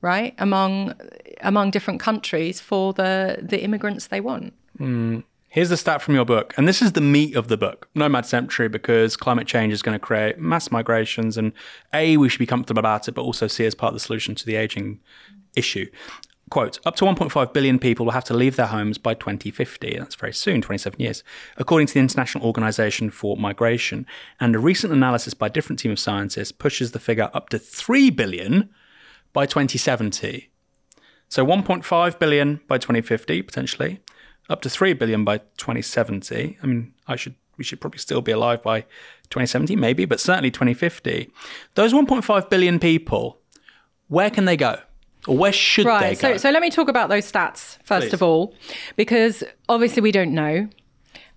right, 0.00 0.34
among 0.38 0.94
among 1.40 1.70
different 1.70 2.00
countries 2.00 2.60
for 2.60 2.92
the 2.92 3.38
the 3.42 3.62
immigrants 3.62 4.06
they 4.06 4.20
want. 4.20 4.54
Mm. 4.78 5.24
Here's 5.48 5.70
the 5.70 5.76
stat 5.76 6.02
from 6.02 6.14
your 6.14 6.26
book, 6.26 6.52
and 6.58 6.68
this 6.68 6.82
is 6.82 6.92
the 6.92 7.00
meat 7.00 7.34
of 7.34 7.48
the 7.48 7.56
book 7.56 7.88
Nomad 7.94 8.26
Century, 8.26 8.68
because 8.68 9.16
climate 9.16 9.46
change 9.46 9.72
is 9.72 9.80
going 9.80 9.94
to 9.94 9.98
create 9.98 10.38
mass 10.38 10.70
migrations, 10.70 11.38
and 11.38 11.52
A, 11.94 12.18
we 12.18 12.28
should 12.28 12.38
be 12.38 12.46
comfortable 12.46 12.80
about 12.80 13.08
it, 13.08 13.12
but 13.12 13.22
also 13.22 13.46
see 13.46 13.64
as 13.64 13.74
part 13.74 13.88
of 13.88 13.94
the 13.94 14.00
solution 14.00 14.34
to 14.34 14.44
the 14.44 14.56
aging 14.56 15.00
issue 15.56 15.86
quote, 16.50 16.78
up 16.86 16.96
to 16.96 17.04
1.5 17.04 17.52
billion 17.52 17.78
people 17.78 18.06
will 18.06 18.12
have 18.12 18.24
to 18.24 18.34
leave 18.34 18.56
their 18.56 18.66
homes 18.66 18.98
by 18.98 19.14
2050. 19.14 19.98
That's 19.98 20.14
very 20.14 20.32
soon, 20.32 20.62
27 20.62 21.00
years, 21.00 21.24
according 21.56 21.88
to 21.88 21.94
the 21.94 22.00
International 22.00 22.44
Organization 22.44 23.10
for 23.10 23.36
Migration. 23.36 24.06
And 24.38 24.54
a 24.54 24.58
recent 24.58 24.92
analysis 24.92 25.34
by 25.34 25.46
a 25.46 25.50
different 25.50 25.78
team 25.78 25.92
of 25.92 25.98
scientists 25.98 26.52
pushes 26.52 26.92
the 26.92 27.00
figure 27.00 27.30
up 27.34 27.48
to 27.50 27.58
3 27.58 28.10
billion 28.10 28.70
by 29.32 29.46
2070. 29.46 30.50
So 31.28 31.44
1.5 31.44 32.18
billion 32.18 32.60
by 32.68 32.78
2050, 32.78 33.42
potentially, 33.42 34.00
up 34.48 34.62
to 34.62 34.70
3 34.70 34.92
billion 34.92 35.24
by 35.24 35.38
2070. 35.38 36.58
I 36.62 36.66
mean, 36.66 36.94
I 37.08 37.16
should 37.16 37.34
we 37.58 37.64
should 37.64 37.80
probably 37.80 37.98
still 37.98 38.20
be 38.20 38.32
alive 38.32 38.62
by 38.62 38.82
2070, 39.30 39.76
maybe, 39.76 40.04
but 40.04 40.20
certainly 40.20 40.50
2050. 40.50 41.30
Those 41.74 41.94
1.5 41.94 42.50
billion 42.50 42.78
people, 42.78 43.38
where 44.08 44.28
can 44.28 44.44
they 44.44 44.58
go? 44.58 44.78
Or 45.26 45.36
where 45.36 45.52
should 45.52 45.86
right, 45.86 46.16
they 46.16 46.22
go? 46.22 46.32
So, 46.34 46.38
so 46.38 46.50
let 46.50 46.62
me 46.62 46.70
talk 46.70 46.88
about 46.88 47.08
those 47.08 47.30
stats 47.30 47.78
first 47.84 48.08
Please. 48.08 48.12
of 48.12 48.22
all, 48.22 48.54
because 48.96 49.42
obviously 49.68 50.02
we 50.02 50.12
don't 50.12 50.32
know. 50.32 50.68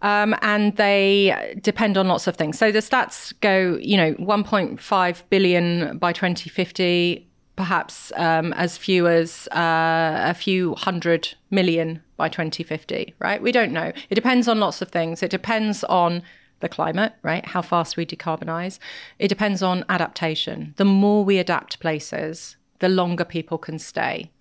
Um, 0.01 0.35
and 0.41 0.75
they 0.77 1.57
depend 1.61 1.97
on 1.97 2.07
lots 2.07 2.27
of 2.27 2.35
things. 2.35 2.57
So 2.57 2.71
the 2.71 2.79
stats 2.79 3.33
go, 3.41 3.77
you 3.81 3.97
know, 3.97 4.13
1.5 4.15 5.23
billion 5.29 5.97
by 5.97 6.13
2050, 6.13 7.27
perhaps 7.57 8.13
um, 8.15 8.53
as 8.53 8.77
few 8.77 9.07
as 9.07 9.49
uh, 9.49 10.21
a 10.23 10.33
few 10.33 10.75
hundred 10.75 11.35
million 11.51 12.01
by 12.15 12.29
2050, 12.29 13.13
right? 13.19 13.41
We 13.41 13.51
don't 13.51 13.73
know. 13.73 13.91
It 14.09 14.15
depends 14.15 14.47
on 14.47 14.59
lots 14.59 14.81
of 14.81 14.87
things. 14.89 15.21
It 15.21 15.31
depends 15.31 15.83
on 15.83 16.23
the 16.61 16.69
climate, 16.69 17.13
right? 17.21 17.45
How 17.45 17.61
fast 17.61 17.97
we 17.97 18.05
decarbonize. 18.05 18.79
It 19.17 19.27
depends 19.27 19.61
on 19.61 19.85
adaptation. 19.89 20.73
The 20.77 20.85
more 20.85 21.25
we 21.25 21.37
adapt 21.37 21.79
places, 21.79 22.55
the 22.79 22.89
longer 22.89 23.25
people 23.25 23.57
can 23.57 23.79
stay. 23.79 24.31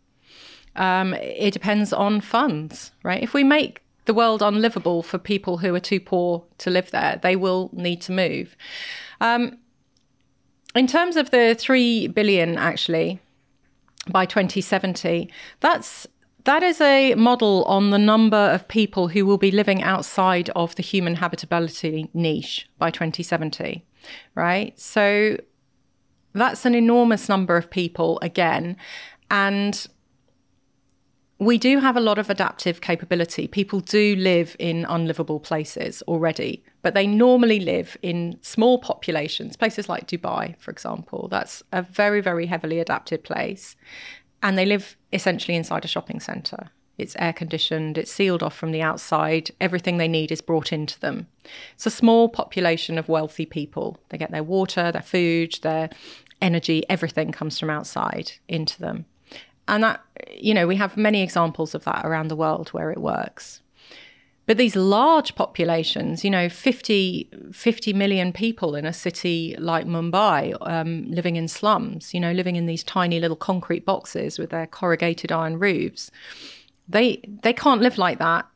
Um, 0.76 1.14
it 1.14 1.52
depends 1.52 1.92
on 1.92 2.20
funds, 2.20 2.92
right? 3.02 3.22
If 3.22 3.34
we 3.34 3.44
make 3.44 3.82
the 4.04 4.14
world 4.14 4.42
unlivable 4.42 5.02
for 5.02 5.18
people 5.18 5.58
who 5.58 5.74
are 5.74 5.80
too 5.80 6.00
poor 6.00 6.44
to 6.58 6.70
live 6.70 6.90
there, 6.90 7.18
they 7.22 7.36
will 7.36 7.70
need 7.72 8.00
to 8.02 8.12
move. 8.12 8.56
Um, 9.20 9.58
in 10.74 10.86
terms 10.86 11.16
of 11.16 11.30
the 11.30 11.54
three 11.58 12.06
billion, 12.06 12.56
actually, 12.56 13.20
by 14.08 14.24
2070, 14.24 15.30
that's 15.60 16.06
that 16.44 16.62
is 16.62 16.80
a 16.80 17.14
model 17.14 17.64
on 17.64 17.90
the 17.90 17.98
number 17.98 18.36
of 18.36 18.66
people 18.68 19.08
who 19.08 19.26
will 19.26 19.36
be 19.36 19.50
living 19.50 19.82
outside 19.82 20.48
of 20.50 20.74
the 20.76 20.82
human 20.82 21.16
habitability 21.16 22.08
niche 22.14 22.66
by 22.78 22.90
2070, 22.90 23.84
right? 24.34 24.78
So 24.80 25.36
that's 26.32 26.64
an 26.64 26.74
enormous 26.74 27.28
number 27.28 27.56
of 27.56 27.70
people 27.70 28.18
again. 28.22 28.76
And 29.30 29.86
we 31.38 31.56
do 31.56 31.78
have 31.78 31.96
a 31.96 32.00
lot 32.00 32.18
of 32.18 32.30
adaptive 32.30 32.80
capability. 32.80 33.46
People 33.46 33.80
do 33.80 34.16
live 34.16 34.56
in 34.58 34.84
unlivable 34.88 35.38
places 35.38 36.02
already, 36.02 36.64
but 36.82 36.94
they 36.94 37.06
normally 37.06 37.60
live 37.60 37.96
in 38.02 38.38
small 38.42 38.78
populations, 38.78 39.56
places 39.56 39.88
like 39.88 40.08
Dubai, 40.08 40.58
for 40.58 40.72
example. 40.72 41.28
That's 41.30 41.62
a 41.72 41.82
very, 41.82 42.20
very 42.20 42.46
heavily 42.46 42.80
adapted 42.80 43.22
place. 43.22 43.76
And 44.42 44.58
they 44.58 44.66
live 44.66 44.96
essentially 45.12 45.56
inside 45.56 45.84
a 45.84 45.88
shopping 45.88 46.18
centre. 46.18 46.70
It's 46.98 47.16
air 47.18 47.32
conditioned, 47.32 47.96
it's 47.96 48.12
sealed 48.12 48.42
off 48.42 48.56
from 48.56 48.72
the 48.72 48.82
outside. 48.82 49.52
Everything 49.60 49.96
they 49.96 50.08
need 50.08 50.32
is 50.32 50.40
brought 50.40 50.72
into 50.72 50.98
them. 51.00 51.28
It's 51.74 51.86
a 51.86 51.90
small 51.90 52.28
population 52.28 52.98
of 52.98 53.08
wealthy 53.08 53.46
people. 53.46 53.98
They 54.08 54.18
get 54.18 54.32
their 54.32 54.42
water, 54.42 54.90
their 54.90 55.02
food, 55.02 55.58
their 55.62 55.88
energy, 56.42 56.84
everything 56.88 57.32
comes 57.32 57.58
from 57.58 57.70
outside 57.70 58.32
into 58.48 58.80
them. 58.80 59.06
And 59.66 59.84
that, 59.84 60.02
you 60.32 60.54
know, 60.54 60.66
we 60.66 60.76
have 60.76 60.96
many 60.96 61.22
examples 61.22 61.74
of 61.74 61.84
that 61.84 62.04
around 62.04 62.28
the 62.28 62.36
world 62.36 62.70
where 62.70 62.90
it 62.90 62.98
works. 62.98 63.60
But 64.48 64.56
these 64.56 64.74
large 64.74 65.34
populations, 65.34 66.24
you 66.24 66.30
know, 66.30 66.48
50, 66.48 67.28
50 67.52 67.92
million 67.92 68.32
people 68.32 68.74
in 68.74 68.86
a 68.86 68.94
city 68.94 69.54
like 69.58 69.86
Mumbai, 69.86 70.56
um, 70.62 71.10
living 71.10 71.36
in 71.36 71.48
slums, 71.48 72.14
you 72.14 72.20
know, 72.20 72.32
living 72.32 72.56
in 72.56 72.64
these 72.64 72.82
tiny 72.82 73.20
little 73.20 73.36
concrete 73.36 73.84
boxes 73.84 74.38
with 74.38 74.48
their 74.48 74.66
corrugated 74.66 75.30
iron 75.30 75.58
roofs, 75.58 76.10
they 76.88 77.22
they 77.42 77.52
can't 77.52 77.80
live 77.80 77.98
like 77.98 78.18
that. 78.18 78.46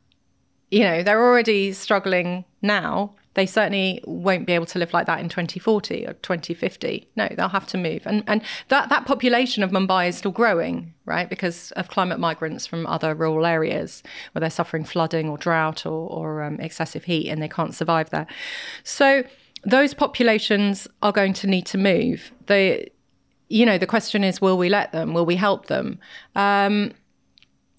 You 0.71 0.81
know, 0.81 1.03
they're 1.03 1.21
already 1.21 1.71
struggling 1.73 2.45
now 2.61 3.13
They 3.35 3.45
certainly 3.45 4.01
won't 4.05 4.45
be 4.45 4.53
able 4.53 4.67
to 4.67 4.79
live 4.79 4.93
like 4.93 5.07
that 5.07 5.19
in 5.19 5.27
2040 5.29 6.05
or 6.05 6.13
2050. 6.13 7.07
No, 7.15 7.27
they'll 7.35 7.49
have 7.49 7.65
to 7.67 7.77
move. 7.77 8.03
And 8.05 8.23
and 8.27 8.41
that, 8.67 8.89
that 8.89 9.05
population 9.05 9.63
of 9.63 9.71
Mumbai 9.71 10.09
is 10.09 10.17
still 10.17 10.31
growing, 10.31 10.93
right? 11.05 11.29
Because 11.29 11.71
of 11.71 11.87
climate 11.87 12.19
migrants 12.19 12.67
from 12.67 12.85
other 12.85 13.15
rural 13.15 13.45
areas 13.45 14.03
where 14.31 14.41
they're 14.41 14.49
suffering 14.49 14.83
flooding 14.83 15.29
or 15.29 15.37
drought 15.37 15.85
or, 15.85 16.07
or 16.09 16.43
um, 16.43 16.59
excessive 16.59 17.05
heat 17.05 17.29
and 17.29 17.41
they 17.41 17.49
can't 17.49 17.73
survive 17.73 18.11
there. 18.11 18.27
So 18.83 19.23
those 19.63 19.93
populations 19.93 20.87
are 21.01 21.11
going 21.11 21.33
to 21.33 21.47
need 21.47 21.65
to 21.67 21.77
move. 21.77 22.31
They, 22.45 22.91
you 23.49 23.65
know, 23.65 23.77
the 23.77 23.87
question 23.87 24.23
is, 24.23 24.41
will 24.41 24.57
we 24.57 24.69
let 24.69 24.91
them? 24.91 25.13
Will 25.13 25.25
we 25.25 25.37
help 25.37 25.67
them? 25.67 25.99
Um, 26.35 26.91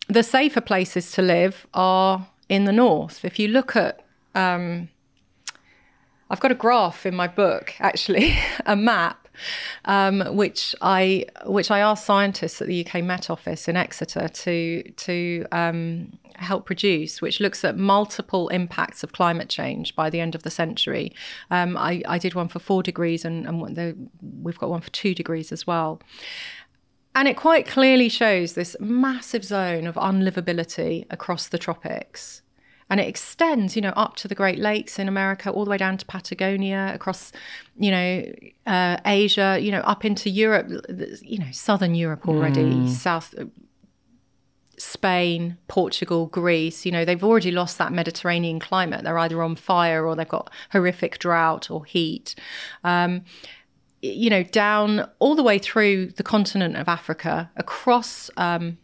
the 0.09 0.23
safer 0.23 0.61
places 0.61 1.11
to 1.13 1.23
live 1.23 1.67
are 1.75 2.29
in 2.49 2.65
the 2.65 2.73
north. 2.73 3.25
If 3.25 3.39
you 3.39 3.49
look 3.49 3.75
at 3.77 4.05
um, 4.35 4.89
I've 6.31 6.41
got 6.41 6.51
a 6.51 6.57
graph 6.57 7.07
in 7.07 7.15
my 7.15 7.29
book, 7.29 7.75
actually, 7.79 8.37
a 8.67 8.75
map, 8.75 9.29
um, 9.85 10.21
which 10.37 10.75
I 10.81 11.27
which 11.47 11.71
I 11.71 11.81
asked 11.81 12.05
scientists 12.05 12.61
at 12.63 12.69
the 12.69 12.85
UK 12.85 13.05
Met 13.05 13.31
Office 13.31 13.69
in 13.69 13.77
Exeter 13.77 14.29
to 14.29 14.83
to 14.91 15.47
um, 15.53 16.19
help 16.37 16.67
produce, 16.67 17.21
which 17.21 17.41
looks 17.41 17.65
at 17.65 17.77
multiple 17.77 18.49
impacts 18.49 19.03
of 19.03 19.13
climate 19.13 19.49
change 19.49 19.95
by 19.95 20.11
the 20.11 20.21
end 20.21 20.35
of 20.35 20.43
the 20.43 20.51
century. 20.51 21.13
Um, 21.51 21.77
I, 21.77 22.03
I, 22.09 22.19
did 22.19 22.35
one 22.35 22.49
for 22.49 22.59
four 22.59 22.83
degrees, 22.83 23.25
and, 23.25 23.47
and 23.47 23.77
the, 23.77 23.97
we've 24.43 24.59
got 24.59 24.71
one 24.71 24.81
for 24.81 24.91
two 24.91 25.15
degrees 25.15 25.53
as 25.53 25.67
well. 25.67 26.01
And 27.15 27.29
it 27.29 27.37
quite 27.37 27.67
clearly 27.67 28.09
shows 28.09 28.55
this 28.55 28.77
massive 28.81 29.45
zone 29.45 29.87
of 29.87 29.95
unlivability 29.95 31.07
across 31.11 31.49
the 31.49 31.59
tropics 31.59 32.43
and 32.91 33.01
it 33.01 33.09
extends, 33.09 33.77
you 33.77 33.83
know, 33.83 33.93
up 33.97 34.17
to 34.17 34.29
the 34.29 34.35
Great 34.35 34.59
Lakes 34.59 34.99
in 34.99 35.09
America, 35.09 35.51
all 35.51 35.65
the 35.65 35.71
way 35.71 35.79
down 35.79 35.97
to 35.99 36.07
Patagonia, 36.07 36.93
across, 36.95 37.33
you 37.77 37.91
know, 37.91 38.25
uh, 38.67 38.99
Asia, 39.07 39.59
you 39.61 39.71
know, 39.71 39.81
up 39.81 40.05
into 40.05 40.29
Europe, 40.29 40.71
you 41.23 41.39
know, 41.39 41.51
southern 41.51 41.95
Europe 41.95 42.29
already, 42.29 42.65
mm. 42.65 42.89
South. 42.89 43.35
Spain, 44.77 45.57
Portugal, 45.69 46.27
Greece, 46.27 46.85
you 46.85 46.91
know, 46.91 47.05
they've 47.05 47.23
already 47.23 47.53
lost 47.53 47.79
that 47.79 47.93
Mediterranean 47.93 48.59
climate. 48.59 49.05
They're 49.05 49.19
either 49.19 49.41
on 49.41 49.55
fire 49.55 50.05
or 50.05 50.17
they've 50.17 50.29
got 50.29 50.51
horrific 50.73 51.21
drought 51.21 51.71
or 51.71 51.85
heat. 51.85 52.35
Um, 52.83 53.23
you 54.05 54.29
know, 54.29 54.43
down 54.43 55.09
all 55.19 55.35
the 55.35 55.43
way 55.43 55.59
through 55.59 56.09
the 56.09 56.23
continent 56.23 56.77
of 56.77 56.89
Africa, 56.89 57.51
across 57.57 58.31
um, 58.37 58.77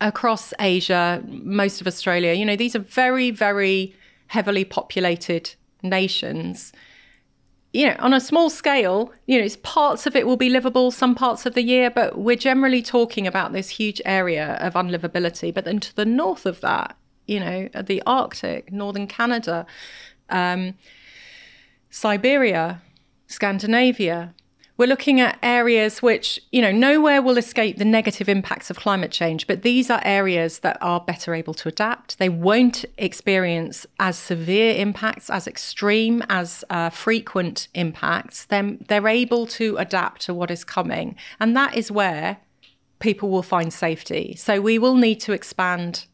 across 0.00 0.52
Asia, 0.60 1.22
most 1.26 1.80
of 1.80 1.86
Australia, 1.86 2.32
you 2.32 2.44
know, 2.44 2.56
these 2.56 2.76
are 2.76 2.80
very, 2.80 3.30
very 3.30 3.94
heavily 4.28 4.64
populated 4.64 5.54
nations. 5.82 6.72
You 7.72 7.88
know, 7.88 7.96
on 7.98 8.14
a 8.14 8.20
small 8.20 8.50
scale, 8.50 9.12
you 9.26 9.38
know, 9.38 9.44
it's 9.44 9.56
parts 9.56 10.06
of 10.06 10.14
it 10.14 10.28
will 10.28 10.36
be 10.36 10.48
livable 10.48 10.92
some 10.92 11.16
parts 11.16 11.44
of 11.44 11.54
the 11.54 11.62
year, 11.62 11.90
but 11.90 12.16
we're 12.16 12.36
generally 12.36 12.82
talking 12.82 13.26
about 13.26 13.52
this 13.52 13.68
huge 13.68 14.00
area 14.04 14.54
of 14.60 14.74
unlivability. 14.74 15.52
But 15.52 15.64
then 15.64 15.80
to 15.80 15.96
the 15.96 16.04
north 16.04 16.46
of 16.46 16.60
that, 16.60 16.96
you 17.26 17.40
know, 17.40 17.68
the 17.82 18.00
Arctic, 18.06 18.70
northern 18.72 19.08
Canada, 19.08 19.66
um, 20.30 20.74
Siberia, 21.90 22.80
Scandinavia, 23.26 24.34
we're 24.76 24.88
looking 24.88 25.20
at 25.20 25.38
areas 25.40 26.02
which, 26.02 26.40
you 26.50 26.60
know, 26.60 26.72
nowhere 26.72 27.22
will 27.22 27.38
escape 27.38 27.78
the 27.78 27.84
negative 27.84 28.28
impacts 28.28 28.70
of 28.70 28.76
climate 28.76 29.12
change, 29.12 29.46
but 29.46 29.62
these 29.62 29.88
are 29.88 30.00
areas 30.04 30.60
that 30.60 30.78
are 30.80 31.00
better 31.00 31.32
able 31.32 31.54
to 31.54 31.68
adapt. 31.68 32.18
They 32.18 32.28
won't 32.28 32.84
experience 32.98 33.86
as 34.00 34.18
severe 34.18 34.74
impacts, 34.74 35.30
as 35.30 35.46
extreme, 35.46 36.24
as 36.28 36.64
uh, 36.70 36.90
frequent 36.90 37.68
impacts. 37.74 38.46
Then 38.46 38.84
they're 38.88 39.06
able 39.06 39.46
to 39.46 39.76
adapt 39.76 40.22
to 40.22 40.34
what 40.34 40.50
is 40.50 40.64
coming. 40.64 41.14
And 41.38 41.56
that 41.56 41.76
is 41.76 41.92
where 41.92 42.38
people 42.98 43.30
will 43.30 43.44
find 43.44 43.72
safety. 43.72 44.34
So 44.36 44.60
we 44.60 44.80
will 44.80 44.96
need 44.96 45.20
to 45.20 45.32
expand 45.32 46.06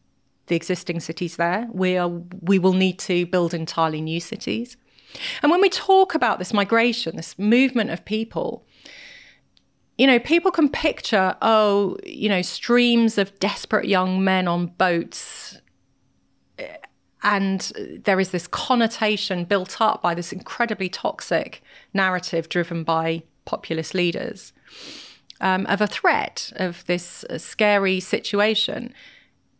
the 0.47 0.55
existing 0.55 0.99
cities 0.99 1.37
there. 1.37 1.67
We 1.71 1.97
are 1.97 2.09
we 2.41 2.59
will 2.59 2.73
need 2.73 2.99
to 2.99 3.25
build 3.25 3.53
entirely 3.55 4.01
new 4.01 4.19
cities. 4.19 4.77
And 5.41 5.51
when 5.51 5.61
we 5.61 5.69
talk 5.69 6.15
about 6.15 6.39
this 6.39 6.53
migration, 6.53 7.15
this 7.15 7.37
movement 7.37 7.89
of 7.89 8.05
people, 8.05 8.65
you 9.97 10.07
know, 10.07 10.19
people 10.19 10.51
can 10.51 10.69
picture, 10.69 11.35
oh, 11.41 11.97
you 12.05 12.29
know, 12.29 12.41
streams 12.41 13.17
of 13.17 13.37
desperate 13.39 13.87
young 13.87 14.23
men 14.23 14.47
on 14.47 14.67
boats. 14.67 15.59
And 17.23 17.71
there 18.03 18.19
is 18.19 18.31
this 18.31 18.47
connotation 18.47 19.45
built 19.45 19.79
up 19.79 20.01
by 20.01 20.15
this 20.15 20.33
incredibly 20.33 20.89
toxic 20.89 21.61
narrative 21.93 22.49
driven 22.49 22.83
by 22.83 23.23
populist 23.45 23.93
leaders 23.93 24.53
um, 25.39 25.65
of 25.67 25.81
a 25.81 25.87
threat, 25.87 26.51
of 26.55 26.85
this 26.85 27.23
uh, 27.25 27.37
scary 27.37 27.99
situation. 27.99 28.93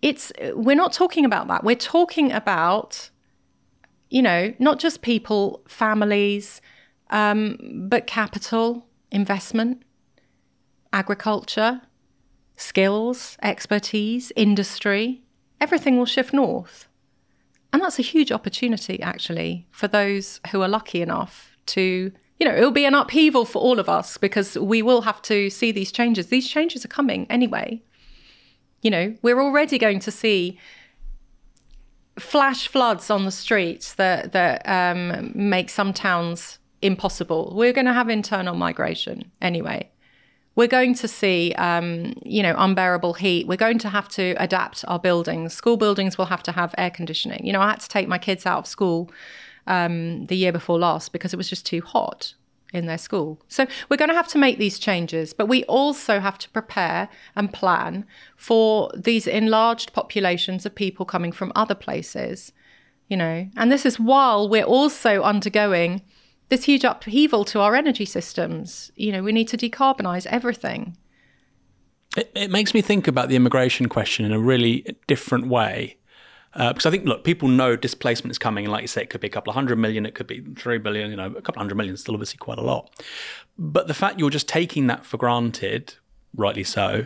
It's 0.02 0.32
we're 0.54 0.76
not 0.76 0.94
talking 0.94 1.26
about 1.26 1.48
that. 1.50 1.64
We're 1.64 1.76
talking 1.76 2.32
about 2.32 3.10
you 4.12 4.22
know, 4.22 4.54
not 4.60 4.78
just 4.78 5.02
people, 5.02 5.64
families, 5.68 6.62
um, 7.10 7.58
but 7.90 8.06
capital, 8.06 8.86
investment, 9.10 9.82
agriculture, 10.94 11.82
skills, 12.58 13.38
expertise, 13.42 14.32
industry, 14.36 15.22
everything 15.62 15.98
will 15.98 16.06
shift 16.06 16.34
north. 16.34 16.88
And 17.72 17.82
that's 17.82 18.00
a 18.00 18.04
huge 18.04 18.34
opportunity, 18.34 19.02
actually, 19.02 19.66
for 19.72 19.88
those 19.88 20.42
who 20.52 20.62
are 20.62 20.68
lucky 20.68 21.02
enough 21.02 21.56
to, 21.68 22.12
you 22.38 22.46
know, 22.46 22.54
it'll 22.54 22.72
be 22.72 22.86
an 22.86 22.94
upheaval 22.94 23.46
for 23.46 23.62
all 23.62 23.80
of 23.80 23.88
us 23.88 24.18
because 24.18 24.58
we 24.58 24.82
will 24.82 25.04
have 25.04 25.22
to 25.24 25.50
see 25.50 25.72
these 25.72 25.92
changes. 25.92 26.28
These 26.28 26.50
changes 26.50 26.84
are 26.84 26.90
coming 26.90 27.26
anyway. 27.30 27.82
You 28.82 28.92
know, 28.92 29.16
we're 29.22 29.42
already 29.42 29.78
going 29.78 30.00
to 30.02 30.12
see 30.12 30.60
flash 32.20 32.68
floods 32.68 33.10
on 33.10 33.26
the 33.26 33.32
streets 33.32 33.94
that 33.96 34.32
that 34.34 34.68
um, 34.68 35.32
make 35.34 35.70
some 35.70 35.94
towns 35.94 36.60
impossible. 36.82 37.54
We're 37.56 37.74
going 37.74 37.86
to 37.86 37.94
have 37.94 38.10
internal 38.10 38.56
migration 38.56 39.32
anyway. 39.42 39.90
We're 40.56 40.68
going 40.68 40.96
to 40.96 41.08
see, 41.08 41.54
um, 41.54 42.14
you 42.24 42.44
know, 42.44 42.54
unbearable 42.58 43.14
heat. 43.14 43.48
We're 43.48 43.56
going 43.56 43.80
to 43.80 43.90
have 43.90 44.10
to 44.10 44.36
adapt 44.38 44.84
our 44.88 45.00
buildings. 45.00 45.54
School 45.54 45.78
buildings 45.78 46.18
will 46.18 46.26
have 46.26 46.44
to 46.44 46.52
have 46.52 46.76
air 46.78 46.90
conditioning. 46.90 47.46
You 47.46 47.54
know, 47.54 47.62
I 47.62 47.70
had 47.70 47.80
to 47.80 47.88
take 47.88 48.08
my 48.10 48.18
kids 48.18 48.46
out 48.46 48.60
of 48.60 48.68
school 48.68 49.10
um, 49.68 50.26
the 50.26 50.36
year 50.36 50.52
before 50.52 50.78
last 50.78 51.14
because 51.14 51.34
it 51.34 51.38
was 51.38 51.50
just 51.50 51.66
too 51.66 51.82
hot 51.82 52.34
in 52.74 52.86
their 52.86 52.98
school. 52.98 53.42
So 53.48 53.68
we're 53.90 53.98
going 53.98 54.10
to 54.10 54.16
have 54.16 54.28
to 54.30 54.38
make 54.38 54.58
these 54.58 54.80
changes, 54.80 55.34
but 55.34 55.48
we 55.48 55.64
also 55.66 56.20
have 56.20 56.38
to 56.40 56.50
prepare 56.50 57.10
and 57.36 57.52
plan 57.52 58.06
for 58.36 58.92
these 58.96 59.28
enlarged 59.28 59.94
populations 59.94 60.66
of 60.66 60.76
people 60.76 61.06
coming 61.06 61.32
from 61.32 61.52
other 61.56 61.76
places, 61.76 62.54
you 63.08 63.18
know. 63.18 63.48
And 63.58 63.72
this 63.72 63.86
is 63.86 64.00
while 64.00 64.48
we're 64.48 64.64
also 64.64 65.22
undergoing 65.22 66.02
this 66.50 66.66
huge 66.66 66.84
upheaval 66.84 67.46
to 67.46 67.60
our 67.60 67.76
energy 67.76 68.06
systems. 68.06 68.92
You 68.96 69.12
know, 69.12 69.24
we 69.24 69.32
need 69.32 69.48
to 69.50 69.58
decarbonize 69.58 70.26
everything. 70.28 70.98
It, 72.18 72.30
it 72.36 72.52
makes 72.52 72.74
me 72.74 72.82
think 72.82 73.08
about 73.08 73.30
the 73.30 73.38
immigration 73.38 73.88
question 73.88 74.26
in 74.26 74.34
a 74.34 74.40
really 74.40 74.98
different 75.08 75.48
way 75.48 75.98
uh, 76.54 76.74
because 76.74 76.86
I 76.86 76.92
think, 76.92 77.06
look, 77.06 77.24
people 77.24 77.48
know 77.48 77.76
displacement 77.76 78.32
is 78.32 78.38
coming. 78.38 78.66
And 78.66 78.72
like 78.72 78.82
you 78.82 78.88
say, 78.88 79.02
it 79.02 79.10
could 79.10 79.22
be 79.22 79.28
a 79.28 79.32
couple 79.32 79.52
of 79.52 79.56
hundred 79.56 79.78
million, 79.78 80.06
it 80.06 80.16
could 80.16 80.28
be 80.28 80.42
three 80.58 80.78
billion, 80.78 81.10
you 81.10 81.18
know, 81.18 81.28
a 81.28 81.42
couple 81.42 81.56
of 81.56 81.58
hundred 81.58 81.76
million 81.76 81.94
is 81.94 82.02
still 82.02 82.16
obviously 82.16 82.38
quite 82.38 82.58
a 82.58 82.64
lot. 82.64 82.90
But 83.58 83.88
the 83.88 83.94
fact 83.94 84.20
you're 84.20 84.30
just 84.30 84.48
taking 84.48 84.88
that 84.88 85.06
for 85.06 85.18
granted, 85.18 85.96
rightly 86.36 86.64
so, 86.64 87.06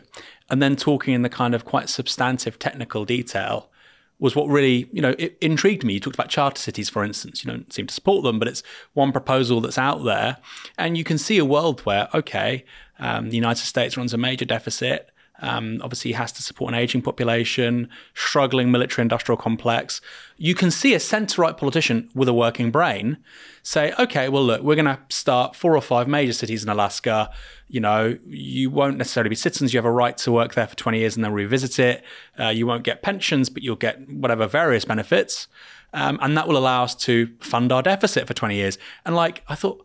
and 0.50 0.62
then 0.62 0.76
talking 0.76 1.14
in 1.14 1.22
the 1.22 1.30
kind 1.30 1.54
of 1.54 1.66
quite 1.66 1.90
substantive 1.90 2.60
technical 2.60 3.06
detail 3.06 3.70
was 4.18 4.36
what 4.36 4.48
really, 4.48 4.88
you 4.92 5.02
know, 5.02 5.14
it 5.20 5.38
intrigued 5.42 5.84
me. 5.84 5.94
You 5.94 6.00
talked 6.00 6.16
about 6.16 6.30
charter 6.30 6.62
cities, 6.62 6.90
for 6.90 7.04
instance. 7.04 7.44
You 7.44 7.52
don't 7.52 7.72
seem 7.74 7.88
to 7.88 7.94
support 7.94 8.24
them, 8.24 8.40
but 8.40 8.48
it's 8.48 8.64
one 8.94 9.12
proposal 9.12 9.60
that's 9.60 9.78
out 9.78 10.04
there. 10.06 10.38
And 10.78 10.98
you 10.98 11.04
can 11.04 11.18
see 11.18 11.38
a 11.38 11.46
world 11.46 11.82
where, 11.82 12.08
okay, 12.14 12.64
um, 12.98 13.30
the 13.30 13.36
United 13.36 13.66
States 13.66 13.98
runs 13.98 14.14
a 14.14 14.18
major 14.18 14.46
deficit. 14.46 15.12
Um, 15.40 15.80
obviously, 15.84 16.14
has 16.14 16.32
to 16.34 16.42
support 16.42 16.74
an 16.74 16.80
aging 16.80 17.02
population, 17.02 17.90
struggling 18.14 18.72
military 18.72 19.04
industrial 19.04 19.38
complex. 19.38 20.00
You 20.38 20.56
can 20.56 20.72
see 20.72 20.94
a 20.94 21.00
centre 21.00 21.42
right 21.42 21.56
politician 21.56 22.10
with 22.16 22.28
a 22.28 22.34
working 22.34 22.72
brain 22.72 23.18
say, 23.64 23.94
okay, 24.00 24.30
well, 24.30 24.44
look, 24.44 24.62
we're 24.62 24.76
going 24.76 24.86
to 24.86 25.00
start 25.10 25.56
four 25.56 25.76
or 25.76 25.82
five 25.82 26.08
major 26.08 26.34
cities 26.34 26.64
in 26.64 26.70
Alaska. 26.70 27.32
You 27.68 27.80
know, 27.80 28.18
you 28.28 28.70
won't 28.70 28.98
necessarily 28.98 29.30
be 29.30 29.36
citizens. 29.36 29.74
You 29.74 29.78
have 29.80 29.86
a 29.86 29.92
right 29.92 30.16
to 30.18 30.32
work 30.32 30.54
there 30.54 30.68
for 30.68 30.76
20 30.76 31.00
years 31.00 31.16
and 31.16 31.26
then 31.26 31.34
revisit 31.34 31.80
it. 31.80 32.04
Uh, 32.40 32.50
you 32.50 32.68
won't 32.68 32.84
get 32.84 33.02
pensions, 33.02 33.50
but 33.50 33.64
you'll 33.64 33.76
get 33.76 34.08
whatever 34.10 34.48
various 34.48 34.86
benefits. 34.86 35.48
Um, 35.94 36.20
and 36.22 36.38
that 36.38 36.48
will 36.48 36.58
allow 36.58 36.84
us 36.84 36.94
to 36.96 37.30
fund 37.40 37.72
our 37.72 37.82
deficit 37.82 38.28
for 38.28 38.34
20 38.34 38.56
years. 38.56 38.78
And 39.06 39.16
like, 39.16 39.44
I 39.48 39.56
thought, 39.56 39.85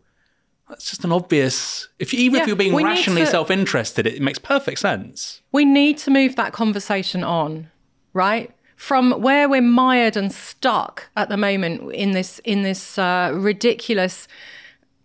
that's 0.71 0.89
just 0.89 1.03
an 1.03 1.11
obvious. 1.11 1.89
If 1.99 2.13
you, 2.13 2.19
even 2.21 2.37
yeah, 2.37 2.41
if 2.41 2.47
you're 2.47 2.55
being 2.55 2.75
rationally 2.75 3.21
to, 3.21 3.27
self-interested, 3.27 4.07
it 4.07 4.21
makes 4.21 4.39
perfect 4.39 4.79
sense. 4.79 5.41
We 5.51 5.65
need 5.65 5.97
to 5.99 6.11
move 6.11 6.35
that 6.37 6.53
conversation 6.53 7.23
on, 7.23 7.69
right? 8.13 8.51
from 8.81 9.11
where 9.21 9.47
we're 9.47 9.61
mired 9.61 10.17
and 10.17 10.33
stuck 10.33 11.11
at 11.15 11.29
the 11.29 11.37
moment 11.37 11.93
in 11.93 12.13
this 12.13 12.39
in 12.39 12.63
this 12.63 12.97
uh, 12.97 13.31
ridiculous 13.31 14.27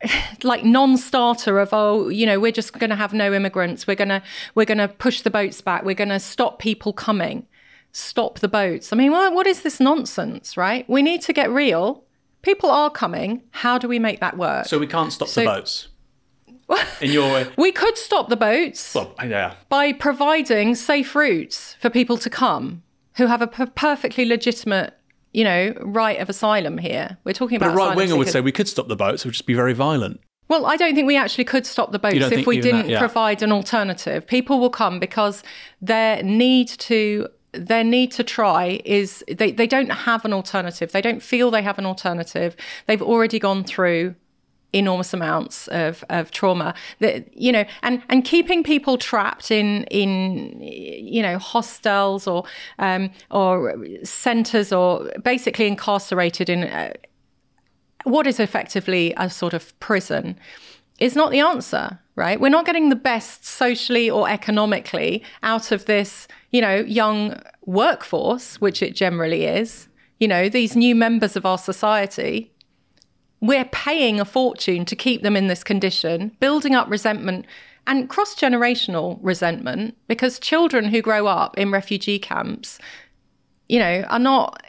like 0.43 0.65
non-starter 0.65 1.59
of 1.59 1.69
oh 1.73 2.09
you 2.09 2.25
know 2.25 2.41
we're 2.41 2.51
just 2.51 2.73
going 2.73 2.89
to 2.89 2.97
have 2.97 3.13
no 3.13 3.35
immigrants 3.35 3.87
we're 3.87 3.95
going 3.95 4.09
to 4.09 4.23
we're 4.55 4.65
going 4.65 4.79
to 4.79 4.89
push 4.89 5.21
the 5.21 5.31
boats 5.31 5.61
back 5.61 5.85
we're 5.85 5.95
going 5.95 6.09
to 6.09 6.19
stop 6.19 6.59
people 6.59 6.95
coming 6.95 7.47
stop 7.93 8.39
the 8.39 8.49
boats 8.49 8.95
i 8.95 8.97
mean 8.97 9.13
what, 9.13 9.35
what 9.35 9.47
is 9.47 9.61
this 9.61 9.79
nonsense 9.79 10.57
right 10.57 10.89
we 10.89 11.03
need 11.03 11.21
to 11.21 11.35
get 11.35 11.51
real 11.51 12.03
people 12.47 12.71
are 12.71 12.91
coming 12.91 13.43
how 13.51 13.77
do 13.77 13.89
we 13.89 13.99
make 13.99 14.21
that 14.21 14.39
work 14.39 14.67
So 14.67 14.79
we 14.79 14.87
can't 14.87 15.13
stop 15.13 15.29
the 15.29 15.45
boats. 15.45 15.89
In 17.01 17.11
your 17.11 17.33
way. 17.33 17.47
we 17.57 17.73
could 17.73 17.99
stop 17.99 18.29
the 18.29 18.37
boats 18.37 18.95
well, 18.95 19.15
yeah. 19.25 19.55
by 19.69 19.93
providing 19.93 20.75
safe 20.75 21.15
routes 21.15 21.75
for 21.81 21.91
people 21.91 22.17
to 22.19 22.31
come 22.31 22.83
who 23.17 23.27
have 23.27 23.43
a 23.43 23.49
perfectly 23.49 24.25
legitimate 24.25 24.95
you 25.33 25.45
know 25.45 25.75
right 25.81 26.19
of 26.21 26.29
asylum 26.29 26.79
here 26.79 27.19
we're 27.25 27.33
talking 27.33 27.59
But 27.59 27.67
a 27.67 27.69
about 27.69 27.77
right 27.77 27.85
asylum 27.85 27.97
winger 27.99 28.17
would 28.17 28.29
say 28.29 28.41
we 28.41 28.53
could 28.53 28.69
stop 28.69 28.87
the 28.89 28.97
boats. 28.97 29.25
It 29.25 29.29
would 29.29 29.35
just 29.35 29.47
be 29.47 29.55
very 29.55 29.75
violent. 29.75 30.21
Well, 30.49 30.65
I 30.67 30.77
don't 30.77 30.95
think 30.95 31.09
we 31.09 31.17
actually 31.17 31.45
could 31.45 31.67
stop 31.67 31.91
the 31.91 31.99
boats 31.99 32.31
if 32.31 32.47
we 32.47 32.61
didn't 32.61 32.89
yeah. 32.89 33.01
provide 33.01 33.43
an 33.43 33.51
alternative. 33.51 34.27
People 34.27 34.61
will 34.61 34.71
come 34.71 35.01
because 35.01 35.43
their 35.81 36.23
need 36.23 36.69
to 36.69 37.29
their 37.57 37.85
need 37.85 38.13
to 38.13 38.25
try 38.25 38.81
is 38.85 39.25
they, 39.29 39.53
they 39.53 39.67
don't 39.67 39.91
have 39.91 40.25
an 40.25 40.33
alternative. 40.33 40.93
They 40.93 41.03
don't 41.03 41.23
feel 41.23 41.51
they 41.51 41.63
have 41.63 41.79
an 41.79 41.87
alternative. 41.87 42.57
They've 42.87 43.03
already 43.03 43.39
gone 43.39 43.65
through 43.65 44.15
enormous 44.73 45.15
amounts 45.15 45.69
of, 45.69 46.05
of 46.11 46.31
trauma 46.33 46.75
that 46.99 47.35
you 47.35 47.53
know 47.53 47.65
and 47.83 48.03
and 48.09 48.25
keeping 48.25 48.63
people 48.63 48.99
trapped 48.99 49.51
in 49.51 49.85
in 49.85 50.61
you 50.61 51.23
know 51.23 51.39
hostels 51.39 52.27
or 52.27 52.45
um 52.81 53.09
or 53.31 53.77
centers 54.03 54.73
or 54.73 55.11
basically 55.23 55.67
incarcerated 55.67 56.51
in 56.51 56.65
uh, 56.65 56.93
what 58.05 58.27
is 58.27 58.39
effectively 58.39 59.15
a 59.17 59.31
sort 59.31 59.55
of 59.55 59.79
prison 59.81 60.39
is 60.99 61.15
not 61.15 61.31
the 61.31 61.41
answer, 61.41 61.99
right? 62.17 62.41
We're 62.41 62.49
not 62.49 62.67
getting 62.67 62.89
the 62.89 62.97
best 62.97 63.45
socially 63.45 64.11
or 64.11 64.29
economically 64.29 65.23
out 65.43 65.71
of 65.71 65.85
this, 65.85 66.27
you 66.51 66.61
know, 66.61 66.77
young 66.77 67.41
workforce, 67.67 68.61
which 68.61 68.83
it 68.83 68.97
generally 68.97 69.45
is. 69.45 69.89
You 70.19 70.27
know, 70.27 70.49
these 70.49 70.75
new 70.75 70.95
members 70.95 71.37
of 71.37 71.45
our 71.45 71.59
society. 71.59 72.51
We're 73.43 73.67
paying 73.67 74.19
a 74.19 74.25
fortune 74.25 74.87
to 74.87 74.97
keep 74.97 75.23
them 75.23 75.37
in 75.37 75.47
this 75.47 75.63
condition, 75.63 76.33
building 76.41 76.75
up 76.75 76.91
resentment 76.91 77.45
and 77.87 78.09
cross 78.09 78.35
generational 78.35 79.19
resentment 79.23 79.97
because 80.09 80.39
children 80.39 80.87
who 80.87 81.03
grow 81.03 81.27
up 81.27 81.57
in 81.59 81.71
refugee 81.71 82.19
camps, 82.19 82.79
you 83.69 83.79
know, 83.79 84.05
are 84.09 84.19
not 84.19 84.63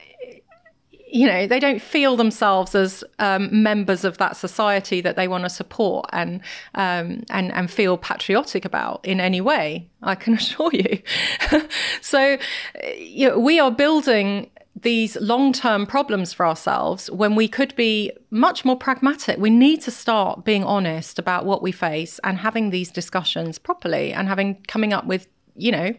you 1.10 1.26
know 1.26 1.48
they 1.48 1.60
don't 1.60 1.82
feel 1.82 2.16
themselves 2.16 2.76
as 2.76 3.04
um, 3.20 3.64
members 3.64 4.04
of 4.04 4.18
that 4.18 4.36
society 4.36 5.02
that 5.02 5.16
they 5.16 5.28
want 5.28 5.44
to 5.44 5.50
support 5.50 6.10
and 6.12 6.42
um, 6.76 7.24
and 7.30 7.54
and 7.54 7.72
feel 7.72 7.98
patriotic 7.98 8.66
about 8.66 9.00
in 9.04 9.20
any 9.20 9.42
way. 9.42 9.90
I 10.04 10.16
can 10.16 10.34
assure 10.42 10.72
you. 10.74 11.02
so, 12.02 12.38
you 12.98 13.30
know, 13.30 13.40
we 13.40 13.60
are 13.60 13.72
building 13.72 14.50
these 14.82 15.16
long-term 15.18 15.88
problems 15.88 16.34
for 16.34 16.46
ourselves 16.46 17.10
when 17.10 17.34
we 17.34 17.48
could 17.48 17.76
be 17.76 18.12
much 18.30 18.64
more 18.64 18.78
pragmatic. 18.78 19.40
We 19.40 19.50
need 19.50 19.82
to 19.82 19.92
start 19.92 20.46
being 20.46 20.64
honest 20.64 21.18
about 21.18 21.46
what 21.46 21.64
we 21.64 21.72
face 21.72 22.20
and 22.24 22.38
having 22.38 22.70
these 22.70 22.92
discussions 22.92 23.58
properly 23.58 24.14
and 24.14 24.28
having 24.28 24.62
coming 24.68 24.94
up 24.94 25.06
with 25.06 25.28
you 25.56 25.72
know 25.72 25.94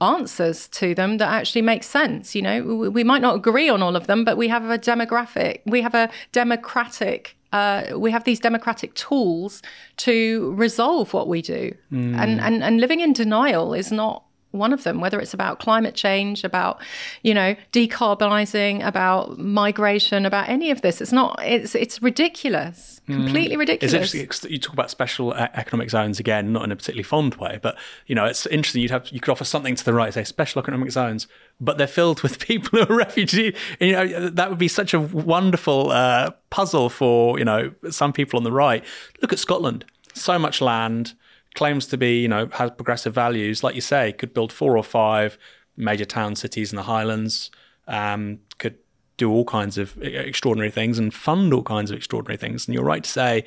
answers 0.00 0.68
to 0.68 0.94
them 0.94 1.18
that 1.18 1.28
actually 1.28 1.62
make 1.62 1.82
sense. 1.82 2.34
You 2.34 2.42
know, 2.42 2.62
we, 2.62 2.88
we 2.88 3.04
might 3.04 3.22
not 3.22 3.36
agree 3.36 3.68
on 3.68 3.82
all 3.82 3.96
of 3.96 4.06
them, 4.06 4.24
but 4.24 4.36
we 4.36 4.48
have 4.48 4.64
a 4.68 4.78
demographic, 4.78 5.60
we 5.66 5.82
have 5.82 5.94
a 5.94 6.10
democratic. 6.32 7.36
Uh, 7.52 7.96
we 7.96 8.10
have 8.10 8.24
these 8.24 8.40
democratic 8.40 8.94
tools 8.94 9.62
to 9.96 10.52
resolve 10.56 11.12
what 11.12 11.28
we 11.28 11.40
do, 11.40 11.72
and, 12.20 12.40
and 12.40 12.64
and 12.64 12.80
living 12.80 12.98
in 12.98 13.12
denial 13.12 13.72
is 13.74 13.92
not 13.92 14.23
one 14.54 14.72
of 14.72 14.84
them. 14.84 15.00
Whether 15.00 15.20
it's 15.20 15.34
about 15.34 15.58
climate 15.58 15.94
change, 15.94 16.44
about 16.44 16.80
you 17.22 17.34
know 17.34 17.54
decarbonizing, 17.72 18.86
about 18.86 19.38
migration, 19.38 20.24
about 20.24 20.48
any 20.48 20.70
of 20.70 20.82
this, 20.82 21.00
it's 21.00 21.12
not. 21.12 21.38
It's 21.42 21.74
it's 21.74 22.02
ridiculous, 22.02 23.00
completely 23.06 23.54
It's 23.54 23.92
ridiculous. 23.92 24.44
you 24.44 24.58
talk 24.58 24.72
about 24.72 24.90
special 24.90 25.34
economic 25.34 25.90
zones 25.90 26.18
again, 26.20 26.52
not 26.52 26.64
in 26.64 26.72
a 26.72 26.76
particularly 26.76 27.02
fond 27.02 27.34
way, 27.36 27.58
but 27.62 27.76
you 28.06 28.14
know, 28.14 28.24
it's 28.24 28.46
interesting. 28.46 28.82
You'd 28.82 28.90
have 28.90 29.08
you 29.08 29.20
could 29.20 29.32
offer 29.32 29.44
something 29.44 29.74
to 29.74 29.84
the 29.84 29.92
right, 29.92 30.12
say 30.12 30.24
special 30.24 30.60
economic 30.60 30.90
zones, 30.90 31.26
but 31.60 31.78
they're 31.78 31.86
filled 31.86 32.22
with 32.22 32.38
people 32.46 32.78
who 32.78 32.92
are 32.92 32.96
refugees. 32.96 33.54
And, 33.80 33.90
you 33.90 33.96
know, 33.96 34.28
that 34.30 34.50
would 34.50 34.58
be 34.58 34.68
such 34.68 34.94
a 34.94 35.00
wonderful 35.00 35.90
uh, 35.90 36.30
puzzle 36.50 36.88
for 36.88 37.38
you 37.38 37.44
know 37.44 37.72
some 37.90 38.12
people 38.12 38.38
on 38.38 38.44
the 38.44 38.52
right. 38.52 38.84
Look 39.20 39.32
at 39.32 39.38
Scotland, 39.38 39.84
so 40.14 40.38
much 40.38 40.60
land, 40.60 41.14
claims 41.54 41.86
to 41.86 41.96
be 41.96 42.20
you 42.20 42.28
know 42.28 42.48
has 42.52 42.70
progressive 42.70 43.14
values, 43.14 43.62
like 43.62 43.74
you 43.74 43.80
say, 43.80 44.12
could 44.12 44.34
build 44.34 44.52
four 44.52 44.76
or 44.76 44.84
five 44.84 45.38
major 45.76 46.04
town 46.04 46.36
cities 46.36 46.72
in 46.72 46.76
the 46.76 46.84
Highlands, 46.84 47.50
um, 47.88 48.40
could 48.58 48.76
do 49.16 49.30
all 49.30 49.44
kinds 49.44 49.78
of 49.78 50.00
extraordinary 50.02 50.70
things 50.70 50.98
and 50.98 51.14
fund 51.14 51.54
all 51.54 51.62
kinds 51.62 51.90
of 51.90 51.96
extraordinary 51.96 52.36
things. 52.36 52.66
And 52.66 52.74
you're 52.74 52.84
right 52.84 53.04
to 53.04 53.10
say 53.10 53.44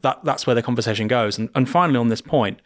that 0.00 0.24
that's 0.24 0.46
where 0.46 0.54
the 0.54 0.62
conversation 0.62 1.06
goes. 1.06 1.38
And, 1.38 1.50
and 1.54 1.68
finally, 1.68 1.98
on 1.98 2.08
this 2.08 2.22
point, 2.22 2.60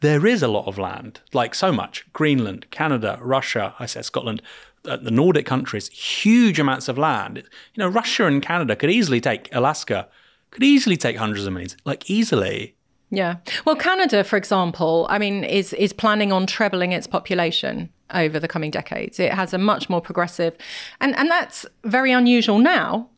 there 0.00 0.26
is 0.26 0.42
a 0.42 0.48
lot 0.48 0.66
of 0.66 0.78
land, 0.78 1.20
like 1.32 1.54
so 1.54 1.72
much 1.72 2.06
Greenland, 2.12 2.70
Canada, 2.70 3.18
Russia, 3.20 3.74
I 3.78 3.86
said 3.86 4.04
Scotland, 4.04 4.40
uh, 4.86 4.96
the 4.96 5.10
Nordic 5.10 5.46
countries, 5.46 5.88
huge 5.88 6.58
amounts 6.58 6.88
of 6.88 6.96
land. 6.96 7.38
You 7.74 7.80
know, 7.82 7.88
Russia 7.88 8.26
and 8.26 8.40
Canada 8.40 8.76
could 8.76 8.90
easily 8.90 9.20
take 9.20 9.54
Alaska, 9.54 10.08
could 10.50 10.62
easily 10.62 10.96
take 10.96 11.16
hundreds 11.16 11.44
of 11.44 11.52
millions, 11.52 11.76
like 11.84 12.08
easily. 12.08 12.76
Yeah. 13.10 13.36
Well, 13.64 13.76
Canada, 13.76 14.22
for 14.22 14.36
example, 14.36 15.06
I 15.10 15.18
mean, 15.18 15.42
is 15.42 15.72
is 15.72 15.92
planning 15.92 16.32
on 16.32 16.46
trebling 16.46 16.92
its 16.92 17.06
population 17.06 17.90
over 18.12 18.38
the 18.38 18.48
coming 18.48 18.70
decades. 18.70 19.18
It 19.18 19.32
has 19.32 19.52
a 19.52 19.58
much 19.58 19.90
more 19.90 20.00
progressive, 20.00 20.56
and 21.00 21.16
and 21.16 21.28
that's 21.28 21.66
very 21.84 22.12
unusual 22.12 22.58
now. 22.58 23.08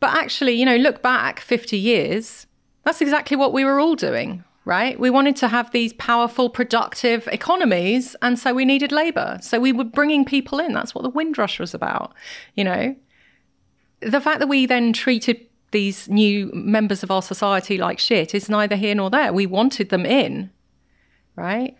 But 0.00 0.16
actually, 0.16 0.52
you 0.52 0.64
know, 0.64 0.76
look 0.76 1.02
back 1.02 1.40
50 1.40 1.76
years, 1.76 2.46
that's 2.84 3.00
exactly 3.00 3.36
what 3.36 3.52
we 3.52 3.64
were 3.64 3.80
all 3.80 3.96
doing, 3.96 4.44
right? 4.64 4.98
We 4.98 5.10
wanted 5.10 5.34
to 5.36 5.48
have 5.48 5.72
these 5.72 5.92
powerful, 5.94 6.48
productive 6.48 7.28
economies, 7.32 8.14
and 8.22 8.38
so 8.38 8.54
we 8.54 8.64
needed 8.64 8.92
labor. 8.92 9.38
So 9.42 9.58
we 9.58 9.72
were 9.72 9.84
bringing 9.84 10.24
people 10.24 10.60
in. 10.60 10.72
That's 10.72 10.94
what 10.94 11.02
the 11.02 11.10
Windrush 11.10 11.58
was 11.58 11.74
about, 11.74 12.14
you 12.54 12.62
know. 12.62 12.94
The 14.00 14.20
fact 14.20 14.38
that 14.38 14.48
we 14.48 14.66
then 14.66 14.92
treated 14.92 15.47
these 15.70 16.08
new 16.08 16.50
members 16.52 17.02
of 17.02 17.10
our 17.10 17.22
society 17.22 17.76
like 17.78 17.98
shit 17.98 18.34
is 18.34 18.48
neither 18.48 18.76
here 18.76 18.94
nor 18.94 19.10
there. 19.10 19.32
We 19.32 19.46
wanted 19.46 19.90
them 19.90 20.06
in, 20.06 20.50
right? 21.36 21.76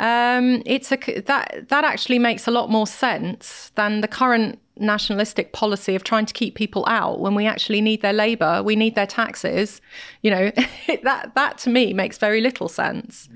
Um, 0.00 0.62
it's 0.66 0.90
a 0.90 0.96
that 0.96 1.68
that 1.68 1.84
actually 1.84 2.18
makes 2.18 2.48
a 2.48 2.50
lot 2.50 2.70
more 2.70 2.86
sense 2.86 3.70
than 3.76 4.00
the 4.00 4.08
current 4.08 4.58
nationalistic 4.76 5.52
policy 5.52 5.94
of 5.94 6.02
trying 6.02 6.26
to 6.26 6.34
keep 6.34 6.54
people 6.54 6.84
out 6.88 7.20
when 7.20 7.34
we 7.34 7.46
actually 7.46 7.80
need 7.80 8.02
their 8.02 8.12
labour, 8.12 8.62
we 8.62 8.74
need 8.74 8.94
their 8.94 9.06
taxes. 9.06 9.80
You 10.22 10.30
know, 10.30 10.50
that 11.02 11.32
that 11.34 11.58
to 11.58 11.70
me 11.70 11.92
makes 11.92 12.18
very 12.18 12.40
little 12.40 12.68
sense. 12.68 13.28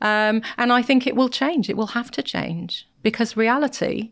Um, 0.00 0.42
and 0.58 0.72
I 0.72 0.82
think 0.82 1.06
it 1.06 1.14
will 1.14 1.28
change. 1.28 1.70
It 1.70 1.76
will 1.76 1.88
have 1.88 2.10
to 2.12 2.22
change 2.22 2.88
because 3.02 3.36
reality 3.36 4.10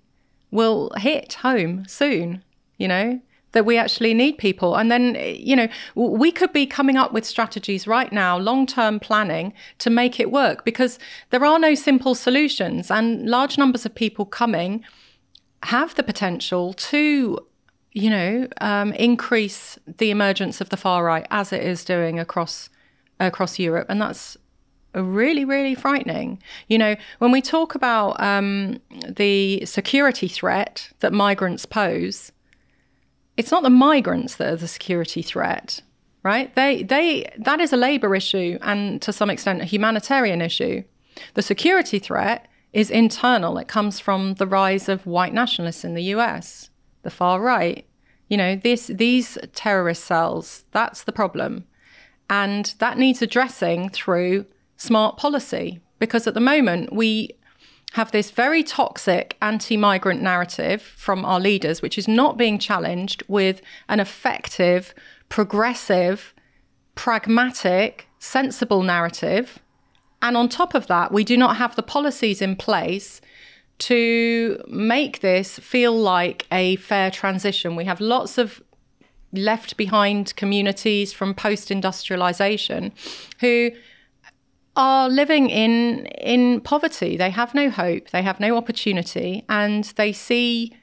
will 0.50 0.92
hit 0.96 1.34
home 1.34 1.86
soon. 1.86 2.42
You 2.78 2.88
know, 2.88 3.20
that 3.52 3.66
we 3.66 3.76
actually 3.76 4.14
need 4.14 4.38
people. 4.38 4.76
And 4.76 4.90
then, 4.90 5.16
you 5.18 5.56
know, 5.56 5.68
we 5.94 6.30
could 6.30 6.52
be 6.52 6.66
coming 6.66 6.96
up 6.96 7.12
with 7.12 7.24
strategies 7.24 7.86
right 7.86 8.12
now, 8.12 8.38
long 8.38 8.66
term 8.66 9.00
planning 9.00 9.52
to 9.78 9.90
make 9.90 10.20
it 10.20 10.30
work 10.30 10.64
because 10.64 10.98
there 11.30 11.44
are 11.44 11.58
no 11.58 11.74
simple 11.74 12.14
solutions. 12.14 12.90
And 12.90 13.28
large 13.28 13.58
numbers 13.58 13.84
of 13.86 13.94
people 13.94 14.24
coming 14.24 14.84
have 15.64 15.94
the 15.94 16.02
potential 16.02 16.72
to, 16.72 17.38
you 17.92 18.10
know, 18.10 18.48
um, 18.60 18.92
increase 18.94 19.78
the 19.86 20.10
emergence 20.10 20.60
of 20.60 20.70
the 20.70 20.76
far 20.76 21.04
right 21.04 21.26
as 21.30 21.52
it 21.52 21.62
is 21.62 21.84
doing 21.84 22.18
across 22.18 22.70
across 23.18 23.58
Europe. 23.58 23.86
And 23.90 24.00
that's 24.00 24.38
really, 24.94 25.44
really 25.44 25.74
frightening. 25.74 26.42
You 26.68 26.78
know, 26.78 26.96
when 27.18 27.30
we 27.30 27.42
talk 27.42 27.74
about 27.74 28.20
um, 28.20 28.80
the 29.08 29.64
security 29.66 30.26
threat 30.26 30.90
that 31.00 31.12
migrants 31.12 31.66
pose, 31.66 32.32
it's 33.40 33.50
not 33.50 33.62
the 33.62 33.70
migrants 33.70 34.36
that 34.36 34.52
are 34.52 34.56
the 34.56 34.68
security 34.68 35.22
threat, 35.22 35.80
right? 36.22 36.54
They 36.54 36.82
they 36.82 37.32
that 37.38 37.58
is 37.58 37.72
a 37.72 37.76
labor 37.88 38.14
issue 38.14 38.58
and 38.60 39.00
to 39.00 39.14
some 39.14 39.30
extent 39.30 39.62
a 39.62 39.64
humanitarian 39.64 40.42
issue. 40.42 40.84
The 41.32 41.40
security 41.40 41.98
threat 41.98 42.46
is 42.74 42.90
internal. 42.90 43.56
It 43.56 43.66
comes 43.66 43.98
from 43.98 44.34
the 44.34 44.46
rise 44.46 44.90
of 44.90 45.06
white 45.06 45.32
nationalists 45.32 45.84
in 45.84 45.94
the 45.94 46.12
US, 46.14 46.68
the 47.02 47.08
far 47.10 47.40
right. 47.40 47.86
You 48.28 48.36
know, 48.36 48.56
this 48.56 48.88
these 48.88 49.38
terrorist 49.54 50.04
cells, 50.04 50.64
that's 50.72 51.04
the 51.04 51.12
problem. 51.12 51.64
And 52.28 52.74
that 52.78 52.98
needs 52.98 53.22
addressing 53.22 53.88
through 53.88 54.44
smart 54.76 55.16
policy 55.16 55.80
because 55.98 56.26
at 56.26 56.34
the 56.34 56.40
moment 56.40 56.92
we 56.92 57.30
have 57.92 58.12
this 58.12 58.30
very 58.30 58.62
toxic 58.62 59.36
anti 59.42 59.76
migrant 59.76 60.22
narrative 60.22 60.80
from 60.80 61.24
our 61.24 61.40
leaders, 61.40 61.82
which 61.82 61.98
is 61.98 62.06
not 62.06 62.36
being 62.36 62.58
challenged 62.58 63.22
with 63.28 63.60
an 63.88 64.00
effective, 64.00 64.94
progressive, 65.28 66.34
pragmatic, 66.94 68.06
sensible 68.18 68.82
narrative. 68.82 69.58
And 70.22 70.36
on 70.36 70.48
top 70.48 70.74
of 70.74 70.86
that, 70.86 71.12
we 71.12 71.24
do 71.24 71.36
not 71.36 71.56
have 71.56 71.74
the 71.74 71.82
policies 71.82 72.42
in 72.42 72.54
place 72.56 73.20
to 73.78 74.62
make 74.68 75.20
this 75.20 75.58
feel 75.58 75.96
like 75.96 76.46
a 76.52 76.76
fair 76.76 77.10
transition. 77.10 77.74
We 77.74 77.86
have 77.86 78.00
lots 78.00 78.36
of 78.36 78.62
left 79.32 79.76
behind 79.76 80.36
communities 80.36 81.12
from 81.12 81.34
post 81.34 81.70
industrialization 81.70 82.92
who 83.40 83.70
are 84.76 85.08
living 85.08 85.50
in 85.50 86.06
in 86.06 86.60
poverty. 86.60 87.16
They 87.16 87.30
have 87.30 87.54
no 87.54 87.70
hope, 87.70 88.10
they 88.10 88.22
have 88.22 88.40
no 88.40 88.56
opportunity, 88.56 89.44
and 89.48 89.84
they 89.96 90.12
see 90.12 90.76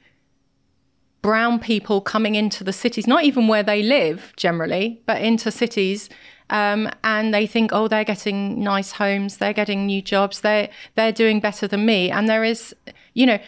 brown 1.22 1.58
people 1.58 2.00
coming 2.00 2.34
into 2.34 2.62
the 2.64 2.72
cities, 2.72 3.06
not 3.06 3.24
even 3.24 3.48
where 3.48 3.62
they 3.62 3.82
live 3.82 4.32
generally, 4.36 5.02
but 5.06 5.20
into 5.20 5.50
cities. 5.50 6.08
Um, 6.50 6.88
and 7.04 7.34
they 7.34 7.46
think, 7.46 7.72
oh, 7.74 7.88
they're 7.88 8.04
getting 8.04 8.62
nice 8.62 8.92
homes, 8.92 9.36
they're 9.36 9.52
getting 9.52 9.84
new 9.84 10.00
jobs, 10.00 10.40
they're 10.40 10.70
they're 10.94 11.12
doing 11.12 11.40
better 11.40 11.66
than 11.68 11.84
me. 11.84 12.10
And 12.10 12.28
there 12.28 12.44
is, 12.44 12.74
you 13.14 13.26
know, 13.26 13.38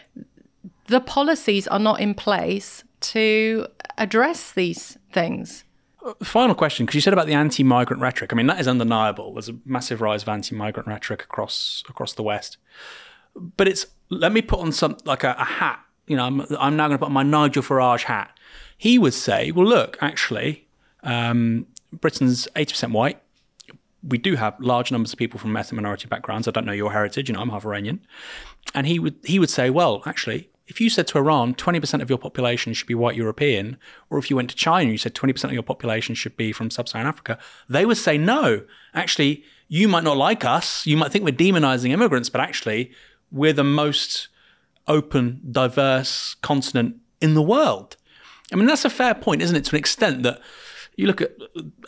the 0.89 1.01
policies 1.01 1.67
are 1.69 1.79
not 1.79 2.01
in 2.01 2.15
place 2.15 2.85
to 3.01 3.67
address 3.97 4.53
these 4.53 4.99
things. 5.13 5.65
Final 6.23 6.55
question, 6.55 6.87
because 6.87 6.95
you 6.95 7.01
said 7.01 7.13
about 7.13 7.27
the 7.27 7.35
anti-migrant 7.35 8.01
rhetoric. 8.01 8.33
I 8.33 8.37
mean, 8.37 8.47
that 8.47 8.59
is 8.59 8.67
undeniable. 8.67 9.35
There's 9.35 9.51
a 9.51 9.59
massive 9.65 10.01
rise 10.01 10.23
of 10.23 10.29
anti-migrant 10.29 10.89
rhetoric 10.89 11.23
across 11.23 11.83
across 11.89 12.15
the 12.15 12.23
West. 12.23 12.57
But 13.35 13.69
it's 13.69 13.87
let 14.09 14.33
me 14.33 14.43
put 14.43 14.61
on 14.61 14.73
some 14.73 14.97
like 15.05 15.25
a, 15.25 15.35
a 15.39 15.45
hat. 15.45 15.81
You 16.07 16.17
know, 16.17 16.25
I'm, 16.25 16.41
I'm 16.59 16.77
now 16.77 16.89
going 16.89 16.99
to 16.99 16.99
put 16.99 17.07
on 17.07 17.13
my 17.13 17.23
Nigel 17.23 17.63
Farage 17.63 18.05
hat. 18.05 18.37
He 18.77 18.99
would 18.99 19.15
say, 19.15 19.51
well, 19.53 19.67
look, 19.67 19.99
actually, 20.01 20.67
um, 21.03 21.67
Britain's 21.93 22.49
80% 22.57 22.93
white. 22.93 23.23
We 24.03 24.17
do 24.17 24.37
have 24.37 24.59
large 24.59 24.91
numbers 24.91 25.13
of 25.13 25.19
people 25.19 25.39
from 25.39 25.55
ethnic 25.57 25.77
minority 25.77 26.09
backgrounds. 26.09 26.49
I 26.49 26.51
don't 26.51 26.65
know 26.65 26.73
your 26.73 26.93
heritage. 26.93 27.29
You 27.29 27.35
know, 27.35 27.43
I'm 27.43 27.51
half 27.51 27.67
Iranian. 27.67 28.01
And 28.75 28.87
he 28.87 28.99
would 28.99 29.17
he 29.25 29.39
would 29.39 29.51
say, 29.51 29.69
well, 29.69 30.03
actually, 30.07 30.49
if 30.71 30.81
you 30.81 30.89
said 30.89 31.09
to 31.09 31.19
Iran 31.19 31.55
20% 31.55 32.01
of 32.01 32.09
your 32.09 32.19
population 32.19 32.73
should 32.73 32.87
be 32.87 32.95
white 32.95 33.17
European, 33.17 33.77
or 34.09 34.19
if 34.19 34.31
you 34.31 34.37
went 34.37 34.51
to 34.51 34.57
China 34.57 34.83
and 34.83 34.93
you 34.93 34.99
said 34.99 35.15
20% 35.15 35.45
of 35.45 35.53
your 35.53 35.65
population 35.65 36.15
should 36.15 36.37
be 36.37 36.53
from 36.53 36.71
sub 36.71 36.89
Saharan 36.89 37.09
Africa, 37.09 37.39
they 37.69 37.85
would 37.85 37.97
say, 37.97 38.17
no, 38.17 38.63
actually, 38.95 39.43
you 39.67 39.89
might 39.89 40.05
not 40.05 40.17
like 40.17 40.45
us. 40.45 40.87
You 40.87 40.97
might 40.97 41.11
think 41.11 41.25
we're 41.25 41.33
demonizing 41.33 41.91
immigrants, 41.91 42.31
but 42.31 42.41
actually, 42.41 42.93
we're 43.33 43.53
the 43.53 43.65
most 43.65 44.29
open, 44.87 45.41
diverse 45.51 46.35
continent 46.35 46.97
in 47.21 47.35
the 47.35 47.43
world. 47.43 47.97
I 48.53 48.57
mean, 48.57 48.67
that's 48.67 48.85
a 48.85 48.91
fair 48.91 49.15
point, 49.15 49.43
isn't 49.43 49.57
it, 49.57 49.65
to 49.67 49.77
an 49.77 49.81
extent 49.81 50.23
that 50.23 50.41
you 50.97 51.09
look 51.09 51.21
at, 51.21 51.33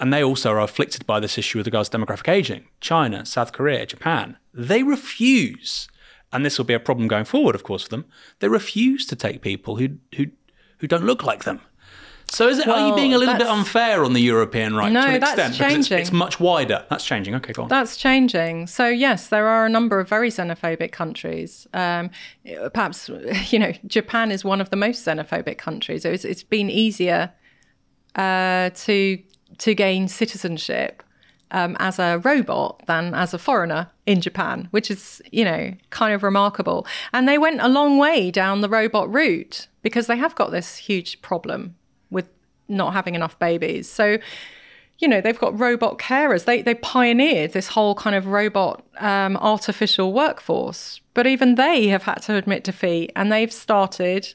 and 0.01 0.13
they 0.13 0.25
also 0.25 0.51
are 0.51 0.61
afflicted 0.61 1.07
by 1.07 1.21
this 1.21 1.39
issue 1.39 1.59
with 1.59 1.67
regards 1.69 1.89
to 1.89 1.99
demographic 1.99 2.29
aging 2.29 2.67
China, 2.81 3.25
South 3.27 3.53
Korea, 3.53 3.87
Japan. 3.87 4.39
They 4.53 4.83
refuse 4.83 5.89
and 6.33 6.45
this 6.45 6.59
will 6.59 6.65
be 6.65 6.75
a 6.75 6.81
problem 6.81 7.09
going 7.09 7.25
forward, 7.25 7.55
of 7.55 7.63
course, 7.63 7.85
for 7.85 7.89
them. 7.91 8.05
They 8.41 8.49
refuse 8.49 9.07
to 9.07 9.17
take 9.17 9.43
people 9.43 9.77
who 9.77 9.99
who 10.17 10.27
who 10.79 10.87
don't 10.87 11.05
look 11.05 11.23
like 11.25 11.45
them. 11.45 11.61
So 12.33 12.49
is 12.49 12.59
it, 12.59 12.67
well, 12.67 12.83
are 12.83 12.89
you 12.89 12.95
being 12.95 13.13
a 13.13 13.19
little 13.19 13.37
bit 13.37 13.47
unfair 13.47 14.05
on 14.05 14.15
the 14.15 14.21
European 14.21 14.75
right 14.75 14.91
no, 14.91 15.03
to 15.03 15.09
an 15.09 15.21
that's 15.21 15.33
extent? 15.33 15.55
Changing. 15.55 15.75
Because 15.75 15.91
it's, 15.91 16.09
it's, 16.09 16.13
much 16.13 16.41
wider. 16.41 16.87
That's 16.89 17.05
changing. 17.05 17.35
Okay, 17.35 17.53
go 17.53 17.65
on. 17.65 17.69
That's 17.69 17.99
changing. 17.99 18.69
So 18.69 18.89
yes, 18.89 19.29
there 19.29 19.47
are 19.47 19.67
a 19.67 19.69
number 19.69 20.01
of 20.01 20.09
very 20.09 20.31
xenophobic 20.31 20.93
countries. 20.93 21.67
Um, 21.75 22.11
perhaps 22.73 23.11
you 23.51 23.59
know 23.59 23.73
Japan 23.87 24.31
is 24.31 24.45
one 24.45 24.63
of 24.63 24.71
the 24.71 24.77
most 24.77 25.05
xenophobic 25.07 25.59
countries. 25.59 26.07
It's, 26.07 26.25
it's 26.25 26.43
been 26.43 26.71
easier 26.71 27.33
uh, 28.15 28.71
to 28.71 29.23
to 29.59 29.75
gain 29.75 30.09
citizenship 30.09 31.02
um, 31.53 31.77
as 31.79 31.99
a 31.99 32.19
robot 32.25 32.83
than 32.87 33.15
as 33.15 33.33
a 33.33 33.39
foreigner 33.39 33.91
in 34.07 34.21
Japan, 34.21 34.69
which 34.73 34.91
is, 34.91 35.23
you 35.31 35.45
know, 35.45 35.75
kind 35.91 36.15
of 36.15 36.23
remarkable. 36.23 36.87
And 37.13 37.29
they 37.29 37.39
went 37.39 37.61
a 37.61 37.69
long 37.69 37.99
way 37.99 38.31
down 38.31 38.61
the 38.61 38.69
robot 38.69 39.13
route 39.13 39.69
because 39.83 40.07
they 40.07 40.17
have 40.17 40.35
got 40.35 40.51
this 40.51 40.77
huge 40.77 41.23
problem 41.23 41.77
with 42.11 42.27
not 42.69 42.95
having 42.95 43.15
enough 43.15 43.39
babies. 43.39 43.89
So, 43.89 44.19
you 44.99 45.09
know, 45.09 45.21
they've 45.21 45.39
got 45.39 45.59
robot 45.59 45.99
carers. 45.99 46.47
They, 46.47 46.63
they 46.63 46.75
pioneered 46.75 47.53
this 47.53 47.69
whole 47.69 47.95
kind 47.95 48.17
of 48.17 48.27
robot 48.27 48.85
um, 48.99 49.37
artificial 49.37 50.13
workforce. 50.13 51.01
But 51.15 51.27
even 51.27 51.57
they 51.57 51.89
have 51.89 52.05
had 52.05 52.23
to 52.23 52.37
admit 52.37 52.65
defeat 52.65 53.13
and 53.15 53.31
they've 53.31 53.53
started 53.53 54.35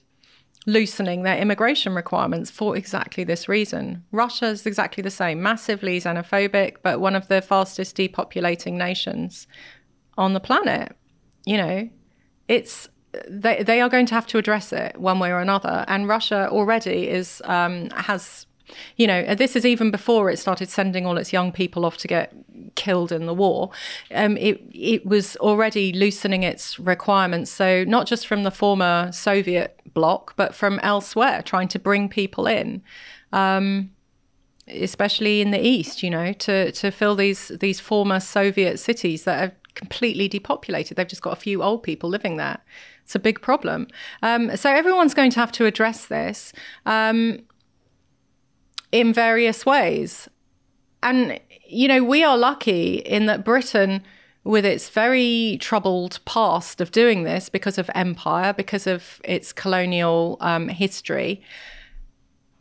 loosening 0.67 1.23
their 1.23 1.37
immigration 1.37 1.95
requirements 1.95 2.51
for 2.51 2.77
exactly 2.77 3.23
this 3.23 3.49
reason. 3.49 4.03
Russia 4.11 4.47
is 4.47 4.65
exactly 4.65 5.01
the 5.01 5.09
same, 5.09 5.41
massively 5.41 5.99
xenophobic, 5.99 6.75
but 6.83 6.99
one 6.99 7.15
of 7.15 7.29
the 7.29 7.41
fastest 7.41 7.95
depopulating 7.95 8.73
nations 8.73 9.47
on 10.17 10.33
the 10.33 10.39
planet. 10.41 10.95
You 11.45 11.57
know, 11.57 11.89
it's 12.49 12.89
they 13.27 13.63
they 13.63 13.81
are 13.81 13.89
going 13.89 14.05
to 14.07 14.13
have 14.13 14.27
to 14.27 14.37
address 14.37 14.73
it 14.73 14.99
one 14.99 15.19
way 15.19 15.31
or 15.31 15.39
another, 15.39 15.85
and 15.87 16.07
Russia 16.07 16.49
already 16.51 17.09
is 17.09 17.41
um, 17.45 17.89
has. 17.91 18.45
You 18.97 19.07
know, 19.07 19.33
this 19.33 19.55
is 19.55 19.65
even 19.65 19.91
before 19.91 20.29
it 20.29 20.35
started 20.35 20.67
sending 20.67 21.05
all 21.05 21.17
its 21.17 21.31
young 21.31 21.53
people 21.53 21.85
off 21.85 21.95
to 21.99 22.07
get 22.09 22.33
killed 22.75 23.13
in 23.13 23.25
the 23.25 23.33
war. 23.33 23.71
Um, 24.13 24.35
it 24.35 24.61
it 24.71 25.05
was 25.05 25.37
already 25.37 25.93
loosening 25.93 26.43
its 26.43 26.77
requirements. 26.77 27.49
So 27.49 27.85
not 27.85 28.07
just 28.07 28.27
from 28.27 28.43
the 28.43 28.51
former 28.51 29.09
Soviet 29.13 29.79
bloc, 29.97 30.35
but 30.35 30.53
from 30.53 30.79
elsewhere, 30.83 31.41
trying 31.41 31.67
to 31.69 31.79
bring 31.79 32.07
people 32.07 32.45
in. 32.45 32.83
Um, 33.33 33.89
especially 34.67 35.41
in 35.41 35.51
the 35.51 35.65
east, 35.75 36.03
you 36.03 36.09
know, 36.09 36.33
to 36.33 36.71
to 36.71 36.91
fill 36.91 37.15
these 37.15 37.47
these 37.59 37.79
former 37.79 38.19
Soviet 38.19 38.77
cities 38.77 39.23
that 39.23 39.37
are 39.43 39.55
completely 39.73 40.27
depopulated. 40.27 40.97
They've 40.97 41.07
just 41.15 41.21
got 41.21 41.33
a 41.33 41.41
few 41.47 41.63
old 41.63 41.81
people 41.81 42.09
living 42.09 42.37
there. 42.37 42.59
It's 43.03 43.15
a 43.15 43.19
big 43.19 43.41
problem. 43.41 43.87
Um, 44.21 44.55
so 44.55 44.69
everyone's 44.69 45.13
going 45.13 45.31
to 45.31 45.39
have 45.39 45.51
to 45.53 45.65
address 45.65 46.05
this 46.05 46.53
um, 46.85 47.39
in 48.91 49.13
various 49.13 49.65
ways. 49.65 50.29
And 51.01 51.39
you 51.65 51.87
know, 51.87 52.03
we 52.03 52.23
are 52.23 52.37
lucky 52.37 52.95
in 52.97 53.25
that 53.25 53.43
Britain 53.43 54.03
with 54.47 54.65
its 54.65 54.89
very 54.89 55.57
troubled 55.59 56.19
past 56.25 56.79
of 56.79 56.91
doing 56.91 57.23
this 57.23 57.49
because 57.49 57.77
of 57.77 57.89
empire, 57.93 58.53
because 58.53 58.87
of 58.87 59.21
its 59.25 59.51
colonial 59.51 60.37
um, 60.39 60.69
history, 60.69 61.41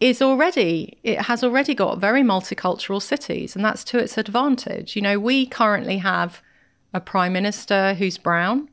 is 0.01 0.21
already 0.21 0.99
it 1.03 1.23
has 1.23 1.43
already 1.43 1.75
got 1.75 1.99
very 1.99 2.23
multicultural 2.23 3.01
cities, 3.01 3.55
and 3.55 3.65
that's 3.65 3.85
to 3.85 3.99
its 3.99 4.19
advantage. 4.19 4.97
You 4.97 5.03
know, 5.03 5.19
we 5.19 5.47
currently 5.47 5.99
have 5.99 6.43
a 6.93 7.01
prime 7.01 7.33
minister 7.33 7.95
who's 7.95 8.19
brown. 8.19 8.69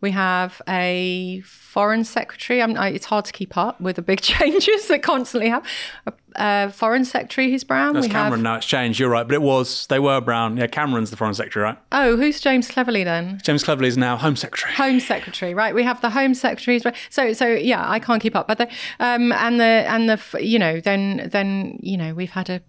We 0.00 0.10
have 0.12 0.60
a 0.68 1.42
foreign 1.44 2.04
secretary. 2.04 2.62
I, 2.62 2.88
it's 2.88 3.06
hard 3.06 3.24
to 3.26 3.32
keep 3.32 3.56
up 3.56 3.80
with 3.80 3.96
the 3.96 4.02
big 4.02 4.20
changes 4.22 4.88
that 4.88 5.02
constantly 5.02 5.48
have. 5.48 5.66
A, 6.06 6.12
a 6.38 6.70
foreign 6.70 7.04
secretary 7.04 7.50
who's 7.50 7.64
brown. 7.64 7.94
That's 7.94 8.06
we 8.06 8.12
Cameron 8.12 8.40
have, 8.40 8.42
now. 8.42 8.54
It's 8.56 8.66
changed. 8.66 8.98
You're 8.98 9.10
right, 9.10 9.26
but 9.26 9.34
it 9.34 9.42
was 9.42 9.86
they 9.86 9.98
were 9.98 10.20
brown. 10.20 10.56
Yeah, 10.56 10.66
Cameron's 10.66 11.10
the 11.10 11.16
foreign 11.16 11.34
secretary, 11.34 11.64
right? 11.64 11.78
Oh, 11.92 12.16
who's 12.16 12.40
James 12.40 12.68
Cleverly 12.68 13.04
then? 13.04 13.40
James 13.42 13.64
Cleverly 13.64 13.88
is 13.88 13.96
now 13.96 14.16
Home 14.16 14.36
Secretary. 14.36 14.72
Home 14.74 15.00
Secretary, 15.00 15.54
right? 15.54 15.74
We 15.74 15.82
have 15.82 16.00
the 16.00 16.10
Home 16.10 16.34
Secretaries. 16.34 16.84
So, 17.10 17.32
so 17.32 17.46
yeah, 17.46 17.88
I 17.88 17.98
can't 17.98 18.22
keep 18.22 18.36
up. 18.36 18.48
But 18.48 18.58
the 18.58 18.68
um, 19.00 19.32
and 19.32 19.60
the 19.60 19.64
and 19.64 20.08
the 20.08 20.20
you 20.40 20.58
know 20.58 20.80
then 20.80 21.28
then 21.32 21.78
you 21.82 21.96
know 21.96 22.14
we've 22.14 22.30
had 22.30 22.50
a 22.50 22.60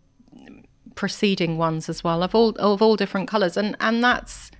preceding 0.95 1.57
ones 1.57 1.87
as 1.87 2.03
well 2.03 2.23
of 2.23 2.35
all 2.35 2.49
of 2.57 2.81
all 2.81 2.95
different 2.97 3.29
colours, 3.29 3.55
and 3.55 3.77
and 3.79 4.03
that's 4.03 4.51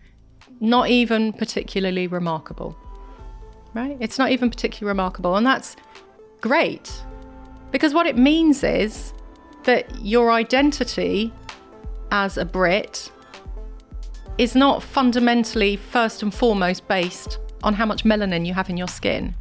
not 0.60 0.90
even 0.90 1.34
particularly 1.34 2.08
remarkable, 2.08 2.78
right? 3.74 3.98
It's 4.00 4.18
not 4.18 4.32
even 4.32 4.50
particularly 4.50 4.88
remarkable. 4.88 5.36
And 5.36 5.46
that's 5.46 5.76
great 6.42 6.92
because 7.72 7.94
what 7.94 8.08
it 8.08 8.18
means 8.18 8.64
is 8.64 9.14
that 9.64 10.00
your 10.00 10.32
identity 10.32 11.34
as 12.12 12.38
a 12.38 12.46
Brit 12.46 13.12
is 14.38 14.56
not 14.56 14.84
fundamentally, 14.84 15.76
first 15.76 16.22
and 16.24 16.34
foremost, 16.34 16.88
based 16.88 17.40
on 17.64 17.74
how 17.74 17.86
much 17.86 18.04
melanin 18.04 18.46
you 18.46 18.54
have 18.54 18.70
in 18.70 18.78
your 18.78 18.88
skin, 18.88 19.36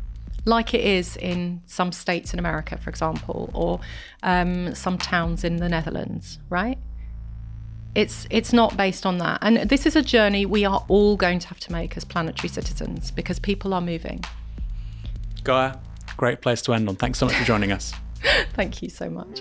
like 0.47 0.75
it 0.75 0.81
is 0.81 1.17
in 1.17 1.61
some 1.67 1.93
states 1.93 2.33
in 2.33 2.39
America, 2.39 2.79
for 2.79 2.89
example, 2.89 3.51
or 3.53 3.81
um, 4.23 4.75
some 4.75 4.97
towns 4.97 5.45
in 5.45 5.57
the 5.57 5.69
Netherlands, 5.69 6.39
right? 6.49 6.79
It's 7.97 8.27
it's 8.28 8.52
not 8.52 8.77
based 8.77 9.06
on 9.06 9.16
that. 9.18 9.39
And 9.40 9.56
this 9.70 9.86
is 9.86 9.97
a 9.97 10.02
journey 10.02 10.44
we 10.44 10.66
are 10.66 10.85
all 10.86 11.16
going 11.16 11.39
to 11.39 11.48
have 11.48 11.59
to 11.60 11.73
make 11.73 11.97
as 11.97 12.05
planetary 12.05 12.51
citizens 12.51 13.10
because 13.10 13.39
people 13.39 13.73
are 13.73 13.81
moving. 13.81 14.23
Gaia, 15.44 15.78
great 16.18 16.43
place 16.43 16.60
to 16.62 16.74
end 16.74 16.90
on. 16.90 16.97
Thanks 16.97 17.18
so 17.18 17.24
much 17.24 17.35
for 17.36 17.44
joining 17.44 17.73
us. 17.73 17.94
Thank 18.52 18.82
you 18.82 18.90
so 18.90 19.09
much. 19.09 19.40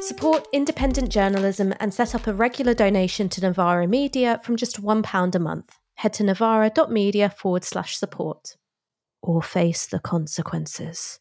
Support 0.00 0.46
independent 0.52 1.08
journalism 1.08 1.74
and 1.80 1.92
set 1.92 2.14
up 2.14 2.28
a 2.28 2.32
regular 2.32 2.74
donation 2.74 3.28
to 3.30 3.40
Novara 3.40 3.88
Media 3.88 4.40
from 4.44 4.56
just 4.56 4.80
£1 4.80 5.34
a 5.34 5.38
month. 5.40 5.78
Head 5.96 6.12
to 6.12 6.22
novara.media 6.22 7.30
forward 7.30 7.64
slash 7.64 7.96
support. 7.96 8.54
Or 9.24 9.42
face 9.42 9.86
the 9.86 9.98
consequences. 9.98 11.18